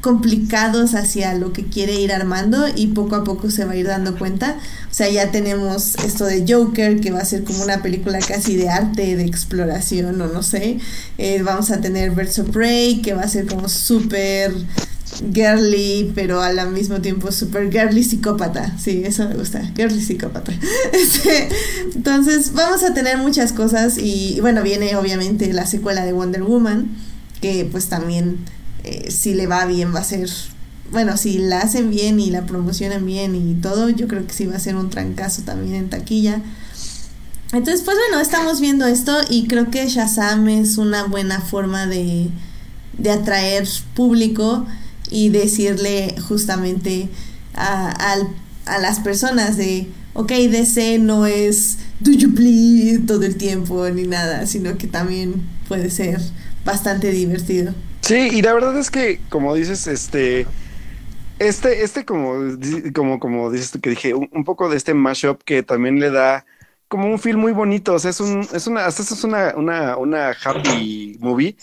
complicados 0.00 0.94
hacia 0.94 1.34
lo 1.34 1.52
que 1.52 1.64
quiere 1.64 1.94
ir 2.00 2.12
armando 2.12 2.66
y 2.74 2.88
poco 2.88 3.16
a 3.16 3.24
poco 3.24 3.50
se 3.50 3.64
va 3.64 3.72
a 3.72 3.76
ir 3.76 3.86
dando 3.86 4.16
cuenta. 4.16 4.56
O 4.90 4.94
sea, 4.94 5.08
ya 5.10 5.30
tenemos 5.30 5.96
esto 5.96 6.24
de 6.24 6.44
Joker, 6.48 7.00
que 7.00 7.10
va 7.10 7.20
a 7.20 7.24
ser 7.24 7.44
como 7.44 7.62
una 7.62 7.82
película 7.82 8.18
casi 8.20 8.56
de 8.56 8.68
arte, 8.68 9.16
de 9.16 9.24
exploración 9.24 10.20
o 10.20 10.26
no 10.28 10.42
sé. 10.42 10.78
Eh, 11.18 11.42
vamos 11.42 11.70
a 11.70 11.80
tener 11.80 12.12
Birds 12.12 12.38
of 12.38 12.50
Prey, 12.50 13.02
que 13.02 13.12
va 13.12 13.22
a 13.22 13.28
ser 13.28 13.46
como 13.46 13.68
súper 13.68 14.52
girly, 15.32 16.12
pero 16.14 16.42
al 16.42 16.70
mismo 16.70 17.00
tiempo 17.00 17.32
super 17.32 17.70
girly 17.70 18.04
psicópata. 18.04 18.78
Sí, 18.78 19.02
eso 19.04 19.28
me 19.28 19.34
gusta. 19.34 19.62
Girly 19.74 20.00
psicópata. 20.00 20.52
Este, 20.92 21.48
entonces, 21.94 22.52
vamos 22.52 22.82
a 22.82 22.94
tener 22.94 23.18
muchas 23.18 23.52
cosas 23.52 23.98
y, 23.98 24.38
bueno, 24.40 24.62
viene 24.62 24.94
obviamente 24.96 25.52
la 25.52 25.66
secuela 25.66 26.04
de 26.04 26.12
Wonder 26.12 26.42
Woman, 26.42 26.88
que 27.40 27.68
pues 27.70 27.86
también 27.86 28.38
eh, 28.84 29.10
si 29.10 29.34
le 29.34 29.46
va 29.46 29.64
bien 29.66 29.94
va 29.94 30.00
a 30.00 30.04
ser, 30.04 30.28
bueno, 30.90 31.16
si 31.16 31.38
la 31.38 31.60
hacen 31.60 31.90
bien 31.90 32.20
y 32.20 32.30
la 32.30 32.46
promocionan 32.46 33.04
bien 33.04 33.34
y 33.34 33.54
todo, 33.54 33.88
yo 33.88 34.08
creo 34.08 34.26
que 34.26 34.32
sí 34.32 34.46
va 34.46 34.56
a 34.56 34.60
ser 34.60 34.76
un 34.76 34.90
trancazo 34.90 35.42
también 35.42 35.74
en 35.74 35.90
taquilla. 35.90 36.42
Entonces, 37.52 37.82
pues 37.82 37.96
bueno, 37.96 38.20
estamos 38.20 38.60
viendo 38.60 38.86
esto 38.86 39.18
y 39.30 39.46
creo 39.46 39.70
que 39.70 39.88
Shazam 39.88 40.48
es 40.48 40.76
una 40.76 41.04
buena 41.04 41.40
forma 41.40 41.86
de, 41.86 42.28
de 42.98 43.10
atraer 43.10 43.66
público 43.94 44.66
y 45.10 45.30
decirle 45.30 46.14
justamente 46.28 47.08
a, 47.54 48.14
a, 48.66 48.78
las 48.78 49.00
personas 49.00 49.56
de, 49.56 49.88
ok, 50.12 50.30
DC 50.30 50.98
no 50.98 51.24
es 51.24 51.78
do 52.00 52.12
you 52.12 52.34
please 52.34 53.00
todo 53.06 53.24
el 53.24 53.36
tiempo 53.36 53.88
ni 53.88 54.02
nada, 54.02 54.46
sino 54.46 54.76
que 54.76 54.86
también 54.86 55.42
puede 55.68 55.90
ser 55.90 56.20
bastante 56.66 57.10
divertido. 57.10 57.72
Sí, 58.00 58.30
y 58.32 58.42
la 58.42 58.54
verdad 58.54 58.78
es 58.78 58.90
que, 58.90 59.20
como 59.28 59.54
dices, 59.54 59.86
este, 59.86 60.46
este, 61.38 61.82
este, 61.82 62.04
como, 62.04 62.56
como, 62.94 63.20
como 63.20 63.50
dices 63.50 63.78
que 63.80 63.90
dije, 63.90 64.14
un, 64.14 64.44
poco 64.44 64.68
de 64.68 64.76
este 64.76 64.94
mashup 64.94 65.42
que 65.44 65.62
también 65.62 66.00
le 66.00 66.10
da 66.10 66.46
como 66.88 67.06
un 67.06 67.18
feel 67.18 67.36
muy 67.36 67.52
bonito, 67.52 67.94
o 67.94 67.98
sea, 67.98 68.10
es 68.10 68.20
un, 68.20 68.46
es 68.52 68.66
una, 68.66 68.86
hasta 68.86 69.02
es 69.02 69.24
una, 69.24 69.54
una, 69.56 69.96
una 69.96 70.30
happy 70.30 71.18
movie 71.20 71.56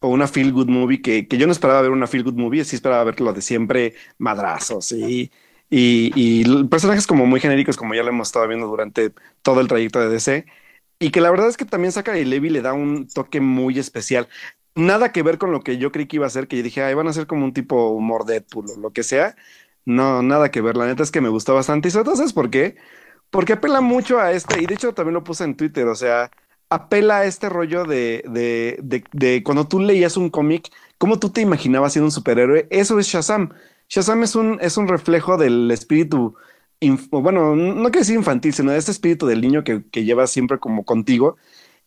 o 0.00 0.08
una 0.08 0.26
feel 0.26 0.52
good 0.52 0.68
movie 0.68 1.00
que, 1.00 1.28
que, 1.28 1.38
yo 1.38 1.46
no 1.46 1.52
esperaba 1.52 1.80
ver 1.82 1.90
una 1.92 2.06
feel 2.06 2.24
good 2.24 2.34
movie, 2.34 2.64
sí 2.64 2.76
esperaba 2.76 3.04
ver 3.04 3.20
lo 3.20 3.32
de 3.32 3.40
siempre 3.40 3.94
madrazos 4.18 4.92
y, 4.92 5.30
y, 5.70 6.64
personajes 6.66 7.06
como 7.06 7.26
muy 7.26 7.40
genéricos, 7.40 7.76
como 7.76 7.94
ya 7.94 8.02
lo 8.02 8.10
hemos 8.10 8.28
estado 8.28 8.46
viendo 8.48 8.66
durante 8.66 9.12
todo 9.42 9.60
el 9.60 9.68
trayecto 9.68 10.00
de 10.00 10.08
DC. 10.08 10.46
Y 11.00 11.10
que 11.10 11.20
la 11.20 11.30
verdad 11.30 11.48
es 11.48 11.56
que 11.56 11.64
también 11.64 11.92
saca 11.92 12.18
y 12.18 12.24
Levi 12.24 12.50
le 12.50 12.62
da 12.62 12.72
un 12.72 13.08
toque 13.08 13.40
muy 13.40 13.78
especial. 13.78 14.28
Nada 14.76 15.12
que 15.12 15.22
ver 15.22 15.38
con 15.38 15.52
lo 15.52 15.60
que 15.62 15.78
yo 15.78 15.92
creí 15.92 16.06
que 16.06 16.16
iba 16.16 16.26
a 16.26 16.30
ser, 16.30 16.48
que 16.48 16.56
yo 16.56 16.62
dije, 16.64 16.82
ay, 16.82 16.94
van 16.94 17.06
a 17.06 17.12
ser 17.12 17.26
como 17.28 17.44
un 17.44 17.52
tipo 17.52 17.90
humor 17.90 18.24
Deadpool 18.26 18.70
o 18.70 18.76
lo 18.80 18.92
que 18.92 19.04
sea. 19.04 19.36
No, 19.84 20.22
nada 20.22 20.50
que 20.50 20.60
ver. 20.60 20.76
La 20.76 20.86
neta 20.86 21.02
es 21.04 21.10
que 21.12 21.20
me 21.20 21.28
gustó 21.28 21.54
bastante. 21.54 21.88
Y 21.88 21.90
sobre 21.92 22.04
todo, 22.06 22.16
¿sabes 22.16 22.32
por 22.32 22.50
qué? 22.50 22.76
Porque 23.30 23.54
apela 23.54 23.80
mucho 23.80 24.20
a 24.20 24.32
este, 24.32 24.62
y 24.62 24.66
de 24.66 24.74
hecho 24.74 24.94
también 24.94 25.14
lo 25.14 25.24
puse 25.24 25.44
en 25.44 25.56
Twitter, 25.56 25.86
o 25.88 25.94
sea, 25.96 26.30
apela 26.70 27.18
a 27.20 27.24
este 27.26 27.48
rollo 27.48 27.84
de, 27.84 28.24
de, 28.28 29.04
de, 29.12 29.42
cuando 29.42 29.68
tú 29.68 29.80
leías 29.80 30.16
un 30.16 30.30
cómic, 30.30 30.70
cómo 30.98 31.18
tú 31.18 31.30
te 31.30 31.40
imaginabas 31.42 31.92
siendo 31.92 32.06
un 32.06 32.12
superhéroe. 32.12 32.68
Eso 32.70 32.98
es 32.98 33.06
Shazam. 33.08 33.50
Shazam 33.88 34.22
es 34.22 34.36
un, 34.36 34.58
es 34.60 34.76
un 34.76 34.88
reflejo 34.88 35.36
del 35.36 35.70
espíritu, 35.70 36.36
bueno, 37.10 37.56
no 37.56 37.84
quiero 37.84 38.00
decir 38.00 38.16
infantil, 38.16 38.52
sino 38.54 38.72
de 38.72 38.78
este 38.78 38.92
espíritu 38.92 39.26
del 39.26 39.40
niño 39.40 39.64
que, 39.64 39.84
que 39.90 40.04
llevas 40.04 40.30
siempre 40.30 40.58
como 40.58 40.84
contigo 40.84 41.36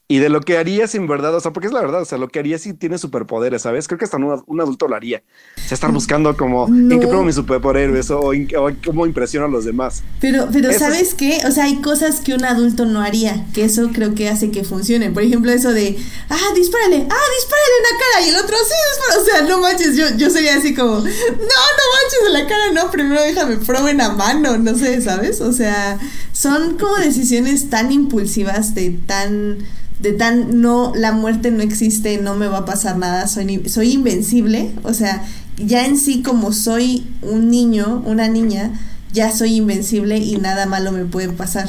y 0.09 0.19
de 0.19 0.29
lo 0.29 0.39
que 0.39 0.57
harías 0.57 0.95
en 0.95 1.05
verdad, 1.05 1.35
o 1.35 1.41
sea, 1.41 1.51
porque 1.51 1.67
es 1.67 1.73
la 1.73 1.81
verdad, 1.81 2.01
o 2.01 2.05
sea, 2.05 2.17
lo 2.17 2.29
que 2.29 2.39
haría 2.39 2.57
si 2.57 2.73
tiene 2.73 2.97
superpoderes, 2.97 3.63
¿sabes? 3.63 3.89
Creo 3.89 3.97
que 3.97 4.05
hasta 4.05 4.15
un, 4.15 4.61
adulto 4.61 4.88
lo 4.88 4.95
haría. 4.95 5.21
O 5.57 5.67
sea, 5.67 5.75
estar 5.75 5.91
buscando 5.91 6.38
como 6.38 6.65
en 6.67 6.97
qué 6.97 7.07
pruebo 7.07 7.25
mi 7.25 7.34
superpoderes 7.34 8.09
o, 8.11 8.19
o, 8.29 8.71
cómo 8.85 9.05
impresiono 9.05 9.47
a 9.47 9.49
los 9.49 9.65
demás. 9.65 10.03
Pero, 10.21 10.47
pero 10.53 10.71
¿sabes 10.71 11.13
qué? 11.13 11.39
O 11.45 11.51
sea, 11.51 11.65
hay 11.65 11.81
cosas 11.81 12.21
que 12.21 12.34
un 12.34 12.45
adulto 12.45 12.85
no 12.85 13.01
haría, 13.01 13.47
que 13.53 13.65
eso 13.65 13.89
creo 13.93 14.15
que 14.15 14.29
hace 14.29 14.49
que 14.49 14.63
funcione. 14.63 15.11
Por 15.11 15.23
ejemplo, 15.23 15.51
eso 15.51 15.73
de, 15.73 15.97
ah, 16.29 16.53
dispárale, 16.55 17.05
ah, 17.09 17.25
dispárale 17.35 17.73
en 17.77 17.84
la 17.84 17.99
cara, 17.99 18.25
y 18.25 18.29
el 18.29 18.35
otro, 18.38 18.55
sí, 18.55 18.75
dispara. 18.93 19.21
O 19.21 19.25
sea, 19.25 19.41
no 19.41 19.61
manches, 19.61 19.97
yo, 19.97 20.05
yo 20.15 20.29
sería 20.29 20.55
así 20.55 20.73
como, 20.73 20.99
no, 20.99 21.03
no 21.03 21.03
manches 21.03 22.27
en 22.27 22.34
la 22.34 22.47
cara, 22.47 22.71
no, 22.73 22.89
primero 22.91 23.21
déjame 23.21 23.57
probar 23.57 23.89
en 23.89 23.97
la 23.97 24.09
mano, 24.11 24.57
no 24.57 24.73
sé, 24.77 25.01
¿sabes? 25.01 25.41
O 25.41 25.51
sea, 25.51 25.99
son 26.31 26.77
como 26.77 26.95
decisiones 27.03 27.69
tan 27.69 27.91
impulsivas 27.91 28.73
de 28.73 28.91
tan 29.05 29.57
de 29.99 30.14
tan 30.14 30.61
no, 30.61 30.94
la 30.95 31.11
muerte 31.11 31.52
no 31.52 31.64
existe, 31.64 32.19
no 32.19 32.36
me 32.36 32.48
va 32.48 32.60
a 32.60 32.65
pasar 32.65 32.98
nada, 32.98 33.28
soy, 33.28 33.64
soy 33.68 33.94
invencible, 33.94 34.72
o 34.84 34.94
sea, 34.94 35.26
ya 35.57 35.86
en 35.86 35.98
sí 35.98 36.22
como 36.22 36.53
soy 36.53 37.07
un 37.22 37.49
niño, 37.49 38.03
una 38.06 38.28
niña, 38.28 38.80
ya 39.11 39.32
soy 39.32 39.56
invencible 39.56 40.18
y 40.18 40.38
nada 40.38 40.65
malo 40.65 40.91
me 40.91 41.06
puede 41.06 41.30
pasar. 41.30 41.68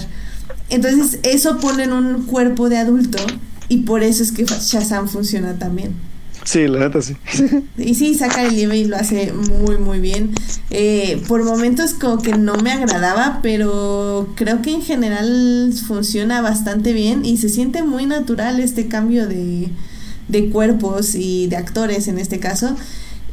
Entonces 0.68 1.20
eso 1.22 1.58
pone 1.58 1.84
en 1.84 1.92
un 1.92 2.26
cuerpo 2.26 2.68
de 2.68 2.76
adulto 2.76 3.18
y 3.68 3.78
por 3.78 4.02
eso 4.02 4.22
es 4.22 4.32
que 4.32 4.44
Shazam 4.44 5.08
funciona 5.08 5.58
también. 5.58 5.94
Sí, 6.48 6.66
la 6.66 6.78
neta 6.78 7.02
sí. 7.02 7.14
Y 7.76 7.94
sí, 7.94 8.14
saca 8.14 8.46
el 8.46 8.54
nieve 8.54 8.78
y 8.78 8.84
lo 8.86 8.96
hace 8.96 9.34
muy, 9.34 9.76
muy 9.76 10.00
bien. 10.00 10.30
Eh, 10.70 11.22
por 11.28 11.44
momentos 11.44 11.92
como 11.92 12.22
que 12.22 12.38
no 12.38 12.56
me 12.56 12.72
agradaba, 12.72 13.40
pero 13.42 14.32
creo 14.34 14.62
que 14.62 14.70
en 14.70 14.80
general 14.80 15.74
funciona 15.86 16.40
bastante 16.40 16.94
bien 16.94 17.26
y 17.26 17.36
se 17.36 17.50
siente 17.50 17.82
muy 17.82 18.06
natural 18.06 18.60
este 18.60 18.88
cambio 18.88 19.28
de, 19.28 19.68
de 20.28 20.48
cuerpos 20.48 21.14
y 21.16 21.48
de 21.48 21.56
actores 21.56 22.08
en 22.08 22.18
este 22.18 22.40
caso. 22.40 22.74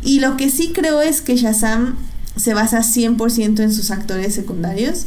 Y 0.03 0.19
lo 0.19 0.35
que 0.35 0.49
sí 0.49 0.73
creo 0.75 1.01
es 1.01 1.21
que 1.21 1.37
Shazam 1.37 1.95
se 2.35 2.53
basa 2.53 2.79
100% 2.79 3.61
en 3.61 3.73
sus 3.73 3.91
actores 3.91 4.35
secundarios 4.35 5.05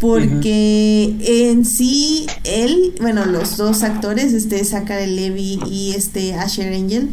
porque 0.00 1.16
en 1.50 1.64
sí 1.64 2.28
él, 2.44 2.94
bueno, 3.00 3.26
los 3.26 3.56
dos 3.56 3.82
actores, 3.82 4.34
este 4.34 4.64
Zachary 4.64 5.10
Levy 5.10 5.58
y 5.68 5.94
este 5.96 6.34
Asher 6.34 6.72
Angel, 6.72 7.10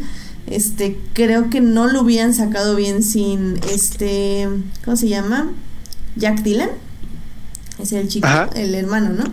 este, 0.50 0.98
creo 1.12 1.50
que 1.50 1.60
no 1.60 1.86
lo 1.86 2.02
hubieran 2.02 2.34
sacado 2.34 2.76
bien 2.76 3.02
sin 3.02 3.58
este, 3.72 4.48
¿cómo 4.84 4.96
se 4.96 5.08
llama? 5.08 5.50
Jack 6.16 6.42
Dylan. 6.42 6.70
Es 7.78 7.92
el 7.92 8.08
chico, 8.08 8.28
el 8.54 8.74
hermano, 8.74 9.10
¿no? 9.10 9.24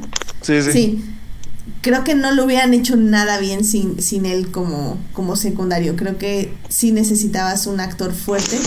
Sí, 0.41 0.61
sí. 0.61 0.71
Sí. 0.71 1.05
Creo 1.81 2.03
que 2.03 2.15
no 2.15 2.31
lo 2.31 2.45
hubieran 2.45 2.73
hecho 2.73 2.95
nada 2.95 3.39
bien 3.39 3.63
sin, 3.63 4.01
sin 4.01 4.25
él 4.25 4.51
como, 4.51 4.97
como 5.13 5.35
secundario. 5.35 5.95
Creo 5.95 6.17
que 6.17 6.53
sí 6.69 6.91
necesitabas 6.91 7.67
un 7.67 7.79
actor 7.79 8.13
fuerte 8.13 8.59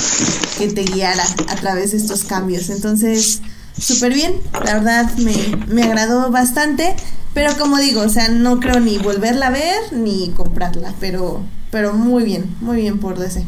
que 0.56 0.68
te 0.68 0.82
guiara 0.82 1.24
a 1.48 1.56
través 1.56 1.92
de 1.92 1.96
estos 1.96 2.24
cambios. 2.24 2.70
Entonces, 2.70 3.40
súper 3.80 4.14
bien. 4.14 4.34
La 4.64 4.74
verdad 4.74 5.12
me, 5.18 5.34
me 5.66 5.82
agradó 5.84 6.30
bastante. 6.30 6.94
Pero 7.34 7.56
como 7.56 7.78
digo, 7.78 8.02
o 8.02 8.08
sea, 8.08 8.28
no 8.28 8.58
creo 8.58 8.80
ni 8.80 8.98
volverla 8.98 9.48
a 9.48 9.50
ver 9.50 9.92
ni 9.92 10.30
comprarla. 10.30 10.94
Pero 10.98 11.42
pero 11.70 11.92
muy 11.92 12.24
bien, 12.24 12.54
muy 12.60 12.76
bien 12.78 12.98
por 12.98 13.18
DC. 13.18 13.44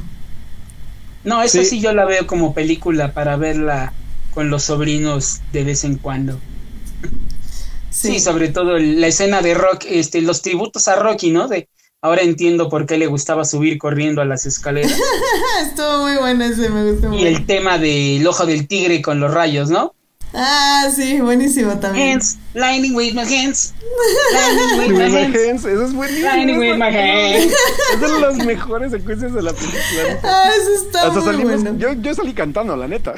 No, 1.25 1.43
eso 1.43 1.63
sí. 1.63 1.81
yo 1.81 1.93
la 1.93 2.05
veo 2.05 2.27
como 2.27 2.55
película 2.55 3.13
para 3.13 3.37
verla 3.37 3.93
con 4.33 4.49
los 4.51 4.65
sobrinos 4.65 5.41
de 5.53 5.65
vez 5.65 5.85
en 5.85 5.97
cuando. 5.97 6.39
Sí, 7.91 8.21
sobre 8.21 8.49
todo 8.49 8.79
la 8.79 9.09
escena 9.09 9.43
de 9.43 9.55
Rock, 9.55 9.85
este, 9.89 10.23
los 10.23 10.43
tributos 10.43 10.89
a 10.89 10.97
Rocky, 10.97 11.31
¿no? 11.31 11.49
De 11.49 11.69
ahora 12.01 12.23
entiendo 12.23 12.69
por 12.69 12.87
qué 12.87 12.97
le 12.97 13.07
gustaba 13.07 13.45
subir 13.45 13.79
corriendo 13.79 14.23
a 14.23 14.25
las 14.25 14.47
escaleras. 14.47 14.93
Estuvo 15.67 16.03
muy 16.03 16.17
bueno 16.17 16.45
ese, 16.45 16.71
me 16.71 16.91
gustó 16.91 17.13
Y 17.13 17.27
el 17.27 17.45
tema 17.47 17.79
del 17.79 18.27
ojo 18.27 18.47
del 18.47 18.67
tigre 18.69 19.03
con 19.03 19.21
los 19.21 19.35
rayos, 19.35 19.69
¿no? 19.69 19.95
Ah, 20.33 20.89
sí, 20.95 21.21
buenísimo 21.21 21.79
también. 21.79 22.13
Hands, 22.13 22.39
lightning 22.55 22.95
with 22.95 23.15
my 23.15 23.23
hands. 23.23 23.75
Lightning 24.33 24.97
with 24.97 25.09
my 25.11 25.25
hands. 25.25 25.65
Eso 25.65 25.85
es 25.85 25.93
buenísimo. 25.93 26.29
Lightning 26.29 26.59
with 26.59 26.77
my 26.77 26.87
hands. 26.87 27.53
Es 27.95 28.01
de 28.01 28.21
las 28.21 28.37
mejores 28.47 28.93
secuencias 28.93 29.33
de 29.33 29.43
la 29.43 29.53
película. 29.53 30.21
Ah, 30.23 30.51
eso 30.57 30.85
está 30.85 31.03
Hasta 31.09 31.21
muy 31.21 31.25
salimos, 31.25 31.63
bueno. 31.63 31.79
Yo, 31.79 31.93
yo 31.95 32.15
salí 32.15 32.33
cantando, 32.33 32.77
la 32.77 32.87
neta. 32.87 33.15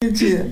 Qué 0.00 0.12
chido. 0.12 0.44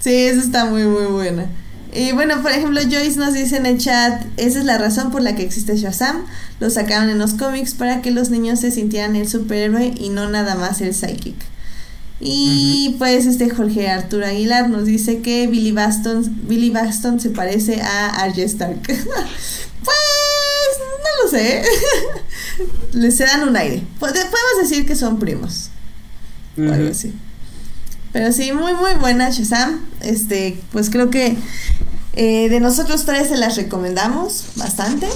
Sí, 0.00 0.26
eso 0.26 0.40
está 0.40 0.64
muy, 0.64 0.84
muy 0.84 1.06
buena. 1.06 1.48
Y 1.92 2.10
bueno, 2.10 2.42
por 2.42 2.50
ejemplo, 2.50 2.80
Joyce 2.82 3.18
nos 3.20 3.34
dice 3.34 3.56
en 3.56 3.66
el 3.66 3.78
chat, 3.78 4.24
esa 4.36 4.58
es 4.58 4.64
la 4.64 4.78
razón 4.78 5.12
por 5.12 5.22
la 5.22 5.36
que 5.36 5.44
existe 5.44 5.76
Shazam. 5.76 6.26
Lo 6.58 6.68
sacaron 6.68 7.08
en 7.08 7.18
los 7.18 7.34
cómics 7.34 7.74
para 7.74 8.02
que 8.02 8.10
los 8.10 8.30
niños 8.30 8.60
se 8.60 8.72
sintieran 8.72 9.14
el 9.14 9.28
superhéroe 9.28 9.94
y 9.96 10.08
no 10.08 10.28
nada 10.28 10.56
más 10.56 10.80
el 10.80 10.92
psychic. 10.92 11.36
Y 12.20 12.94
pues 12.98 13.26
este 13.26 13.50
Jorge 13.50 13.88
Arturo 13.88 14.24
Aguilar 14.26 14.70
nos 14.70 14.86
dice 14.86 15.20
que 15.20 15.46
Billy 15.46 15.72
Baston, 15.72 16.46
Billy 16.48 16.70
Baston 16.70 17.20
se 17.20 17.30
parece 17.30 17.80
a 17.82 18.22
Arya 18.22 18.44
Stark. 18.44 18.80
pues 18.86 18.96
no 21.02 21.24
lo 21.24 21.30
sé. 21.30 21.62
Les 22.92 23.16
se 23.16 23.24
dan 23.24 23.48
un 23.48 23.56
aire. 23.56 23.82
Podemos 23.98 24.22
decir 24.60 24.86
que 24.86 24.94
son 24.94 25.18
primos. 25.18 25.70
Pero 28.12 28.32
sí, 28.32 28.52
muy 28.52 28.74
muy 28.74 28.94
buena 28.94 29.30
Shazam. 29.30 29.84
Este, 30.00 30.56
pues 30.72 30.88
creo 30.88 31.10
que 31.10 31.36
eh, 32.14 32.48
de 32.48 32.60
nosotros 32.60 33.04
tres 33.04 33.28
se 33.28 33.36
las 33.36 33.56
recomendamos 33.56 34.44
bastante. 34.54 35.08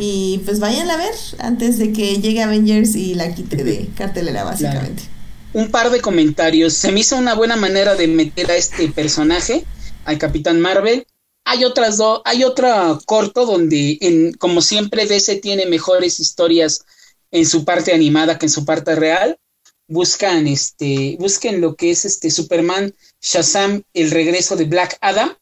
Y 0.00 0.42
pues 0.44 0.58
vayan 0.58 0.90
a 0.90 0.96
ver 0.96 1.14
antes 1.38 1.78
de 1.78 1.92
que 1.92 2.20
llegue 2.20 2.42
Avengers 2.42 2.96
y 2.96 3.14
la 3.14 3.34
quite 3.34 3.62
de 3.62 3.88
cartelera, 3.96 4.44
básicamente. 4.44 5.04
Un 5.52 5.70
par 5.70 5.90
de 5.90 6.00
comentarios. 6.00 6.74
Se 6.74 6.92
me 6.92 7.00
hizo 7.00 7.16
una 7.16 7.34
buena 7.34 7.56
manera 7.56 7.94
de 7.94 8.06
meter 8.06 8.50
a 8.50 8.56
este 8.56 8.88
personaje, 8.88 9.64
al 10.04 10.18
Capitán 10.18 10.60
Marvel. 10.60 11.06
Hay 11.44 11.64
otras 11.64 11.96
dos, 11.96 12.20
hay 12.24 12.44
otro 12.44 13.00
corto 13.06 13.46
donde, 13.46 13.96
en, 14.00 14.34
como 14.34 14.60
siempre, 14.60 15.06
DC 15.06 15.36
tiene 15.36 15.66
mejores 15.66 16.20
historias 16.20 16.84
en 17.30 17.46
su 17.46 17.64
parte 17.64 17.94
animada 17.94 18.38
que 18.38 18.46
en 18.46 18.50
su 18.50 18.64
parte 18.64 18.94
real. 18.94 19.38
Buscan, 19.86 20.46
este, 20.46 21.16
busquen 21.18 21.62
lo 21.62 21.74
que 21.74 21.90
es 21.90 22.04
este 22.04 22.30
Superman 22.30 22.94
Shazam, 23.22 23.82
el 23.94 24.10
regreso 24.10 24.54
de 24.56 24.64
Black 24.64 24.98
Adam 25.00 25.34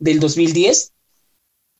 del 0.00 0.18
2010. 0.18 0.92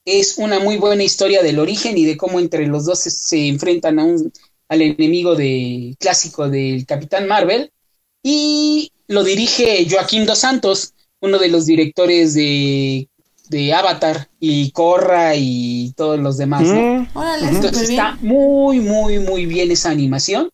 Es 0.05 0.39
una 0.39 0.61
muy 0.61 0.77
buena 0.77 1.03
historia 1.03 1.43
del 1.43 1.59
origen 1.59 1.99
y 1.99 2.05
de 2.05 2.17
cómo 2.17 2.39
entre 2.39 2.67
los 2.67 2.85
dos 2.85 3.01
se, 3.01 3.49
enfrentan 3.49 3.99
a 3.99 4.05
un, 4.05 4.33
al 4.73 4.81
enemigo 4.81 5.35
de, 5.35 5.95
clásico 6.01 6.49
del 6.49 6.87
Capitán 6.87 7.29
Marvel. 7.29 7.71
Y 8.23 8.91
lo 9.07 9.23
dirige 9.23 9.87
Joaquín 9.91 10.25
Dos 10.25 10.39
Santos, 10.39 10.95
uno 11.21 11.39
de 11.39 11.49
los 11.49 11.67
directores 11.67 12.33
de, 12.33 13.11
de 13.51 13.75
Avatar 13.75 14.31
y 14.41 14.71
Corra 14.71 15.37
y 15.37 15.93
todos 15.95 16.19
los 16.19 16.39
demás. 16.39 16.63
Mm. 16.63 17.07
Entonces 17.49 17.91
está 17.91 18.17
muy, 18.23 18.81
muy, 18.81 19.19
muy 19.19 19.45
bien 19.45 19.71
esa 19.71 19.91
animación. 19.91 20.49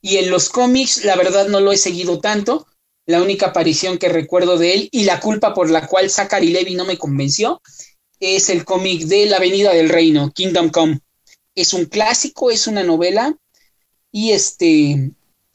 Y 0.00 0.16
en 0.16 0.30
los 0.30 0.48
cómics, 0.48 1.04
la 1.04 1.14
verdad, 1.16 1.48
no 1.48 1.60
lo 1.60 1.70
he 1.70 1.76
seguido 1.76 2.20
tanto, 2.20 2.66
la 3.04 3.22
única 3.22 3.48
aparición 3.48 3.98
que 3.98 4.08
recuerdo 4.08 4.56
de 4.56 4.72
él 4.72 4.88
y 4.90 5.04
la 5.04 5.20
culpa 5.20 5.52
por 5.52 5.68
la 5.68 5.86
cual 5.86 6.08
Zachary 6.08 6.48
Levy 6.48 6.76
no 6.76 6.86
me 6.86 6.96
convenció 6.96 7.60
es 8.20 8.48
el 8.48 8.64
cómic 8.64 9.02
de 9.02 9.26
La 9.26 9.36
Avenida 9.36 9.74
del 9.74 9.90
Reino, 9.90 10.32
Kingdom 10.32 10.70
Come. 10.70 11.00
Es 11.54 11.72
un 11.72 11.86
clásico, 11.86 12.50
es 12.50 12.66
una 12.66 12.82
novela 12.82 13.36
y 14.10 14.32
este 14.32 15.12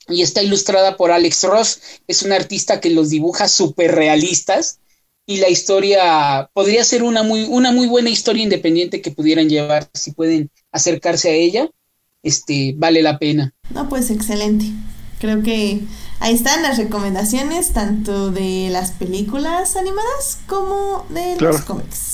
y 0.09 0.21
está 0.23 0.41
ilustrada 0.41 0.97
por 0.97 1.11
Alex 1.11 1.43
Ross, 1.43 1.81
es 2.07 2.23
un 2.23 2.31
artista 2.31 2.81
que 2.81 2.89
los 2.89 3.09
dibuja 3.09 3.47
súper 3.47 3.93
realistas 3.93 4.79
y 5.25 5.37
la 5.37 5.49
historia 5.49 6.49
podría 6.53 6.83
ser 6.83 7.03
una 7.03 7.21
muy, 7.21 7.43
una 7.43 7.71
muy 7.71 7.85
buena 7.85 8.09
historia 8.09 8.41
independiente 8.41 9.01
que 9.01 9.11
pudieran 9.11 9.47
llevar, 9.47 9.87
si 9.93 10.11
pueden 10.11 10.49
acercarse 10.71 11.29
a 11.29 11.33
ella, 11.33 11.69
este, 12.23 12.73
vale 12.75 13.03
la 13.03 13.19
pena. 13.19 13.53
No, 13.69 13.87
pues 13.87 14.09
excelente. 14.09 14.65
Creo 15.19 15.43
que 15.43 15.81
ahí 16.19 16.33
están 16.33 16.63
las 16.63 16.77
recomendaciones, 16.77 17.73
tanto 17.73 18.31
de 18.31 18.69
las 18.71 18.91
películas 18.91 19.75
animadas 19.75 20.39
como 20.47 21.05
de 21.09 21.35
los 21.39 21.61
cómics. 21.61 22.08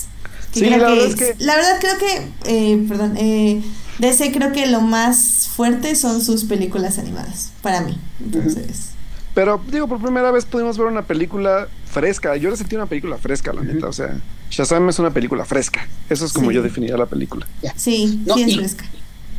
Sí, 0.60 0.70
la, 0.70 0.76
verdad 0.78 1.06
es 1.06 1.14
que... 1.14 1.34
la 1.38 1.56
verdad 1.56 1.78
creo 1.80 1.98
que, 1.98 2.32
eh, 2.44 2.84
perdón, 2.88 3.16
eh, 3.16 3.62
DC 3.98 4.32
creo 4.32 4.52
que 4.52 4.66
lo 4.66 4.80
más 4.80 5.48
fuerte 5.54 5.94
son 5.94 6.22
sus 6.22 6.44
películas 6.44 6.98
animadas, 6.98 7.52
para 7.62 7.80
mí. 7.80 7.98
Entonces... 8.20 8.90
Pero 9.34 9.60
digo, 9.70 9.86
por 9.86 10.00
primera 10.00 10.30
vez 10.30 10.46
pudimos 10.46 10.78
ver 10.78 10.86
una 10.86 11.02
película 11.02 11.68
fresca. 11.84 12.36
Yo 12.36 12.50
le 12.50 12.56
sentí 12.56 12.74
una 12.74 12.86
película 12.86 13.18
fresca, 13.18 13.52
la 13.52 13.60
neta. 13.60 13.86
O 13.86 13.92
sea, 13.92 14.18
Shazam 14.48 14.88
es 14.88 14.98
una 14.98 15.10
película 15.10 15.44
fresca. 15.44 15.86
Eso 16.08 16.24
es 16.24 16.32
como 16.32 16.52
yo 16.52 16.62
definiría 16.62 16.96
la 16.96 17.04
película. 17.04 17.46
Sí, 17.76 18.22
sí 18.34 18.42
es 18.42 18.56
fresca 18.56 18.86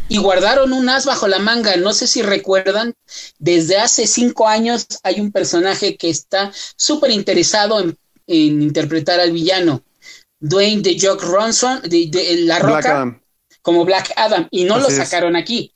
y 0.10 0.18
guardaron 0.18 0.74
un 0.74 0.90
as 0.90 1.06
bajo 1.06 1.28
la 1.28 1.40
manga. 1.40 1.76
No 1.78 1.94
sé 1.94 2.08
si 2.08 2.22
recuerdan, 2.22 2.94
desde 3.40 3.78
hace 3.78 4.08
cinco 4.08 4.48
años 4.48 4.88
hay 5.04 5.20
un 5.20 5.32
personaje 5.32 5.98
que 5.98 6.10
está 6.10 6.52
súper 6.76 7.12
interesado 7.12 7.80
en, 7.80 7.98
interpretar 8.62 9.20
al 9.20 9.32
villano. 9.32 9.82
Dwayne 10.40 10.82
de 10.82 10.98
Jock 11.00 11.24
Ronson, 11.24 11.82
de, 11.84 12.10
La 12.46 12.60
Roca, 12.60 13.20
como 13.62 13.86
Black 13.86 14.14
Adam, 14.16 14.48
y 14.52 14.66
no 14.66 14.78
lo 14.78 14.90
sacaron 14.90 15.36
aquí. 15.36 15.74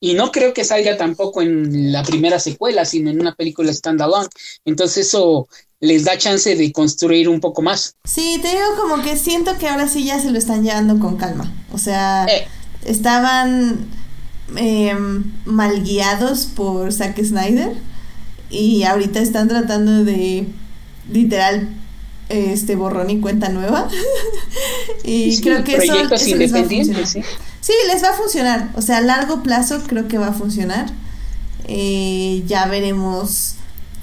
Y 0.00 0.14
no 0.14 0.32
creo 0.32 0.52
que 0.52 0.64
salga 0.64 0.96
tampoco 0.98 1.40
en 1.40 1.90
la 1.90 2.02
primera 2.02 2.38
secuela, 2.38 2.84
sino 2.84 3.10
en 3.10 3.20
una 3.20 3.34
película 3.34 3.72
standalone. 3.72 4.28
Entonces 4.66 5.06
eso 5.06 5.48
les 5.80 6.04
da 6.04 6.18
chance 6.18 6.54
de 6.54 6.72
construir 6.72 7.28
un 7.28 7.40
poco 7.40 7.62
más. 7.62 7.94
Sí, 8.04 8.38
te 8.42 8.48
digo 8.48 8.76
como 8.76 9.02
que 9.02 9.16
siento 9.16 9.56
que 9.58 9.68
ahora 9.68 9.88
sí 9.88 10.04
ya 10.04 10.20
se 10.20 10.30
lo 10.30 10.38
están 10.38 10.62
llevando 10.62 10.98
con 10.98 11.16
calma. 11.16 11.50
O 11.72 11.78
sea, 11.78 12.26
eh, 12.26 12.46
estaban 12.84 13.86
eh, 14.56 14.94
mal 15.46 15.82
guiados 15.82 16.46
por 16.46 16.92
Zack 16.92 17.22
Snyder 17.22 17.72
y 18.50 18.82
ahorita 18.82 19.20
están 19.20 19.48
tratando 19.48 20.04
de 20.04 20.46
literal 21.10 21.68
este 22.34 22.76
borrón 22.76 23.10
y 23.10 23.20
cuenta 23.20 23.48
nueva 23.48 23.88
y 25.04 25.40
creo 25.40 25.64
que 25.64 25.76
eso, 25.76 25.94
les 26.36 26.52
va 26.52 26.60
a 26.60 26.64
funcionar. 26.64 27.06
¿sí? 27.06 27.72
les 27.92 28.02
va 28.02 28.10
a 28.10 28.14
funcionar 28.14 28.70
o 28.74 28.82
sea 28.82 28.98
a 28.98 29.00
largo 29.00 29.42
plazo 29.42 29.80
creo 29.86 30.08
que 30.08 30.18
va 30.18 30.28
a 30.28 30.32
funcionar 30.32 30.86
eh, 31.66 32.42
ya 32.46 32.66
veremos 32.66 33.54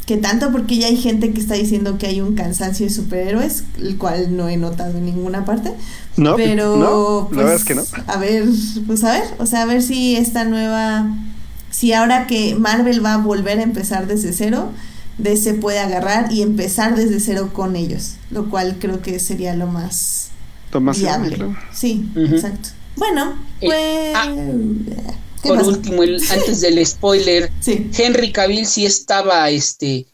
qué 0.06 0.18
tanto 0.18 0.52
porque 0.52 0.78
ya 0.78 0.88
hay 0.88 0.98
gente 0.98 1.32
que 1.32 1.40
está 1.40 1.56
diciendo 1.56 1.98
que 1.98 2.08
hay 2.08 2.22
un 2.22 2.36
cansancio 2.36 2.86
de 2.86 2.92
superhéroes 2.92 3.64
el 3.80 3.98
cual 3.98 4.36
no 4.36 4.50
he 4.50 4.58
notado 4.58 4.98
en 4.98 5.06
ninguna 5.06 5.46
parte 5.46 5.74
no, 6.18 6.36
pero 6.36 6.76
no, 6.78 7.30
la 7.32 7.44
verdad 7.44 7.56
es 7.56 7.64
que 7.64 7.76
no. 7.76 7.84
Pues, 7.84 8.04
a 8.08 8.18
ver, 8.18 8.46
pues 8.86 9.04
a 9.04 9.14
ver, 9.14 9.24
o 9.38 9.46
sea, 9.46 9.62
a 9.62 9.66
ver 9.66 9.82
si 9.82 10.16
esta 10.16 10.44
nueva, 10.44 11.08
si 11.70 11.94
ahora 11.94 12.28
que 12.28 12.56
Marvel 12.56 13.04
va 13.04 13.14
a 13.14 13.18
volver 13.18 13.60
a 13.60 13.64
empezar 13.64 14.08
desde 14.08 14.34
cero, 14.34 14.70
DC 15.18 15.56
puede 15.56 15.80
agarrar 15.80 16.32
y 16.32 16.42
empezar 16.42 16.96
desde 16.96 17.20
cero 17.20 17.52
con 17.54 17.76
ellos, 17.76 18.14
lo 18.30 18.50
cual 18.50 18.78
creo 18.80 19.02
que 19.02 19.20
sería 19.20 19.56
lo 19.56 19.68
más, 19.68 20.30
viable. 20.72 21.56
Sí, 21.74 22.06
exacto. 22.16 22.70
Bueno, 22.96 23.36
eh, 23.62 23.66
pues... 23.66 24.14
Ah, 24.16 24.36
por 25.44 25.64
último, 25.64 26.04
el, 26.04 26.22
antes 26.30 26.62
del 26.62 26.86
spoiler, 26.86 27.52
Henry 27.66 28.32
Cavill 28.32 28.66
sí 28.68 28.86
estaba 28.86 29.50
este 29.50 30.06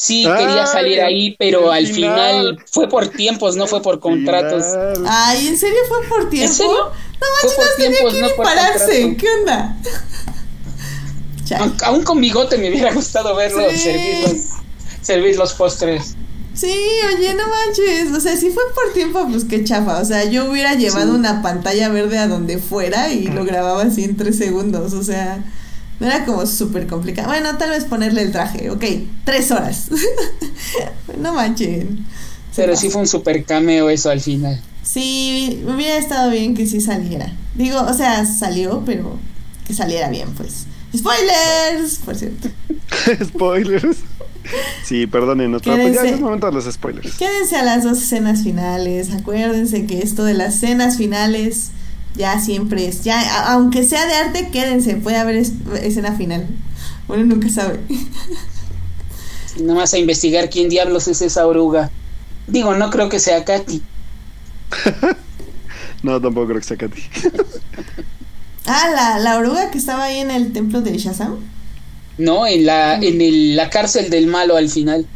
Sí, 0.00 0.24
quería 0.24 0.64
salir 0.64 1.02
ahí, 1.02 1.36
pero 1.38 1.70
al 1.70 1.86
final. 1.86 2.58
fue 2.72 2.88
por 2.88 3.08
tiempos, 3.08 3.56
no 3.56 3.66
fue 3.66 3.82
por 3.82 4.00
contratos. 4.00 4.64
Ay, 5.06 5.48
¿en 5.48 5.58
serio 5.58 5.76
fue 5.88 6.08
por 6.08 6.30
tiempo? 6.30 6.48
¿En 6.48 6.54
serio? 6.54 6.72
No 6.72 7.26
manches, 7.42 7.58
no 7.58 7.76
tiempos, 7.76 8.12
tenía 8.12 8.28
que 8.28 8.34
no 8.34 8.42
pararse. 8.42 9.16
¿Qué 9.18 9.26
onda? 9.40 9.76
Aún 11.84 12.02
con 12.02 12.20
bigote 12.20 12.58
me 12.58 12.70
hubiera 12.70 12.92
gustado 12.92 13.34
verlo 13.34 13.62
servir, 13.70 14.28
los, 14.28 14.36
servir 15.00 15.36
los 15.36 15.52
postres. 15.54 16.14
Sí, 16.54 16.74
oye, 17.16 17.34
no 17.34 17.44
manches. 17.48 18.12
O 18.12 18.20
sea, 18.20 18.36
si 18.36 18.50
fue 18.50 18.62
por 18.74 18.92
tiempo, 18.92 19.26
pues 19.30 19.44
qué 19.44 19.64
chafa. 19.64 20.00
O 20.00 20.04
sea, 20.04 20.24
yo 20.24 20.50
hubiera 20.50 20.74
llevado 20.74 21.14
una 21.14 21.42
pantalla 21.42 21.88
verde 21.88 22.18
a 22.18 22.28
donde 22.28 22.58
fuera 22.58 23.12
y 23.12 23.28
lo 23.28 23.44
grababa 23.44 23.82
así 23.82 24.04
en 24.04 24.16
tres 24.16 24.36
segundos. 24.36 24.92
O 24.92 25.02
sea. 25.02 25.42
No 26.00 26.06
era 26.06 26.24
como 26.24 26.46
súper 26.46 26.86
complicado. 26.86 27.28
Bueno, 27.28 27.58
tal 27.58 27.70
vez 27.70 27.84
ponerle 27.84 28.22
el 28.22 28.32
traje. 28.32 28.70
Ok, 28.70 28.84
tres 29.24 29.50
horas. 29.50 29.88
no 31.18 31.34
manchen. 31.34 32.06
Pero 32.56 32.74
sí 32.74 32.88
fue 32.88 33.02
un 33.02 33.06
super 33.06 33.44
cameo 33.44 33.90
eso 33.90 34.08
al 34.08 34.20
final. 34.20 34.60
Sí, 34.82 35.62
hubiera 35.66 35.98
estado 35.98 36.30
bien 36.30 36.54
que 36.54 36.66
sí 36.66 36.80
saliera. 36.80 37.32
Digo, 37.54 37.82
o 37.82 37.92
sea, 37.92 38.24
salió, 38.24 38.82
pero 38.86 39.18
que 39.66 39.74
saliera 39.74 40.08
bien, 40.08 40.32
pues. 40.32 40.64
Spoilers, 40.96 41.98
por 42.04 42.16
cierto. 42.16 42.48
spoilers. 43.24 43.98
Sí, 44.84 45.06
perdonen, 45.06 45.52
no, 45.52 45.60
pues 45.60 45.94
ya 45.94 46.02
es 46.02 46.20
momento 46.20 46.46
de 46.46 46.52
los 46.52 46.64
spoilers. 46.64 47.14
Quédense 47.16 47.56
a 47.56 47.62
las 47.62 47.84
dos 47.84 47.98
escenas 48.02 48.42
finales. 48.42 49.12
Acuérdense 49.12 49.86
que 49.86 50.00
esto 50.00 50.24
de 50.24 50.34
las 50.34 50.56
escenas 50.56 50.96
finales 50.96 51.70
ya 52.14 52.40
siempre 52.40 52.88
es, 52.88 53.04
ya, 53.04 53.52
aunque 53.52 53.84
sea 53.84 54.06
de 54.06 54.14
arte, 54.14 54.48
quédense, 54.50 54.96
puede 54.96 55.18
haber 55.18 55.36
escena 55.36 56.16
final. 56.16 56.46
Bueno, 57.06 57.24
nunca 57.24 57.48
sabe. 57.48 57.80
Nada 59.60 59.74
más 59.74 59.94
a 59.94 59.98
investigar 59.98 60.48
quién 60.50 60.68
diablos 60.68 61.08
es 61.08 61.22
esa 61.22 61.46
oruga. 61.46 61.90
Digo, 62.46 62.74
no 62.74 62.90
creo 62.90 63.08
que 63.08 63.18
sea 63.18 63.44
Katy. 63.44 63.82
no, 66.02 66.20
tampoco 66.20 66.48
creo 66.48 66.60
que 66.60 66.66
sea 66.66 66.76
Katy. 66.76 67.02
Ah, 68.70 68.88
la, 68.94 69.18
la 69.18 69.38
oruga 69.38 69.70
que 69.70 69.78
estaba 69.78 70.04
ahí 70.04 70.18
en 70.18 70.30
el 70.30 70.52
templo 70.52 70.80
de 70.80 70.96
Shazam. 70.96 71.38
No, 72.18 72.46
en 72.46 72.66
la, 72.66 72.96
en 72.96 73.20
el, 73.20 73.56
la 73.56 73.70
cárcel 73.70 74.10
del 74.10 74.26
malo 74.26 74.56
al 74.56 74.68
final. 74.68 75.06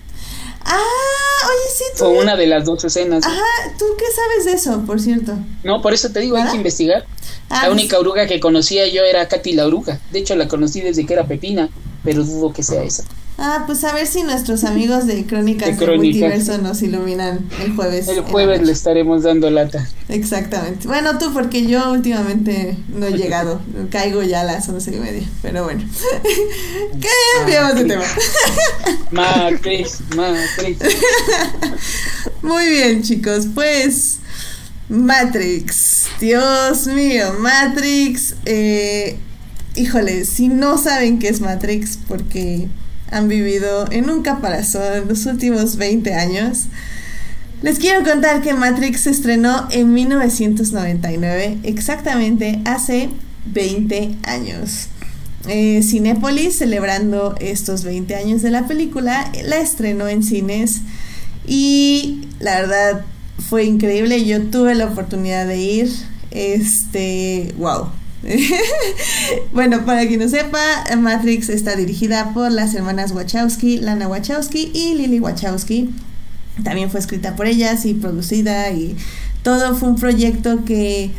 Ah, 0.64 0.78
oye, 0.78 1.74
sí, 1.76 1.84
tú. 1.98 2.04
O 2.04 2.10
una 2.22 2.36
de 2.36 2.46
las 2.46 2.64
dos 2.64 2.82
escenas. 2.84 3.24
Ajá, 3.26 3.42
¿tú 3.78 3.84
qué 3.98 4.04
sabes 4.14 4.44
de 4.46 4.52
eso, 4.52 4.82
por 4.86 5.00
cierto? 5.00 5.34
No, 5.62 5.82
por 5.82 5.92
eso 5.92 6.10
te 6.10 6.20
digo, 6.20 6.36
hay 6.36 6.48
que 6.50 6.56
investigar. 6.56 7.04
Ah, 7.50 7.54
la 7.54 7.60
pues 7.68 7.72
única 7.72 7.98
oruga 7.98 8.26
que 8.26 8.40
conocía 8.40 8.86
yo 8.88 9.02
era 9.02 9.28
Katy 9.28 9.52
la 9.52 9.66
oruga. 9.66 10.00
De 10.10 10.20
hecho, 10.20 10.34
la 10.34 10.48
conocí 10.48 10.80
desde 10.80 11.04
que 11.04 11.12
era 11.12 11.26
Pepina, 11.26 11.68
pero 12.02 12.24
dudo 12.24 12.52
que 12.52 12.62
sea 12.62 12.82
esa. 12.82 13.04
Ah, 13.36 13.64
pues 13.66 13.82
a 13.82 13.92
ver 13.92 14.06
si 14.06 14.22
nuestros 14.22 14.62
amigos 14.62 15.06
de 15.06 15.26
Crónicas 15.26 15.76
de 15.76 15.86
del 15.86 15.96
Multiverso 15.96 16.56
nos 16.58 16.80
iluminan 16.82 17.48
el 17.60 17.74
jueves. 17.74 18.06
El 18.06 18.20
jueves 18.20 18.62
le 18.62 18.70
estaremos 18.70 19.24
dando 19.24 19.50
lata. 19.50 19.88
Exactamente. 20.08 20.86
Bueno, 20.86 21.18
tú, 21.18 21.32
porque 21.32 21.66
yo 21.66 21.90
últimamente 21.90 22.76
no 22.88 23.06
he 23.06 23.12
llegado. 23.18 23.60
Caigo 23.90 24.22
ya 24.22 24.42
a 24.42 24.44
las 24.44 24.68
once 24.68 24.94
y 24.94 25.00
media. 25.00 25.28
Pero 25.42 25.64
bueno. 25.64 25.82
¿Qué? 27.00 27.08
Cambiamos 27.38 27.74
de 27.74 27.84
tema. 27.84 28.04
Matrix, 29.10 29.98
Matrix. 30.14 30.78
Muy 32.42 32.68
bien, 32.68 33.02
chicos. 33.02 33.48
Pues. 33.52 34.18
Matrix. 34.88 36.06
Dios 36.20 36.86
mío, 36.86 37.34
Matrix. 37.40 38.36
Eh, 38.44 39.18
híjole, 39.74 40.24
si 40.24 40.48
no 40.48 40.78
saben 40.78 41.18
qué 41.18 41.28
es 41.28 41.40
Matrix, 41.40 41.98
porque 42.06 42.68
han 43.14 43.28
vivido 43.28 43.90
en 43.92 44.10
un 44.10 44.22
caparazón 44.22 45.08
los 45.08 45.24
últimos 45.26 45.76
20 45.76 46.14
años. 46.14 46.64
Les 47.62 47.78
quiero 47.78 48.04
contar 48.04 48.42
que 48.42 48.52
Matrix 48.52 49.02
se 49.02 49.10
estrenó 49.10 49.68
en 49.70 49.94
1999, 49.94 51.58
exactamente 51.62 52.60
hace 52.64 53.08
20 53.46 54.16
años. 54.24 54.88
Eh, 55.46 55.82
Cinépolis, 55.82 56.56
celebrando 56.56 57.36
estos 57.38 57.84
20 57.84 58.16
años 58.16 58.42
de 58.42 58.50
la 58.50 58.66
película, 58.66 59.30
la 59.44 59.56
estrenó 59.56 60.08
en 60.08 60.22
cines 60.22 60.80
y 61.46 62.28
la 62.40 62.60
verdad 62.60 63.04
fue 63.48 63.64
increíble. 63.64 64.24
Yo 64.24 64.42
tuve 64.46 64.74
la 64.74 64.86
oportunidad 64.86 65.46
de 65.46 65.58
ir. 65.58 65.92
Este, 66.32 67.54
wow, 67.58 67.90
bueno, 69.52 69.84
para 69.84 70.06
quien 70.06 70.20
no 70.20 70.28
sepa, 70.28 70.60
Matrix 70.96 71.48
está 71.48 71.76
dirigida 71.76 72.32
por 72.32 72.50
las 72.50 72.74
hermanas 72.74 73.12
Wachowski, 73.12 73.78
Lana 73.78 74.08
Wachowski 74.08 74.70
y 74.74 74.94
Lily 74.94 75.20
Wachowski. 75.20 75.90
También 76.62 76.90
fue 76.90 77.00
escrita 77.00 77.36
por 77.36 77.46
ellas 77.46 77.84
y 77.84 77.94
producida 77.94 78.70
y 78.70 78.96
todo 79.42 79.74
fue 79.74 79.88
un 79.88 79.96
proyecto 79.96 80.64
que 80.64 81.10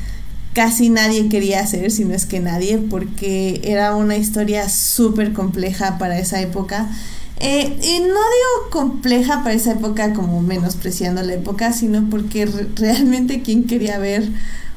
casi 0.53 0.89
nadie 0.89 1.27
quería 1.27 1.59
hacer, 1.59 1.91
si 1.91 2.05
no 2.05 2.13
es 2.13 2.25
que 2.25 2.39
nadie, 2.39 2.77
porque 2.77 3.61
era 3.63 3.95
una 3.95 4.15
historia 4.15 4.69
súper 4.69 5.33
compleja 5.33 5.97
para 5.97 6.17
esa 6.17 6.41
época. 6.41 6.89
Eh, 7.37 7.77
y 7.83 7.99
no 7.99 8.05
digo 8.07 8.69
compleja 8.71 9.43
para 9.43 9.53
esa 9.53 9.73
época 9.73 10.13
como 10.13 10.41
menospreciando 10.41 11.21
la 11.21 11.33
época, 11.33 11.73
sino 11.73 12.09
porque 12.09 12.45
realmente 12.75 13.41
quien 13.41 13.65
quería 13.65 13.99
ver 13.99 14.29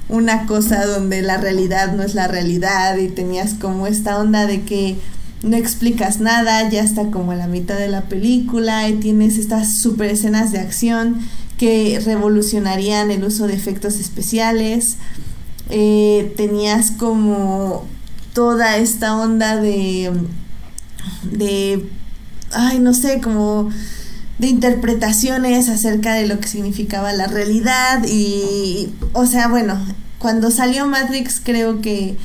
una 0.08 0.46
cosa 0.46 0.86
donde 0.86 1.22
la 1.22 1.36
realidad 1.36 1.92
no 1.92 2.02
es 2.02 2.14
la 2.14 2.28
realidad 2.28 2.96
y 2.96 3.08
tenías 3.08 3.54
como 3.54 3.86
esta 3.86 4.18
onda 4.18 4.46
de 4.46 4.62
que 4.62 4.96
no 5.42 5.56
explicas 5.56 6.20
nada, 6.20 6.68
ya 6.68 6.82
está 6.82 7.10
como 7.10 7.32
a 7.32 7.36
la 7.36 7.46
mitad 7.46 7.78
de 7.78 7.88
la 7.88 8.02
película 8.02 8.88
y 8.88 8.94
tienes 8.94 9.38
estas 9.38 9.72
super 9.76 10.10
escenas 10.10 10.50
de 10.50 10.58
acción 10.58 11.20
que 11.58 12.00
revolucionarían 12.04 13.10
el 13.10 13.24
uso 13.24 13.46
de 13.46 13.54
efectos 13.54 14.00
especiales. 14.00 14.96
Eh, 15.70 16.32
tenías 16.36 16.90
como 16.92 17.84
toda 18.32 18.78
esta 18.78 19.16
onda 19.16 19.56
de 19.56 20.12
de 21.30 21.84
ay 22.52 22.78
no 22.78 22.94
sé 22.94 23.20
como 23.20 23.70
de 24.38 24.46
interpretaciones 24.46 25.68
acerca 25.68 26.14
de 26.14 26.26
lo 26.26 26.38
que 26.38 26.48
significaba 26.48 27.12
la 27.12 27.26
realidad 27.26 28.04
y, 28.06 28.92
o 29.12 29.26
sea, 29.26 29.48
bueno, 29.48 29.78
cuando 30.18 30.50
salió 30.50 30.86
Matrix 30.86 31.40
creo 31.42 31.80
que 31.80 32.16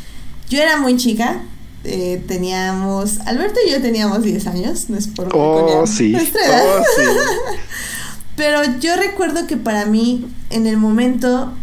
yo 0.49 0.61
era 0.61 0.77
muy 0.77 0.97
chica, 0.97 1.41
eh, 1.83 2.23
teníamos, 2.27 3.19
Alberto 3.21 3.59
y 3.67 3.71
yo 3.71 3.81
teníamos 3.81 4.23
10 4.23 4.47
años, 4.47 4.89
no 4.89 4.97
es 4.97 5.07
por 5.07 5.29
oh, 5.33 5.85
sí. 5.87 6.15
Oh, 6.51 6.83
Pero 8.35 8.61
yo 8.79 8.95
recuerdo 8.95 9.45
que 9.47 9.57
para 9.57 9.85
mí, 9.85 10.25
en 10.49 10.65
el 10.65 10.77
momento, 10.77 11.53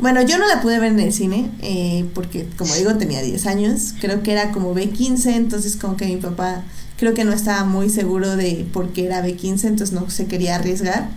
bueno, 0.00 0.22
yo 0.22 0.38
no 0.38 0.46
la 0.46 0.60
pude 0.62 0.78
ver 0.78 0.92
en 0.92 1.00
el 1.00 1.12
cine, 1.12 1.50
eh, 1.60 2.04
porque 2.14 2.46
como 2.56 2.74
digo, 2.74 2.96
tenía 2.96 3.22
10 3.22 3.46
años, 3.46 3.94
creo 4.00 4.22
que 4.22 4.32
era 4.32 4.50
como 4.52 4.74
B15, 4.74 5.34
entonces 5.34 5.76
como 5.76 5.96
que 5.96 6.06
mi 6.06 6.16
papá 6.16 6.62
creo 6.98 7.14
que 7.14 7.24
no 7.24 7.32
estaba 7.32 7.64
muy 7.64 7.90
seguro 7.90 8.36
de 8.36 8.66
por 8.72 8.90
qué 8.90 9.06
era 9.06 9.24
B15, 9.24 9.64
entonces 9.64 9.92
no 9.92 10.08
se 10.10 10.26
quería 10.26 10.56
arriesgar. 10.56 11.08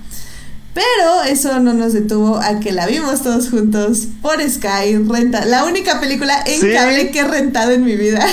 Pero 0.74 1.24
eso 1.30 1.60
no 1.60 1.74
nos 1.74 1.94
detuvo 1.94 2.38
a 2.38 2.60
que 2.60 2.72
la 2.72 2.88
vimos 2.88 3.22
todos 3.22 3.50
juntos 3.52 4.08
por 4.24 4.42
Sky, 4.42 4.98
renta, 5.08 5.46
la 5.46 5.66
única 5.66 6.00
película 6.00 6.44
en 6.48 6.74
cable 6.74 7.12
que 7.12 7.20
he 7.20 7.24
rentado 7.28 7.72
en 7.72 7.86
mi 7.86 7.96
vida. 7.96 8.26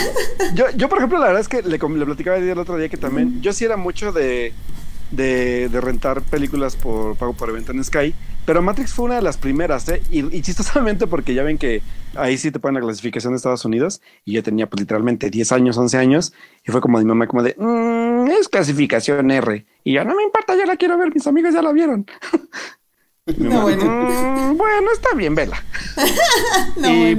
Yo, 0.55 0.65
yo 0.75 0.89
por 0.89 0.99
ejemplo, 0.99 1.19
la 1.19 1.27
verdad 1.27 1.43
es 1.43 1.49
que 1.49 1.63
le, 1.63 1.79
le 1.79 2.07
platicaba 2.07 2.39
el 2.39 2.59
otro 2.59 2.79
día 2.79 2.89
que 2.89 2.97
también, 2.97 3.43
yo 3.43 3.53
sí 3.53 3.67
era 3.67 3.77
mucho 3.77 4.11
de, 4.11 4.55
de, 5.11 5.69
de, 5.69 5.81
rentar 5.81 6.23
películas 6.23 6.77
por 6.77 7.17
pago 7.17 7.33
por 7.33 7.49
evento 7.49 7.73
en 7.73 7.83
Sky, 7.83 8.15
pero 8.47 8.63
Matrix 8.63 8.93
fue 8.93 9.05
una 9.05 9.17
de 9.17 9.23
las 9.23 9.37
primeras, 9.37 9.89
¿eh? 9.89 10.03
Y, 10.11 10.43
chistosamente 10.43 11.07
porque 11.07 11.35
ya 11.35 11.43
ven 11.43 11.59
que 11.59 11.83
ahí 12.15 12.39
sí 12.39 12.51
te 12.51 12.59
ponen 12.59 12.81
la 12.81 12.87
clasificación 12.87 13.33
de 13.33 13.37
Estados 13.37 13.65
Unidos 13.65 14.01
y 14.25 14.33
yo 14.33 14.43
tenía 14.43 14.69
pues 14.69 14.81
literalmente 14.81 15.31
10 15.31 15.53
años, 15.53 15.79
11 15.79 15.99
años 15.99 16.33
y 16.67 16.73
fue 16.73 16.81
como 16.81 16.99
mi 16.99 17.05
mamá 17.05 17.27
como 17.27 17.43
de, 17.43 17.55
mm, 17.57 18.29
es 18.29 18.49
clasificación 18.49 19.31
R. 19.31 19.67
Y 19.85 19.93
yo, 19.93 20.05
no 20.05 20.15
me 20.17 20.23
importa, 20.23 20.57
ya 20.57 20.67
la 20.67 20.77
quiero 20.77 20.99
ver, 20.99 21.15
mis 21.15 21.27
amigos 21.27 21.55
ya 21.55 21.63
la 21.63 21.73
vieron. 21.73 22.07
No, 23.39 23.63
bueno. 23.63 23.85
Mm, 23.85 24.57
bueno, 24.57 24.93
está 24.93 25.15
bien, 25.17 25.35
vela. 25.35 25.63
no, 26.77 26.89
y 26.89 27.17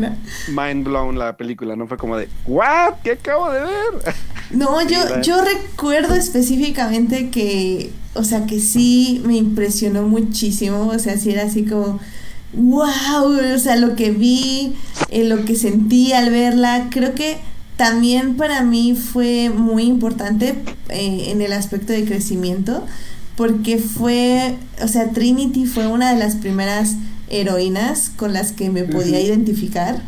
mind 0.47 0.85
blown 0.85 1.17
la 1.17 1.35
película, 1.37 1.75
¿no? 1.75 1.87
Fue 1.87 1.97
como 1.97 2.17
de, 2.17 2.27
¿what? 2.45 2.95
¿Qué 3.03 3.13
acabo 3.13 3.51
de 3.51 3.61
ver? 3.61 3.69
No, 4.51 4.85
yo, 4.85 5.21
yo 5.21 5.41
recuerdo 5.45 6.13
específicamente 6.13 7.29
que, 7.29 7.91
o 8.15 8.25
sea, 8.25 8.45
que 8.45 8.59
sí 8.59 9.21
me 9.25 9.37
impresionó 9.37 10.03
muchísimo, 10.03 10.87
o 10.87 10.99
sea, 10.99 11.17
sí 11.17 11.31
era 11.31 11.43
así 11.43 11.63
como, 11.63 12.01
wow, 12.53 13.55
o 13.55 13.59
sea, 13.59 13.77
lo 13.77 13.95
que 13.95 14.11
vi, 14.11 14.75
eh, 15.09 15.23
lo 15.23 15.45
que 15.45 15.55
sentí 15.55 16.11
al 16.11 16.31
verla, 16.31 16.89
creo 16.91 17.15
que 17.15 17.37
también 17.77 18.35
para 18.35 18.61
mí 18.61 18.93
fue 18.93 19.49
muy 19.49 19.83
importante 19.83 20.55
eh, 20.89 21.25
en 21.29 21.41
el 21.41 21.53
aspecto 21.53 21.93
de 21.93 22.05
crecimiento, 22.05 22.85
porque 23.41 23.79
fue, 23.79 24.55
o 24.83 24.87
sea, 24.87 25.09
Trinity 25.13 25.65
fue 25.65 25.87
una 25.87 26.13
de 26.13 26.19
las 26.19 26.35
primeras 26.35 26.93
heroínas 27.27 28.11
con 28.15 28.33
las 28.33 28.51
que 28.51 28.69
me 28.69 28.83
podía 28.83 29.19
identificar, 29.19 29.99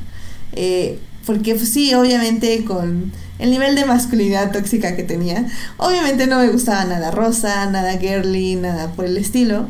eh, 0.51 0.99
porque 1.25 1.55
pues, 1.55 1.69
sí, 1.69 1.95
obviamente 1.95 2.63
con 2.63 3.11
el 3.39 3.49
nivel 3.49 3.73
de 3.73 3.85
masculinidad 3.85 4.51
tóxica 4.51 4.95
que 4.95 5.01
tenía. 5.01 5.47
Obviamente 5.77 6.27
no 6.27 6.37
me 6.37 6.49
gustaba 6.49 6.85
nada 6.85 7.09
rosa, 7.09 7.65
nada 7.71 7.97
girly, 7.97 8.55
nada 8.55 8.91
por 8.91 9.05
el 9.05 9.17
estilo. 9.17 9.67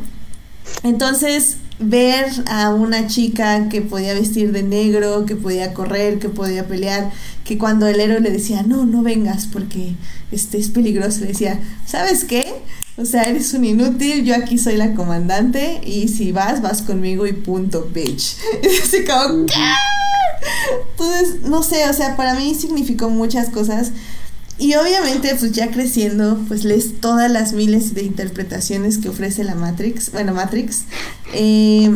Entonces, 0.84 1.56
ver 1.80 2.26
a 2.48 2.70
una 2.70 3.08
chica 3.08 3.70
que 3.70 3.80
podía 3.80 4.14
vestir 4.14 4.52
de 4.52 4.64
negro, 4.64 5.26
que 5.26 5.38
podía 5.38 5.74
correr, 5.74 6.20
que 6.20 6.28
podía 6.28 6.68
pelear, 6.68 7.12
que 7.46 7.58
cuando 7.58 7.88
el 7.88 8.02
héroe 8.02 8.20
le 8.20 8.30
decía, 8.30 8.64
no, 8.64 8.86
no 8.86 9.04
vengas 9.04 9.46
porque 9.46 9.96
este 10.34 10.58
es 10.58 10.68
peligroso, 10.68 11.22
le 11.22 11.28
decía, 11.28 11.62
¿sabes 11.86 12.26
qué? 12.26 12.46
O 12.96 13.06
sea, 13.06 13.24
eres 13.24 13.54
un 13.54 13.66
inútil, 13.66 14.24
yo 14.24 14.36
aquí 14.36 14.58
soy 14.60 14.78
la 14.78 14.94
comandante 14.94 15.82
y 15.84 16.10
si 16.10 16.32
vas, 16.32 16.62
vas 16.62 16.84
conmigo 16.84 17.26
y 17.26 17.34
punto, 17.34 17.90
bitch. 17.92 18.38
Y 18.64 18.68
así 18.68 19.04
como, 19.04 19.46
entonces, 20.92 21.42
no 21.44 21.64
sé, 21.64 21.90
o 21.90 21.94
sea, 21.94 22.16
para 22.16 22.36
mí 22.36 22.54
significó 22.54 23.10
muchas 23.10 23.50
cosas. 23.50 23.92
Y 24.60 24.76
obviamente, 24.76 25.36
pues 25.40 25.52
ya 25.52 25.72
creciendo, 25.72 26.40
pues 26.48 26.64
lees 26.64 27.02
todas 27.02 27.32
las 27.32 27.54
miles 27.54 27.96
de 27.96 28.04
interpretaciones 28.04 29.00
que 29.00 29.10
ofrece 29.10 29.44
la 29.44 29.56
Matrix, 29.56 30.12
bueno, 30.12 30.34
Matrix, 30.34 30.84
eh, 31.34 31.90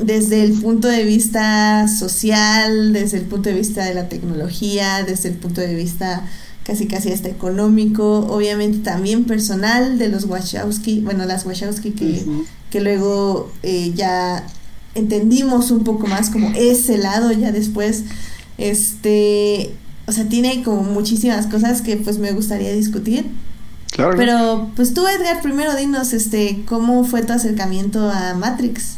desde 0.00 0.42
el 0.42 0.54
punto 0.54 0.88
de 0.88 1.04
vista 1.04 1.86
social, 1.86 2.92
desde 2.92 3.18
el 3.18 3.26
punto 3.26 3.48
de 3.50 3.54
vista 3.54 3.84
de 3.84 3.94
la 3.94 4.08
tecnología, 4.08 5.04
desde 5.06 5.28
el 5.28 5.36
punto 5.36 5.60
de 5.60 5.74
vista 5.74 6.24
casi 6.64 6.86
casi 6.86 7.10
hasta 7.12 7.28
económico, 7.28 8.26
obviamente 8.30 8.78
también 8.78 9.24
personal 9.24 9.98
de 9.98 10.08
los 10.08 10.24
Wachowski, 10.24 11.00
bueno, 11.00 11.24
las 11.26 11.44
Wachowski 11.46 11.92
que, 11.92 12.24
que 12.70 12.80
luego 12.80 13.50
eh, 13.62 13.92
ya 13.94 14.46
entendimos 14.94 15.70
un 15.70 15.84
poco 15.84 16.06
más 16.06 16.30
como 16.30 16.50
ese 16.56 16.98
lado 16.98 17.32
ya 17.32 17.52
después, 17.52 18.04
este, 18.58 19.72
o 20.06 20.12
sea, 20.12 20.28
tiene 20.28 20.62
como 20.62 20.82
muchísimas 20.82 21.46
cosas 21.46 21.82
que 21.82 21.96
pues 21.96 22.18
me 22.18 22.32
gustaría 22.32 22.72
discutir. 22.72 23.26
Claro. 23.92 24.16
Pero 24.16 24.70
pues 24.76 24.94
tú 24.94 25.06
Edgar, 25.06 25.42
primero 25.42 25.74
dinos, 25.74 26.12
este, 26.12 26.62
¿cómo 26.66 27.04
fue 27.04 27.22
tu 27.22 27.32
acercamiento 27.32 28.10
a 28.10 28.34
Matrix? 28.34 28.96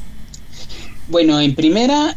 Bueno, 1.08 1.40
en 1.40 1.54
primera, 1.54 2.16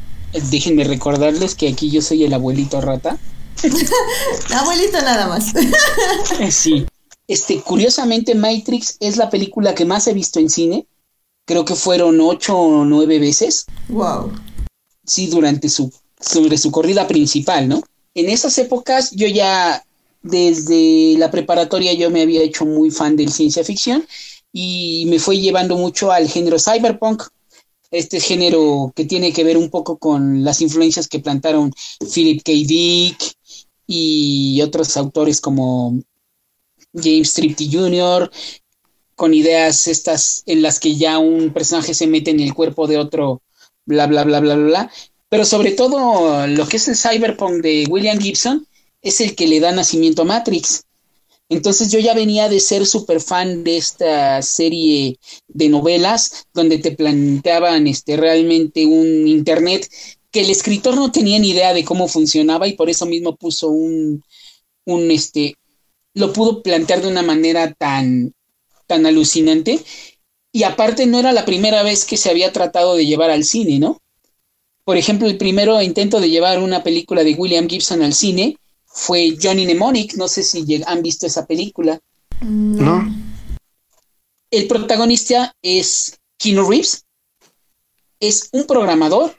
déjenme 0.52 0.84
recordarles 0.84 1.56
que 1.56 1.68
aquí 1.68 1.90
yo 1.90 2.02
soy 2.02 2.24
el 2.24 2.34
abuelito 2.34 2.82
rata. 2.82 3.18
abuelito 4.56 5.02
nada 5.02 5.28
más. 5.28 5.54
sí. 6.52 6.86
Este, 7.28 7.62
curiosamente, 7.62 8.36
Matrix 8.36 8.98
es 9.00 9.18
la 9.18 9.30
película 9.30 9.74
que 9.74 9.86
más 9.86 10.08
he 10.08 10.14
visto 10.14 10.40
en 10.40 10.50
cine 10.50 10.88
creo 11.46 11.64
que 11.64 11.76
fueron 11.76 12.20
ocho 12.20 12.58
o 12.58 12.86
nueve 12.86 13.20
veces. 13.20 13.66
Wow. 13.90 14.32
Sí, 15.06 15.28
durante 15.28 15.70
su, 15.70 15.94
sobre 16.20 16.58
su 16.58 16.72
corrida 16.72 17.08
principal, 17.08 17.70
¿no? 17.70 17.82
En 18.16 18.30
esas 18.30 18.58
épocas 18.58 19.12
yo 19.12 19.28
ya 19.28 19.84
desde 20.24 21.16
la 21.20 21.30
preparatoria 21.30 21.94
yo 21.94 22.10
me 22.10 22.24
había 22.24 22.42
hecho 22.42 22.66
muy 22.66 22.90
fan 22.90 23.16
de 23.16 23.28
ciencia 23.28 23.64
ficción 23.64 24.06
y 24.52 25.06
me 25.08 25.20
fue 25.20 25.40
llevando 25.40 25.78
mucho 25.78 26.12
al 26.12 26.28
género 26.28 26.58
cyberpunk, 26.58 27.24
este 27.92 28.20
género 28.20 28.92
que 28.96 29.06
tiene 29.06 29.32
que 29.32 29.44
ver 29.44 29.58
un 29.58 29.70
poco 29.70 29.98
con 29.98 30.44
las 30.44 30.62
influencias 30.62 31.08
que 31.08 31.20
plantaron 31.20 31.72
Philip 32.14 32.42
K. 32.44 32.52
Dick 32.52 33.35
y 33.88 34.62
otros 34.62 34.98
autores 34.98 35.42
como 35.42 36.00
James 36.94 37.34
Tripty 37.34 37.72
Jr., 37.72 38.32
con 39.16 39.34
ideas 39.34 39.88
estas 39.88 40.44
en 40.46 40.62
las 40.62 40.80
que 40.80 40.96
ya 40.96 41.20
un 41.20 41.54
personaje 41.54 41.94
se 41.94 42.08
mete 42.08 42.32
en 42.32 42.40
el 42.40 42.54
cuerpo 42.54 42.88
de 42.88 42.98
otro, 42.98 43.42
bla, 43.86 44.08
bla, 44.08 44.24
bla, 44.24 44.40
bla, 44.42 44.56
bla. 44.56 44.92
Pero 45.30 45.46
sobre 45.46 45.72
todo 45.72 46.48
lo 46.48 46.68
que 46.68 46.78
es 46.78 46.88
el 46.88 46.98
cyberpunk 46.98 47.62
de 47.62 47.86
William 47.90 48.20
Gibson 48.20 48.68
es 49.02 49.22
el 49.22 49.36
que 49.36 49.48
le 49.48 49.60
da 49.60 49.72
nacimiento 49.72 50.24
a 50.24 50.26
Matrix. 50.26 50.84
Entonces 51.48 51.92
yo 51.92 52.00
ya 52.00 52.16
venía 52.16 52.50
de 52.50 52.60
ser 52.60 52.86
súper 52.88 53.22
fan 53.22 53.64
de 53.64 53.78
esta 53.78 54.42
serie 54.42 55.20
de 55.48 55.70
novelas 55.70 56.48
donde 56.54 56.80
te 56.80 56.92
planteaban 56.92 57.86
este, 57.86 58.18
realmente 58.18 58.86
un 58.86 59.28
internet 59.28 59.88
que 60.36 60.42
el 60.42 60.50
escritor 60.50 60.96
no 60.96 61.14
tenía 61.14 61.40
ni 61.40 61.52
idea 61.52 61.74
de 61.74 61.86
cómo 61.86 62.10
funcionaba 62.10 62.68
y 62.68 62.74
por 62.74 62.90
eso 62.90 63.06
mismo 63.06 63.38
puso 63.38 63.70
un, 63.70 64.22
un 64.84 65.10
este, 65.10 65.56
lo 66.14 66.34
pudo 66.34 66.62
plantear 66.62 67.02
de 67.02 67.08
una 67.08 67.22
manera 67.22 67.72
tan, 67.72 68.34
tan 68.86 69.06
alucinante. 69.06 69.80
Y 70.52 70.64
aparte 70.64 71.06
no 71.06 71.20
era 71.20 71.32
la 71.32 71.46
primera 71.46 71.84
vez 71.84 72.04
que 72.04 72.18
se 72.18 72.30
había 72.30 72.52
tratado 72.52 72.98
de 72.98 73.06
llevar 73.06 73.30
al 73.30 73.46
cine, 73.46 73.80
¿no? 73.80 74.02
Por 74.84 74.98
ejemplo, 74.98 75.30
el 75.30 75.38
primero 75.38 75.82
intento 75.82 76.20
de 76.20 76.30
llevar 76.30 76.60
una 76.60 76.84
película 76.84 77.24
de 77.24 77.36
William 77.36 77.70
Gibson 77.70 78.02
al 78.02 78.14
cine 78.14 78.58
fue 78.86 79.38
Johnny 79.42 79.64
Mnemonic. 79.64 80.16
No 80.16 80.28
sé 80.28 80.44
si 80.44 80.84
han 80.86 81.02
visto 81.02 81.28
esa 81.28 81.46
película. 81.46 82.02
No. 82.42 83.10
El 84.52 84.68
protagonista 84.68 85.56
es 85.62 86.20
Keanu 86.38 86.70
Reeves. 86.70 87.06
Es 88.20 88.50
un 88.52 88.66
programador, 88.66 89.34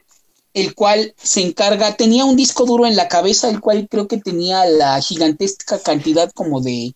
el 0.56 0.74
cual 0.74 1.14
se 1.22 1.42
encarga, 1.42 1.96
tenía 1.96 2.24
un 2.24 2.34
disco 2.34 2.64
duro 2.64 2.86
en 2.86 2.96
la 2.96 3.08
cabeza, 3.08 3.50
el 3.50 3.60
cual 3.60 3.88
creo 3.90 4.08
que 4.08 4.16
tenía 4.16 4.64
la 4.64 4.98
gigantesca 5.02 5.78
cantidad 5.80 6.32
como 6.32 6.62
de 6.62 6.94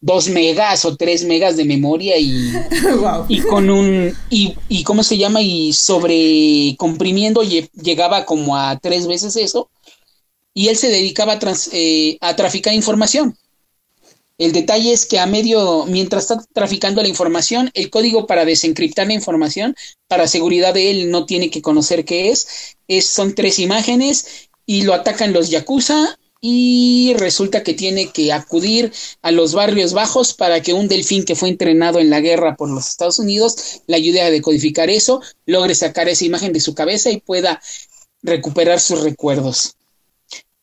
dos 0.00 0.28
megas 0.28 0.84
o 0.84 0.96
tres 0.96 1.24
megas 1.24 1.56
de 1.56 1.64
memoria 1.64 2.16
y, 2.18 2.52
y 3.28 3.40
con 3.40 3.70
un 3.70 4.14
y, 4.30 4.56
y 4.68 4.84
cómo 4.84 5.02
se 5.02 5.18
llama 5.18 5.42
y 5.42 5.72
sobre 5.72 6.76
comprimiendo 6.78 7.42
llegaba 7.42 8.24
como 8.24 8.56
a 8.56 8.78
tres 8.78 9.08
veces 9.08 9.34
eso 9.34 9.68
y 10.54 10.68
él 10.68 10.76
se 10.76 10.88
dedicaba 10.88 11.34
a, 11.34 11.38
eh, 11.72 12.18
a 12.20 12.36
traficar 12.36 12.72
información. 12.72 13.36
El 14.42 14.50
detalle 14.50 14.92
es 14.92 15.06
que 15.06 15.20
a 15.20 15.26
medio, 15.26 15.86
mientras 15.86 16.24
está 16.24 16.44
traficando 16.52 17.00
la 17.00 17.06
información, 17.06 17.70
el 17.74 17.90
código 17.90 18.26
para 18.26 18.44
desencriptar 18.44 19.06
la 19.06 19.12
información, 19.12 19.76
para 20.08 20.26
seguridad 20.26 20.74
de 20.74 20.90
él, 20.90 21.12
no 21.12 21.26
tiene 21.26 21.48
que 21.48 21.62
conocer 21.62 22.04
qué 22.04 22.30
es. 22.30 22.74
es 22.88 23.06
son 23.06 23.36
tres 23.36 23.60
imágenes 23.60 24.48
y 24.66 24.82
lo 24.82 24.94
atacan 24.94 25.32
los 25.32 25.50
Yakuza 25.50 26.18
y 26.40 27.14
resulta 27.18 27.62
que 27.62 27.72
tiene 27.72 28.10
que 28.10 28.32
acudir 28.32 28.92
a 29.22 29.30
los 29.30 29.54
barrios 29.54 29.92
bajos 29.92 30.34
para 30.34 30.60
que 30.60 30.72
un 30.72 30.88
delfín 30.88 31.24
que 31.24 31.36
fue 31.36 31.48
entrenado 31.48 32.00
en 32.00 32.10
la 32.10 32.18
guerra 32.18 32.56
por 32.56 32.68
los 32.68 32.88
Estados 32.88 33.20
Unidos 33.20 33.82
le 33.86 33.94
ayude 33.94 34.22
a 34.22 34.30
decodificar 34.32 34.90
eso, 34.90 35.22
logre 35.46 35.76
sacar 35.76 36.08
esa 36.08 36.24
imagen 36.24 36.52
de 36.52 36.58
su 36.58 36.74
cabeza 36.74 37.12
y 37.12 37.20
pueda 37.20 37.62
recuperar 38.24 38.80
sus 38.80 39.02
recuerdos. 39.02 39.76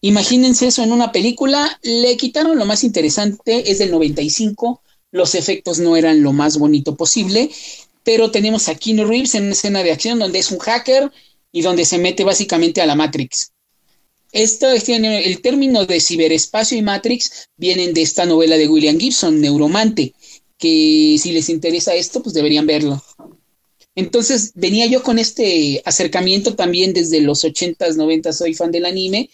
Imagínense 0.02 0.68
eso 0.68 0.82
en 0.82 0.94
una 0.94 1.12
película, 1.12 1.78
le 1.82 2.16
quitaron 2.16 2.58
lo 2.58 2.66
más 2.66 2.84
interesante, 2.84 3.70
es 3.70 3.80
del 3.80 3.92
95, 3.92 4.82
los 5.12 5.36
efectos 5.36 5.80
no 5.80 5.98
eran 5.98 6.24
lo 6.24 6.32
más 6.32 6.58
bonito 6.58 6.96
posible, 6.96 7.50
pero 8.04 8.32
tenemos 8.32 8.70
a 8.70 8.76
Keanu 8.76 9.06
Reeves 9.06 9.36
en 9.36 9.44
una 9.44 9.52
escena 9.52 9.84
de 9.84 9.92
acción 9.92 10.20
donde 10.20 10.40
es 10.40 10.52
un 10.52 10.60
hacker 10.60 11.12
y 11.52 11.62
donde 11.62 11.84
se 11.84 11.98
mete 11.98 12.24
básicamente 12.24 12.82
a 12.82 12.86
la 12.86 12.96
Matrix. 12.96 13.52
Esto 14.32 14.68
tiene 14.86 15.26
el 15.26 15.42
término 15.42 15.86
de 15.86 16.00
ciberespacio 16.00 16.78
y 16.78 16.82
Matrix 16.82 17.50
vienen 17.58 17.94
de 17.94 18.04
esta 18.04 18.26
novela 18.26 18.58
de 18.58 18.68
William 18.68 19.00
Gibson, 19.00 19.42
Neuromante, 19.42 20.14
que 20.58 21.18
si 21.20 21.32
les 21.32 21.50
interesa 21.50 21.96
esto, 21.96 22.22
pues 22.22 22.34
deberían 22.34 22.68
verlo. 22.68 23.04
Entonces 23.96 24.52
venía 24.56 24.86
yo 24.86 25.04
con 25.04 25.20
este 25.20 25.82
acercamiento 25.84 26.56
también 26.56 26.94
desde 26.94 27.22
los 27.22 27.44
80s, 27.44 27.96
90 27.96 28.32
soy 28.32 28.54
fan 28.54 28.72
del 28.72 28.86
anime 28.86 29.30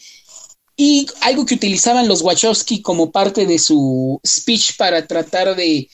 y 0.77 1.07
algo 1.21 1.45
que 1.45 1.55
utilizaban 1.55 2.07
los 2.07 2.21
Wachowski 2.21 2.81
como 2.81 3.11
parte 3.11 3.45
de 3.45 3.59
su 3.59 4.19
speech 4.25 4.75
para 4.77 5.07
tratar 5.07 5.55
de 5.55 5.89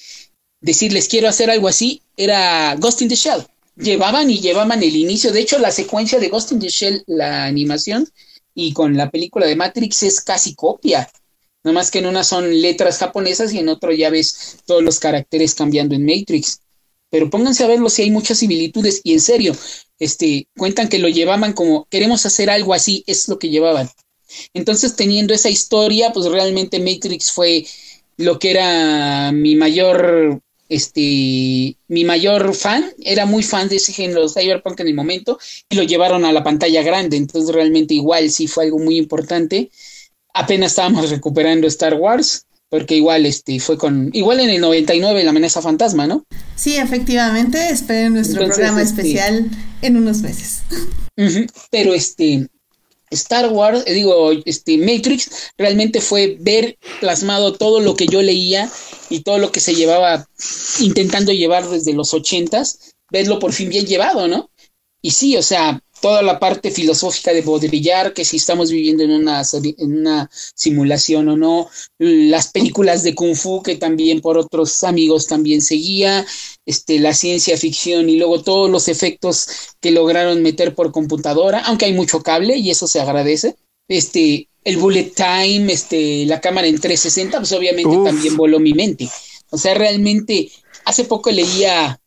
decirles 0.59 1.07
quiero 1.07 1.27
hacer 1.27 1.49
algo 1.49 1.67
así 1.67 2.01
era 2.17 2.75
Ghost 2.75 3.01
in 3.01 3.09
the 3.09 3.15
Shell. 3.15 3.45
Llevaban 3.75 4.29
y 4.29 4.39
llevaban 4.39 4.83
el 4.83 4.95
inicio. 4.95 5.31
De 5.31 5.39
hecho, 5.39 5.57
la 5.57 5.71
secuencia 5.71 6.19
de 6.19 6.29
Ghost 6.29 6.51
in 6.51 6.59
the 6.59 6.69
Shell, 6.69 7.03
la 7.07 7.45
animación, 7.45 8.07
y 8.53 8.73
con 8.73 8.97
la 8.97 9.09
película 9.09 9.47
de 9.47 9.55
Matrix 9.55 10.03
es 10.03 10.21
casi 10.21 10.55
copia. 10.55 11.09
Nada 11.63 11.73
más 11.73 11.89
que 11.89 11.99
en 11.99 12.07
una 12.07 12.23
son 12.23 12.61
letras 12.61 12.97
japonesas 12.97 13.53
y 13.53 13.59
en 13.59 13.69
otro 13.69 13.91
ya 13.91 14.09
ves 14.09 14.57
todos 14.65 14.83
los 14.83 14.99
caracteres 14.99 15.55
cambiando 15.55 15.95
en 15.95 16.05
Matrix. 16.05 16.59
Pero 17.09 17.29
pónganse 17.29 17.63
a 17.63 17.67
verlo 17.67 17.89
si 17.89 18.03
hay 18.03 18.11
muchas 18.11 18.39
similitudes 18.39 19.01
y 19.03 19.13
en 19.13 19.21
serio, 19.21 19.55
este, 19.99 20.47
cuentan 20.57 20.87
que 20.87 20.99
lo 20.99 21.07
llevaban 21.07 21.53
como 21.53 21.85
queremos 21.89 22.25
hacer 22.25 22.49
algo 22.49 22.73
así, 22.73 23.03
es 23.07 23.27
lo 23.27 23.37
que 23.37 23.49
llevaban. 23.49 23.89
Entonces, 24.53 24.95
teniendo 24.95 25.33
esa 25.33 25.49
historia, 25.49 26.11
pues 26.11 26.27
realmente 26.27 26.79
Matrix 26.79 27.31
fue 27.31 27.65
lo 28.17 28.39
que 28.39 28.51
era 28.51 29.31
mi 29.31 29.55
mayor, 29.55 30.41
este, 30.69 31.75
mi 31.87 32.05
mayor 32.05 32.53
fan, 32.53 32.85
era 32.99 33.25
muy 33.25 33.43
fan 33.43 33.67
de 33.67 33.77
ese 33.77 33.93
género 33.93 34.29
cyberpunk 34.29 34.79
en 34.79 34.87
el 34.87 34.93
momento 34.93 35.39
y 35.69 35.75
lo 35.75 35.83
llevaron 35.83 36.25
a 36.25 36.31
la 36.31 36.43
pantalla 36.43 36.83
grande, 36.83 37.17
entonces 37.17 37.53
realmente 37.53 37.93
igual 37.93 38.29
sí 38.31 38.47
fue 38.47 38.65
algo 38.65 38.79
muy 38.79 38.97
importante. 38.97 39.71
Apenas 40.33 40.71
estábamos 40.71 41.09
recuperando 41.09 41.67
Star 41.67 41.95
Wars, 41.95 42.45
porque 42.71 42.95
igual 42.95 43.25
este 43.25 43.59
fue 43.59 43.77
con 43.77 44.09
igual 44.13 44.39
en 44.39 44.49
el 44.49 44.61
99 44.61 45.23
la 45.25 45.31
amenaza 45.31 45.61
fantasma, 45.61 46.07
¿no? 46.07 46.25
Sí, 46.55 46.77
efectivamente, 46.77 47.69
esperen 47.69 48.13
nuestro 48.13 48.45
programa 48.45 48.81
este 48.81 49.01
especial 49.01 49.51
en 49.81 49.97
unos 49.97 50.21
meses. 50.21 50.61
pero 51.69 51.93
este 51.93 52.47
Star 53.11 53.51
Wars, 53.51 53.83
eh, 53.85 53.93
digo, 53.93 54.31
este 54.45 54.77
Matrix, 54.77 55.51
realmente 55.57 56.01
fue 56.01 56.37
ver 56.39 56.77
plasmado 56.99 57.53
todo 57.53 57.79
lo 57.79 57.95
que 57.95 58.07
yo 58.07 58.21
leía 58.21 58.69
y 59.09 59.19
todo 59.19 59.37
lo 59.37 59.51
que 59.51 59.59
se 59.59 59.75
llevaba 59.75 60.27
intentando 60.79 61.31
llevar 61.31 61.69
desde 61.69 61.93
los 61.93 62.13
ochentas, 62.13 62.93
verlo 63.11 63.39
por 63.39 63.53
fin 63.53 63.69
bien 63.69 63.85
llevado, 63.85 64.27
¿no? 64.27 64.49
Y 65.01 65.11
sí, 65.11 65.35
o 65.35 65.43
sea, 65.43 65.83
toda 66.01 66.21
la 66.21 66.39
parte 66.39 66.71
filosófica 66.71 67.31
de 67.31 67.41
Baudrillard, 67.41 68.13
que 68.13 68.25
si 68.25 68.37
estamos 68.37 68.71
viviendo 68.71 69.03
en 69.03 69.11
una, 69.11 69.43
en 69.77 69.99
una 69.99 70.29
simulación 70.55 71.29
o 71.29 71.37
no, 71.37 71.69
las 71.99 72.51
películas 72.51 73.03
de 73.03 73.15
Kung 73.15 73.35
Fu 73.35 73.61
que 73.61 73.75
también 73.75 74.21
por 74.21 74.37
otros 74.37 74.83
amigos 74.83 75.27
también 75.27 75.61
seguía, 75.61 76.25
este, 76.65 76.99
la 76.99 77.13
ciencia 77.13 77.57
ficción 77.57 78.09
y 78.09 78.17
luego 78.17 78.41
todos 78.41 78.69
los 78.69 78.87
efectos 78.87 79.47
que 79.79 79.91
lograron 79.91 80.41
meter 80.41 80.75
por 80.75 80.91
computadora, 80.91 81.59
aunque 81.59 81.85
hay 81.85 81.93
mucho 81.93 82.21
cable 82.23 82.57
y 82.57 82.71
eso 82.71 82.87
se 82.87 82.99
agradece. 82.99 83.55
Este, 83.87 84.47
el 84.63 84.77
bullet 84.77 85.11
time, 85.15 85.71
este, 85.71 86.25
la 86.25 86.41
cámara 86.41 86.67
en 86.67 86.79
360, 86.79 87.39
pues 87.39 87.51
obviamente 87.51 87.97
también 88.03 88.35
voló 88.37 88.59
mi 88.59 88.73
mente. 88.73 89.09
O 89.49 89.57
sea, 89.57 89.73
realmente, 89.73 90.51
hace 90.85 91.03
poco 91.03 91.31
leía 91.31 92.00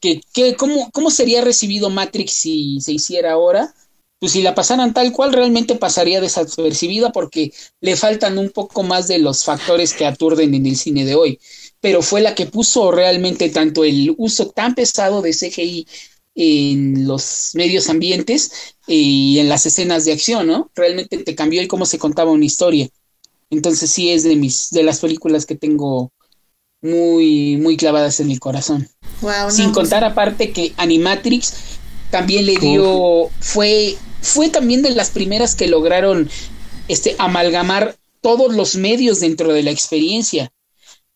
que, 0.00 0.22
cómo, 0.56 0.90
cómo 0.92 1.10
sería 1.10 1.42
recibido 1.42 1.90
Matrix 1.90 2.32
si 2.32 2.80
se 2.80 2.92
hiciera 2.92 3.32
ahora, 3.32 3.74
pues 4.18 4.32
si 4.32 4.42
la 4.42 4.54
pasaran 4.54 4.92
tal 4.92 5.12
cual, 5.12 5.32
realmente 5.32 5.76
pasaría 5.76 6.20
desapercibida 6.20 7.10
porque 7.10 7.52
le 7.80 7.96
faltan 7.96 8.36
un 8.36 8.50
poco 8.50 8.82
más 8.82 9.08
de 9.08 9.18
los 9.18 9.44
factores 9.44 9.94
que 9.94 10.04
aturden 10.04 10.54
en 10.54 10.66
el 10.66 10.76
cine 10.76 11.06
de 11.06 11.14
hoy. 11.14 11.40
Pero 11.80 12.02
fue 12.02 12.20
la 12.20 12.34
que 12.34 12.44
puso 12.44 12.92
realmente 12.92 13.48
tanto 13.48 13.82
el 13.82 14.14
uso 14.18 14.50
tan 14.50 14.74
pesado 14.74 15.22
de 15.22 15.32
CGI 15.32 15.86
en 16.34 17.06
los 17.06 17.52
medios 17.54 17.88
ambientes 17.88 18.52
y 18.86 19.38
en 19.38 19.48
las 19.48 19.64
escenas 19.64 20.04
de 20.04 20.12
acción, 20.12 20.46
¿no? 20.46 20.70
Realmente 20.74 21.16
te 21.18 21.34
cambió 21.34 21.60
el 21.62 21.68
cómo 21.68 21.86
se 21.86 21.98
contaba 21.98 22.30
una 22.30 22.44
historia. 22.44 22.90
Entonces 23.48 23.90
sí 23.90 24.10
es 24.10 24.22
de 24.22 24.36
mis, 24.36 24.68
de 24.70 24.82
las 24.82 25.00
películas 25.00 25.46
que 25.46 25.56
tengo 25.56 26.12
muy, 26.82 27.56
muy 27.56 27.76
clavadas 27.76 28.20
en 28.20 28.30
el 28.30 28.40
corazón. 28.40 28.88
Sin 29.50 29.66
pues 29.66 29.74
contar 29.74 30.04
aparte 30.04 30.52
que 30.52 30.72
Animatrix 30.76 31.52
también 32.10 32.46
le 32.46 32.56
dio, 32.56 33.30
fue, 33.38 33.96
fue 34.20 34.48
también 34.48 34.82
de 34.82 34.90
las 34.90 35.10
primeras 35.10 35.54
que 35.54 35.68
lograron 35.68 36.30
este, 36.88 37.14
amalgamar 37.18 37.96
todos 38.20 38.54
los 38.54 38.74
medios 38.74 39.20
dentro 39.20 39.52
de 39.52 39.62
la 39.62 39.70
experiencia. 39.70 40.52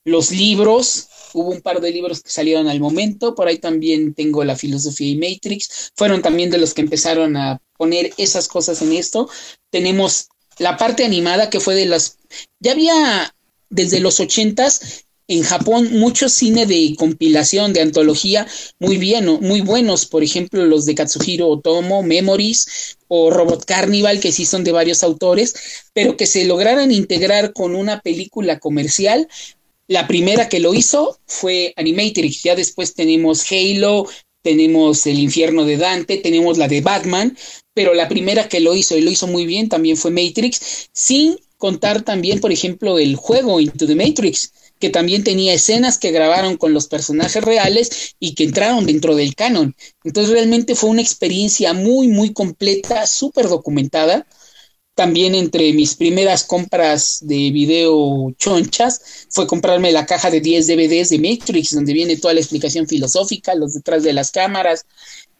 Los 0.04 0.30
libros, 0.30 1.08
hubo 1.32 1.50
un 1.50 1.62
par 1.62 1.80
de 1.80 1.90
libros 1.90 2.22
que 2.22 2.30
salieron 2.30 2.68
al 2.68 2.78
momento, 2.78 3.34
por 3.34 3.48
ahí 3.48 3.58
también 3.58 4.14
tengo 4.14 4.44
La 4.44 4.56
filosofía 4.56 5.08
y 5.08 5.16
Matrix, 5.16 5.92
fueron 5.96 6.22
también 6.22 6.50
de 6.50 6.58
los 6.58 6.74
que 6.74 6.82
empezaron 6.82 7.36
a 7.36 7.60
poner 7.76 8.12
esas 8.18 8.48
cosas 8.48 8.82
en 8.82 8.92
esto. 8.92 9.28
Tenemos 9.70 10.28
la 10.58 10.76
parte 10.76 11.04
animada 11.04 11.50
que 11.50 11.60
fue 11.60 11.74
de 11.74 11.86
las, 11.86 12.18
ya 12.60 12.72
había 12.72 13.34
desde 13.70 14.00
los 14.00 14.20
ochentas 14.20 15.04
en 15.26 15.42
Japón 15.42 15.88
mucho 15.92 16.28
cine 16.28 16.66
de 16.66 16.94
compilación, 16.98 17.72
de 17.72 17.80
antología 17.80 18.46
muy 18.78 18.98
bien, 18.98 19.26
muy 19.40 19.60
buenos, 19.60 20.06
por 20.06 20.22
ejemplo 20.22 20.64
los 20.66 20.84
de 20.84 20.94
Katsuhiro 20.94 21.48
Otomo, 21.48 22.02
Memories 22.02 22.96
o 23.08 23.30
Robot 23.30 23.64
Carnival, 23.64 24.20
que 24.20 24.32
sí 24.32 24.44
son 24.44 24.64
de 24.64 24.72
varios 24.72 25.02
autores, 25.02 25.54
pero 25.92 26.16
que 26.16 26.26
se 26.26 26.44
lograran 26.44 26.92
integrar 26.92 27.52
con 27.52 27.74
una 27.74 28.00
película 28.00 28.58
comercial. 28.58 29.28
La 29.86 30.06
primera 30.06 30.48
que 30.48 30.60
lo 30.60 30.74
hizo 30.74 31.18
fue 31.26 31.72
Animatrix, 31.76 32.42
ya 32.42 32.54
después 32.54 32.94
tenemos 32.94 33.44
Halo, 33.50 34.06
tenemos 34.42 35.06
El 35.06 35.18
infierno 35.18 35.64
de 35.64 35.78
Dante, 35.78 36.18
tenemos 36.18 36.58
la 36.58 36.68
de 36.68 36.82
Batman, 36.82 37.36
pero 37.72 37.94
la 37.94 38.08
primera 38.08 38.48
que 38.48 38.60
lo 38.60 38.74
hizo 38.74 38.96
y 38.96 39.00
lo 39.00 39.10
hizo 39.10 39.26
muy 39.26 39.46
bien 39.46 39.68
también 39.68 39.96
fue 39.96 40.10
Matrix, 40.10 40.88
sin 40.92 41.36
contar 41.56 42.02
también, 42.02 42.40
por 42.40 42.52
ejemplo, 42.52 42.98
el 42.98 43.16
juego 43.16 43.58
Into 43.58 43.86
the 43.86 43.94
Matrix, 43.94 44.52
que 44.84 44.90
también 44.90 45.24
tenía 45.24 45.54
escenas 45.54 45.96
que 45.96 46.10
grabaron 46.10 46.58
con 46.58 46.74
los 46.74 46.88
personajes 46.88 47.42
reales 47.42 48.14
y 48.20 48.34
que 48.34 48.44
entraron 48.44 48.84
dentro 48.84 49.16
del 49.16 49.34
canon. 49.34 49.74
Entonces 50.04 50.30
realmente 50.30 50.74
fue 50.74 50.90
una 50.90 51.00
experiencia 51.00 51.72
muy, 51.72 52.08
muy 52.08 52.34
completa, 52.34 53.06
súper 53.06 53.48
documentada. 53.48 54.26
También 54.94 55.34
entre 55.34 55.72
mis 55.72 55.94
primeras 55.94 56.44
compras 56.44 57.20
de 57.22 57.50
video 57.50 58.34
chonchas 58.36 59.26
fue 59.30 59.46
comprarme 59.46 59.90
la 59.90 60.04
caja 60.04 60.30
de 60.30 60.42
10 60.42 60.66
DVDs 60.66 61.08
de 61.08 61.18
Matrix, 61.18 61.74
donde 61.74 61.94
viene 61.94 62.18
toda 62.18 62.34
la 62.34 62.40
explicación 62.40 62.86
filosófica, 62.86 63.54
los 63.54 63.72
detrás 63.72 64.02
de 64.02 64.12
las 64.12 64.32
cámaras. 64.32 64.84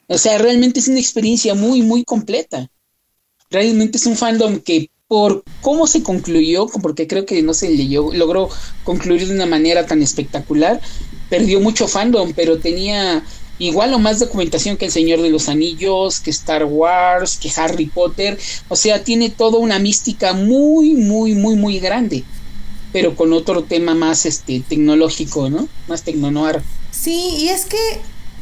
O 0.07 0.17
sea, 0.17 0.39
realmente 0.39 0.81
es 0.81 0.89
una 0.89 1.01
experiencia 1.01 1.55
muy, 1.55 1.83
muy 1.83 2.03
completa. 2.03 2.71
Realmente 3.51 3.99
es 3.99 4.07
un 4.07 4.17
fandom 4.17 4.61
que 4.61 4.89
por 5.09 5.45
cómo 5.61 5.87
se 5.87 6.03
concluyó, 6.03 6.67
porque 6.83 7.07
creo 7.07 7.27
que 7.27 7.43
no 7.43 7.55
se 7.55 7.71
leyó, 7.71 8.13
logró 8.13 8.49
concluir 8.85 9.27
de 9.29 9.35
una 9.35 9.47
manera 9.47 9.87
tan 9.87 10.03
espectacular, 10.03 10.81
perdió 11.29 11.61
mucho 11.61 11.89
fandom, 11.89 12.33
pero 12.35 12.59
tenía 12.59 13.23
igual 13.59 13.95
o 13.95 13.99
más 13.99 14.19
documentación 14.19 14.77
que 14.77 14.87
El 14.87 14.93
Señor 14.93 15.21
de 15.21 15.31
los 15.31 15.49
Anillos, 15.49 16.21
que 16.21 16.31
Star 16.31 16.65
Wars, 16.65 17.37
que 17.37 17.51
Harry 17.57 17.87
Potter, 17.87 18.39
o 18.69 18.77
sea, 18.77 19.05
tiene 19.05 19.31
toda 19.31 19.59
una 19.59 19.79
mística 19.79 20.33
muy, 20.33 20.95
muy, 20.95 21.35
muy, 21.35 21.55
muy 21.55 21.79
grande, 21.79 22.25
pero 22.93 23.15
con 23.15 23.33
otro 23.33 23.65
tema 23.65 23.95
más 23.95 24.27
este 24.27 24.61
tecnológico, 24.67 25.51
¿no? 25.51 25.69
Más 25.87 26.03
tecnonoir. 26.03 26.63
Sí, 26.91 27.35
y 27.39 27.49
es 27.49 27.67
que 27.67 27.79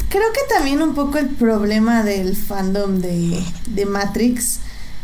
creo 0.09 0.33
que 0.33 0.55
también 0.55 0.81
un 0.81 0.95
poco 0.95 1.19
el 1.19 1.29
problema 1.29 2.05
del 2.05 2.37
fandom 2.37 3.01
de, 3.01 3.43
de 3.69 3.87
Matrix 3.87 4.61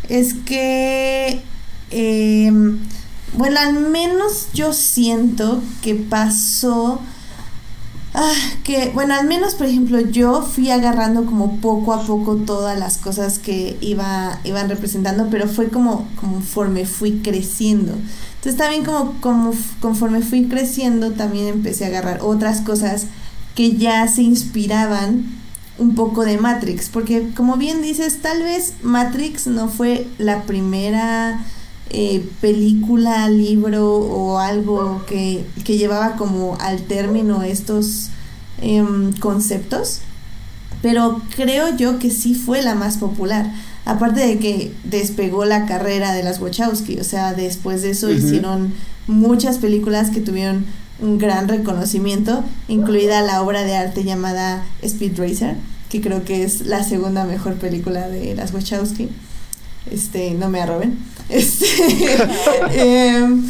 es 0.09 0.35
que, 0.35 1.43
em, 1.91 2.79
bueno, 3.35 3.61
al 3.61 3.75
menos 3.91 4.49
yo 4.55 4.73
siento 4.73 5.63
que 5.83 5.95
pasó... 5.95 7.01
Ah, 8.15 8.33
que, 8.65 8.91
bueno, 8.95 9.15
al 9.15 9.27
menos, 9.27 9.55
por 9.55 9.67
ejemplo, 9.67 10.01
yo 10.01 10.43
fui 10.43 10.71
agarrando 10.71 11.27
como 11.27 11.59
poco 11.61 11.93
a 11.93 12.03
poco 12.05 12.37
todas 12.37 12.79
las 12.79 12.97
cosas 12.97 13.39
que 13.39 13.77
iba, 13.81 14.41
iban 14.45 14.69
representando, 14.69 15.29
pero 15.31 15.47
fue 15.47 15.69
como 15.69 16.09
conforme 16.21 16.87
fui 16.87 17.21
creciendo. 17.23 17.93
Entonces 18.37 18.57
también 18.57 18.85
como, 18.85 19.21
como 19.21 19.53
conforme 19.81 20.23
fui 20.23 20.47
creciendo, 20.49 21.13
también 21.13 21.49
empecé 21.49 21.85
a 21.85 21.89
agarrar 21.89 22.21
otras 22.23 22.63
cosas 22.63 23.07
que 23.55 23.77
ya 23.77 24.09
se 24.09 24.23
inspiraban 24.23 25.38
un 25.79 25.95
poco 25.95 26.25
de 26.25 26.39
Matrix, 26.39 26.89
porque 26.89 27.31
como 27.37 27.57
bien 27.57 27.83
dices, 27.83 28.21
tal 28.21 28.43
vez 28.43 28.75
Matrix 28.83 29.47
no 29.47 29.69
fue 29.69 30.07
la 30.19 30.43
primera 30.43 31.45
eh, 31.91 32.29
película, 32.41 33.29
libro 33.31 33.95
o 33.95 34.39
algo 34.39 35.05
que, 35.07 35.45
llevaba 35.65 36.17
como 36.17 36.57
al 36.61 36.83
término 36.83 37.43
estos 37.43 38.09
em, 38.61 39.13
conceptos, 39.15 40.01
pero 40.83 41.23
creo 41.35 41.77
yo 41.77 41.99
que 41.99 42.11
sí 42.11 42.35
fue 42.35 42.63
la 42.63 42.75
más 42.75 42.99
popular. 42.99 43.53
Aparte 43.85 44.21
de 44.21 44.39
que 44.39 44.75
despegó 44.85 45.47
la 45.47 45.65
carrera 45.65 46.13
de 46.13 46.23
las 46.23 46.41
Wachowski, 46.41 46.99
o 46.99 47.05
sea, 47.05 47.33
después 47.33 47.83
de 47.83 47.91
eso 47.91 48.11
hicieron 48.11 48.75
muchas 49.07 49.57
películas 49.57 50.11
que 50.11 50.21
tuvieron 50.21 50.67
un 51.01 51.19
gran 51.19 51.49
reconocimiento, 51.49 52.45
incluida 52.67 53.23
la 53.23 53.43
obra 53.43 53.63
de 53.63 53.77
arte 53.77 54.05
llamada 54.05 54.65
Speed 54.83 55.19
Racer, 55.19 55.57
que 55.89 56.01
creo 56.01 56.25
que 56.25 56.43
es 56.43 56.63
la 56.63 56.83
segunda 56.85 57.25
mejor 57.25 57.55
película 57.55 58.09
de 58.09 58.35
las 58.35 58.53
Wachowski. 58.53 59.09
Este, 59.91 60.33
no 60.33 60.49
me 60.49 60.61
arroben. 60.61 60.99
Este, 61.29 61.67
em, 63.19 63.45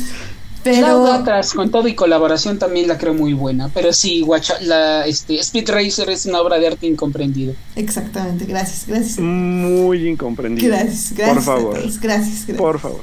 pero 0.72 1.02
otras 1.02 1.52
con 1.52 1.70
todo 1.70 1.88
y 1.88 1.94
colaboración 1.94 2.58
también 2.58 2.88
la 2.88 2.98
creo 2.98 3.14
muy 3.14 3.32
buena, 3.32 3.70
pero 3.72 3.92
sí, 3.92 4.24
la 4.62 5.06
este 5.06 5.38
Speed 5.40 5.70
Racer 5.70 6.10
es 6.10 6.26
una 6.26 6.40
obra 6.40 6.58
de 6.58 6.66
arte 6.66 6.86
incomprendida. 6.86 7.52
Exactamente, 7.76 8.44
gracias, 8.44 8.86
gracias. 8.86 9.18
Muy 9.18 10.08
incomprendida. 10.08 10.78
Gracias, 10.78 11.12
gracias. 11.14 11.34
Por 11.34 11.44
favor. 11.44 11.74
Gracias, 11.74 12.00
gracias, 12.00 12.56
Por 12.56 12.78
favor. 12.78 13.00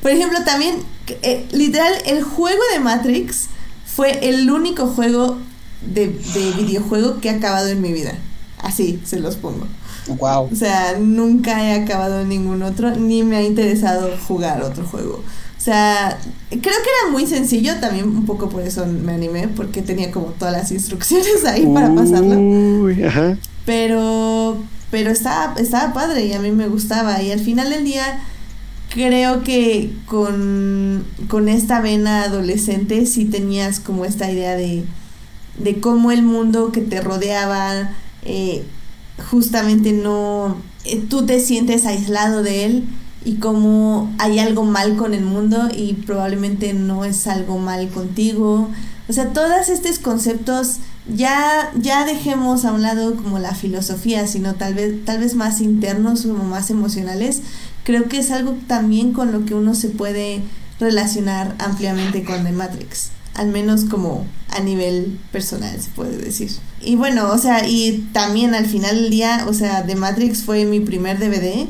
Por 0.00 0.10
ejemplo, 0.10 0.38
también 0.44 0.76
eh, 1.22 1.46
literal 1.52 1.92
el 2.06 2.22
juego 2.22 2.62
de 2.72 2.80
Matrix 2.80 3.48
fue 3.84 4.28
el 4.28 4.50
único 4.50 4.86
juego 4.86 5.38
de, 5.82 6.08
de 6.08 6.52
videojuego 6.62 7.20
que 7.20 7.28
he 7.28 7.32
acabado 7.32 7.68
en 7.68 7.80
mi 7.80 7.92
vida. 7.92 8.14
Así 8.58 9.00
se 9.04 9.18
los 9.20 9.36
pongo. 9.36 9.66
Wow. 10.06 10.48
O 10.52 10.54
sea, 10.54 10.98
nunca 10.98 11.62
he 11.62 11.82
acabado 11.82 12.24
ningún 12.24 12.62
otro, 12.62 12.90
ni 12.96 13.22
me 13.22 13.36
ha 13.36 13.42
interesado 13.42 14.10
jugar 14.26 14.62
otro 14.62 14.84
juego. 14.84 15.22
O 15.62 15.64
sea, 15.64 16.18
creo 16.48 16.60
que 16.60 16.68
era 16.70 17.12
muy 17.12 17.24
sencillo, 17.24 17.78
también 17.78 18.08
un 18.08 18.26
poco 18.26 18.48
por 18.48 18.62
eso 18.62 18.84
me 18.84 19.12
animé, 19.12 19.46
porque 19.46 19.80
tenía 19.80 20.10
como 20.10 20.26
todas 20.36 20.52
las 20.52 20.72
instrucciones 20.72 21.44
ahí 21.46 21.64
para 21.72 21.94
pasarlo. 21.94 22.88
Ajá. 23.06 23.38
Pero, 23.64 24.56
pero 24.90 25.10
estaba, 25.10 25.54
estaba 25.60 25.92
padre 25.94 26.26
y 26.26 26.32
a 26.32 26.40
mí 26.40 26.50
me 26.50 26.66
gustaba. 26.66 27.22
Y 27.22 27.30
al 27.30 27.38
final 27.38 27.70
del 27.70 27.84
día, 27.84 28.24
creo 28.92 29.44
que 29.44 29.92
con, 30.06 31.04
con 31.28 31.48
esta 31.48 31.80
vena 31.80 32.24
adolescente 32.24 33.06
sí 33.06 33.26
tenías 33.26 33.78
como 33.78 34.04
esta 34.04 34.28
idea 34.32 34.56
de, 34.56 34.82
de 35.58 35.78
cómo 35.78 36.10
el 36.10 36.24
mundo 36.24 36.72
que 36.72 36.80
te 36.80 37.00
rodeaba 37.00 37.92
eh, 38.24 38.64
justamente 39.30 39.92
no, 39.92 40.56
eh, 40.84 41.00
tú 41.08 41.24
te 41.24 41.38
sientes 41.38 41.86
aislado 41.86 42.42
de 42.42 42.64
él 42.64 42.84
y 43.24 43.34
cómo 43.34 44.12
hay 44.18 44.38
algo 44.38 44.64
mal 44.64 44.96
con 44.96 45.14
el 45.14 45.24
mundo 45.24 45.68
y 45.74 45.94
probablemente 45.94 46.74
no 46.74 47.04
es 47.04 47.26
algo 47.26 47.58
mal 47.58 47.88
contigo. 47.88 48.68
O 49.08 49.12
sea, 49.12 49.32
todos 49.32 49.68
estos 49.68 49.98
conceptos 49.98 50.76
ya, 51.12 51.72
ya 51.76 52.04
dejemos 52.04 52.64
a 52.64 52.72
un 52.72 52.82
lado 52.82 53.16
como 53.16 53.38
la 53.38 53.54
filosofía, 53.54 54.26
sino 54.26 54.54
tal 54.54 54.74
vez, 54.74 55.04
tal 55.04 55.18
vez 55.20 55.34
más 55.34 55.60
internos, 55.60 56.22
como 56.22 56.44
más 56.44 56.70
emocionales. 56.70 57.42
Creo 57.84 58.08
que 58.08 58.18
es 58.18 58.30
algo 58.30 58.56
también 58.66 59.12
con 59.12 59.32
lo 59.32 59.44
que 59.44 59.54
uno 59.54 59.74
se 59.74 59.88
puede 59.88 60.42
relacionar 60.78 61.54
ampliamente 61.58 62.24
con 62.24 62.44
The 62.44 62.52
Matrix 62.52 63.10
al 63.34 63.48
menos 63.48 63.84
como 63.84 64.26
a 64.50 64.60
nivel 64.60 65.18
personal 65.30 65.80
se 65.80 65.90
puede 65.90 66.16
decir. 66.18 66.50
Y 66.80 66.96
bueno, 66.96 67.30
o 67.30 67.38
sea, 67.38 67.66
y 67.66 68.08
también 68.12 68.54
al 68.54 68.66
final 68.66 68.96
del 68.96 69.10
día, 69.10 69.46
o 69.48 69.54
sea, 69.54 69.86
The 69.86 69.96
Matrix 69.96 70.42
fue 70.42 70.64
mi 70.64 70.80
primer 70.80 71.18
DVD 71.18 71.66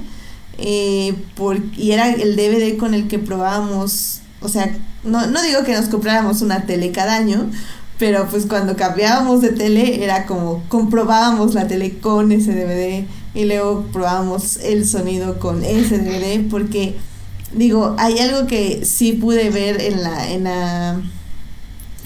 eh, 0.59 1.15
por, 1.35 1.59
y 1.77 1.93
era 1.93 2.11
el 2.11 2.37
DVD 2.37 2.77
con 2.77 2.95
el 2.95 3.09
que 3.09 3.19
probábamos, 3.19 4.21
o 4.41 4.49
sea, 4.49 4.77
no, 5.05 5.27
no 5.27 5.43
digo 5.43 5.65
que 5.65 5.75
nos 5.75 5.87
compráramos 5.87 6.43
una 6.43 6.67
tele 6.67 6.93
cada 6.93 7.17
año, 7.17 7.51
pero 7.99 8.27
pues 8.29 8.47
cuando 8.47 8.77
cambiábamos 8.77 9.41
de 9.43 9.51
tele 9.51 10.05
era 10.05 10.27
como 10.27 10.63
comprobábamos 10.69 11.55
la 11.55 11.69
tele 11.69 11.99
con 11.99 12.33
ese 12.33 12.53
DVD 12.53 13.05
y 13.35 13.45
luego 13.45 13.87
probábamos 13.93 14.57
el 14.57 14.87
sonido 14.87 15.39
con 15.39 15.65
ese 15.65 15.99
DVD 15.99 16.49
porque 16.51 16.97
digo, 17.53 17.95
hay 17.99 18.19
algo 18.19 18.47
que 18.47 18.85
sí 18.85 19.13
pude 19.13 19.51
ver 19.51 19.81
en 19.81 20.03
la 20.03 20.31
en 20.31 20.45
la 20.45 21.01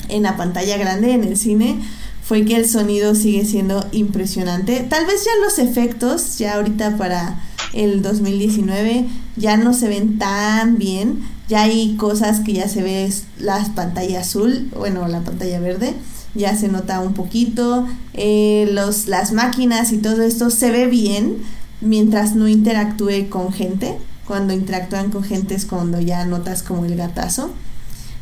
en 0.09 0.23
la 0.23 0.36
pantalla 0.36 0.77
grande, 0.77 1.12
en 1.12 1.24
el 1.24 1.36
cine, 1.36 1.81
fue 2.23 2.44
que 2.44 2.56
el 2.56 2.68
sonido 2.68 3.14
sigue 3.14 3.44
siendo 3.44 3.86
impresionante. 3.93 4.81
Tal 4.89 5.06
vez 5.06 5.24
ya 5.24 5.31
los 5.44 5.59
efectos, 5.59 6.39
ya 6.39 6.56
ahorita 6.56 6.97
para 6.97 7.40
el 7.72 8.02
2019, 8.02 9.06
ya 9.36 9.56
no 9.56 9.74
se 9.74 9.88
ven 9.88 10.18
tan 10.18 10.78
bien. 10.78 11.20
Ya 11.48 11.62
hay 11.62 11.97
cosas 11.97 12.40
que 12.40 12.55
ya 12.55 12.68
se 12.68 12.82
ve 12.82 13.12
la 13.38 13.64
pantalla 13.74 14.20
azul, 14.20 14.68
bueno, 14.76 15.06
la 15.06 15.20
pantalla 15.20 15.60
verde, 15.60 15.94
ya 16.34 16.56
se 16.56 16.68
nota 16.68 17.01
un 17.01 17.14
poquito. 17.14 17.86
Eh, 18.14 18.68
los, 18.72 19.06
las 19.06 19.32
máquinas 19.32 19.93
y 19.93 19.98
todo 19.98 20.22
esto 20.22 20.51
se 20.51 20.70
ve 20.70 20.86
bien 20.86 21.36
mientras 21.80 22.34
no 22.34 22.48
interactúe 22.48 23.28
con 23.28 23.52
gente. 23.52 23.97
Cuando 24.26 24.52
interactúan 24.52 25.10
con 25.10 25.22
gente 25.22 25.55
es 25.55 25.66
cuando 25.66 26.01
ya 26.01 26.24
notas 26.24 26.64
como 26.64 26.84
el 26.84 26.97
gatazo. 26.97 27.52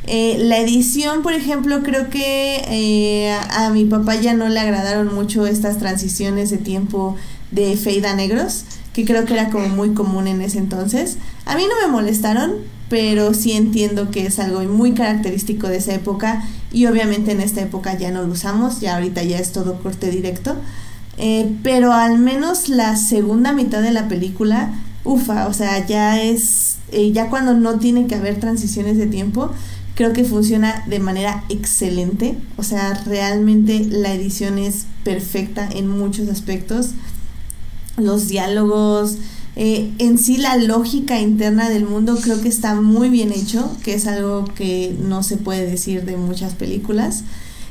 Eh, 0.07 0.37
la 0.39 0.59
edición, 0.59 1.23
por 1.23 1.33
ejemplo, 1.33 1.83
creo 1.83 2.11
que 2.11 2.63
eh, 2.69 3.33
a 3.33 3.71
mi 3.71 3.87
papá 3.87 4.17
ya 4.17 4.35
no 4.35 4.49
le 4.49 4.61
agradaron 4.61 5.15
mucho 5.15 5.47
estas 5.47 5.79
transiciones 5.79 6.51
de 6.51 6.59
tiempo 6.59 7.17
de 7.51 7.77
fade 7.77 8.07
a 8.07 8.15
negros, 8.15 8.65
que 8.95 9.05
creo 9.05 9.27
que 9.27 9.35
era 9.35 9.51
como 9.51 9.69
muy 9.69 9.93
común 9.93 10.27
en 10.27 10.41
ese 10.41 10.59
entonces. 10.59 11.19
A 11.45 11.57
mí 11.57 11.65
no 11.69 11.87
me 11.87 11.93
molestaron, 11.93 12.53
pero 12.89 13.35
sí 13.35 13.53
entiendo 13.53 14.11
que 14.11 14.27
es 14.27 14.39
algo 14.39 14.63
muy 14.63 14.93
característico 14.93 15.69
de 15.69 15.77
esa 15.77 15.95
época 15.95 16.45
y 16.73 16.87
obviamente 16.87 17.33
en 17.33 17.41
esta 17.41 17.61
época 17.61 17.99
ya 17.99 18.11
no 18.11 18.23
lo 18.23 18.33
usamos, 18.33 18.81
ya 18.81 18.95
ahorita 18.95 19.23
ya 19.23 19.39
es 19.39 19.53
todo 19.53 19.83
corte 19.83 20.11
directo. 20.11 20.57
Eh, 21.19 21.53
pero 21.63 21.93
al 21.93 22.19
menos 22.19 22.71
la 22.71 22.97
segunda 22.97 23.53
mitad 23.53 23.83
de 23.83 23.93
la 23.93 24.09
película, 24.09 24.73
ufa, 25.05 25.49
o 25.49 25.53
sea, 25.53 25.87
ya 25.87 26.23
es, 26.23 26.77
ya 27.13 27.29
cuando 27.29 27.55
no 27.55 27.79
tiene 27.79 28.07
que 28.07 28.15
haber 28.15 28.41
transiciones 28.41 28.97
de 28.97 29.07
tiempo, 29.07 29.51
Creo 29.95 30.13
que 30.13 30.25
funciona 30.25 30.83
de 30.89 30.99
manera 30.99 31.45
excelente. 31.49 32.37
O 32.57 32.65
sea, 32.65 32.95
realmente 33.07 33.85
la 33.85 34.13
edición 34.13 34.59
es 34.59 34.87
perfecta 35.05 35.69
en 35.73 35.89
muchos 35.89 36.29
aspectos. 36.29 36.91
Los 37.97 38.29
diálogos, 38.29 39.17
eh, 39.57 39.93
en 39.99 40.19
sí 40.19 40.37
la 40.37 40.57
lógica 40.57 41.21
interna 41.21 41.69
del 41.69 41.87
mundo 41.87 42.19
creo 42.21 42.41
que 42.41 42.49
está 42.49 42.75
muy 42.75 43.09
bien 43.09 43.33
hecho, 43.33 43.71
que 43.85 43.95
es 43.95 44.07
algo 44.07 44.45
que 44.55 44.97
no 45.01 45.23
se 45.23 45.37
puede 45.37 45.69
decir 45.69 46.05
de 46.05 46.17
muchas 46.17 46.55
películas. 46.55 47.23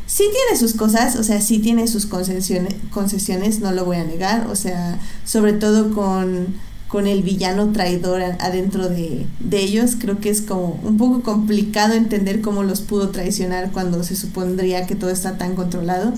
Sí 0.06 0.24
tiene 0.24 0.60
sus 0.60 0.74
cosas, 0.74 1.16
o 1.16 1.24
sea, 1.24 1.42
sí 1.42 1.60
tiene 1.60 1.88
sus 1.88 2.06
concesiones, 2.06 2.76
concesiones 2.92 3.60
no 3.60 3.72
lo 3.72 3.86
voy 3.86 3.98
a 3.98 4.04
negar, 4.04 4.48
o 4.48 4.56
sea, 4.56 5.00
sobre 5.26 5.54
todo 5.54 5.94
con 5.94 6.56
con 6.94 7.08
el 7.08 7.24
villano 7.24 7.72
traidor 7.72 8.22
adentro 8.22 8.88
de, 8.88 9.26
ellos. 9.52 9.96
Creo 10.00 10.20
que 10.20 10.30
es 10.30 10.44
como 10.44 10.80
un 10.84 10.98
poco 10.98 11.24
complicado 11.24 11.96
entender 11.96 12.40
cómo 12.40 12.62
los 12.62 12.82
pudo 12.82 13.10
traicionar 13.10 13.72
cuando 13.72 14.04
se 14.04 14.16
supondría 14.16 14.86
que 14.86 14.94
todo 14.94 15.10
está 15.10 15.40
tan 15.40 15.56
controlado. 15.56 16.14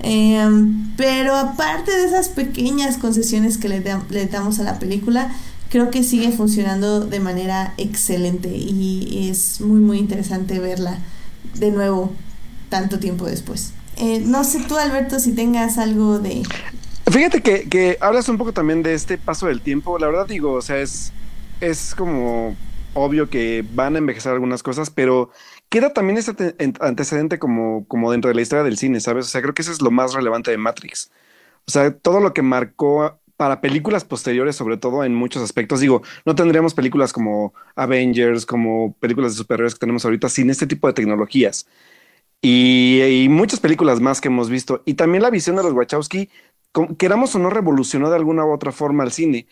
Em, 0.00 0.94
pero 0.96 1.34
aparte 1.34 1.90
de 1.90 2.04
esas 2.04 2.28
pequeñas 2.28 2.98
concesiones 2.98 3.58
que 3.58 3.68
le, 3.68 3.80
damos 4.26 4.58
a 4.58 4.62
la 4.62 4.78
película, 4.78 5.32
creo 5.70 5.90
que 5.90 6.02
sigue 6.02 6.30
funcionando 6.32 7.00
de 7.00 7.20
manera 7.20 7.74
excelente 7.76 8.48
y 8.48 9.28
es 9.30 9.60
muy 9.60 9.80
muy 9.80 9.98
interesante 9.98 10.58
verla 10.58 10.98
de 11.54 11.70
nuevo 11.70 12.12
tanto 12.68 12.98
tiempo 12.98 13.26
después. 13.26 13.72
Eh, 13.96 14.20
no 14.20 14.44
sé 14.44 14.60
tú 14.68 14.76
Alberto 14.76 15.18
si 15.18 15.32
tengas 15.32 15.78
algo 15.78 16.18
de, 16.18 16.42
Fíjate 17.10 17.40
que, 17.40 17.68
que, 17.68 17.96
hablas 18.00 18.28
un 18.28 18.36
poco 18.36 18.52
también 18.52 18.82
de 18.82 18.92
este 18.94 19.16
paso 19.16 19.46
del 19.46 19.60
tiempo. 19.60 19.98
La 19.98 20.08
verdad 20.08 20.26
digo, 20.26 20.52
o 20.52 20.62
sea, 20.62 20.78
es, 20.78 21.12
es 21.60 21.94
como 21.94 22.56
obvio 22.94 23.30
que 23.30 23.64
van 23.74 23.94
a 23.94 23.98
envejecer 23.98 24.32
algunas 24.32 24.62
cosas, 24.62 24.90
pero 24.90 25.30
queda 25.68 25.92
también 25.92 26.18
este 26.18 26.54
antecedente 26.80 27.38
como, 27.38 27.86
como 27.88 28.12
dentro 28.12 28.28
de 28.28 28.34
la 28.34 28.42
historia 28.42 28.64
del 28.64 28.78
cine, 28.78 29.00
¿sabes? 29.00 29.26
O 29.26 29.28
sea, 29.28 29.42
creo 29.42 29.54
que 29.54 29.62
eso 29.62 29.72
es 29.72 29.82
lo 29.82 29.90
más 29.90 30.14
relevante 30.14 30.50
de 30.50 30.58
Matrix. 30.58 31.10
O 31.66 31.70
sea, 31.70 31.90
todo 31.92 32.20
lo 32.20 32.32
que 32.32 32.42
marcó 32.42 33.18
para 33.36 33.60
películas 33.60 34.04
posteriores, 34.04 34.56
sobre 34.56 34.76
todo 34.76 35.04
en 35.04 35.14
muchos 35.14 35.42
aspectos. 35.42 35.80
Digo, 35.80 36.02
no 36.24 36.34
tendríamos 36.34 36.74
películas 36.74 37.12
como 37.12 37.52
Avengers, 37.74 38.46
como 38.46 38.94
películas 39.00 39.32
de 39.32 39.38
superhéroes 39.38 39.74
que 39.74 39.80
tenemos 39.80 40.04
ahorita 40.04 40.28
sin 40.28 40.50
este 40.50 40.66
tipo 40.66 40.86
de 40.86 40.94
tecnologías. 40.94 41.66
Y, 42.40 43.02
y, 43.02 43.28
muchas 43.28 43.60
películas 43.60 44.00
más 44.00 44.20
que 44.20 44.28
hemos 44.28 44.48
visto. 44.50 44.82
Y 44.86 44.94
también 44.94 45.22
la 45.22 45.30
visión 45.30 45.56
de 45.56 45.62
los 45.62 45.72
Wachowski 45.72 46.30
queramos 46.98 47.34
o 47.34 47.38
no, 47.38 47.50
revolucionó 47.50 48.10
de 48.10 48.16
alguna 48.16 48.44
u 48.44 48.52
otra 48.52 48.72
forma 48.72 49.04
el 49.04 49.12
cine, 49.12 49.46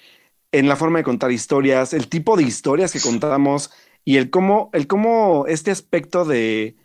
en 0.52 0.68
la 0.68 0.76
forma 0.76 0.98
de 0.98 1.04
contar 1.04 1.32
historias, 1.32 1.92
el 1.94 2.08
tipo 2.08 2.36
de 2.36 2.42
historias 2.44 2.92
que 2.92 3.00
contamos 3.00 3.70
y 4.04 4.16
el 4.16 4.30
cómo, 4.30 4.70
el 4.72 4.86
cómo 4.86 5.46
este 5.48 5.70
aspecto 5.70 6.24
de, 6.24 6.76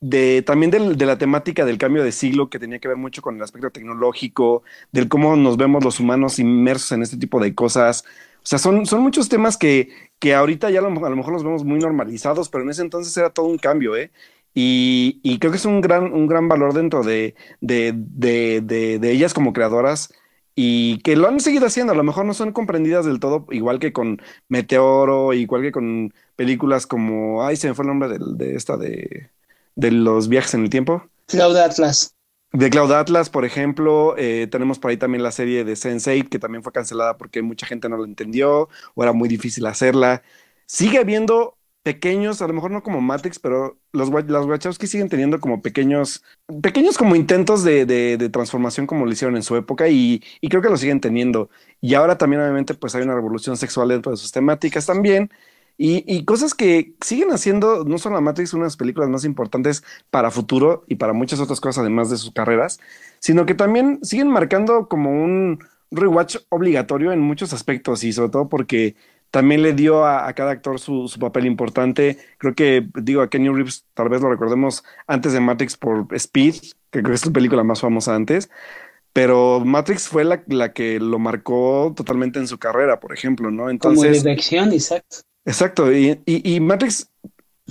de 0.00 0.42
también 0.42 0.70
de, 0.70 1.06
la 1.06 1.18
temática 1.18 1.64
del 1.64 1.78
cambio 1.78 2.04
de 2.04 2.12
siglo 2.12 2.50
que 2.50 2.58
tenía 2.58 2.78
que 2.78 2.88
ver 2.88 2.96
mucho 2.96 3.22
con 3.22 3.36
el 3.36 3.42
aspecto 3.42 3.70
tecnológico, 3.70 4.62
del 4.92 5.08
cómo 5.08 5.36
nos 5.36 5.56
vemos 5.56 5.84
los 5.84 6.00
humanos 6.00 6.38
inmersos 6.38 6.92
en 6.92 7.02
este 7.02 7.16
tipo 7.16 7.40
de 7.40 7.54
cosas. 7.54 8.04
O 8.38 8.46
sea, 8.46 8.58
son, 8.58 8.86
son 8.86 9.02
muchos 9.02 9.28
temas 9.28 9.56
que, 9.56 9.88
que 10.18 10.34
ahorita 10.34 10.70
ya 10.70 10.80
a 10.80 10.82
lo, 10.82 10.88
a 11.06 11.10
lo 11.10 11.16
mejor 11.16 11.32
los 11.32 11.44
vemos 11.44 11.64
muy 11.64 11.78
normalizados, 11.78 12.48
pero 12.50 12.64
en 12.64 12.70
ese 12.70 12.82
entonces 12.82 13.16
era 13.16 13.30
todo 13.30 13.46
un 13.46 13.58
cambio, 13.58 13.96
¿eh? 13.96 14.10
Y, 14.54 15.38
creo 15.40 15.50
que 15.50 15.58
es 15.58 15.64
un 15.64 15.80
gran, 15.80 16.12
un 16.12 16.28
gran 16.28 16.48
valor 16.48 16.74
dentro 16.74 17.02
de, 17.02 17.34
de, 17.60 17.92
de, 17.96 18.60
de, 18.60 19.10
ellas 19.10 19.34
como 19.34 19.52
creadoras 19.52 20.14
y 20.54 20.98
que 20.98 21.16
lo 21.16 21.28
han 21.28 21.40
seguido 21.40 21.66
haciendo. 21.66 21.92
A 21.92 21.96
lo 21.96 22.04
mejor 22.04 22.24
no 22.26 22.34
son 22.34 22.52
comprendidas 22.52 23.04
del 23.04 23.20
todo, 23.20 23.46
igual 23.50 23.78
que 23.78 23.92
con 23.92 24.20
Meteoro, 24.48 25.32
igual 25.32 25.62
que 25.62 25.72
con 25.72 26.14
películas 26.36 26.86
como, 26.86 27.44
ay, 27.44 27.56
se 27.56 27.68
me 27.68 27.74
fue 27.74 27.84
el 27.84 27.88
nombre 27.88 28.18
de, 28.18 28.54
esta 28.56 28.76
de, 28.76 29.30
de 29.74 29.90
los 29.90 30.28
viajes 30.28 30.54
en 30.54 30.62
el 30.62 30.70
tiempo. 30.70 31.08
Cloud 31.26 31.56
Atlas. 31.56 32.14
De 32.52 32.70
Cloud 32.70 32.92
Atlas, 32.92 33.30
por 33.30 33.44
ejemplo, 33.44 34.14
eh, 34.16 34.46
tenemos 34.48 34.78
por 34.78 34.92
ahí 34.92 34.96
también 34.96 35.24
la 35.24 35.32
serie 35.32 35.64
de 35.64 35.72
Sense8, 35.72 36.28
que 36.28 36.38
también 36.38 36.62
fue 36.62 36.72
cancelada 36.72 37.16
porque 37.16 37.42
mucha 37.42 37.66
gente 37.66 37.88
no 37.88 37.96
lo 37.96 38.04
entendió 38.04 38.68
o 38.94 39.02
era 39.02 39.12
muy 39.12 39.28
difícil 39.28 39.66
hacerla. 39.66 40.22
Sigue 40.66 40.98
habiendo 40.98 41.56
pequeños, 41.84 42.40
a 42.40 42.48
lo 42.48 42.54
mejor 42.54 42.70
no 42.70 42.82
como 42.82 43.02
Matrix, 43.02 43.38
pero 43.38 43.78
los, 43.92 44.08
los 44.10 44.46
Wachowski 44.46 44.86
siguen 44.86 45.10
teniendo 45.10 45.38
como 45.38 45.60
pequeños, 45.60 46.24
pequeños 46.62 46.96
como 46.96 47.14
intentos 47.14 47.62
de, 47.62 47.84
de, 47.84 48.28
transformación 48.30 48.86
como 48.86 49.04
lo 49.04 49.12
hicieron 49.12 49.36
en 49.36 49.42
su 49.42 49.54
época 49.54 49.88
y, 49.88 50.22
y, 50.40 50.48
creo 50.48 50.62
que 50.62 50.70
lo 50.70 50.78
siguen 50.78 51.00
teniendo. 51.00 51.50
Y 51.82 51.94
ahora 51.94 52.16
también 52.16 52.40
obviamente 52.42 52.72
pues 52.74 52.94
hay 52.94 53.02
una 53.02 53.14
revolución 53.14 53.58
sexual 53.58 53.88
dentro 53.88 54.10
de 54.10 54.16
sus 54.16 54.32
temáticas 54.32 54.86
también. 54.86 55.30
Y, 55.76 56.04
y 56.06 56.24
cosas 56.24 56.54
que 56.54 56.94
siguen 57.02 57.32
haciendo, 57.32 57.84
no 57.84 57.98
solo 57.98 58.20
Matrix, 58.20 58.54
unas 58.54 58.76
películas 58.76 59.10
más 59.10 59.24
importantes 59.24 59.84
para 60.10 60.30
futuro 60.30 60.84
y 60.88 60.94
para 60.94 61.12
muchas 61.12 61.40
otras 61.40 61.60
cosas 61.60 61.82
además 61.82 62.08
de 62.10 62.16
sus 62.16 62.32
carreras, 62.32 62.80
sino 63.18 63.44
que 63.44 63.54
también 63.54 63.98
siguen 64.02 64.28
marcando 64.28 64.88
como 64.88 65.10
un 65.10 65.58
rewatch 65.90 66.36
obligatorio 66.48 67.12
en 67.12 67.20
muchos 67.20 67.52
aspectos 67.52 68.04
y 68.04 68.12
sobre 68.12 68.30
todo 68.30 68.48
porque 68.48 68.96
también 69.34 69.62
le 69.62 69.72
dio 69.72 70.06
a, 70.06 70.32
cada 70.32 70.52
actor 70.52 70.78
su, 70.78 71.10
papel 71.18 71.46
importante. 71.46 72.18
Creo 72.38 72.54
que, 72.54 72.86
digo, 72.94 73.20
a 73.20 73.28
Kenny 73.28 73.48
Reeves 73.48 73.84
tal 73.92 74.08
vez 74.08 74.20
lo 74.20 74.30
recordemos 74.30 74.84
antes 75.08 75.32
de 75.32 75.40
Matrix 75.40 75.76
por 75.76 76.06
Speed, 76.14 76.54
que 76.92 77.00
creo 77.00 77.06
que 77.06 77.14
es 77.14 77.20
su 77.20 77.32
película 77.32 77.64
más 77.64 77.80
famosa 77.80 78.14
antes. 78.14 78.48
Pero 79.12 79.58
Matrix 79.64 80.06
fue 80.06 80.22
la, 80.22 80.44
la 80.46 80.72
que 80.72 81.00
lo 81.00 81.18
marcó 81.18 81.92
totalmente 81.96 82.38
en 82.38 82.46
su 82.46 82.58
carrera, 82.58 83.00
por 83.00 83.12
ejemplo, 83.12 83.50
¿no? 83.50 83.70
Entonces. 83.70 84.04
Como 84.04 84.22
dirección, 84.22 84.72
exacto. 84.72 85.16
Exacto. 85.44 85.92
Y, 85.92 86.20
y, 86.26 86.54
y 86.54 86.60
Matrix 86.60 87.10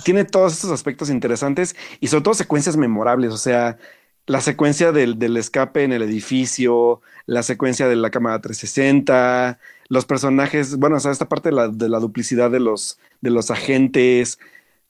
tiene 0.04 0.26
todos 0.26 0.52
estos 0.52 0.70
aspectos 0.70 1.08
interesantes 1.08 1.76
y 1.98 2.08
sobre 2.08 2.24
todo 2.24 2.34
secuencias 2.34 2.76
memorables. 2.76 3.32
O 3.32 3.38
sea, 3.38 3.78
la 4.26 4.42
secuencia 4.42 4.92
del, 4.92 5.18
del, 5.18 5.38
escape 5.38 5.82
en 5.82 5.94
el 5.94 6.02
edificio, 6.02 7.00
la 7.24 7.42
secuencia 7.42 7.88
de 7.88 7.96
la 7.96 8.10
cámara 8.10 8.42
360, 8.42 9.58
los 9.88 10.06
personajes, 10.06 10.78
bueno, 10.78 10.96
o 10.96 11.00
sea, 11.00 11.12
esta 11.12 11.28
parte 11.28 11.50
de 11.50 11.54
la, 11.56 11.68
de 11.68 11.88
la 11.88 12.00
duplicidad 12.00 12.50
de 12.50 12.60
los, 12.60 12.98
de 13.20 13.30
los 13.30 13.50
agentes, 13.50 14.38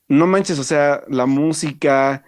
no 0.08 0.26
manches, 0.26 0.58
o 0.58 0.64
sea, 0.64 1.02
la 1.08 1.26
música, 1.26 2.24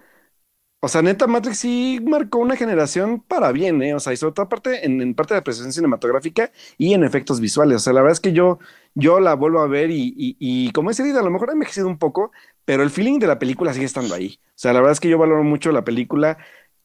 o 0.81 0.89
sea, 0.89 1.03
neta, 1.03 1.27
Matrix 1.27 1.59
sí 1.59 2.01
marcó 2.07 2.39
una 2.39 2.55
generación 2.55 3.21
para 3.21 3.51
bien, 3.51 3.83
¿eh? 3.83 3.95
O 3.95 4.01
sea, 4.01 4.13
y 4.13 4.17
sobre 4.17 4.35
todo 4.35 4.49
parte, 4.49 4.85
en, 4.87 5.15
parte 5.15 5.35
de 5.35 5.43
presencia 5.43 5.73
cinematográfica 5.73 6.53
y 6.79 6.95
en 6.95 7.03
efectos 7.03 7.41
visuales. 7.41 7.77
O 7.77 7.81
sea, 7.81 7.93
la 7.93 8.03
verdad 8.03 8.13
es 8.13 8.21
que 8.21 8.33
yo, 8.33 8.59
yo 8.95 9.19
la 9.19 9.35
vuelvo 9.35 9.61
a 9.61 9.67
ver 9.67 9.91
y, 9.91 10.15
y, 10.17 10.71
como 10.73 10.91
he 10.91 10.95
dicho, 10.95 11.19
a 11.19 11.23
lo 11.23 11.31
mejor 11.31 11.51
ha 11.51 11.55
envejecido 11.55 11.89
un 11.89 11.99
poco, 11.99 12.31
pero 12.65 12.83
el 12.83 12.91
feeling 12.91 13.19
de 13.19 13.27
la 13.27 13.39
película 13.39 13.73
sigue 13.73 13.87
estando 13.87 14.15
ahí. 14.15 14.39
O 14.49 14.53
sea, 14.55 14.73
la 14.73 14.81
verdad 14.81 14.93
es 14.93 15.01
que 15.01 15.09
yo 15.09 15.19
valoro 15.19 15.43
mucho 15.43 15.73
la 15.73 15.83
película. 15.85 16.39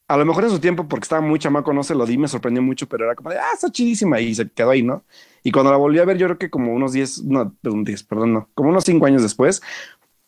A 0.08 0.16
lo 0.18 0.26
mejor 0.26 0.44
en 0.44 0.50
su 0.50 0.58
tiempo, 0.60 0.86
porque 0.88 1.04
estaba 1.04 1.22
muy 1.22 1.38
chamaco, 1.38 1.72
no 1.72 1.82
se 1.82 1.94
lo 1.94 2.04
di, 2.04 2.18
me 2.18 2.28
sorprendió 2.28 2.62
mucho, 2.62 2.86
pero 2.88 3.04
era 3.06 3.14
como 3.14 3.30
de, 3.30 3.38
ah, 3.38 3.52
está 3.54 3.70
chidísima 3.70 4.20
y 4.20 4.34
se 4.34 4.50
quedó 4.50 4.70
ahí, 4.70 4.82
¿no? 4.82 5.04
Y 5.42 5.52
cuando 5.52 5.70
la 5.70 5.78
volví 5.78 5.98
a 6.00 6.04
ver, 6.04 6.18
yo 6.18 6.26
creo 6.26 6.38
que 6.38 6.50
como 6.50 6.74
unos 6.74 6.92
10, 6.92 7.24
no, 7.24 7.56
un 7.64 7.84
10, 7.84 8.02
perdón, 8.04 8.34
no, 8.34 8.50
como 8.54 8.68
unos 8.68 8.84
5 8.84 9.06
años 9.06 9.22
después, 9.22 9.62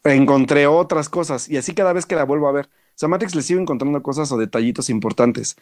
encontré 0.05 0.66
otras 0.66 1.09
cosas 1.09 1.48
y 1.48 1.56
así 1.59 1.74
cada 1.74 1.92
vez 1.92 2.06
que 2.06 2.16
la 2.16 2.24
vuelvo 2.24 2.48
a 2.48 2.52
ver. 2.52 2.66
O 2.66 2.96
sea, 2.96 3.09
Matrix 3.09 3.34
le 3.34 3.42
sigo 3.42 3.60
encontrando 3.60 4.02
cosas 4.02 4.30
o 4.32 4.38
detallitos 4.38 4.90
importantes 4.90 5.56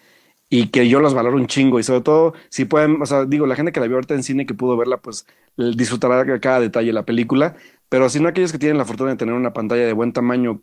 y 0.49 0.69
que 0.69 0.89
yo 0.89 1.01
los 1.01 1.15
valoro 1.15 1.37
un 1.37 1.47
chingo 1.47 1.81
y 1.81 1.83
sobre 1.83 2.03
todo 2.03 2.35
si 2.51 2.65
pueden, 2.67 3.01
o 3.03 3.07
sea, 3.07 3.25
digo, 3.25 3.47
la 3.47 3.57
gente 3.57 3.73
que 3.73 3.81
la 3.81 3.87
vio 3.87 3.97
ahorita 3.97 4.15
en 4.15 4.23
cine 4.23 4.47
que 4.47 4.55
pudo 4.55 4.77
verla, 4.77 4.99
pues 5.01 5.27
disfrutará 5.57 6.41
cada 6.41 6.61
detalle 6.61 6.89
de 6.89 6.93
la 6.93 7.05
película, 7.05 7.57
pero 7.89 8.09
si 8.11 8.21
no 8.21 8.29
aquellos 8.29 8.53
que 8.53 8.59
tienen 8.59 8.79
la 8.79 8.85
fortuna 8.85 9.11
de 9.11 9.17
tener 9.17 9.35
una 9.35 9.53
pantalla 9.53 9.87
de 9.87 9.93
buen 9.95 10.13
tamaño 10.13 10.63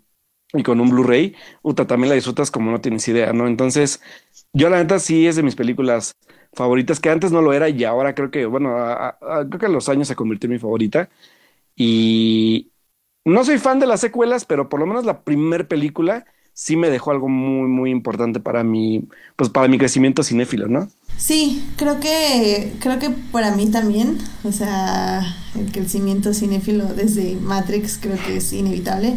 y 0.53 0.63
con 0.63 0.79
un 0.81 0.89
Blu-ray, 0.89 1.35
uta, 1.61 1.85
también 1.85 2.09
la 2.09 2.15
disfrutas 2.15 2.49
como 2.51 2.71
no 2.71 2.81
tienes 2.81 3.07
idea, 3.07 3.33
¿no? 3.33 3.47
Entonces, 3.47 4.01
yo 4.53 4.69
la 4.69 4.77
neta 4.77 4.99
sí 4.99 5.27
es 5.27 5.35
de 5.35 5.43
mis 5.43 5.55
películas 5.55 6.15
favoritas, 6.53 6.99
que 6.99 7.09
antes 7.09 7.31
no 7.31 7.41
lo 7.41 7.53
era 7.53 7.69
y 7.69 7.83
ahora 7.83 8.15
creo 8.15 8.31
que, 8.31 8.45
bueno, 8.45 8.75
creo 9.19 9.59
que 9.59 9.65
a 9.67 9.69
los 9.69 9.89
años 9.89 10.07
se 10.07 10.15
convirtió 10.15 10.47
en 10.47 10.53
mi 10.53 10.59
favorita. 10.59 11.09
Y 11.75 12.71
no 13.25 13.45
soy 13.45 13.59
fan 13.59 13.79
de 13.79 13.87
las 13.87 14.01
secuelas, 14.01 14.45
pero 14.45 14.69
por 14.69 14.79
lo 14.79 14.87
menos 14.87 15.05
la 15.05 15.21
primera 15.21 15.67
película 15.67 16.25
sí 16.53 16.75
me 16.75 16.89
dejó 16.89 17.11
algo 17.11 17.29
muy, 17.29 17.69
muy 17.69 17.91
importante 17.91 18.39
para 18.39 18.63
mi, 18.63 19.07
pues 19.35 19.49
para 19.49 19.67
mi 19.67 19.77
crecimiento 19.77 20.23
cinéfilo, 20.23 20.67
¿no? 20.67 20.89
Sí, 21.15 21.63
creo 21.77 21.99
que, 21.99 22.73
creo 22.79 22.99
que 22.99 23.11
para 23.31 23.55
mí 23.55 23.69
también, 23.71 24.17
o 24.43 24.51
sea, 24.51 25.21
el 25.57 25.71
crecimiento 25.71 26.33
cinéfilo 26.33 26.85
desde 26.85 27.35
Matrix 27.35 27.97
creo 27.97 28.17
que 28.25 28.37
es 28.37 28.51
inevitable. 28.51 29.15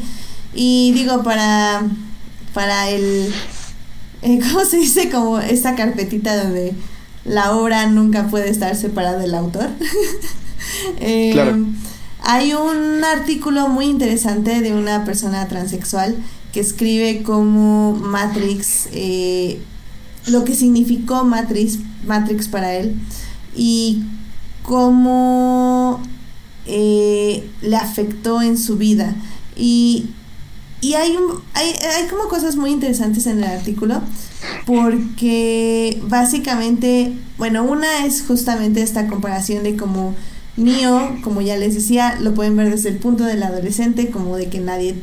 Y 0.55 0.93
digo, 0.93 1.23
para, 1.23 1.83
para 2.55 2.91
el, 2.91 3.33
eh, 4.23 4.41
¿cómo 4.51 4.65
se 4.65 4.79
dice? 4.79 5.11
Como 5.11 5.39
esta 5.39 5.74
carpetita 5.74 6.43
donde 6.43 6.74
la 7.24 7.57
obra 7.57 7.87
nunca 7.87 8.29
puede 8.29 8.51
estar 8.51 8.77
separada 8.77 9.19
del 9.19 9.35
autor. 9.35 9.70
Eh, 11.01 11.35
hay 12.23 12.55
un 12.55 13.03
artículo 13.03 13.69
muy 13.69 13.87
interesante 13.87 14.61
de 14.61 14.73
una 14.73 15.05
persona 15.05 15.49
transexual 15.49 16.16
que 16.53 16.61
escribe 16.61 17.23
cómo 17.24 17.95
Matrix, 17.95 18.89
eh, 18.93 19.61
lo 20.29 20.45
que 20.45 20.55
significó 20.55 21.24
Matrix, 21.24 21.81
Matrix 22.07 22.47
para 22.47 22.74
él 22.74 22.95
y 23.57 24.05
cómo 24.62 26.01
eh, 26.66 27.51
le 27.61 27.77
afectó 27.77 28.41
en 28.41 28.57
su 28.57 28.77
vida. 28.77 29.16
Y, 29.57 30.07
y 30.82 30.94
hay, 30.94 31.16
hay, 31.54 31.68
hay 31.68 32.09
como 32.09 32.24
cosas 32.24 32.56
muy 32.56 32.70
interesantes 32.70 33.26
en 33.26 33.38
el 33.38 33.44
artículo 33.44 34.02
porque 34.66 36.02
básicamente, 36.09 37.12
bueno, 37.38 37.62
una 37.64 38.04
es 38.04 38.24
justamente 38.26 38.82
esta 38.82 39.06
comparación 39.06 39.62
de 39.62 39.76
cómo 39.76 40.14
Neo, 40.56 41.16
como 41.22 41.40
ya 41.40 41.56
les 41.56 41.74
decía, 41.74 42.18
lo 42.20 42.34
pueden 42.34 42.56
ver 42.56 42.70
desde 42.70 42.90
el 42.90 42.96
punto 42.96 43.24
del 43.24 43.42
adolescente, 43.42 44.10
como 44.10 44.36
de 44.36 44.48
que 44.48 44.59
nadie, 44.59 44.96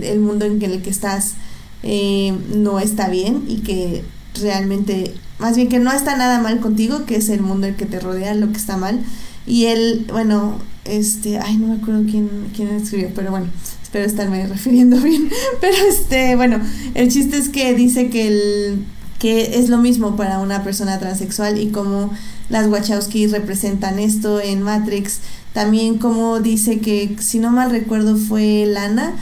el 0.00 0.20
mundo 0.20 0.46
en 0.46 0.62
el 0.62 0.82
que 0.82 0.90
estás 0.90 1.34
eh, 1.82 2.32
no 2.54 2.80
está 2.80 3.08
bien 3.08 3.44
y 3.48 3.58
que 3.58 4.04
realmente, 4.40 5.14
más 5.38 5.56
bien 5.56 5.68
que 5.68 5.80
no 5.80 5.92
está 5.92 6.16
nada 6.16 6.40
mal 6.40 6.60
contigo, 6.60 7.04
que 7.06 7.16
es 7.16 7.28
el 7.28 7.42
mundo 7.42 7.66
el 7.66 7.76
que 7.76 7.86
te 7.86 8.00
rodea 8.00 8.34
lo 8.34 8.50
que 8.50 8.56
está 8.56 8.76
mal. 8.76 9.00
Y 9.46 9.66
él, 9.66 10.06
bueno, 10.10 10.58
este, 10.84 11.38
ay, 11.38 11.56
no 11.58 11.66
me 11.66 11.74
acuerdo 11.74 12.04
quién, 12.10 12.30
quién 12.54 12.68
escribió, 12.70 13.10
pero 13.14 13.30
bueno, 13.30 13.48
espero 13.94 14.06
estarme 14.06 14.46
refiriendo 14.48 14.96
bien. 14.98 15.30
Pero 15.60 15.76
este, 15.88 16.34
bueno, 16.34 16.60
el 16.94 17.12
chiste 17.12 17.36
es 17.36 17.48
que 17.48 17.74
dice 17.74 18.10
que 18.10 18.26
el 18.26 18.84
que 19.20 19.58
es 19.58 19.68
lo 19.68 19.78
mismo 19.78 20.16
para 20.16 20.40
una 20.40 20.64
persona 20.64 20.98
transexual 20.98 21.58
y 21.58 21.68
como 21.68 22.10
las 22.50 22.66
Wachowski 22.66 23.28
representan 23.28 24.00
esto 24.00 24.40
en 24.40 24.62
Matrix. 24.62 25.20
También 25.52 25.98
como 25.98 26.40
dice 26.40 26.80
que, 26.80 27.16
si 27.20 27.38
no 27.38 27.52
mal 27.52 27.70
recuerdo, 27.70 28.16
fue 28.16 28.66
Lana 28.66 29.14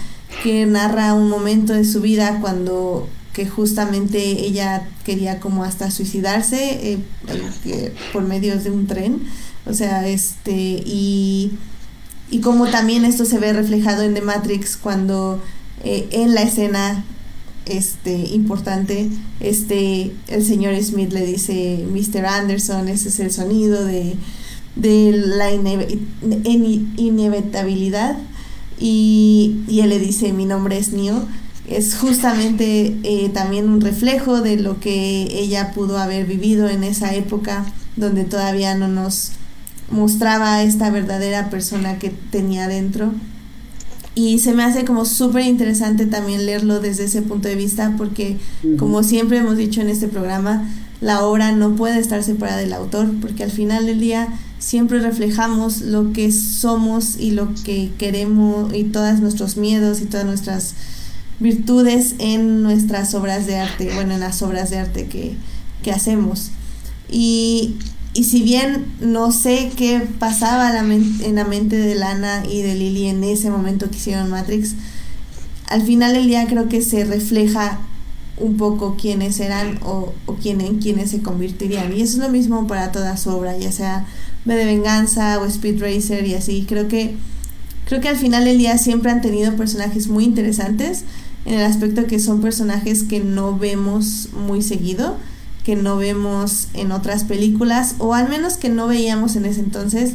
que 0.42 0.64
narra 0.64 1.12
un 1.12 1.28
momento 1.28 1.74
de 1.74 1.84
su 1.84 2.00
vida 2.00 2.38
cuando 2.40 3.08
que 3.34 3.46
justamente 3.46 4.18
ella 4.18 4.88
quería 5.04 5.38
como 5.38 5.64
hasta 5.64 5.90
suicidarse 5.90 6.94
eh, 6.94 7.92
por 8.12 8.22
medio 8.22 8.58
de 8.58 8.70
un 8.70 8.86
tren. 8.86 9.22
O 9.66 9.74
sea, 9.74 10.08
este, 10.08 10.82
y, 10.84 11.52
y 12.32 12.40
como 12.40 12.66
también 12.66 13.04
esto 13.04 13.24
se 13.26 13.38
ve 13.38 13.52
reflejado 13.52 14.02
en 14.02 14.14
The 14.14 14.22
Matrix 14.22 14.78
cuando 14.78 15.42
eh, 15.84 16.08
en 16.12 16.34
la 16.34 16.40
escena 16.40 17.04
este 17.66 18.16
importante 18.16 19.10
este 19.38 20.12
el 20.28 20.44
señor 20.44 20.74
Smith 20.82 21.12
le 21.12 21.26
dice 21.26 21.84
Mr. 21.92 22.24
Anderson 22.24 22.88
ese 22.88 23.10
es 23.10 23.20
el 23.20 23.30
sonido 23.30 23.84
de, 23.84 24.16
de 24.76 25.12
la 25.12 25.52
inevitabilidad 25.52 28.16
y, 28.80 29.56
y, 29.68 29.80
él 29.80 29.90
le 29.90 29.98
dice 29.98 30.32
mi 30.32 30.46
nombre 30.46 30.78
es 30.78 30.92
Neo 30.92 31.28
es 31.68 31.96
justamente 31.96 32.96
eh, 33.02 33.28
también 33.28 33.68
un 33.68 33.82
reflejo 33.82 34.40
de 34.40 34.56
lo 34.56 34.80
que 34.80 35.24
ella 35.38 35.72
pudo 35.74 35.98
haber 35.98 36.24
vivido 36.24 36.70
en 36.70 36.82
esa 36.82 37.14
época 37.14 37.66
donde 37.96 38.24
todavía 38.24 38.74
no 38.74 38.88
nos 38.88 39.32
mostraba 39.92 40.62
esta 40.62 40.90
verdadera 40.90 41.50
persona 41.50 41.98
que 41.98 42.10
tenía 42.30 42.66
dentro 42.66 43.12
y 44.14 44.40
se 44.40 44.52
me 44.52 44.62
hace 44.62 44.84
como 44.84 45.06
súper 45.06 45.46
interesante 45.46 46.04
también 46.04 46.44
leerlo 46.44 46.80
desde 46.80 47.04
ese 47.04 47.22
punto 47.22 47.48
de 47.48 47.54
vista 47.54 47.94
porque 47.96 48.36
como 48.78 49.02
siempre 49.02 49.38
hemos 49.38 49.56
dicho 49.56 49.80
en 49.80 49.88
este 49.88 50.06
programa, 50.06 50.68
la 51.00 51.24
obra 51.24 51.52
no 51.52 51.74
puede 51.76 51.98
estar 51.98 52.22
separada 52.22 52.58
del 52.58 52.74
autor 52.74 53.10
porque 53.20 53.42
al 53.42 53.50
final 53.50 53.86
del 53.86 54.00
día 54.00 54.28
siempre 54.58 55.00
reflejamos 55.00 55.80
lo 55.80 56.12
que 56.12 56.30
somos 56.30 57.16
y 57.18 57.30
lo 57.30 57.54
que 57.64 57.90
queremos 57.96 58.74
y 58.74 58.84
todos 58.84 59.20
nuestros 59.20 59.56
miedos 59.56 60.02
y 60.02 60.04
todas 60.04 60.26
nuestras 60.26 60.74
virtudes 61.40 62.14
en 62.18 62.62
nuestras 62.62 63.14
obras 63.14 63.46
de 63.46 63.56
arte, 63.56 63.90
bueno, 63.94 64.14
en 64.14 64.20
las 64.20 64.42
obras 64.42 64.70
de 64.70 64.78
arte 64.78 65.06
que, 65.06 65.34
que 65.82 65.90
hacemos. 65.90 66.50
Y 67.10 67.76
y 68.14 68.24
si 68.24 68.42
bien 68.42 68.84
no 69.00 69.32
sé 69.32 69.70
qué 69.76 70.06
pasaba 70.18 70.70
en 70.78 71.34
la 71.34 71.44
mente 71.44 71.76
de 71.76 71.94
Lana 71.94 72.44
y 72.46 72.60
de 72.60 72.74
Lily 72.74 73.06
en 73.06 73.24
ese 73.24 73.50
momento 73.50 73.88
que 73.88 73.96
hicieron 73.96 74.28
Matrix, 74.28 74.74
al 75.68 75.82
final 75.82 76.12
del 76.12 76.26
día 76.26 76.46
creo 76.46 76.68
que 76.68 76.82
se 76.82 77.04
refleja 77.04 77.80
un 78.36 78.58
poco 78.58 78.96
quiénes 79.00 79.40
eran 79.40 79.78
o, 79.82 80.12
o 80.26 80.34
quién, 80.34 80.60
en 80.60 80.78
quiénes 80.78 81.10
se 81.10 81.22
convertirían. 81.22 81.96
Y 81.96 82.02
eso 82.02 82.14
es 82.14 82.18
lo 82.18 82.28
mismo 82.28 82.66
para 82.66 82.92
toda 82.92 83.16
su 83.16 83.30
obra, 83.30 83.56
ya 83.56 83.72
sea 83.72 84.04
B 84.44 84.54
de 84.54 84.66
Venganza 84.66 85.38
o 85.40 85.46
Speed 85.46 85.80
Racer 85.80 86.26
y 86.26 86.34
así. 86.34 86.66
Creo 86.68 86.88
que, 86.88 87.14
creo 87.86 88.02
que 88.02 88.08
al 88.08 88.16
final 88.16 88.44
del 88.44 88.58
día 88.58 88.76
siempre 88.76 89.10
han 89.10 89.22
tenido 89.22 89.56
personajes 89.56 90.08
muy 90.08 90.24
interesantes 90.24 91.04
en 91.46 91.54
el 91.54 91.64
aspecto 91.64 92.06
que 92.06 92.18
son 92.18 92.42
personajes 92.42 93.04
que 93.04 93.20
no 93.20 93.56
vemos 93.56 94.28
muy 94.34 94.62
seguido 94.62 95.16
que 95.64 95.76
no 95.76 95.96
vemos 95.96 96.68
en 96.74 96.92
otras 96.92 97.24
películas, 97.24 97.96
o 97.98 98.14
al 98.14 98.28
menos 98.28 98.56
que 98.56 98.68
no 98.68 98.86
veíamos 98.86 99.36
en 99.36 99.44
ese 99.44 99.60
entonces. 99.60 100.14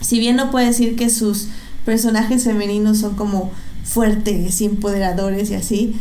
Si 0.00 0.18
bien 0.18 0.36
no 0.36 0.50
puedo 0.50 0.66
decir 0.66 0.96
que 0.96 1.10
sus 1.10 1.48
personajes 1.84 2.44
femeninos 2.44 2.98
son 2.98 3.14
como 3.14 3.50
fuertes 3.84 4.60
y 4.60 4.64
empoderadores 4.66 5.50
y 5.50 5.54
así, 5.54 5.96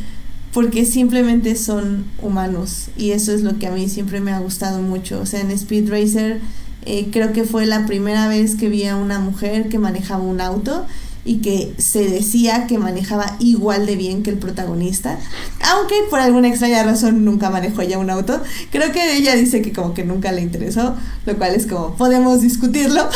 porque 0.53 0.85
simplemente 0.85 1.55
son 1.55 2.05
humanos 2.21 2.89
y 2.95 3.11
eso 3.11 3.31
es 3.31 3.41
lo 3.41 3.57
que 3.57 3.67
a 3.67 3.71
mí 3.71 3.89
siempre 3.89 4.21
me 4.21 4.31
ha 4.31 4.39
gustado 4.39 4.81
mucho. 4.81 5.19
O 5.19 5.25
sea, 5.25 5.41
en 5.41 5.49
Speed 5.51 5.89
Racer 5.89 6.41
eh, 6.85 7.09
creo 7.11 7.34
que 7.34 7.43
fue 7.43 7.65
la 7.65 7.85
primera 7.85 8.27
vez 8.27 8.55
que 8.55 8.69
vi 8.69 8.85
a 8.85 8.95
una 8.95 9.19
mujer 9.19 9.69
que 9.69 9.80
manejaba 9.80 10.21
un 10.21 10.41
auto 10.41 10.85
y 11.26 11.38
que 11.38 11.74
se 11.78 12.10
decía 12.10 12.68
que 12.68 12.78
manejaba 12.78 13.38
igual 13.40 13.86
de 13.86 13.95
bien 13.95 14.24
que 14.24 14.30
el 14.30 14.38
protagonista, 14.38 15.18
aunque 15.62 15.95
por 16.10 16.20
alguna 16.20 16.50
extraña 16.50 16.84
razón 16.84 17.24
nunca 17.24 17.50
manejó 17.50 17.82
ella 17.82 17.98
un 17.98 18.10
auto. 18.10 18.41
Creo 18.72 18.91
que 18.91 19.16
ella 19.16 19.36
dice 19.36 19.62
que 19.62 19.72
como 19.72 19.94
que 19.94 20.04
nunca 20.04 20.32
le 20.32 20.41
interesó, 20.41 20.95
lo 21.26 21.38
cual 21.38 21.56
es 21.56 21.66
como 21.66 21.95
podemos 21.95 22.41
discutirlo. 22.41 23.10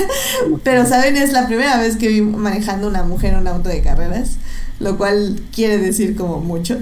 Pero 0.64 0.86
saben, 0.86 1.16
es 1.16 1.32
la 1.32 1.46
primera 1.46 1.78
vez 1.78 1.96
que 1.96 2.08
vi 2.08 2.20
manejando 2.20 2.88
una 2.88 3.04
mujer 3.04 3.36
un 3.36 3.46
auto 3.46 3.70
de 3.70 3.80
carreras, 3.80 4.32
lo 4.78 4.98
cual 4.98 5.40
quiere 5.54 5.78
decir 5.78 6.14
como 6.14 6.40
mucho. 6.40 6.78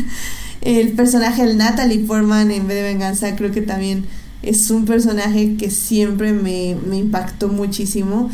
el 0.60 0.92
personaje 0.92 1.42
el 1.42 1.56
Natalie 1.56 2.00
Portman 2.00 2.50
en 2.50 2.68
vez 2.68 2.76
de 2.76 2.82
Venganza 2.82 3.34
creo 3.36 3.50
que 3.52 3.62
también 3.62 4.04
es 4.42 4.70
un 4.70 4.84
personaje 4.84 5.56
que 5.56 5.70
siempre 5.70 6.32
me, 6.32 6.76
me 6.86 6.98
impactó 6.98 7.48
muchísimo 7.48 8.30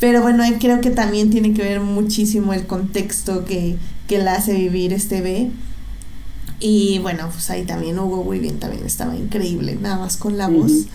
pero 0.00 0.22
bueno, 0.22 0.44
creo 0.60 0.80
que 0.80 0.90
también 0.90 1.30
tiene 1.30 1.54
que 1.54 1.62
ver 1.62 1.80
muchísimo 1.80 2.52
el 2.52 2.66
contexto 2.66 3.44
que, 3.44 3.76
que 4.06 4.18
la 4.18 4.34
hace 4.34 4.54
vivir 4.54 4.92
este 4.92 5.20
B. 5.20 5.50
Y 6.60 6.98
bueno, 7.00 7.28
pues 7.32 7.50
ahí 7.50 7.64
también 7.64 7.98
Hugo 7.98 8.20
Weaving 8.22 8.58
también 8.58 8.84
estaba 8.84 9.16
increíble, 9.16 9.76
nada 9.80 9.98
más 9.98 10.16
con 10.16 10.38
la 10.38 10.48
voz. 10.48 10.86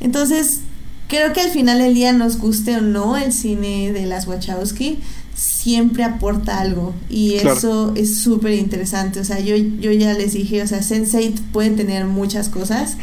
Entonces, 0.00 0.60
creo 1.08 1.32
que 1.32 1.40
al 1.40 1.50
final 1.50 1.78
del 1.78 1.94
día, 1.94 2.12
nos 2.12 2.38
guste 2.38 2.76
o 2.76 2.80
no 2.80 3.16
el 3.16 3.32
cine 3.32 3.92
de 3.92 4.06
las 4.06 4.26
Wachowski, 4.26 4.98
siempre 5.34 6.04
aporta 6.04 6.60
algo. 6.60 6.94
Y 7.08 7.34
eso 7.34 7.92
es 7.96 8.18
súper 8.18 8.52
interesante. 8.52 9.20
O 9.20 9.24
sea, 9.24 9.38
yo, 9.40 9.56
yo 9.56 9.92
ya 9.92 10.14
les 10.14 10.32
dije, 10.32 10.62
o 10.62 10.66
sea, 10.66 10.80
Sense8 10.80 11.40
puede 11.52 11.70
tener 11.70 12.04
muchas 12.06 12.48
cosas, 12.48 12.96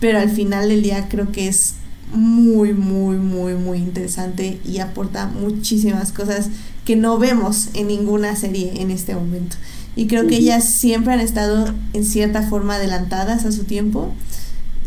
pero 0.00 0.18
al 0.18 0.30
final 0.30 0.68
del 0.68 0.82
día 0.82 1.08
creo 1.08 1.32
que 1.32 1.48
es 1.48 1.74
muy, 2.12 2.72
muy, 2.72 3.16
muy, 3.16 3.54
muy 3.54 3.78
interesante 3.78 4.60
y 4.64 4.78
aporta 4.78 5.26
muchísimas 5.26 6.12
cosas 6.12 6.48
que 6.84 6.96
no 6.96 7.18
vemos 7.18 7.68
en 7.74 7.88
ninguna 7.88 8.36
serie 8.36 8.80
en 8.80 8.90
este 8.90 9.14
momento. 9.14 9.56
Y 9.96 10.06
creo 10.06 10.26
que 10.26 10.36
ellas 10.36 10.64
siempre 10.64 11.14
han 11.14 11.20
estado 11.20 11.74
en 11.92 12.04
cierta 12.04 12.42
forma 12.42 12.76
adelantadas 12.76 13.44
a 13.44 13.52
su 13.52 13.64
tiempo 13.64 14.12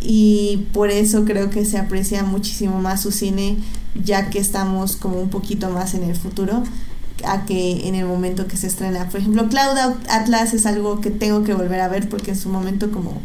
y 0.02 0.68
por 0.72 0.92
eso 0.92 1.26
creo 1.26 1.50
que 1.50 1.66
se 1.66 1.78
aprecia 1.78 2.24
muchísimo 2.24 2.80
más 2.80 3.02
su 3.02 3.12
cine 3.12 3.58
ya 4.04 4.30
que 4.30 4.40
estamos 4.40 4.96
como 4.96 5.20
un 5.20 5.30
poquito 5.30 5.70
más 5.70 5.94
en 5.94 6.04
el 6.04 6.16
futuro 6.16 6.64
a 7.26 7.46
que 7.46 7.88
en 7.88 7.96
el 7.96 8.06
momento 8.06 8.48
que 8.48 8.56
se 8.56 8.68
estrena. 8.68 9.10
Por 9.10 9.20
ejemplo, 9.20 9.50
Cloud 9.50 9.78
Atlas 10.08 10.54
es 10.54 10.66
algo 10.66 11.02
que 11.02 11.10
tengo 11.10 11.44
que 11.44 11.54
volver 11.54 11.82
a 11.82 11.90
ver 11.90 12.08
porque 12.08 12.32
en 12.32 12.38
su 12.38 12.50
momento 12.50 12.92
como 12.92 13.22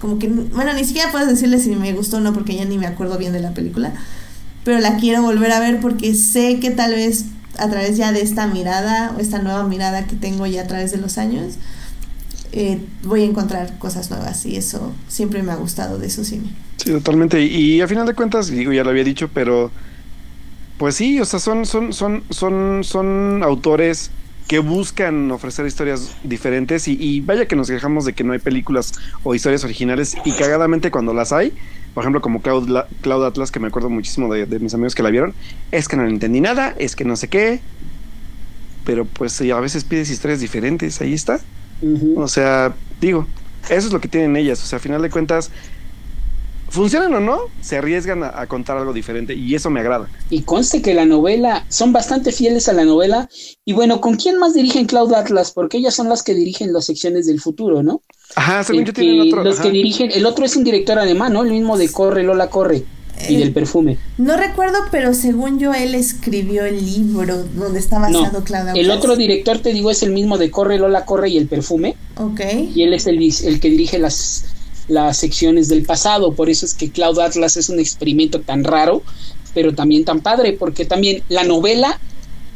como 0.00 0.18
que, 0.18 0.28
bueno, 0.28 0.72
ni 0.74 0.84
siquiera 0.84 1.10
puedo 1.10 1.26
decirle 1.26 1.58
si 1.58 1.70
me 1.70 1.92
gustó 1.92 2.18
o 2.18 2.20
no 2.20 2.32
porque 2.32 2.54
ya 2.54 2.64
ni 2.64 2.78
me 2.78 2.86
acuerdo 2.86 3.18
bien 3.18 3.32
de 3.32 3.40
la 3.40 3.54
película, 3.54 3.92
pero 4.64 4.80
la 4.80 4.96
quiero 4.96 5.22
volver 5.22 5.52
a 5.52 5.60
ver 5.60 5.80
porque 5.80 6.14
sé 6.14 6.60
que 6.60 6.70
tal 6.70 6.92
vez 6.92 7.26
a 7.58 7.68
través 7.68 7.96
ya 7.96 8.12
de 8.12 8.20
esta 8.20 8.46
mirada 8.46 9.14
o 9.16 9.20
esta 9.20 9.38
nueva 9.38 9.64
mirada 9.64 10.06
que 10.06 10.16
tengo 10.16 10.46
ya 10.46 10.62
a 10.62 10.66
través 10.66 10.90
de 10.90 10.98
los 10.98 11.18
años, 11.18 11.54
eh, 12.52 12.78
voy 13.02 13.22
a 13.22 13.24
encontrar 13.24 13.78
cosas 13.78 14.10
nuevas 14.10 14.44
y 14.46 14.56
eso 14.56 14.92
siempre 15.08 15.42
me 15.42 15.52
ha 15.52 15.56
gustado 15.56 15.98
de 15.98 16.10
su 16.10 16.24
cine. 16.24 16.50
Sí, 16.76 16.90
totalmente. 16.90 17.42
Y, 17.42 17.80
a 17.80 17.88
final 17.88 18.06
de 18.06 18.14
cuentas, 18.14 18.48
digo, 18.48 18.72
ya 18.72 18.84
lo 18.84 18.90
había 18.90 19.04
dicho, 19.04 19.28
pero 19.32 19.70
pues 20.78 20.96
sí, 20.96 21.20
o 21.20 21.24
sea, 21.24 21.38
son, 21.38 21.66
son, 21.66 21.92
son, 21.92 22.24
son, 22.30 22.82
son 22.84 23.42
autores 23.42 24.10
que 24.46 24.58
buscan 24.58 25.30
ofrecer 25.30 25.66
historias 25.66 26.14
diferentes 26.22 26.86
y, 26.88 27.20
vaya 27.20 27.46
que 27.46 27.56
nos 27.56 27.68
quejamos 27.68 28.04
de 28.04 28.12
que 28.12 28.24
no 28.24 28.34
hay 28.34 28.38
películas 28.38 28.92
o 29.22 29.34
historias 29.34 29.64
originales 29.64 30.16
y 30.24 30.32
cagadamente 30.32 30.90
cuando 30.90 31.14
las 31.14 31.32
hay, 31.32 31.52
por 31.94 32.02
ejemplo 32.02 32.20
como 32.20 32.42
Cloud, 32.42 33.24
Atlas, 33.24 33.50
que 33.50 33.60
me 33.60 33.68
acuerdo 33.68 33.88
muchísimo 33.88 34.32
de, 34.32 34.46
mis 34.58 34.74
amigos 34.74 34.94
que 34.94 35.02
la 35.02 35.10
vieron, 35.10 35.34
es 35.72 35.88
que 35.88 35.96
no 35.96 36.06
entendí 36.06 36.40
nada, 36.40 36.74
es 36.78 36.94
que 36.94 37.04
no 37.04 37.16
sé 37.16 37.28
qué, 37.28 37.60
pero 38.84 39.06
pues 39.06 39.40
a 39.40 39.60
veces 39.60 39.84
pides 39.84 40.10
historias 40.10 40.40
diferentes, 40.40 41.00
ahí 41.00 41.14
está. 41.14 41.40
O 42.16 42.28
sea, 42.28 42.74
digo, 43.00 43.26
eso 43.68 43.86
es 43.86 43.92
lo 43.92 44.00
que 44.00 44.08
tienen 44.08 44.36
ellas, 44.36 44.62
o 44.62 44.66
sea, 44.66 44.76
a 44.76 44.80
final 44.80 45.00
de 45.00 45.10
cuentas 45.10 45.50
funcionan 46.74 47.14
o 47.14 47.20
no, 47.20 47.38
se 47.60 47.78
arriesgan 47.78 48.22
a, 48.24 48.46
contar 48.46 48.76
algo 48.76 48.92
diferente 48.92 49.34
y 49.34 49.54
eso 49.54 49.70
me 49.70 49.80
agrada. 49.80 50.08
Y 50.28 50.42
conste 50.42 50.82
que 50.82 50.92
la 50.92 51.06
novela, 51.06 51.64
son 51.68 51.92
bastante 51.92 52.32
fieles 52.32 52.68
a 52.68 52.72
la 52.72 52.84
novela. 52.84 53.28
Y 53.64 53.72
bueno, 53.72 54.00
¿con 54.00 54.16
quién 54.16 54.38
más 54.38 54.54
dirigen 54.54 54.86
Cloud 54.86 55.14
Atlas? 55.14 55.52
Porque 55.52 55.78
ellas 55.78 55.94
son 55.94 56.08
las 56.08 56.22
que 56.22 56.34
dirigen 56.34 56.72
las 56.72 56.84
secciones 56.84 57.26
del 57.26 57.40
futuro, 57.40 57.82
¿no? 57.82 58.02
Ajá, 58.36 58.64
según 58.64 58.84
yo 58.84 58.92
tienen 58.92 59.20
otro. 59.20 59.44
Los 59.44 59.60
que 59.60 59.70
dirigen, 59.70 60.10
el 60.10 60.26
otro 60.26 60.44
es 60.44 60.56
un 60.56 60.64
director 60.64 60.98
alemán, 60.98 61.32
¿no? 61.32 61.42
El 61.42 61.52
mismo 61.52 61.78
de 61.78 61.90
Corre, 61.90 62.22
Lola 62.24 62.50
Corre. 62.50 62.84
y 63.28 63.36
del 63.36 63.52
perfume. 63.52 63.96
No 64.18 64.36
recuerdo, 64.36 64.78
pero 64.90 65.14
según 65.14 65.60
yo, 65.60 65.72
él 65.72 65.94
escribió 65.94 66.64
el 66.64 66.84
libro 66.84 67.44
donde 67.54 67.78
está 67.78 68.00
basado 68.00 68.42
Cloud 68.42 68.68
Atlas. 68.68 68.76
El 68.76 68.90
otro 68.90 69.14
director, 69.14 69.58
te 69.60 69.72
digo, 69.72 69.90
es 69.92 70.02
el 70.02 70.10
mismo 70.10 70.36
de 70.36 70.50
Corre, 70.50 70.78
Lola 70.78 71.04
Corre 71.04 71.28
y 71.28 71.38
el 71.38 71.46
perfume. 71.46 71.94
Ok. 72.16 72.40
Y 72.74 72.82
él 72.82 72.92
es 72.92 73.06
el, 73.06 73.22
el 73.22 73.60
que 73.60 73.70
dirige 73.70 73.98
las 73.98 74.53
las 74.88 75.18
secciones 75.18 75.68
del 75.68 75.84
pasado. 75.84 76.32
Por 76.34 76.50
eso 76.50 76.66
es 76.66 76.74
que 76.74 76.90
Cloud 76.90 77.18
Atlas 77.18 77.56
es 77.56 77.68
un 77.68 77.78
experimento 77.78 78.40
tan 78.40 78.64
raro, 78.64 79.02
pero 79.54 79.74
también 79.74 80.04
tan 80.04 80.20
padre, 80.20 80.52
porque 80.52 80.84
también 80.84 81.22
la 81.28 81.44
novela, 81.44 81.98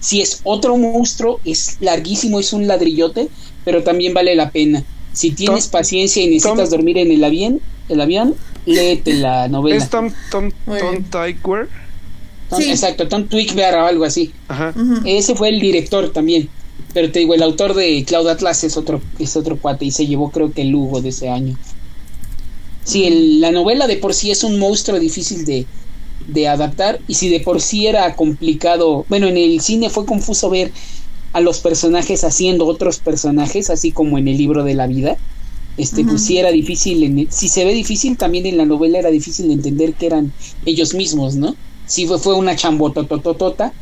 si 0.01 0.21
es 0.21 0.41
otro 0.45 0.77
monstruo, 0.77 1.41
es 1.45 1.77
larguísimo, 1.81 2.41
es 2.41 2.53
un 2.53 2.67
ladrillote, 2.67 3.29
pero 3.65 3.83
también 3.83 4.15
vale 4.15 4.35
la 4.35 4.51
pena. 4.51 4.85
Si 5.13 5.31
tienes 5.31 5.69
paciencia 5.69 6.23
y 6.23 6.29
necesitas 6.29 6.71
dormir 6.71 6.99
en 6.99 7.11
el 7.11 7.25
avión, 7.25 7.61
el 7.89 8.01
avión, 8.01 8.35
léete 8.67 9.15
la 9.15 9.49
novela. 9.49 9.77
¿Es 9.77 9.91
Tom, 9.91 10.11
Tom, 10.31 10.51
Exacto, 12.61 13.09
Tom 13.09 13.27
Twickbear 13.27 13.75
o 13.77 13.87
algo 13.87 14.05
así. 14.05 14.33
Ese 15.05 15.35
fue 15.35 15.49
el 15.49 15.61
director 15.61 16.11
también. 16.11 16.49
Pero 16.95 17.11
te 17.13 17.19
digo, 17.19 17.35
el 17.35 17.43
autor 17.43 17.75
de 17.75 18.05
Cloud 18.07 18.29
Atlas 18.29 18.65
es 18.65 18.77
otro, 18.77 19.03
es 19.19 19.37
otro 19.37 19.59
cuate 19.59 19.85
y 19.85 19.91
se 19.91 20.07
llevó 20.07 20.31
creo 20.31 20.53
que 20.53 20.63
el 20.63 20.69
Lugo 20.69 21.01
de 21.01 21.11
ese 21.11 21.29
año. 21.29 21.59
Si 22.89 23.39
la 23.39 23.53
novela 23.53 23.87
de 23.87 23.99
por 23.99 24.15
sí 24.15 24.31
es 24.31 24.45
un 24.45 24.59
monstruo 24.59 24.99
difícil 24.99 25.45
de, 25.45 25.67
de 26.27 26.49
adaptar 26.49 27.01
y 27.07 27.15
si 27.17 27.29
de 27.29 27.41
por 27.41 27.61
sí 27.61 27.87
era 27.87 28.17
complicado, 28.17 29.05
bueno, 29.11 29.27
en 29.27 29.37
el 29.37 29.61
cine 29.61 29.91
fue 29.91 30.07
confuso 30.07 30.49
ver 30.49 30.73
a 31.35 31.43
los 31.43 31.59
personajes 31.59 32.25
haciendo 32.25 32.65
otros 32.65 32.99
personajes, 32.99 33.69
así 33.69 33.93
como 33.93 34.17
en 34.17 34.27
el 34.27 34.39
libro 34.39 34.65
de 34.65 34.73
la 34.73 34.87
vida. 34.87 35.19
Este, 35.77 36.03
pues 36.03 36.23
sí 36.25 36.39
era 36.39 36.51
difícil, 36.51 37.29
si 37.31 37.51
se 37.51 37.67
ve 37.67 37.75
difícil, 37.75 38.17
también 38.17 38.47
en 38.47 38.57
la 38.57 38.65
novela 38.65 38.99
era 38.99 39.11
difícil 39.11 39.49
de 39.49 39.53
entender 39.53 39.93
que 39.93 40.07
eran 40.07 40.33
ellos 40.65 40.95
mismos, 40.95 41.37
¿no? 41.37 41.57
Sí 41.85 42.07
fue, 42.07 42.19
fue 42.19 42.37
una 42.37 42.57
chambotototota, 42.57 43.75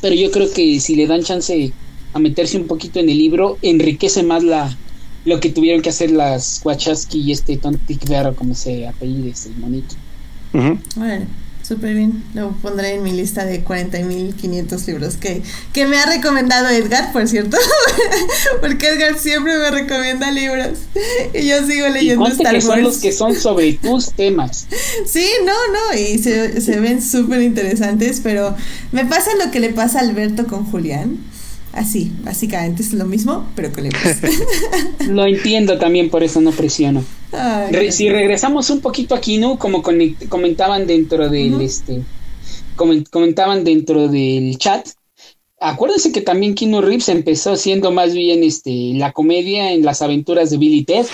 pero 0.00 0.14
yo 0.14 0.30
creo 0.30 0.48
que 0.52 0.78
si 0.78 0.94
le 0.94 1.08
dan 1.08 1.24
chance 1.24 1.72
a 2.12 2.18
meterse 2.20 2.56
un 2.56 2.68
poquito 2.68 3.00
en 3.00 3.08
el 3.08 3.18
libro, 3.18 3.58
enriquece 3.62 4.22
más 4.22 4.44
la, 4.44 4.78
lo 5.24 5.40
que 5.40 5.50
tuvieron 5.50 5.82
que 5.82 5.90
hacer 5.90 6.10
las 6.10 6.60
Wachowski 6.64 7.20
y 7.20 7.32
este 7.32 7.56
Tontic 7.56 8.08
Vero, 8.08 8.34
como 8.34 8.54
se 8.54 8.86
apellida, 8.86 9.30
este 9.30 9.50
monito. 9.50 9.94
Bueno, 10.96 11.26
súper 11.62 11.94
bien. 11.94 12.24
Lo 12.34 12.52
pondré 12.56 12.94
en 12.94 13.02
mi 13.02 13.12
lista 13.12 13.44
de 13.44 13.64
40.500 13.64 14.86
libros 14.86 15.16
que, 15.16 15.42
que 15.72 15.86
me 15.86 15.96
ha 15.96 16.06
recomendado 16.06 16.68
Edgar, 16.68 17.12
por 17.12 17.26
cierto. 17.28 17.56
Porque 18.60 18.88
Edgar 18.88 19.18
siempre 19.18 19.56
me 19.58 19.70
recomienda 19.70 20.30
libros. 20.30 20.78
Y 21.32 21.46
yo 21.46 21.64
sigo 21.66 21.88
leyendo 21.88 22.28
y 22.28 22.32
Star 22.32 22.54
que 22.54 22.60
son 22.60 22.82
los 22.82 22.98
que 22.98 23.12
son 23.12 23.34
sobre 23.34 23.74
tus 23.74 24.12
temas. 24.12 24.66
Sí, 25.06 25.26
no, 25.44 25.52
no. 25.52 25.98
Y 25.98 26.18
se, 26.18 26.60
se 26.60 26.80
ven 26.80 27.00
súper 27.00 27.40
interesantes. 27.40 28.20
Pero 28.22 28.54
me 28.90 29.06
pasa 29.06 29.30
lo 29.42 29.50
que 29.50 29.60
le 29.60 29.70
pasa 29.70 30.00
a 30.00 30.02
Alberto 30.02 30.46
con 30.46 30.64
Julián 30.64 31.18
Así, 31.72 32.12
básicamente 32.22 32.82
es 32.82 32.92
lo 32.92 33.06
mismo, 33.06 33.48
pero 33.56 33.72
con 33.72 33.84
libros. 33.84 34.02
lo 35.08 35.26
entiendo 35.26 35.78
también, 35.78 36.10
por 36.10 36.22
eso 36.22 36.40
no 36.40 36.50
presiono. 36.50 37.02
si 37.90 38.10
regresamos 38.10 38.68
un 38.70 38.80
poquito 38.80 39.14
aquí, 39.14 39.38
¿no? 39.38 39.58
Como 39.58 39.82
comentaban 40.28 40.86
dentro 40.86 41.28
del 41.28 41.60
este 41.60 42.02
comentaban 42.76 43.64
dentro 43.64 44.08
del 44.08 44.56
chat. 44.58 44.88
Acuérdense 45.60 46.10
que 46.10 46.20
también 46.20 46.54
Kino 46.54 46.80
Reeves 46.80 47.08
empezó 47.08 47.56
siendo 47.56 47.92
más 47.92 48.14
bien 48.14 48.42
este 48.42 48.94
la 48.94 49.12
comedia 49.12 49.72
en 49.72 49.84
las 49.84 50.02
aventuras 50.02 50.50
de 50.50 50.58
Billy 50.58 50.84
Ted 50.84 51.06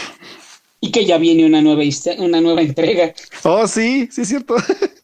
y 0.81 0.91
que 0.91 1.05
ya 1.05 1.19
viene 1.19 1.45
una 1.45 1.61
nueva 1.61 1.83
una 2.19 2.41
nueva 2.41 2.63
entrega. 2.63 3.13
Oh, 3.45 3.67
sí, 3.67 4.09
sí 4.11 4.23
es 4.23 4.29
cierto. 4.29 4.57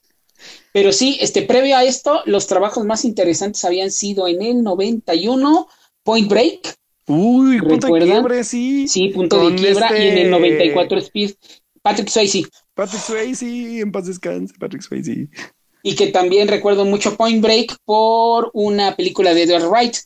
Pero 0.74 0.92
sí, 0.92 1.18
este, 1.20 1.42
previo 1.42 1.76
a 1.76 1.84
esto, 1.84 2.22
los 2.26 2.48
trabajos 2.48 2.84
más 2.84 3.05
interesantes 3.05 3.64
habían 3.64 3.92
sido 3.92 4.26
en 4.26 4.42
el 4.42 4.64
91, 4.64 5.68
Point 6.02 6.28
Break. 6.28 6.74
Uy, 7.06 7.60
punto 7.60 7.94
de 7.94 8.01
quiebra, 8.01 8.42
sí. 8.42 8.88
Sí, 8.88 9.10
punto 9.10 9.48
de 9.48 9.55
quiebra. 9.55 9.96
Y 9.96 10.09
en 10.09 10.18
el 10.18 10.30
94 10.32 10.98
este 10.98 11.06
Speed, 11.06 11.34
Patrick 11.80 12.09
Swayze. 12.09 12.48
Patrick 12.74 13.01
Swayze, 13.01 13.80
en 13.82 13.92
paz 13.92 14.06
descanse, 14.06 14.52
Patrick 14.59 14.82
Swayze. 14.82 15.28
Y 15.84 15.94
que 15.94 16.09
también 16.09 16.48
recuerdo 16.48 16.84
mucho 16.84 17.16
Point 17.16 17.40
Break 17.40 17.76
por 17.84 18.51
una 18.52 18.96
película 18.96 19.32
de 19.32 19.44
Edward 19.44 19.68
Wright, 19.68 19.96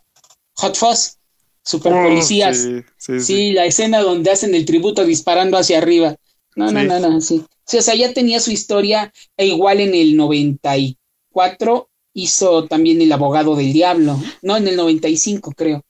Hot 0.57 0.77
Fuzz, 0.77 1.16
Super 1.65 1.95
oh, 1.95 2.03
Policías. 2.03 2.59
sí, 2.59 2.82
sí, 2.99 3.20
sí, 3.20 3.53
la 3.53 3.65
escena 3.65 4.01
donde 4.01 4.32
hacen 4.32 4.55
el 4.55 4.66
tributo 4.66 5.07
disparando 5.07 5.57
hacia 5.57 5.78
arriba. 5.78 6.16
No, 6.57 6.70
no, 6.70 6.85
no, 6.85 7.01
no, 7.01 7.20
sí. 7.23 7.43
Sí, 7.69 7.77
o 7.77 7.82
sea, 7.82 7.95
ya 7.95 8.15
tenía 8.15 8.40
su 8.40 8.51
historia, 8.51 9.12
e 9.36 9.47
igual 9.47 9.81
en 9.81 9.95
el 9.95 10.16
94 10.16 11.90
hizo 12.15 12.65
también 12.65 13.03
El 13.03 13.12
abogado 13.12 13.55
del 13.57 13.74
diablo, 13.74 14.19
no, 14.40 14.57
en 14.57 14.66
el 14.69 14.77
95 14.77 15.53
creo. 15.55 15.85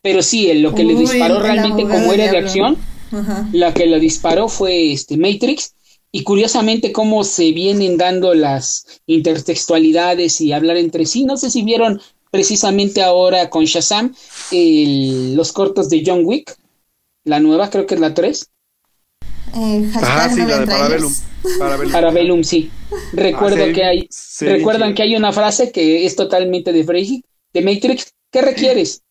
Pero 0.00 0.22
sí, 0.22 0.50
lo 0.54 0.74
que 0.74 0.84
le 0.84 0.94
disparó 0.94 1.38
realmente 1.38 1.82
como 1.82 2.14
era 2.14 2.30
de 2.30 2.38
acción, 2.38 2.78
la 3.52 3.74
que 3.74 3.84
lo 3.86 4.00
disparó 4.00 4.48
fue 4.48 4.90
este 4.92 5.18
Matrix. 5.18 5.74
Y 6.10 6.22
curiosamente 6.22 6.92
cómo 6.92 7.22
se 7.22 7.52
vienen 7.52 7.98
dando 7.98 8.32
las 8.32 8.86
intertextualidades 9.06 10.40
y 10.40 10.52
hablar 10.52 10.78
entre 10.78 11.04
sí. 11.04 11.24
No 11.24 11.36
sé 11.36 11.50
si 11.50 11.62
vieron 11.62 12.00
precisamente 12.30 13.02
ahora 13.02 13.50
con 13.50 13.66
Shazam 13.66 14.14
los 14.50 15.52
cortos 15.52 15.90
de 15.90 16.02
John 16.06 16.22
Wick, 16.24 16.56
la 17.24 17.40
nueva, 17.40 17.68
creo 17.68 17.84
que 17.84 17.96
es 17.96 18.00
la 18.00 18.14
3 18.14 18.48
eh, 19.54 19.90
ah, 20.02 20.28
sí, 20.32 20.40
la 20.40 20.60
de 20.60 20.66
Parabellum. 20.66 21.12
Parabellum. 21.92 22.44
sí. 22.44 22.70
Recuerdo 23.12 23.64
ah, 23.64 23.72
que 23.72 23.84
hay, 23.84 24.08
recuerdan 24.40 24.94
que 24.94 25.02
hay 25.02 25.16
una 25.16 25.32
frase 25.32 25.72
que 25.72 26.06
es 26.06 26.16
totalmente 26.16 26.72
de 26.72 26.84
Freyhig, 26.84 27.24
de 27.52 27.62
Matrix. 27.62 28.12
¿Qué 28.30 28.42
requieres? 28.42 29.02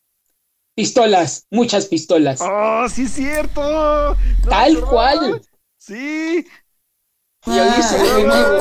Pistolas, 0.76 1.48
muchas 1.49 1.88
pistolas. 1.88 2.39
¡Oh, 2.41 2.88
sí 2.89 3.03
es 3.03 3.14
cierto! 3.14 4.15
Tal 4.48 4.80
cual. 4.81 5.41
Sí. 5.77 6.45
Ah, 7.45 8.60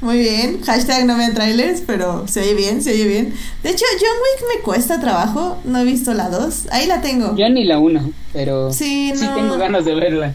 muy 0.00 0.18
bien, 0.18 0.62
hashtag 0.62 1.04
no 1.04 1.16
vean 1.16 1.34
trailers, 1.34 1.82
pero 1.86 2.26
se 2.26 2.40
oye 2.40 2.54
bien, 2.54 2.82
se 2.82 2.92
oye 2.92 3.06
bien. 3.06 3.34
De 3.62 3.70
hecho, 3.70 3.84
John 4.00 4.16
Wick 4.22 4.56
me 4.56 4.62
cuesta 4.62 4.98
trabajo, 4.98 5.58
no 5.64 5.78
he 5.78 5.84
visto 5.84 6.14
la 6.14 6.30
2, 6.30 6.68
ahí 6.70 6.86
la 6.86 7.02
tengo. 7.02 7.36
Yo 7.36 7.48
ni 7.50 7.64
la 7.64 7.78
1, 7.78 8.10
pero 8.32 8.72
sí, 8.72 9.12
sí 9.14 9.26
tengo 9.34 9.58
ganas 9.58 9.84
de 9.84 9.94
verla. 9.94 10.34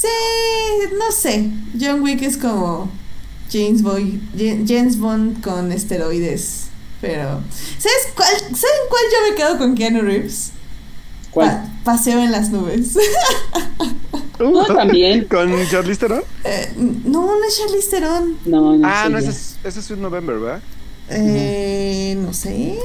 Sí, 0.00 0.08
no 0.98 1.12
sé. 1.12 1.50
John 1.78 2.02
Wick 2.02 2.22
es 2.22 2.36
como 2.36 2.90
James 3.52 3.82
Bond, 3.82 4.20
James 4.66 4.98
Bond 4.98 5.42
con 5.42 5.72
esteroides. 5.72 6.68
Pero, 7.00 7.40
¿sabes 7.78 8.08
cuál, 8.14 8.34
¿saben 8.38 8.80
cuál 8.88 9.02
yo 9.12 9.30
me 9.30 9.36
quedo 9.36 9.58
con 9.58 9.74
Keanu 9.74 10.02
Reeves? 10.02 10.52
¿Cuál? 11.30 11.70
paseo 11.84 12.22
en 12.22 12.32
las 12.32 12.50
nubes. 12.50 12.96
no, 14.38 14.64
también. 14.66 15.24
¿Con 15.30 15.50
Charlize 15.68 15.98
Theron? 16.00 16.22
Eh, 16.44 16.72
no, 16.76 17.26
no 17.26 17.44
es 17.44 17.58
Charlize 17.58 17.90
Theron. 17.90 18.38
No, 18.44 18.76
no 18.76 18.88
Ah, 18.88 19.08
no, 19.10 19.18
ese 19.18 19.30
es, 19.30 19.56
ese 19.64 19.80
es 19.80 19.90
November, 19.98 20.38
¿verdad? 20.38 20.62
Eh, 21.08 22.14
no 22.18 22.32
sé. 22.32 22.78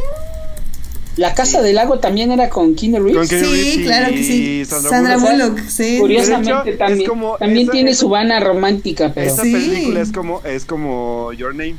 La 1.17 1.33
Casa 1.33 1.61
del 1.61 1.75
Lago 1.75 1.99
también 1.99 2.31
era 2.31 2.49
con 2.49 2.75
Keanu 2.75 2.99
Reeves. 2.99 3.29
sí, 3.29 3.83
claro 3.83 4.13
que 4.13 4.23
sí. 4.23 4.65
Sandra, 4.65 5.17
Bullock, 5.17 5.59
sí. 5.67 5.97
Curiosamente 5.99 6.73
también, 6.73 7.09
también 7.39 7.69
tiene 7.69 7.93
su 7.93 8.09
vana 8.09 8.39
romántica, 8.39 9.11
pero 9.13 9.31
esa 9.31 9.43
película 9.43 10.01
es 10.01 10.11
como 10.11 10.41
es 10.43 10.65
como 10.65 11.31
Your 11.33 11.55
Name. 11.55 11.75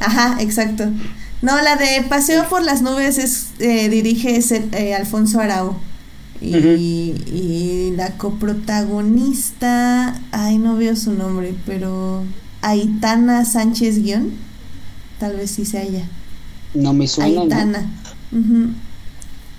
Ajá, 0.00 0.38
exacto. 0.40 0.84
No, 1.42 1.60
la 1.62 1.76
de 1.76 2.02
Paseo 2.08 2.48
por 2.48 2.62
las 2.62 2.82
nubes 2.82 3.18
es 3.18 3.50
eh, 3.60 3.88
dirige 3.88 4.40
eh, 4.72 4.94
Alfonso 4.94 5.40
Arau. 5.40 5.76
Y, 6.40 6.54
y 6.56 7.92
la 7.96 8.16
coprotagonista, 8.16 10.14
ay, 10.30 10.58
no 10.58 10.76
veo 10.76 10.94
su 10.94 11.12
nombre, 11.12 11.52
pero 11.66 12.22
Aitana 12.62 13.44
Sánchez 13.44 14.02
Guión, 14.04 14.34
tal 15.18 15.34
vez 15.36 15.50
sí 15.50 15.64
sea 15.64 15.82
ella. 15.82 16.04
No 16.74 16.92
me 16.92 17.08
suena. 17.08 17.42
Aitana. 17.42 17.90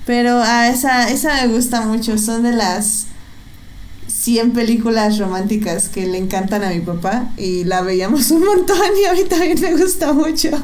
Pero 0.05 0.37
a 0.37 0.61
ah, 0.61 0.69
esa, 0.69 1.09
esa 1.09 1.45
me 1.45 1.53
gusta 1.53 1.81
mucho. 1.81 2.17
Son 2.17 2.43
de 2.43 2.53
las 2.53 3.07
100 4.07 4.51
películas 4.51 5.17
románticas 5.17 5.87
que 5.87 6.05
le 6.05 6.17
encantan 6.17 6.63
a 6.63 6.71
mi 6.71 6.81
papá 6.81 7.31
y 7.37 7.63
la 7.63 7.81
veíamos 7.81 8.31
un 8.31 8.43
montón 8.43 8.77
y 9.01 9.05
a 9.05 9.13
mí 9.13 9.23
también 9.29 9.59
me 9.61 9.75
gusta 9.75 10.13
mucho. 10.13 10.49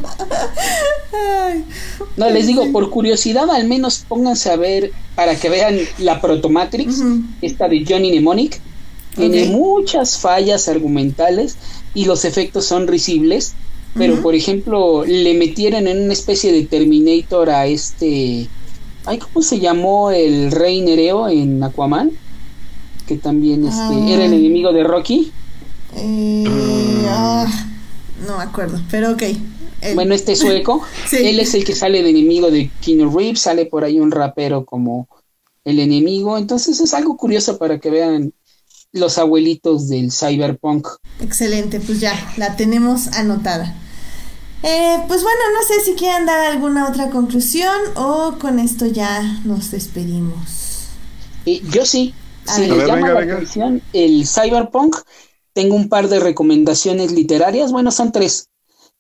No, 2.17 2.29
les 2.29 2.47
digo, 2.47 2.71
por 2.73 2.89
curiosidad 2.89 3.49
al 3.49 3.67
menos 3.67 4.03
pónganse 4.07 4.49
a 4.49 4.57
ver 4.57 4.91
para 5.15 5.35
que 5.35 5.49
vean 5.49 5.79
la 5.97 6.19
Protomatrix, 6.19 7.01
esta 7.41 7.69
de 7.69 7.85
Johnny 7.87 8.11
Mnemonic. 8.11 8.59
Tiene 9.15 9.45
muchas 9.45 10.17
fallas 10.17 10.67
argumentales 10.67 11.57
y 11.93 12.05
los 12.05 12.25
efectos 12.25 12.65
son 12.65 12.87
risibles, 12.87 13.53
pero 13.95 14.21
por 14.21 14.35
ejemplo 14.35 15.03
le 15.05 15.33
metieron 15.33 15.87
en 15.87 16.03
una 16.03 16.13
especie 16.13 16.51
de 16.51 16.65
Terminator 16.65 17.49
a 17.49 17.65
este... 17.65 18.47
Ay, 19.05 19.19
¿Cómo 19.19 19.43
se 19.43 19.59
llamó 19.59 20.11
el 20.11 20.51
rey 20.51 20.81
Nereo 20.81 21.27
en 21.27 21.63
Aquaman? 21.63 22.11
que 23.05 23.17
también 23.17 23.65
este, 23.65 23.79
ah. 23.79 24.05
era 24.07 24.25
el 24.25 24.33
enemigo 24.33 24.73
de 24.73 24.83
Rocky. 24.83 25.31
Eh, 25.95 26.43
ah, 27.07 27.47
no 28.27 28.37
me 28.37 28.43
acuerdo, 28.43 28.81
pero 28.89 29.11
ok. 29.11 29.23
Bueno, 29.93 30.15
este 30.15 30.35
sueco, 30.35 30.81
él 31.11 31.39
es 31.39 31.53
el 31.53 31.63
que 31.63 31.75
sale 31.75 32.01
de 32.01 32.09
enemigo 32.09 32.49
de 32.49 32.71
Keanu 32.83 33.15
Reeves, 33.15 33.41
sale 33.41 33.65
por 33.65 33.83
ahí 33.83 33.99
un 33.99 34.11
rapero 34.11 34.65
como 34.65 35.07
el 35.63 35.79
enemigo, 35.79 36.37
entonces 36.37 36.79
es 36.79 36.93
algo 36.93 37.17
curioso 37.17 37.57
para 37.57 37.79
que 37.79 37.91
vean 37.91 38.33
los 38.91 39.17
abuelitos 39.17 39.87
del 39.89 40.11
cyberpunk. 40.11 40.87
Excelente, 41.21 41.79
pues 41.79 41.99
ya, 41.99 42.13
la 42.37 42.55
tenemos 42.55 43.07
anotada. 43.09 43.75
Eh, 44.67 44.97
pues 45.07 45.21
bueno, 45.21 45.41
no 45.53 45.61
sé 45.61 45.79
si 45.85 45.93
quieren 45.93 46.25
dar 46.25 46.51
alguna 46.51 46.89
otra 46.89 47.11
conclusión 47.11 47.75
o 47.95 48.37
con 48.39 48.57
esto 48.57 48.87
ya 48.87 49.21
nos 49.45 49.69
despedimos. 49.69 50.87
Eh, 51.45 51.61
yo 51.71 51.85
sí, 51.85 52.15
si 52.45 52.65
le 52.65 52.87
llama 52.87 53.13
la 53.13 53.19
atención 53.19 53.83
el 53.93 54.25
cyberpunk, 54.25 54.95
tengo 55.53 55.75
un 55.75 55.87
par 55.87 56.09
de 56.09 56.19
recomendaciones 56.19 57.11
literarias. 57.11 57.71
Bueno, 57.71 57.91
son 57.91 58.11
tres. 58.11 58.49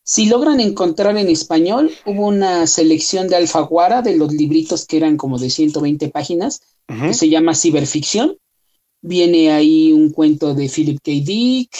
Si 0.03 0.27
logran 0.27 0.59
encontrar 0.59 1.17
en 1.17 1.29
español, 1.29 1.91
hubo 2.05 2.27
una 2.27 2.67
selección 2.67 3.27
de 3.27 3.37
Alfaguara 3.37 4.03
de 4.03 4.15
los 4.17 4.31
libritos 4.31 4.85
que 4.85 4.97
eran 4.97 5.17
como 5.17 5.39
de 5.39 5.49
120 5.49 6.09
páginas, 6.09 6.61
que 6.87 7.15
se 7.15 7.27
llama 7.27 7.55
Ciberficción. 7.55 8.37
Viene 9.01 9.51
ahí 9.51 9.91
un 9.93 10.11
cuento 10.11 10.53
de 10.53 10.69
Philip 10.69 10.99
K. 11.03 11.11
Dick, 11.25 11.71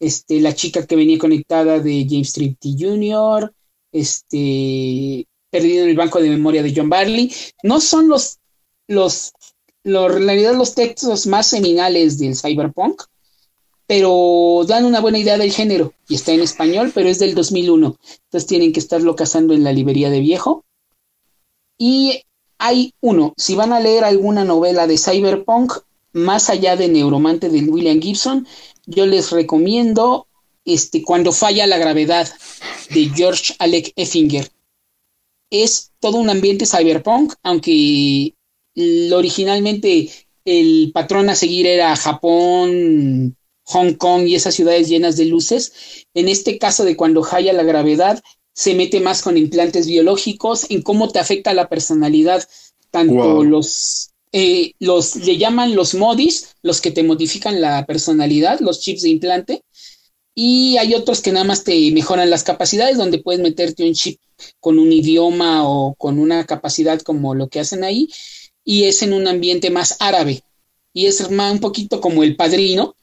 este, 0.00 0.40
la 0.40 0.54
chica 0.54 0.86
que 0.86 0.96
venía 0.96 1.18
conectada 1.18 1.78
de 1.78 2.06
James 2.08 2.32
Tripty 2.32 2.76
Jr., 2.78 3.52
este, 3.92 5.26
Perdido 5.50 5.82
en 5.82 5.90
el 5.90 5.96
banco 5.96 6.20
de 6.20 6.30
memoria 6.30 6.62
de 6.62 6.72
John 6.74 6.88
Barley. 6.88 7.32
No 7.64 7.80
son 7.80 8.08
los, 8.08 8.38
los 8.86 9.32
en 9.82 9.94
realidad 9.94 10.54
los 10.54 10.74
textos 10.74 11.26
más 11.26 11.48
seminales 11.48 12.18
del 12.18 12.36
cyberpunk, 12.36 13.02
pero 13.86 14.64
dan 14.68 14.84
una 14.84 15.00
buena 15.00 15.18
idea 15.18 15.36
del 15.38 15.52
género 15.52 15.92
y 16.08 16.14
está 16.14 16.32
en 16.32 16.42
español, 16.42 16.92
pero 16.94 17.08
es 17.08 17.18
del 17.18 17.34
2001. 17.34 17.96
Entonces 18.24 18.46
tienen 18.46 18.72
que 18.72 18.78
estarlo 18.78 19.16
cazando 19.16 19.52
en 19.52 19.64
la 19.64 19.72
librería 19.72 20.10
de 20.10 20.20
viejo. 20.20 20.64
Y 21.76 22.22
hay 22.58 22.94
uno, 23.00 23.34
si 23.36 23.56
van 23.56 23.72
a 23.72 23.80
leer 23.80 24.04
alguna 24.04 24.44
novela 24.44 24.86
de 24.86 24.98
cyberpunk, 24.98 25.72
más 26.12 26.50
allá 26.50 26.76
de 26.76 26.88
Neuromante 26.88 27.48
de 27.48 27.62
William 27.62 28.00
Gibson, 28.00 28.46
yo 28.86 29.06
les 29.06 29.30
recomiendo 29.30 30.26
este, 30.64 31.02
Cuando 31.02 31.32
falla 31.32 31.66
la 31.66 31.78
gravedad 31.78 32.28
de 32.90 33.10
George 33.14 33.54
Alec 33.58 33.92
Effinger. 33.96 34.50
Es 35.50 35.92
todo 36.00 36.18
un 36.18 36.30
ambiente 36.30 36.66
cyberpunk, 36.66 37.34
aunque 37.42 38.34
originalmente 39.12 40.10
el 40.44 40.90
patrón 40.92 41.28
a 41.28 41.34
seguir 41.34 41.66
era 41.66 41.96
Japón, 41.96 43.36
Hong 43.64 43.94
Kong 43.94 44.26
y 44.26 44.34
esas 44.34 44.54
ciudades 44.54 44.88
llenas 44.88 45.16
de 45.16 45.24
luces. 45.24 46.06
En 46.14 46.28
este 46.28 46.58
caso 46.58 46.84
de 46.84 46.96
cuando 46.96 47.26
haya 47.30 47.52
la 47.52 47.62
gravedad, 47.62 48.22
se 48.52 48.74
mete 48.74 49.00
más 49.00 49.22
con 49.22 49.36
implantes 49.36 49.86
biológicos, 49.86 50.70
en 50.70 50.82
cómo 50.82 51.08
te 51.08 51.18
afecta 51.18 51.54
la 51.54 51.68
personalidad, 51.68 52.46
tanto 52.90 53.44
los, 53.44 54.09
eh, 54.32 54.72
los, 54.78 55.16
le 55.16 55.36
llaman 55.38 55.74
los 55.74 55.94
modis, 55.94 56.56
los 56.62 56.80
que 56.80 56.90
te 56.90 57.02
modifican 57.02 57.60
la 57.60 57.84
personalidad, 57.86 58.60
los 58.60 58.80
chips 58.80 59.02
de 59.02 59.08
implante, 59.08 59.62
y 60.34 60.76
hay 60.78 60.94
otros 60.94 61.20
que 61.20 61.32
nada 61.32 61.44
más 61.44 61.64
te 61.64 61.90
mejoran 61.92 62.30
las 62.30 62.44
capacidades, 62.44 62.96
donde 62.96 63.18
puedes 63.18 63.40
meterte 63.40 63.86
un 63.86 63.94
chip 63.94 64.20
con 64.60 64.78
un 64.78 64.92
idioma 64.92 65.68
o 65.68 65.94
con 65.94 66.18
una 66.18 66.44
capacidad 66.46 67.00
como 67.00 67.34
lo 67.34 67.48
que 67.48 67.60
hacen 67.60 67.84
ahí, 67.84 68.08
y 68.64 68.84
es 68.84 69.02
en 69.02 69.12
un 69.12 69.26
ambiente 69.26 69.70
más 69.70 69.96
árabe 70.00 70.42
y 70.92 71.06
es 71.06 71.30
más 71.30 71.52
un 71.52 71.60
poquito 71.60 72.00
como 72.00 72.22
el 72.22 72.36
padrino, 72.36 72.96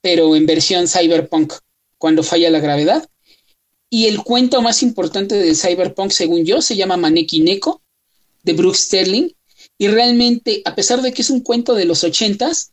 pero 0.00 0.36
en 0.36 0.46
versión 0.46 0.88
cyberpunk, 0.88 1.54
cuando 1.98 2.22
falla 2.22 2.50
la 2.50 2.60
gravedad. 2.60 3.08
Y 3.88 4.06
el 4.06 4.22
cuento 4.22 4.62
más 4.62 4.82
importante 4.82 5.34
de 5.34 5.54
cyberpunk, 5.54 6.10
según 6.10 6.44
yo, 6.44 6.62
se 6.62 6.76
llama 6.76 6.96
Maneki 6.96 7.40
Neko, 7.40 7.82
de 8.42 8.52
Brooke 8.52 8.76
Sterling. 8.76 9.30
Y 9.80 9.88
realmente, 9.88 10.60
a 10.66 10.74
pesar 10.74 11.00
de 11.00 11.10
que 11.10 11.22
es 11.22 11.30
un 11.30 11.40
cuento 11.40 11.74
de 11.74 11.86
los 11.86 12.04
ochentas, 12.04 12.70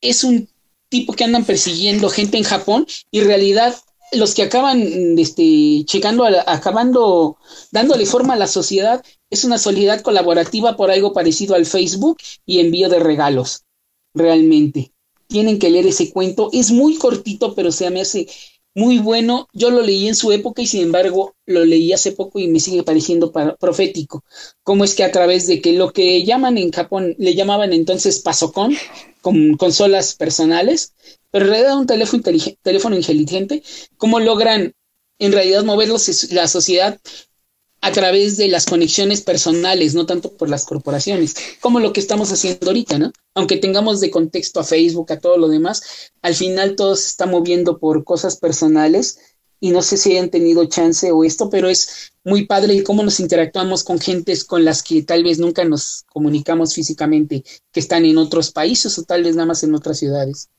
es 0.00 0.24
un 0.24 0.48
tipo 0.88 1.12
que 1.12 1.24
andan 1.24 1.44
persiguiendo 1.44 2.08
gente 2.08 2.38
en 2.38 2.44
Japón 2.44 2.86
y 3.10 3.20
en 3.20 3.26
realidad 3.26 3.76
los 4.12 4.34
que 4.34 4.42
acaban 4.42 5.18
este, 5.18 5.84
checando, 5.84 6.24
acabando 6.46 7.36
dándole 7.72 8.06
forma 8.06 8.32
a 8.32 8.38
la 8.38 8.46
sociedad, 8.46 9.04
es 9.28 9.44
una 9.44 9.58
solidaridad 9.58 10.00
colaborativa 10.00 10.78
por 10.78 10.90
algo 10.90 11.12
parecido 11.12 11.54
al 11.54 11.66
Facebook 11.66 12.16
y 12.46 12.60
envío 12.60 12.88
de 12.88 12.98
regalos. 12.98 13.64
Realmente. 14.14 14.92
Tienen 15.26 15.58
que 15.58 15.68
leer 15.68 15.86
ese 15.86 16.10
cuento. 16.10 16.48
Es 16.54 16.70
muy 16.70 16.96
cortito, 16.96 17.54
pero 17.54 17.70
se 17.70 17.90
me 17.90 18.00
hace 18.00 18.28
muy 18.74 18.98
bueno. 18.98 19.48
Yo 19.52 19.70
lo 19.70 19.82
leí 19.82 20.08
en 20.08 20.14
su 20.14 20.32
época 20.32 20.62
y 20.62 20.66
sin 20.66 20.82
embargo 20.82 21.34
lo 21.46 21.64
leí 21.64 21.92
hace 21.92 22.12
poco 22.12 22.38
y 22.38 22.48
me 22.48 22.60
sigue 22.60 22.82
pareciendo 22.82 23.32
profético. 23.58 24.24
Como 24.62 24.84
es 24.84 24.94
que 24.94 25.04
a 25.04 25.12
través 25.12 25.46
de 25.46 25.60
que 25.60 25.72
lo 25.72 25.92
que 25.92 26.24
llaman 26.24 26.58
en 26.58 26.72
Japón, 26.72 27.14
le 27.18 27.34
llamaban 27.34 27.72
entonces 27.72 28.20
pasocón, 28.20 28.74
con 29.20 29.56
consolas 29.56 30.14
personales, 30.14 30.94
pero 31.30 31.44
en 31.46 31.50
realidad 31.52 31.78
un 31.78 31.86
teléfono, 31.86 32.18
inteligente, 32.18 32.60
teléfono 32.62 32.96
inteligente, 32.96 33.62
cómo 33.96 34.20
logran 34.20 34.74
en 35.18 35.32
realidad 35.32 35.64
mover 35.64 35.88
la 35.88 36.48
sociedad 36.48 37.00
a 37.82 37.90
través 37.90 38.36
de 38.36 38.46
las 38.46 38.64
conexiones 38.64 39.22
personales, 39.22 39.94
no 39.94 40.06
tanto 40.06 40.32
por 40.32 40.48
las 40.48 40.64
corporaciones, 40.64 41.34
como 41.60 41.80
lo 41.80 41.92
que 41.92 41.98
estamos 41.98 42.32
haciendo 42.32 42.68
ahorita, 42.68 42.96
¿no? 42.98 43.12
Aunque 43.34 43.56
tengamos 43.56 44.00
de 44.00 44.10
contexto 44.10 44.60
a 44.60 44.64
Facebook, 44.64 45.12
a 45.12 45.18
todo 45.18 45.36
lo 45.36 45.48
demás, 45.48 45.82
al 46.22 46.36
final 46.36 46.76
todo 46.76 46.94
se 46.94 47.08
está 47.08 47.26
moviendo 47.26 47.78
por 47.78 48.04
cosas 48.04 48.36
personales 48.36 49.18
y 49.58 49.72
no 49.72 49.82
sé 49.82 49.96
si 49.96 50.12
hayan 50.12 50.30
tenido 50.30 50.64
chance 50.66 51.10
o 51.10 51.24
esto, 51.24 51.50
pero 51.50 51.68
es 51.68 52.12
muy 52.24 52.46
padre 52.46 52.84
cómo 52.84 53.02
nos 53.02 53.18
interactuamos 53.18 53.82
con 53.82 53.98
gentes 53.98 54.44
con 54.44 54.64
las 54.64 54.84
que 54.84 55.02
tal 55.02 55.24
vez 55.24 55.40
nunca 55.40 55.64
nos 55.64 56.04
comunicamos 56.12 56.74
físicamente, 56.74 57.42
que 57.72 57.80
están 57.80 58.04
en 58.04 58.16
otros 58.16 58.52
países 58.52 58.96
o 58.96 59.02
tal 59.02 59.24
vez 59.24 59.34
nada 59.34 59.46
más 59.46 59.64
en 59.64 59.74
otras 59.74 59.98
ciudades. 59.98 60.50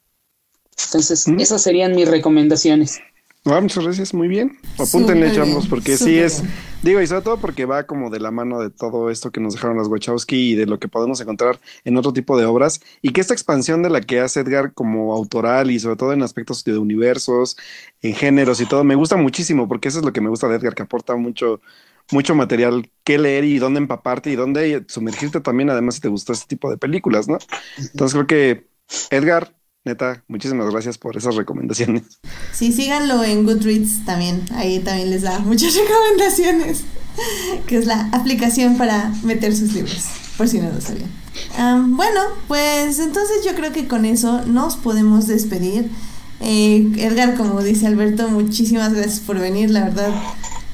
Entonces, 0.86 1.26
esas 1.40 1.62
serían 1.62 1.96
mis 1.96 2.08
recomendaciones. 2.08 3.00
Ah, 3.46 3.60
muchas 3.60 3.84
gracias, 3.84 4.14
muy 4.14 4.30
bien. 4.30 4.58
Apúntenle, 4.80 5.34
chamos, 5.34 5.68
porque 5.68 5.98
sí 5.98 6.18
es, 6.18 6.42
digo, 6.82 7.02
y 7.02 7.08
sobre 7.08 7.24
todo 7.24 7.38
porque 7.38 7.66
va 7.66 7.84
como 7.84 8.10
de 8.10 8.22
la 8.22 8.32
mano 8.32 8.62
de 8.62 8.70
todo 8.70 9.10
esto 9.10 9.32
que 9.32 9.42
nos 9.42 9.56
dejaron 9.56 9.78
las 9.78 9.90
Wachowski 9.90 10.52
y 10.52 10.56
de 10.56 10.66
lo 10.66 10.80
que 10.80 10.88
podemos 10.88 11.20
encontrar 11.20 11.60
en 11.84 11.98
otro 11.98 12.14
tipo 12.14 12.38
de 12.38 12.46
obras. 12.46 12.80
Y 13.02 13.12
que 13.12 13.20
esta 13.20 13.34
expansión 13.34 13.84
de 13.84 13.90
la 13.90 14.00
que 14.00 14.22
hace 14.22 14.40
Edgar 14.40 14.72
como 14.74 15.14
autoral 15.14 15.72
y 15.72 15.80
sobre 15.80 15.98
todo 15.98 16.14
en 16.14 16.24
aspectos 16.24 16.64
de 16.64 16.78
universos, 16.78 17.58
en 18.02 18.16
géneros 18.16 18.62
y 18.62 18.66
todo, 18.66 18.86
me 18.86 18.96
gusta 18.96 19.18
muchísimo, 19.18 19.68
porque 19.68 19.90
eso 19.90 20.00
es 20.00 20.06
lo 20.06 20.14
que 20.14 20.22
me 20.22 20.30
gusta 20.30 20.48
de 20.48 20.56
Edgar, 20.56 20.74
que 20.74 20.84
aporta 20.84 21.18
mucho, 21.18 21.60
mucho 22.12 22.36
material 22.36 22.90
que 23.04 23.18
leer 23.18 23.44
y 23.44 23.60
dónde 23.60 23.80
empaparte 23.80 24.30
y 24.32 24.38
dónde 24.38 24.86
sumergirte 24.88 25.42
también, 25.42 25.70
además, 25.70 25.96
si 25.96 26.02
te 26.02 26.08
gustó 26.08 26.32
este 26.32 26.48
tipo 26.48 26.70
de 26.70 26.78
películas, 26.78 27.28
¿no? 27.28 27.40
Entonces 27.78 28.14
creo 28.14 28.28
que 28.28 28.68
Edgar, 29.10 29.54
Neta, 29.86 30.24
muchísimas 30.30 30.70
gracias 30.72 30.98
por 30.98 31.18
esas 31.18 31.36
recomendaciones. 31.36 32.04
Sí, 32.54 32.72
síganlo 32.72 33.24
en 33.24 33.44
Goodreads 33.44 34.06
también. 34.06 34.44
Ahí 34.54 34.80
también 34.80 35.10
les 35.10 35.24
da 35.24 35.40
muchas 35.40 35.76
recomendaciones. 35.88 36.84
Que 37.68 37.78
es 37.78 37.86
la 37.86 38.08
aplicación 38.12 38.78
para 38.78 39.14
meter 39.24 39.56
sus 39.56 39.74
libros, 39.74 40.06
por 40.38 40.48
si 40.48 40.60
no 40.60 40.72
lo 40.72 40.82
sabían. 40.82 41.12
bueno, 41.96 42.22
pues 42.48 42.98
entonces 43.00 43.46
yo 43.46 43.54
creo 43.56 43.72
que 43.72 43.88
con 43.88 44.06
eso 44.06 44.44
nos 44.46 44.78
podemos 44.78 45.28
despedir. 45.28 45.90
Eh, 46.40 46.92
Edgar, 46.98 47.36
como 47.36 47.62
dice 47.62 47.86
Alberto, 47.86 48.30
muchísimas 48.30 48.94
gracias 48.94 49.20
por 49.20 49.38
venir, 49.38 49.70
la 49.70 49.84
verdad. 49.84 50.12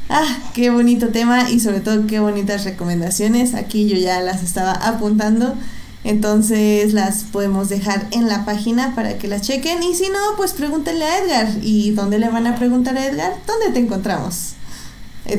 Ah, 0.08 0.38
qué 0.54 0.70
bonito 0.70 1.10
tema 1.10 1.50
y 1.50 1.60
sobre 1.60 1.82
todo 1.82 2.08
qué 2.08 2.20
bonitas 2.20 2.64
recomendaciones. 2.64 3.54
Aquí 3.54 3.88
yo 3.90 3.98
ya 3.98 4.22
las 4.22 4.44
estaba 4.44 4.72
apuntando. 4.72 5.56
Entonces 6.10 6.92
las 6.94 7.24
podemos 7.26 7.70
dejar 7.70 8.08
en 8.10 8.28
la 8.28 8.44
página 8.44 8.96
para 8.96 9.20
que 9.20 9.28
las 9.28 9.44
chequen 9.44 9.84
y 9.84 9.94
si 9.94 10.10
no, 10.10 10.18
pues 10.38 10.54
pregúntenle 10.54 11.06
a 11.06 11.24
Edgar. 11.24 11.58
¿Y 11.62 11.92
dónde 11.92 12.18
le 12.18 12.30
van 12.30 12.48
a 12.48 12.56
preguntar 12.56 12.98
a 12.98 13.06
Edgar? 13.06 13.36
¿Dónde 13.46 13.70
te 13.72 13.78
encontramos? 13.78 14.54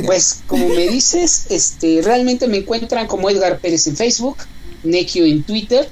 Pues 0.06 0.42
como 0.46 0.68
me 0.68 0.86
dices, 0.86 1.46
este, 1.50 2.02
realmente 2.02 2.46
me 2.46 2.58
encuentran 2.58 3.08
como 3.08 3.28
Edgar 3.28 3.58
Pérez 3.58 3.88
en 3.88 3.96
Facebook, 3.96 4.36
Nekio 4.84 5.26
en 5.26 5.42
Twitter, 5.42 5.88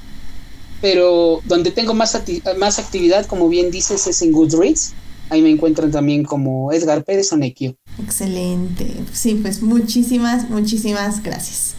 pero 0.81 1.41
donde 1.47 1.73
tengo 1.73 1.93
más, 1.93 2.17
más 2.57 2.79
actividad, 2.79 3.27
como 3.27 3.49
bien 3.49 3.73
dices, 3.73 4.07
es 4.07 4.23
en 4.23 4.31
Goodreads. 4.31 4.93
Ahí 5.29 5.43
me 5.43 5.51
encuentran 5.51 5.91
también 5.91 6.23
como 6.23 6.73
Edgar 6.73 7.03
Pérez 7.03 7.33
o 7.33 7.37
Nekio. 7.37 7.75
Excelente. 8.01 8.87
Sí, 9.13 9.35
pues 9.35 9.61
muchísimas, 9.61 10.49
muchísimas 10.49 11.21
gracias. 11.21 11.75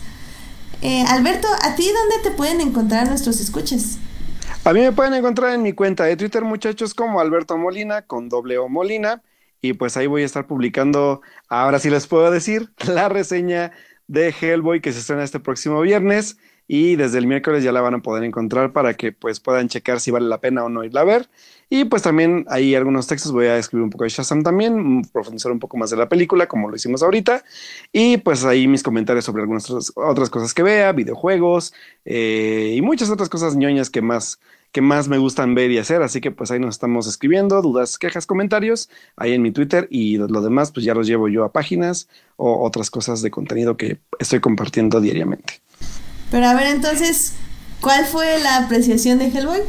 Eh, 0.82 1.04
Alberto, 1.10 1.48
¿a 1.62 1.76
ti 1.76 1.92
dónde 1.94 2.24
te 2.24 2.36
pueden 2.36 2.62
encontrar 2.62 3.08
nuestros 3.08 3.42
escuches? 3.42 3.98
A 4.64 4.72
mí 4.72 4.80
me 4.80 4.92
pueden 4.94 5.14
encontrar 5.14 5.54
en 5.54 5.62
mi 5.62 5.74
cuenta 5.74 6.06
de 6.06 6.16
Twitter, 6.16 6.44
muchachos, 6.44 6.94
como 6.94 7.20
Alberto 7.20 7.58
Molina, 7.58 8.04
con 8.04 8.30
doble 8.30 8.58
O 8.58 8.70
Molina. 8.70 9.22
Y 9.62 9.74
pues 9.74 9.98
ahí 9.98 10.08
voy 10.08 10.22
a 10.22 10.26
estar 10.26 10.48
publicando, 10.48 11.22
ahora 11.50 11.80
sí 11.80 11.90
les 11.90 12.08
puedo 12.08 12.32
decir, 12.32 12.70
la 12.88 13.10
reseña 13.10 13.72
de 14.08 14.34
Hellboy 14.40 14.80
que 14.80 14.94
se 14.94 15.00
estrena 15.00 15.24
este 15.24 15.40
próximo 15.40 15.82
viernes. 15.82 16.38
Y 16.66 16.96
desde 16.96 17.18
el 17.18 17.28
miércoles 17.28 17.64
ya 17.64 17.72
la 17.72 17.82
van 17.82 17.96
a 17.96 18.02
poder 18.02 18.24
encontrar 18.24 18.72
para 18.72 18.94
que 18.94 19.12
pues 19.12 19.40
puedan 19.40 19.70
checar 19.70 20.00
si 20.00 20.12
vale 20.12 20.28
la 20.28 20.40
pena 20.40 20.64
o 20.64 20.70
no 20.70 20.84
irla 20.84 21.02
a 21.02 21.06
ver. 21.06 21.28
Y 21.72 21.86
pues 21.86 22.02
también 22.02 22.46
hay 22.50 22.74
algunos 22.74 23.06
textos, 23.06 23.32
voy 23.32 23.46
a 23.46 23.58
escribir 23.58 23.84
un 23.84 23.92
poco 23.92 24.04
de 24.04 24.10
Shazam 24.10 24.42
también, 24.42 25.04
profundizar 25.14 25.52
un 25.52 25.60
poco 25.60 25.78
más 25.78 25.92
de 25.92 25.98
la 25.98 26.10
película, 26.10 26.48
como 26.48 26.68
lo 26.68 26.76
hicimos 26.76 27.04
ahorita. 27.04 27.44
Y 27.94 28.18
pues 28.18 28.44
ahí 28.44 28.68
mis 28.68 28.82
comentarios 28.82 29.26
sobre 29.26 29.44
algunas 29.44 29.70
otras 29.96 30.32
cosas 30.32 30.56
que 30.56 30.64
vea, 30.64 30.92
videojuegos 30.94 31.74
eh, 32.06 32.74
y 32.76 32.82
muchas 32.82 33.12
otras 33.12 33.30
cosas 33.30 33.56
ñoñas 33.56 33.92
que 33.92 34.02
más, 34.02 34.40
que 34.72 34.82
más 34.82 35.08
me 35.08 35.20
gustan 35.20 35.54
ver 35.54 35.70
y 35.70 35.78
hacer. 35.78 36.02
Así 36.02 36.22
que 36.22 36.32
pues 36.32 36.50
ahí 36.50 36.60
nos 36.60 36.74
estamos 36.74 37.06
escribiendo, 37.06 37.62
dudas, 37.62 38.00
quejas, 38.00 38.26
comentarios, 38.26 38.90
ahí 39.16 39.34
en 39.34 39.44
mi 39.44 39.52
Twitter 39.52 39.88
y 39.92 40.18
lo 40.18 40.42
demás 40.42 40.72
pues 40.72 40.84
ya 40.84 40.96
los 40.96 41.06
llevo 41.06 41.28
yo 41.28 41.44
a 41.44 41.52
páginas 41.52 42.08
o 42.36 42.66
otras 42.66 42.90
cosas 42.90 43.22
de 43.22 43.30
contenido 43.30 43.78
que 43.78 44.00
estoy 44.18 44.40
compartiendo 44.40 45.02
diariamente. 45.02 45.62
Pero 46.32 46.48
a 46.48 46.56
ver 46.56 46.66
entonces, 46.66 47.34
¿cuál 47.80 48.06
fue 48.06 48.40
la 48.40 48.58
apreciación 48.58 49.20
de 49.20 49.28
Hellboy? 49.28 49.62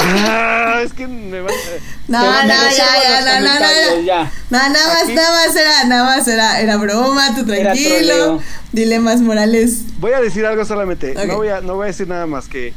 Ah, 0.00 0.80
es 0.84 0.92
que 0.92 1.06
me 1.06 1.40
va 1.40 1.50
No, 2.08 2.20
no, 2.20 2.48
ya, 2.48 2.70
ya, 2.70 3.20
no, 3.20 3.46
no, 3.46 3.54
no, 3.60 4.06
ya. 4.06 4.32
No, 4.50 4.58
nada 4.58 4.94
más, 4.94 5.08
nada 5.08 5.30
más 5.30 5.56
era, 5.56 5.84
nada 5.84 6.04
más 6.04 6.28
era, 6.28 6.60
era 6.60 6.76
broma, 6.76 7.34
tú 7.34 7.44
tranquilo. 7.44 8.40
Dilemas 8.72 9.20
morales. 9.20 9.80
Voy 9.98 10.12
a 10.12 10.20
decir 10.20 10.46
algo 10.46 10.64
solamente. 10.64 11.14
No 11.26 11.36
voy 11.36 11.48
a, 11.48 11.60
no 11.60 11.74
voy 11.74 11.84
a 11.84 11.86
decir 11.88 12.06
nada 12.06 12.26
más 12.26 12.48
que 12.48 12.74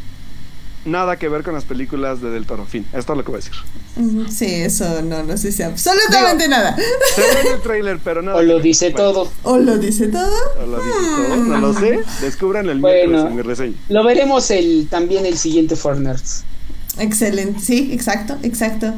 nada 0.86 1.18
que 1.18 1.30
ver 1.30 1.44
con 1.44 1.54
las 1.54 1.66
películas 1.66 2.22
de 2.22 2.30
Del 2.30 2.46
Toro. 2.46 2.66
Fin, 2.66 2.86
esto 2.94 3.14
es 3.14 3.18
lo 3.18 3.24
que 3.24 3.32
voy 3.32 3.42
a 3.42 3.44
decir. 3.44 4.30
Sí, 4.30 4.46
eso 4.46 5.02
no, 5.02 5.24
no 5.24 5.38
sé 5.38 5.52
si 5.52 5.62
absolutamente 5.62 6.48
nada. 6.48 6.76
Se 7.16 7.22
ve 7.22 7.42
en 7.42 7.56
el 7.56 7.62
trailer, 7.64 8.00
pero 8.04 8.22
nada. 8.22 8.38
O 8.38 8.42
lo 8.42 8.60
dice 8.60 8.92
todo. 8.92 9.32
O 9.44 9.58
lo 9.58 9.78
dice 9.78 10.08
todo. 10.08 10.36
O 10.62 10.66
lo 10.66 10.82
dice 10.82 11.00
todo, 11.00 11.36
no 11.38 11.58
lo 11.60 11.74
sé. 11.74 12.00
Descubran 12.22 12.70
el 12.70 12.80
bueno, 12.80 13.28
en 13.28 13.36
mi 13.36 13.42
reseña. 13.42 13.76
Lo 13.90 14.04
veremos 14.04 14.50
el, 14.52 14.88
también 14.90 15.26
el 15.26 15.38
siguiente 15.38 15.76
For 15.76 15.98
Nerds. 15.98 16.44
Excelente, 17.00 17.60
sí, 17.60 17.90
exacto, 17.94 18.38
exacto. 18.44 18.94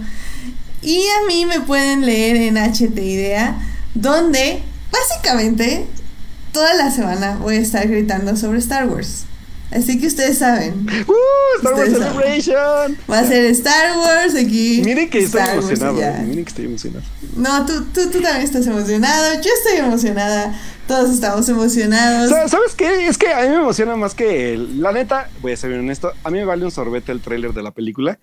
Y 0.82 0.98
a 0.98 1.28
mí 1.28 1.46
me 1.46 1.62
pueden 1.62 2.06
leer 2.06 2.36
en 2.38 2.58
HT 2.58 2.98
Idea, 2.98 3.60
donde 3.94 4.64
básicamente 4.92 5.86
toda 6.52 6.74
la 6.74 6.92
semana 6.92 7.38
voy 7.38 7.56
a 7.56 7.60
estar 7.60 7.88
gritando 7.88 8.36
sobre 8.36 8.60
Star 8.60 8.88
Wars. 8.88 9.26
Así 9.72 10.00
que 10.00 10.08
ustedes 10.08 10.38
saben. 10.38 10.86
¡Uh! 11.08 11.58
Star 11.60 11.74
Wars 11.74 11.92
Celebration. 11.92 12.98
Va 13.10 13.20
a 13.20 13.26
ser 13.26 13.46
Star 13.46 13.98
Wars 13.98 14.36
aquí. 14.36 14.82
Miren 14.84 15.10
que 15.10 15.20
estoy 15.20 15.42
emocionado. 15.42 15.94
Miren 15.94 16.44
que 16.44 16.50
estoy 16.50 16.66
emocionado. 16.66 17.04
No, 17.38 17.66
tú, 17.66 17.86
tú, 17.94 18.10
tú 18.12 18.22
también 18.22 18.42
estás 18.42 18.68
emocionado. 18.68 19.36
Yo 19.36 19.50
estoy 19.50 19.78
emocionada. 19.78 20.60
Todos 20.88 21.12
estamos 21.12 21.48
emocionados. 21.48 22.30
¿Sabes 22.50 22.76
qué? 22.76 23.08
Es 23.08 23.18
que 23.18 23.32
a 23.32 23.44
mí 23.44 23.50
me 23.50 23.56
emociona 23.56 23.96
más 23.96 24.14
que. 24.14 24.58
La 24.58 24.92
neta, 24.92 25.30
voy 25.42 25.54
a 25.54 25.58
ser 25.58 25.70
bien 25.70 25.82
honesto. 25.82 26.12
A 26.24 26.30
mí 26.30 26.40
me 26.40 26.46
vale 26.46 26.66
un 26.66 26.72
sorbete 26.72 27.14
el 27.14 27.22
tráiler 27.22 27.54
de 27.54 27.64
la 27.64 27.72
película. 27.72 28.20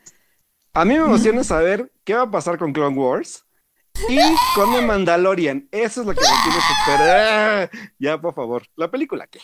A 0.74 0.84
mí 0.84 0.98
me 0.98 1.04
emociona 1.04 1.42
saber 1.44 1.90
qué 2.04 2.14
va 2.14 2.22
a 2.22 2.30
pasar 2.30 2.58
con 2.58 2.72
Clone 2.74 2.96
Wars. 2.96 3.44
Y 4.08 4.18
con 4.54 4.74
The 4.74 4.82
Mandalorian. 4.82 5.68
Eso 5.70 6.00
es 6.00 6.06
lo 6.06 6.14
que 6.14 6.20
me 6.20 6.26
tiene 6.44 6.58
super. 6.60 7.08
¡ah! 7.08 7.70
Ya, 7.98 8.20
por 8.20 8.34
favor. 8.34 8.62
¿La 8.76 8.90
película 8.90 9.26
qué? 9.26 9.40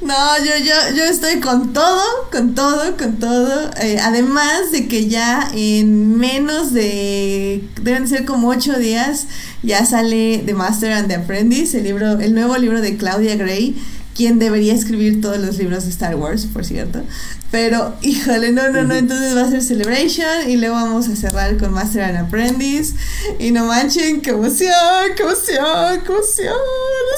No, 0.00 0.38
yo, 0.38 0.56
yo, 0.64 0.74
yo 0.94 1.04
estoy 1.04 1.40
con 1.40 1.72
todo, 1.72 2.02
con 2.30 2.54
todo, 2.54 2.96
con 2.96 3.18
todo. 3.18 3.70
Eh, 3.80 3.98
además 4.00 4.70
de 4.72 4.88
que 4.88 5.08
ya 5.08 5.50
en 5.54 6.16
menos 6.18 6.72
de. 6.72 7.62
Deben 7.80 8.08
ser 8.08 8.24
como 8.24 8.48
ocho 8.48 8.78
días. 8.78 9.26
Ya 9.62 9.84
sale 9.86 10.42
The 10.44 10.54
Master 10.54 10.92
and 10.92 11.08
the 11.08 11.14
Apprentice, 11.14 11.78
el 11.78 11.84
libro, 11.84 12.20
el 12.20 12.34
nuevo 12.34 12.56
libro 12.58 12.80
de 12.80 12.96
Claudia 12.96 13.36
Gray 13.36 13.76
quien 14.14 14.38
debería 14.38 14.74
escribir 14.74 15.20
todos 15.20 15.38
los 15.38 15.58
libros 15.58 15.84
de 15.84 15.90
Star 15.90 16.14
Wars, 16.14 16.46
por 16.46 16.64
cierto. 16.64 17.02
Pero, 17.50 17.94
híjole, 18.02 18.52
no, 18.52 18.70
no, 18.70 18.84
no, 18.84 18.94
entonces 18.94 19.36
va 19.36 19.42
a 19.42 19.50
ser 19.50 19.62
Celebration 19.62 20.48
y 20.48 20.56
luego 20.56 20.74
vamos 20.74 21.08
a 21.08 21.16
cerrar 21.16 21.56
con 21.56 21.72
Master 21.72 22.02
and 22.02 22.16
Apprentice. 22.16 22.94
Y 23.38 23.50
no 23.50 23.66
manchen, 23.66 24.20
qué 24.20 24.30
emoción, 24.30 24.70
qué 25.16 25.22
emoción, 25.22 26.00
qué 26.04 26.12
emoción, 26.12 26.54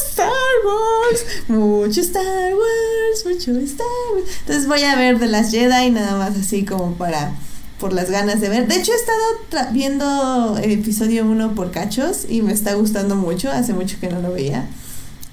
Star 0.08 0.28
Wars. 0.64 1.24
Mucho 1.48 2.00
Star 2.00 2.52
Wars, 2.54 3.24
mucho 3.24 3.52
Star 3.60 3.86
Wars. 4.14 4.30
Entonces 4.40 4.66
voy 4.66 4.82
a 4.82 4.96
ver 4.96 5.18
de 5.18 5.26
las 5.26 5.50
Jedi 5.50 5.90
nada 5.90 6.16
más 6.18 6.36
así 6.36 6.64
como 6.64 6.94
para 6.94 7.32
por 7.78 7.92
las 7.92 8.10
ganas 8.10 8.40
de 8.40 8.48
ver. 8.48 8.66
De 8.66 8.76
hecho, 8.76 8.92
he 8.92 8.96
estado 8.96 9.72
viendo 9.72 10.58
el 10.62 10.70
episodio 10.70 11.24
1 11.26 11.54
por 11.54 11.70
cachos 11.70 12.24
y 12.28 12.42
me 12.42 12.52
está 12.52 12.74
gustando 12.74 13.16
mucho. 13.16 13.50
Hace 13.50 13.74
mucho 13.74 13.98
que 14.00 14.08
no 14.08 14.20
lo 14.20 14.32
veía. 14.32 14.66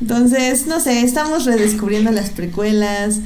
Entonces, 0.01 0.67
no 0.67 0.79
sé, 0.79 1.01
estamos 1.01 1.45
redescubriendo 1.45 2.11
las 2.11 2.29
precuelas. 2.29 3.19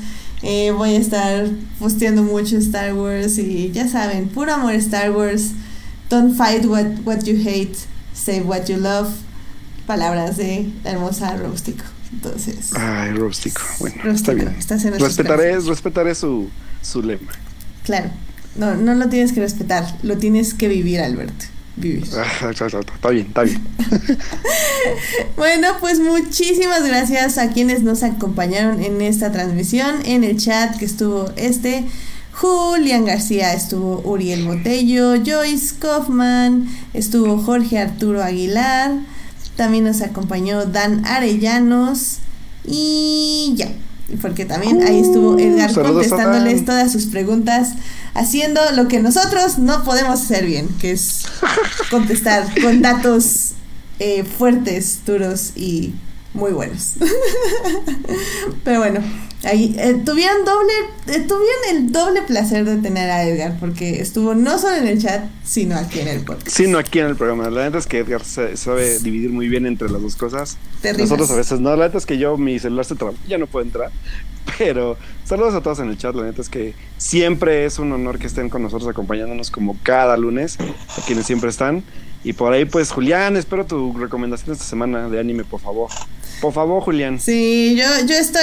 Eh, 0.43 0.71
voy 0.71 0.95
a 0.95 0.97
estar 0.99 1.47
posteando 1.79 2.21
mucho 2.21 2.57
Star 2.57 2.93
Wars 2.93 3.39
y 3.39 3.71
ya 3.71 3.87
saben, 3.87 4.29
puro 4.29 4.53
amor 4.53 4.73
Star 4.75 5.11
Wars. 5.11 5.51
Don't 6.09 6.35
fight 6.37 6.65
what, 6.65 6.85
what 7.03 7.23
you 7.23 7.35
hate, 7.35 7.75
say 8.13 8.41
what 8.41 8.65
you 8.65 8.77
love. 8.77 9.09
Palabras 9.87 10.37
de 10.37 10.69
la 10.83 10.91
hermosa 10.91 11.35
Rústico. 11.37 11.83
Entonces. 12.11 12.73
Ay, 12.75 13.11
Rústico. 13.11 13.61
Bueno, 13.79 14.11
está 14.11 14.33
bien. 14.33 14.55
respetaré, 14.99 15.59
respetaré 15.59 16.15
su, 16.15 16.49
su 16.81 17.01
lema. 17.01 17.31
Claro. 17.83 18.09
No, 18.55 18.75
no 18.75 18.95
lo 18.95 19.07
tienes 19.07 19.33
que 19.33 19.39
respetar, 19.39 19.85
lo 20.01 20.17
tienes 20.17 20.53
que 20.53 20.67
vivir, 20.67 20.99
Alberto. 20.99 21.45
Ah, 22.15 22.49
está 22.49 23.09
bien, 23.09 23.27
está 23.27 23.43
bien. 23.43 23.61
bueno, 25.35 25.67
pues 25.79 25.99
muchísimas 25.99 26.85
gracias 26.85 27.37
a 27.37 27.49
quienes 27.49 27.83
nos 27.83 28.01
acompañaron 28.03 28.81
en 28.81 29.01
esta 29.01 29.31
transmisión, 29.31 29.97
en 30.05 30.23
el 30.23 30.37
chat 30.37 30.77
que 30.77 30.85
estuvo 30.85 31.31
este. 31.35 31.85
Julián 32.33 33.05
García, 33.05 33.53
estuvo 33.53 33.99
Uriel 34.01 34.45
Botello, 34.45 35.15
Joyce 35.25 35.75
Kaufman, 35.79 36.67
estuvo 36.93 37.39
Jorge 37.39 37.79
Arturo 37.79 38.23
Aguilar, 38.23 38.91
también 39.55 39.85
nos 39.85 40.01
acompañó 40.01 40.65
Dan 40.67 41.03
Arellanos 41.07 42.19
y 42.63 43.53
ya, 43.55 43.69
porque 44.21 44.45
también 44.45 44.83
ahí 44.83 44.99
estuvo 44.99 45.31
uh, 45.31 45.39
Edgar 45.39 45.73
contestándoles 45.73 46.63
todas 46.63 46.91
sus 46.91 47.07
preguntas, 47.07 47.73
haciendo 48.17 48.59
lo 48.75 48.87
que 48.87 48.99
nosotros 48.99 49.59
no 49.59 49.83
podemos 49.83 50.21
hacer 50.21 50.45
bien, 50.45 50.67
que 50.79 50.91
es 50.91 51.25
contestar 51.89 52.47
con 52.61 52.81
datos 52.81 53.53
eh, 53.99 54.23
fuertes, 54.23 55.01
duros 55.05 55.51
y 55.55 55.93
muy 56.33 56.51
buenos. 56.51 56.93
Pero 58.63 58.79
bueno, 58.79 59.01
ahí 59.43 59.75
eh, 59.77 60.01
tuvieron 60.03 60.45
doble, 60.45 60.73
eh, 61.07 61.25
tuvieron 61.27 61.61
el 61.69 61.91
doble 61.91 62.23
placer 62.23 62.65
de 62.65 62.77
tener 62.77 63.09
a 63.09 63.23
Edgar, 63.23 63.57
porque 63.59 64.01
estuvo 64.01 64.33
no 64.33 64.57
solo 64.57 64.75
en 64.77 64.87
el 64.87 65.01
chat, 65.01 65.25
sino 65.43 65.75
aquí 65.77 65.99
en 65.99 66.07
el 66.07 66.21
podcast. 66.21 66.49
Sino 66.49 66.79
aquí 66.79 66.99
en 66.99 67.07
el 67.07 67.15
programa. 67.15 67.43
La 67.51 67.61
verdad 67.61 67.79
es 67.79 67.85
que 67.85 67.99
Edgar 67.99 68.23
sabe 68.23 68.99
dividir 68.99 69.29
muy 69.29 69.47
bien 69.47 69.67
entre 69.67 69.89
las 69.89 70.01
dos 70.01 70.15
cosas. 70.15 70.57
Nosotros 70.97 71.29
a 71.29 71.35
veces 71.35 71.59
no, 71.59 71.75
la 71.75 71.85
neta 71.85 71.99
es 71.99 72.05
que 72.07 72.17
yo 72.17 72.37
mi 72.37 72.57
celular 72.57 72.85
se 72.85 72.95
traba, 72.95 73.13
ya 73.27 73.37
no 73.37 73.45
puedo 73.45 73.63
entrar. 73.63 73.91
Pero 74.57 74.97
saludos 75.23 75.55
a 75.55 75.61
todos 75.61 75.79
en 75.79 75.89
el 75.89 75.97
chat, 75.97 76.15
la 76.15 76.23
neta 76.23 76.41
es 76.41 76.49
que 76.49 76.73
siempre 76.97 77.65
es 77.65 77.79
un 77.79 77.91
honor 77.91 78.19
que 78.19 78.27
estén 78.27 78.49
con 78.49 78.61
nosotros 78.63 78.89
acompañándonos 78.89 79.51
como 79.51 79.77
cada 79.83 80.17
lunes, 80.17 80.57
a 80.59 81.01
quienes 81.05 81.25
siempre 81.25 81.49
están. 81.49 81.83
Y 82.23 82.33
por 82.33 82.51
ahí, 82.51 82.65
pues, 82.65 82.91
Julián, 82.91 83.37
espero 83.37 83.65
tu 83.65 83.93
recomendación 83.93 84.51
esta 84.53 84.65
semana 84.65 85.07
de 85.07 85.19
anime, 85.19 85.43
por 85.43 85.61
favor. 85.61 85.89
Por 86.41 86.53
favor, 86.53 86.83
Julián. 86.83 87.19
Sí, 87.19 87.75
yo, 87.77 87.85
yo 88.05 88.15
estoy. 88.15 88.41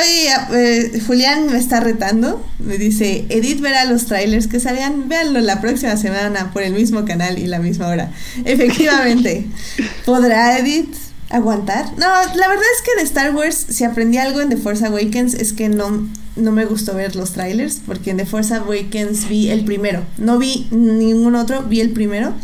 Eh, 0.52 1.00
Julián 1.06 1.52
me 1.52 1.58
está 1.58 1.80
retando. 1.80 2.44
Me 2.58 2.78
dice: 2.78 3.24
Edith 3.28 3.60
verá 3.60 3.84
los 3.84 4.06
trailers 4.06 4.46
que 4.46 4.58
salgan. 4.58 5.08
Véanlo 5.08 5.40
la 5.40 5.60
próxima 5.60 5.96
semana 5.96 6.50
por 6.52 6.62
el 6.62 6.72
mismo 6.72 7.04
canal 7.04 7.38
y 7.38 7.46
la 7.46 7.58
misma 7.58 7.88
hora. 7.88 8.10
Efectivamente. 8.44 9.46
¿Podrá 10.04 10.58
Edith 10.58 11.03
aguantar? 11.30 11.86
No, 11.96 12.06
la 12.06 12.48
verdad 12.48 12.64
es 12.76 12.82
que 12.82 12.96
de 12.96 13.02
Star 13.02 13.34
Wars, 13.34 13.66
si 13.68 13.84
aprendí 13.84 14.18
algo 14.18 14.40
en 14.40 14.48
The 14.48 14.56
Force 14.56 14.84
Awakens, 14.86 15.34
es 15.34 15.52
que 15.52 15.68
no, 15.68 16.08
no 16.36 16.52
me 16.52 16.64
gustó 16.64 16.94
ver 16.94 17.16
los 17.16 17.32
trailers. 17.32 17.80
Porque 17.86 18.10
en 18.10 18.16
The 18.18 18.26
Force 18.26 18.54
Awakens 18.54 19.28
vi 19.28 19.50
el 19.50 19.64
primero. 19.64 20.02
No 20.18 20.38
vi 20.38 20.66
ningún 20.70 21.34
otro, 21.34 21.62
vi 21.62 21.80
el 21.80 21.90
primero. 21.90 22.34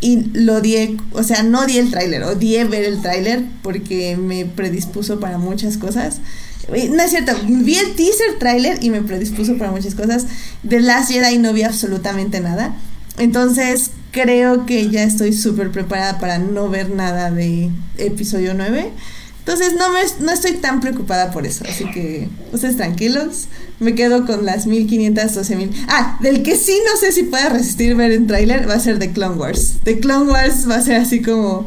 y 0.00 0.30
lo 0.32 0.56
odié, 0.56 0.96
o 1.12 1.22
sea, 1.22 1.42
no 1.42 1.60
odié 1.60 1.80
el 1.80 1.90
tráiler, 1.90 2.22
odié 2.22 2.64
ver 2.64 2.84
el 2.84 3.02
tráiler 3.02 3.44
porque 3.62 4.16
me 4.16 4.44
predispuso 4.46 5.18
para 5.18 5.38
muchas 5.38 5.76
cosas. 5.76 6.20
No 6.68 7.02
es 7.02 7.10
cierto, 7.10 7.32
vi 7.46 7.76
el 7.76 7.94
teaser 7.94 8.38
tráiler 8.38 8.78
y 8.84 8.90
me 8.90 9.02
predispuso 9.02 9.56
para 9.56 9.70
muchas 9.70 9.94
cosas. 9.94 10.26
De 10.62 10.80
Last 10.80 11.10
Jedi 11.10 11.38
no 11.38 11.52
vi 11.52 11.62
absolutamente 11.62 12.40
nada. 12.40 12.76
Entonces 13.18 13.90
creo 14.10 14.66
que 14.66 14.90
ya 14.90 15.02
estoy 15.02 15.32
súper 15.32 15.70
preparada 15.70 16.18
para 16.18 16.38
no 16.38 16.68
ver 16.68 16.90
nada 16.90 17.30
de 17.30 17.70
episodio 17.98 18.54
9. 18.54 18.92
Entonces 19.40 19.74
no, 19.78 19.90
me, 19.90 20.00
no 20.20 20.30
estoy 20.30 20.52
tan 20.54 20.80
preocupada 20.80 21.30
por 21.30 21.46
eso. 21.46 21.64
Así 21.66 21.90
que 21.90 22.28
ustedes 22.52 22.76
tranquilos. 22.76 23.46
Me 23.80 23.94
quedo 23.94 24.26
con 24.26 24.44
las 24.44 24.66
1500, 24.66 25.34
12000. 25.34 25.70
Ah, 25.88 26.18
del 26.20 26.42
que 26.42 26.56
sí 26.56 26.78
no 26.84 27.00
sé 27.00 27.12
si 27.12 27.22
pueda 27.22 27.48
resistir 27.48 27.94
ver 27.94 28.12
en 28.12 28.26
tráiler 28.26 28.68
va 28.68 28.74
a 28.74 28.80
ser 28.80 28.98
The 28.98 29.12
Clone 29.12 29.36
Wars. 29.36 29.76
The 29.84 30.00
Clone 30.00 30.30
Wars 30.30 30.68
va 30.68 30.76
a 30.76 30.82
ser 30.82 30.96
así 30.96 31.22
como 31.22 31.66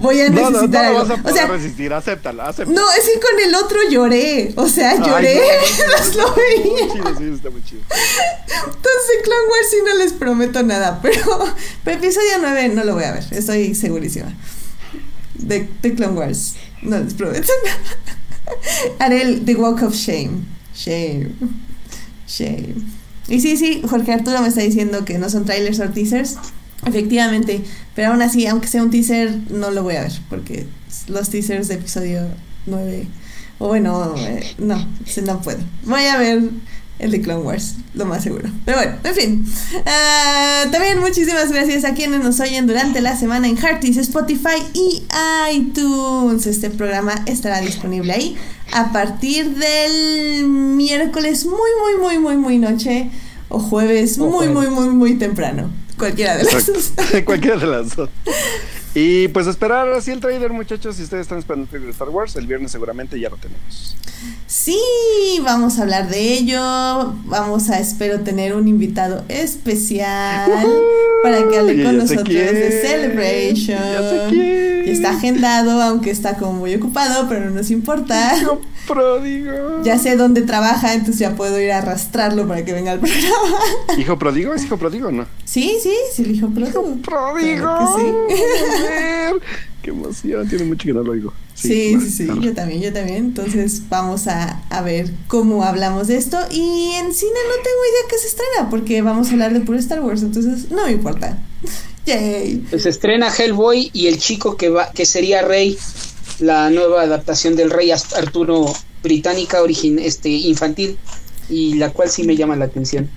voy 0.00 0.20
a 0.20 0.28
necesitar 0.28 0.92
no, 0.92 0.92
no, 0.92 1.04
no 1.04 1.08
vas 1.08 1.18
a 1.18 1.22
poder 1.22 1.48
resistir, 1.48 1.92
acéptalo, 1.92 2.42
acéptalo. 2.42 2.80
No, 2.80 2.90
es 2.92 3.04
que 3.04 3.20
con 3.20 3.40
el 3.40 3.54
otro 3.54 3.78
lloré, 3.90 4.52
o 4.56 4.68
sea, 4.68 4.96
lloré, 4.96 5.40
no, 6.16 6.22
lo 6.22 6.34
veía. 6.34 6.92
Chido, 6.92 7.18
sí, 7.18 7.30
está 7.34 7.50
muy 7.50 7.62
chido. 7.64 7.82
Entonces, 8.48 9.16
Clone 9.24 9.48
Wars 9.50 9.70
sí 9.70 9.76
no 9.84 9.94
les 9.96 10.12
prometo 10.12 10.62
nada, 10.62 11.00
pero, 11.02 11.38
pero 11.84 11.98
episodio 11.98 12.38
9 12.40 12.68
no 12.70 12.84
lo 12.84 12.94
voy 12.94 13.04
a 13.04 13.12
ver, 13.12 13.24
estoy 13.30 13.74
segurísima. 13.74 14.32
De, 15.34 15.68
de 15.82 15.94
Clone 15.94 16.18
Wars, 16.18 16.54
no 16.82 16.98
les 16.98 17.14
prometo 17.14 17.52
nada. 17.64 17.78
Haré 18.98 19.22
el 19.22 19.44
The 19.44 19.54
Walk 19.54 19.82
of 19.82 19.94
Shame. 19.94 20.44
Shame. 20.74 21.30
Shame. 22.26 22.74
Y 23.28 23.40
sí, 23.40 23.56
sí, 23.56 23.82
Jorge 23.88 24.12
Arturo 24.12 24.40
me 24.40 24.48
está 24.48 24.60
diciendo 24.60 25.04
que 25.04 25.18
no 25.18 25.30
son 25.30 25.44
trailers 25.44 25.78
o 25.80 25.88
teasers. 25.88 26.36
Efectivamente, 26.86 27.62
pero 27.94 28.12
aún 28.12 28.22
así, 28.22 28.46
aunque 28.46 28.68
sea 28.68 28.82
un 28.82 28.90
teaser, 28.90 29.36
no 29.50 29.70
lo 29.70 29.82
voy 29.82 29.96
a 29.96 30.02
ver, 30.02 30.12
porque 30.28 30.66
los 31.08 31.28
teasers 31.28 31.68
de 31.68 31.74
episodio 31.74 32.22
9, 32.66 33.06
o 33.58 33.68
bueno, 33.68 34.14
eh, 34.16 34.54
no, 34.58 34.86
no 35.24 35.42
puedo. 35.42 35.58
Voy 35.84 36.04
a 36.04 36.16
ver 36.16 36.42
el 37.00 37.10
de 37.10 37.20
Clone 37.20 37.42
Wars, 37.42 37.76
lo 37.94 38.04
más 38.04 38.22
seguro. 38.22 38.48
Pero 38.64 38.78
bueno, 38.78 38.96
en 39.04 39.14
fin. 39.14 39.46
Ah, 39.86 40.64
también 40.70 41.00
muchísimas 41.00 41.50
gracias 41.50 41.84
a 41.84 41.94
quienes 41.94 42.22
nos 42.22 42.40
oyen 42.40 42.66
durante 42.66 43.00
la 43.00 43.16
semana 43.16 43.48
en 43.48 43.56
Hearties, 43.56 43.96
Spotify 43.96 44.62
y 44.74 45.02
iTunes. 45.52 46.46
Este 46.46 46.70
programa 46.70 47.14
estará 47.26 47.60
disponible 47.60 48.12
ahí 48.12 48.36
a 48.72 48.92
partir 48.92 49.54
del 49.54 50.46
miércoles 50.46 51.44
muy, 51.46 51.56
muy, 51.82 52.00
muy, 52.00 52.18
muy, 52.18 52.36
muy 52.36 52.58
noche 52.58 53.10
o 53.50 53.58
jueves 53.58 54.16
muy, 54.16 54.48
muy, 54.48 54.68
muy, 54.68 54.88
muy 54.88 55.14
temprano. 55.18 55.70
Cualquiera 55.98 56.38
de 56.38 56.44
las 56.44 56.66
dos. 56.66 56.92
Cualquiera 57.26 57.58
de 57.58 57.66
las 57.66 57.94
dos. 57.94 58.08
Y 58.94 59.28
pues 59.28 59.46
esperar 59.46 59.88
así 59.92 60.10
el 60.10 60.20
trailer, 60.20 60.52
muchachos. 60.52 60.96
Si 60.96 61.02
ustedes 61.02 61.22
están 61.22 61.38
esperando 61.38 61.64
el 61.64 61.68
trailer 61.68 61.86
de 61.88 61.92
Star 61.92 62.08
Wars, 62.08 62.36
el 62.36 62.46
viernes 62.46 62.72
seguramente 62.72 63.20
ya 63.20 63.28
lo 63.28 63.36
tenemos. 63.36 63.96
Sí, 64.62 64.78
vamos 65.42 65.78
a 65.78 65.82
hablar 65.82 66.10
de 66.10 66.34
ello. 66.34 66.60
Vamos 67.24 67.70
a, 67.70 67.78
espero, 67.78 68.20
tener 68.20 68.54
un 68.54 68.68
invitado 68.68 69.24
especial 69.28 70.50
para 71.22 71.48
que 71.48 71.56
hable 71.56 71.82
con 71.82 71.96
nosotros 71.96 72.28
de 72.28 72.82
Celebration. 72.84 74.36
Está 74.86 75.12
agendado, 75.12 75.80
aunque 75.80 76.10
está 76.10 76.36
como 76.36 76.52
muy 76.52 76.74
ocupado, 76.74 77.26
pero 77.26 77.46
no 77.46 77.52
nos 77.52 77.70
importa. 77.70 78.36
Hijo 78.36 78.60
pródigo. 78.86 79.82
Ya 79.82 79.98
sé 79.98 80.16
dónde 80.16 80.42
trabaja, 80.42 80.92
entonces 80.92 81.20
ya 81.20 81.36
puedo 81.36 81.58
ir 81.58 81.72
a 81.72 81.78
arrastrarlo 81.78 82.46
para 82.46 82.62
que 82.62 82.74
venga 82.74 82.92
al 82.92 83.00
programa. 83.00 83.60
¿Hijo 83.96 84.18
pródigo? 84.18 84.52
¿Es 84.52 84.64
hijo 84.64 84.76
pródigo 84.76 85.08
o 85.08 85.12
no? 85.12 85.26
Sí, 85.46 85.78
sí, 85.82 85.94
sí, 86.12 86.22
el 86.24 86.32
hijo 86.32 86.48
pródigo. 86.50 86.82
¡Hijo 86.82 86.96
pródigo! 87.00 87.96
sí. 87.96 88.04
¡Qué 89.82 89.90
emoción! 89.90 90.48
Tiene 90.48 90.64
mucho 90.64 90.86
que 90.86 90.92
no 90.92 91.02
lo 91.02 91.12
oigo. 91.12 91.32
Sí, 91.54 91.98
sí, 92.00 92.10
sí, 92.10 92.28
yo 92.40 92.54
también, 92.54 92.80
yo 92.80 92.92
también. 92.92 93.18
Entonces 93.18 93.82
vamos 93.88 94.26
a, 94.26 94.62
a, 94.70 94.82
ver 94.82 95.10
cómo 95.26 95.64
hablamos 95.64 96.08
de 96.08 96.16
esto. 96.16 96.38
Y 96.50 96.92
en 96.98 97.12
cine 97.14 97.32
no 97.48 97.62
tengo 97.62 97.84
idea 97.90 98.08
que 98.10 98.18
se 98.18 98.28
estrena, 98.28 98.70
porque 98.70 99.02
vamos 99.02 99.28
a 99.28 99.32
hablar 99.32 99.52
de 99.52 99.60
puro 99.60 99.78
Star 99.78 100.00
Wars, 100.02 100.22
entonces 100.22 100.70
no 100.70 100.86
me 100.86 100.92
importa. 100.92 101.38
Yay. 102.06 102.64
Pues 102.70 102.82
se 102.82 102.88
estrena 102.88 103.30
Hellboy 103.30 103.90
y 103.92 104.06
el 104.06 104.18
chico 104.18 104.56
que 104.56 104.68
va, 104.68 104.90
que 104.90 105.04
sería 105.04 105.42
Rey, 105.42 105.78
la 106.38 106.70
nueva 106.70 107.02
adaptación 107.02 107.56
del 107.56 107.70
Rey 107.70 107.90
Arturo 107.90 108.72
británica 109.02 109.62
origin, 109.62 109.98
este 109.98 110.28
infantil, 110.28 110.98
y 111.48 111.74
la 111.74 111.90
cual 111.90 112.08
sí 112.08 112.24
me 112.24 112.36
llama 112.36 112.56
la 112.56 112.66
atención. 112.66 113.08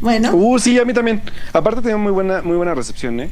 Bueno. 0.00 0.34
Uh, 0.34 0.58
sí, 0.58 0.78
a 0.78 0.84
mí 0.84 0.92
también. 0.92 1.22
Aparte 1.52 1.80
tenía 1.80 1.96
muy 1.96 2.12
buena, 2.12 2.42
muy 2.42 2.56
buena 2.56 2.74
recepción, 2.74 3.20
¿eh? 3.20 3.30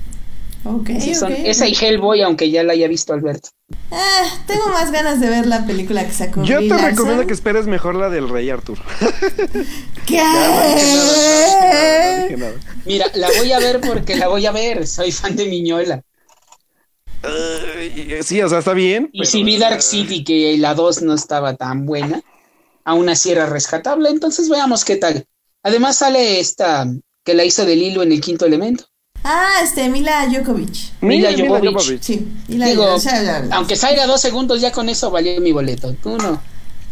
Esa 0.89 1.69
y 1.69 1.75
Hellboy, 1.75 2.23
aunque 2.23 2.51
ya 2.51 2.63
la 2.63 2.73
haya 2.73 2.89
visto 2.89 3.13
Alberto. 3.13 3.51
Ah, 3.91 4.45
tengo 4.47 4.69
más 4.69 4.91
ganas 4.91 5.21
de 5.21 5.29
ver 5.29 5.47
la 5.47 5.67
película 5.67 6.05
que 6.07 6.13
sacó. 6.13 6.43
Yo 6.45 6.59
te 6.67 6.77
recomiendo 6.77 7.27
que 7.27 7.35
esperes 7.35 7.67
mejor 7.67 7.95
la 7.95 8.09
del 8.09 8.29
Rey 8.29 8.49
Arthur. 8.49 8.79
¿Qué? 10.07 10.23
Mira, 12.87 13.07
la 13.15 13.29
voy 13.39 13.53
a 13.53 13.59
ver 13.59 13.81
porque 13.81 14.17
la 14.17 14.29
voy 14.29 14.47
a 14.47 14.53
ver. 14.53 14.87
Soy 14.87 15.13
fan 15.13 15.37
de 15.37 15.47
Miñola. 15.47 16.03
sí, 18.23 18.41
o 18.41 18.49
sea, 18.49 18.59
está 18.59 18.73
bien. 18.73 19.11
Y 19.13 19.27
si 19.27 19.43
vi 19.43 19.59
Dark 19.59 19.83
City, 19.83 20.25
que 20.25 20.57
la 20.59 20.75
2 20.75 21.03
no 21.03 21.15
estaba 21.15 21.57
tan 21.57 21.85
buena, 21.85 22.23
aún 22.85 23.09
así 23.09 23.31
era 23.31 23.47
rescatable, 23.47 24.09
entonces 24.09 24.49
veamos 24.49 24.85
qué 24.85 24.97
tal. 24.97 25.27
Además 25.63 25.99
sale 25.99 26.41
esta 26.41 26.87
que 27.23 27.35
la 27.35 27.45
hizo 27.45 27.65
del 27.65 27.83
hilo 27.83 28.03
en 28.03 28.13
el 28.13 28.21
quinto 28.21 28.47
elemento. 28.47 28.85
Ah, 29.25 29.61
este, 29.63 29.89
Mila 29.89 30.27
Djokovic. 30.27 30.93
Mila, 31.01 31.33
Djokovic. 31.33 32.03
Sí, 32.03 32.29
Mila 32.47 32.67
Digo, 32.67 32.87
aunque 33.53 33.75
salga 33.75 34.07
dos 34.07 34.21
segundos, 34.21 34.61
ya 34.61 34.71
con 34.71 34.91
eso 34.91 35.11
valió 35.11 35.41
mi 35.41 35.51
boleto. 35.51 35.95
Tú 36.03 36.19
no. 36.19 36.41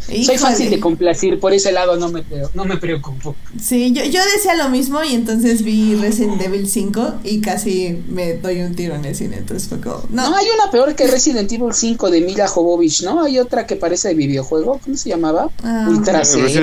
Soy 0.05 0.37
fácil 0.37 0.69
de 0.69 0.79
complacir, 0.79 1.39
por 1.39 1.53
ese 1.53 1.71
lado 1.71 1.95
no 1.95 2.09
me, 2.09 2.23
no 2.53 2.65
me 2.65 2.77
preocupo. 2.77 3.35
Sí, 3.59 3.91
yo, 3.93 4.03
yo 4.03 4.19
decía 4.35 4.55
lo 4.55 4.69
mismo 4.69 5.03
y 5.03 5.13
entonces 5.13 5.63
vi 5.63 5.95
Resident 5.95 6.41
Evil 6.41 6.67
5 6.67 7.13
y 7.23 7.41
casi 7.41 8.03
me 8.09 8.33
doy 8.33 8.61
un 8.61 8.75
tiro 8.75 8.95
en 8.95 9.05
el 9.05 9.15
cine, 9.15 9.37
entonces 9.37 9.69
fue 9.69 9.79
como... 9.79 10.03
No, 10.09 10.35
hay 10.35 10.47
una 10.53 10.69
peor 10.71 10.95
que 10.95 11.07
Resident 11.07 11.51
Evil 11.51 11.73
5 11.73 12.11
de 12.11 12.21
Mila 12.21 12.47
Jovovich, 12.47 13.03
¿no? 13.03 13.23
Hay 13.23 13.39
otra 13.39 13.65
que 13.65 13.75
parece 13.75 14.09
de 14.09 14.13
videojuego, 14.15 14.79
¿cómo 14.83 14.97
se 14.97 15.09
llamaba? 15.09 15.49
Ah. 15.63 15.87
Ultra 15.89 16.21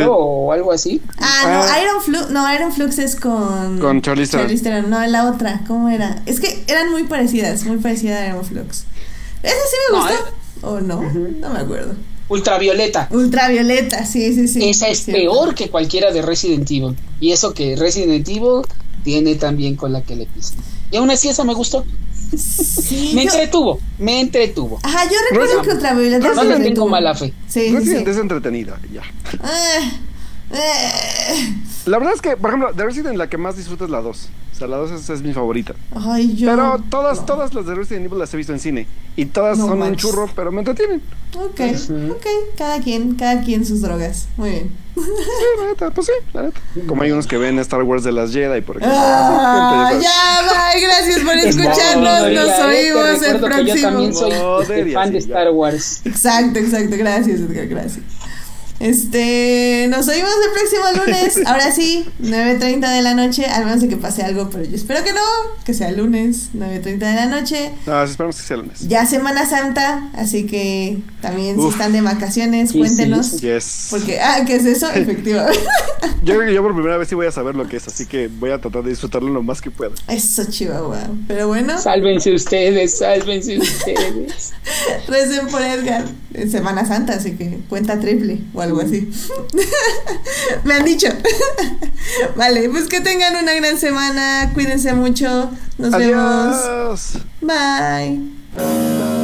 o 0.09 0.53
algo 0.53 0.73
así. 0.73 1.01
Ah, 1.19 1.43
no, 1.45 1.62
ah. 1.62 1.83
Iron 1.83 2.03
Flux, 2.03 2.31
no, 2.31 2.55
Iron 2.55 2.73
Flux 2.73 2.99
es 2.99 3.17
con... 3.17 3.79
Con 3.79 4.03
Charlize. 4.03 4.37
No, 4.87 5.07
la 5.07 5.31
otra, 5.31 5.62
¿cómo 5.67 5.89
era? 5.89 6.23
Es 6.27 6.41
que 6.41 6.65
eran 6.67 6.91
muy 6.91 7.05
parecidas, 7.05 7.65
muy 7.65 7.79
parecida 7.79 8.19
a 8.19 8.29
Iron 8.29 8.45
Flux. 8.45 8.85
¿Esa 9.43 9.55
sí 9.55 9.77
me 9.93 9.99
gustó? 9.99 10.15
Eh. 10.15 10.41
¿O 10.62 10.81
no? 10.81 11.01
No 11.01 11.51
me 11.51 11.59
acuerdo. 11.59 11.95
Ultravioleta. 12.31 13.09
Ultravioleta, 13.11 14.07
sí, 14.07 14.32
sí, 14.32 14.47
sí. 14.48 14.70
Esa 14.70 14.89
es 14.89 15.02
peor 15.02 15.55
que 15.55 15.69
cualquiera 15.69 16.12
de 16.12 16.23
Resident 16.23 16.70
Evil. 16.70 16.97
Y 17.20 17.32
eso 17.32 17.52
que 17.52 17.74
Resident 17.77 18.27
Evil 18.28 18.62
tiene 19.02 19.35
también 19.35 19.74
con 19.74 19.93
la 19.93 20.02
que 20.02 20.15
le 20.15 20.27
pisa. 20.27 20.55
Y 20.93 20.97
aún 20.97 21.11
así 21.11 21.28
esa 21.28 21.44
me 21.44 21.55
gustó. 21.55 21.85
Sí, 22.36 23.11
me 23.16 23.23
entretuvo, 23.24 23.81
me 23.98 24.20
entretuvo. 24.20 24.78
Ajá, 24.82 25.05
yo 25.05 25.16
recuerdo 25.31 25.62
que 25.62 25.70
Ultravioleta 25.70 26.35
no 26.35 26.44
le 26.44 26.61
tengo 26.61 26.86
mala 26.86 27.15
fe. 27.16 27.35
Sí, 27.48 27.74
Resident 27.74 28.07
es 28.07 28.16
entretenida, 28.16 28.81
ya. 28.93 29.02
Ah. 29.43 29.90
La 31.86 31.98
verdad 31.98 32.14
es 32.14 32.20
que, 32.20 32.36
por 32.36 32.51
ejemplo, 32.51 32.72
de 32.72 32.85
Resident 32.85 33.16
la 33.16 33.28
que 33.28 33.39
más 33.39 33.56
disfruto 33.56 33.85
es 33.85 33.90
la 33.90 34.01
2 34.01 34.31
sea, 34.60 34.68
la 34.68 34.77
2 34.77 35.10
es, 35.10 35.22
mi 35.22 35.32
favorita. 35.32 35.74
Ay, 35.94 36.36
yo. 36.36 36.51
Pero 36.51 36.82
todas, 36.90 37.24
todas 37.24 37.55
las 37.55 37.66
de 37.66 37.74
Resident 37.74 38.06
Evil 38.06 38.18
las 38.18 38.32
he 38.35 38.36
visto 38.36 38.52
en 38.52 38.60
cine. 38.60 38.86
Y 39.16 39.27
todas 39.27 39.59
son 39.59 39.81
un 39.82 39.97
churro, 39.97 40.28
pero 40.36 40.52
me 40.52 40.60
entretienen. 40.60 41.02
Ok, 41.35 41.60
ok. 42.10 42.27
Cada 42.56 42.81
quien, 42.81 43.14
cada 43.14 43.43
quien 43.43 43.64
sus 43.64 43.81
drogas. 43.81 44.28
Muy 44.36 44.51
bien. 44.51 44.77
Sí, 44.94 45.02
la 45.59 45.66
neta, 45.68 45.90
pues 45.90 46.09
sí, 46.09 46.12
la 46.35 46.43
neta. 46.43 46.60
Como 46.86 47.02
hay 47.02 47.10
unos 47.10 47.27
que 47.27 47.39
ven 47.39 47.59
Star 47.60 47.82
Wars 47.82 48.05
de 48.05 48.12
las 48.12 48.32
Jedi, 48.32 48.60
por 48.60 48.77
ejemplo. 48.77 48.98
Ah, 49.01 49.93
ya, 49.93 50.43
bye, 50.43 50.82
gracias 50.82 51.20
por 51.20 51.35
escucharnos. 51.36 52.32
Nos 52.32 52.59
oímos 52.60 53.22
el 53.22 53.40
próximo. 53.40 53.74
yo 53.74 53.82
también 53.82 54.14
soy 54.14 54.93
fan 54.93 55.12
de 55.12 55.18
Star 55.18 55.51
Wars. 55.52 56.02
Exacto, 56.05 56.59
exacto. 56.59 56.97
Gracias, 56.98 57.40
Edgar, 57.40 57.66
gracias. 57.66 58.05
Este, 58.81 59.89
nos 59.90 60.09
oímos 60.09 60.31
el 60.43 60.52
próximo 60.52 61.05
lunes. 61.05 61.40
Ahora 61.47 61.70
sí, 61.70 62.07
9.30 62.23 62.94
de 62.94 63.02
la 63.02 63.15
noche, 63.15 63.44
al 63.44 63.66
menos 63.66 63.82
de 63.82 63.89
que 63.89 63.98
pase 63.98 64.23
algo, 64.23 64.48
pero 64.48 64.65
yo 64.65 64.74
espero 64.74 65.05
que 65.05 65.12
no, 65.12 65.20
que 65.66 65.74
sea 65.74 65.93
lunes, 65.93 66.48
9.30 66.57 66.82
de 66.82 67.15
la 67.15 67.27
noche. 67.27 67.73
No, 67.86 68.02
esperamos 68.02 68.36
que 68.36 68.43
sea 68.43 68.57
lunes. 68.57 68.89
Ya 68.89 69.05
Semana 69.05 69.44
Santa, 69.47 70.09
así 70.15 70.47
que 70.47 71.02
también 71.20 71.61
si 71.61 71.69
están 71.69 71.93
de 71.93 72.01
vacaciones, 72.01 72.73
cuéntenos. 72.73 73.36
Porque, 73.90 74.19
ah, 74.19 74.44
¿qué 74.47 74.57
es 74.57 74.65
eso? 74.65 74.89
Efectivamente. 74.94 75.61
yo 76.23 76.35
creo 76.35 76.47
que 76.47 76.55
yo 76.55 76.62
por 76.62 76.73
primera 76.73 76.97
vez 76.97 77.07
sí 77.07 77.15
voy 77.15 77.27
a 77.27 77.32
saber 77.32 77.57
lo 77.57 77.69
que 77.69 77.77
es, 77.77 77.86
así 77.86 78.07
que 78.07 78.28
voy 78.28 78.51
a 78.51 78.62
tratar 78.62 78.82
de 78.82 78.90
disfrutarlo 78.90 79.28
lo 79.28 79.43
más 79.43 79.61
que 79.61 79.70
pueda. 79.70 79.93
Eso, 80.09 80.44
Chihuahua. 80.48 81.07
Pero 81.28 81.48
bueno. 81.48 81.78
Sálvense 81.78 82.32
ustedes, 82.35 82.97
sálvense 82.97 83.59
ustedes. 83.59 84.55
Recen 85.07 85.48
por 85.48 85.61
Edgar 85.61 86.07
en 86.32 86.51
Semana 86.51 86.86
Santa, 86.86 87.12
así 87.12 87.32
que 87.32 87.59
cuenta 87.69 88.01
triple 88.01 88.40
o 88.55 88.70
algo 88.71 88.83
así. 88.83 89.11
Me 90.65 90.75
han 90.75 90.85
dicho. 90.85 91.09
vale, 92.37 92.69
pues 92.71 92.87
que 92.87 93.01
tengan 93.01 93.37
una 93.37 93.55
gran 93.55 93.79
semana. 93.79 94.51
Cuídense 94.55 94.95
mucho. 94.95 95.51
Nos 95.79 95.93
vemos. 95.93 97.19
Bye. 97.41 99.20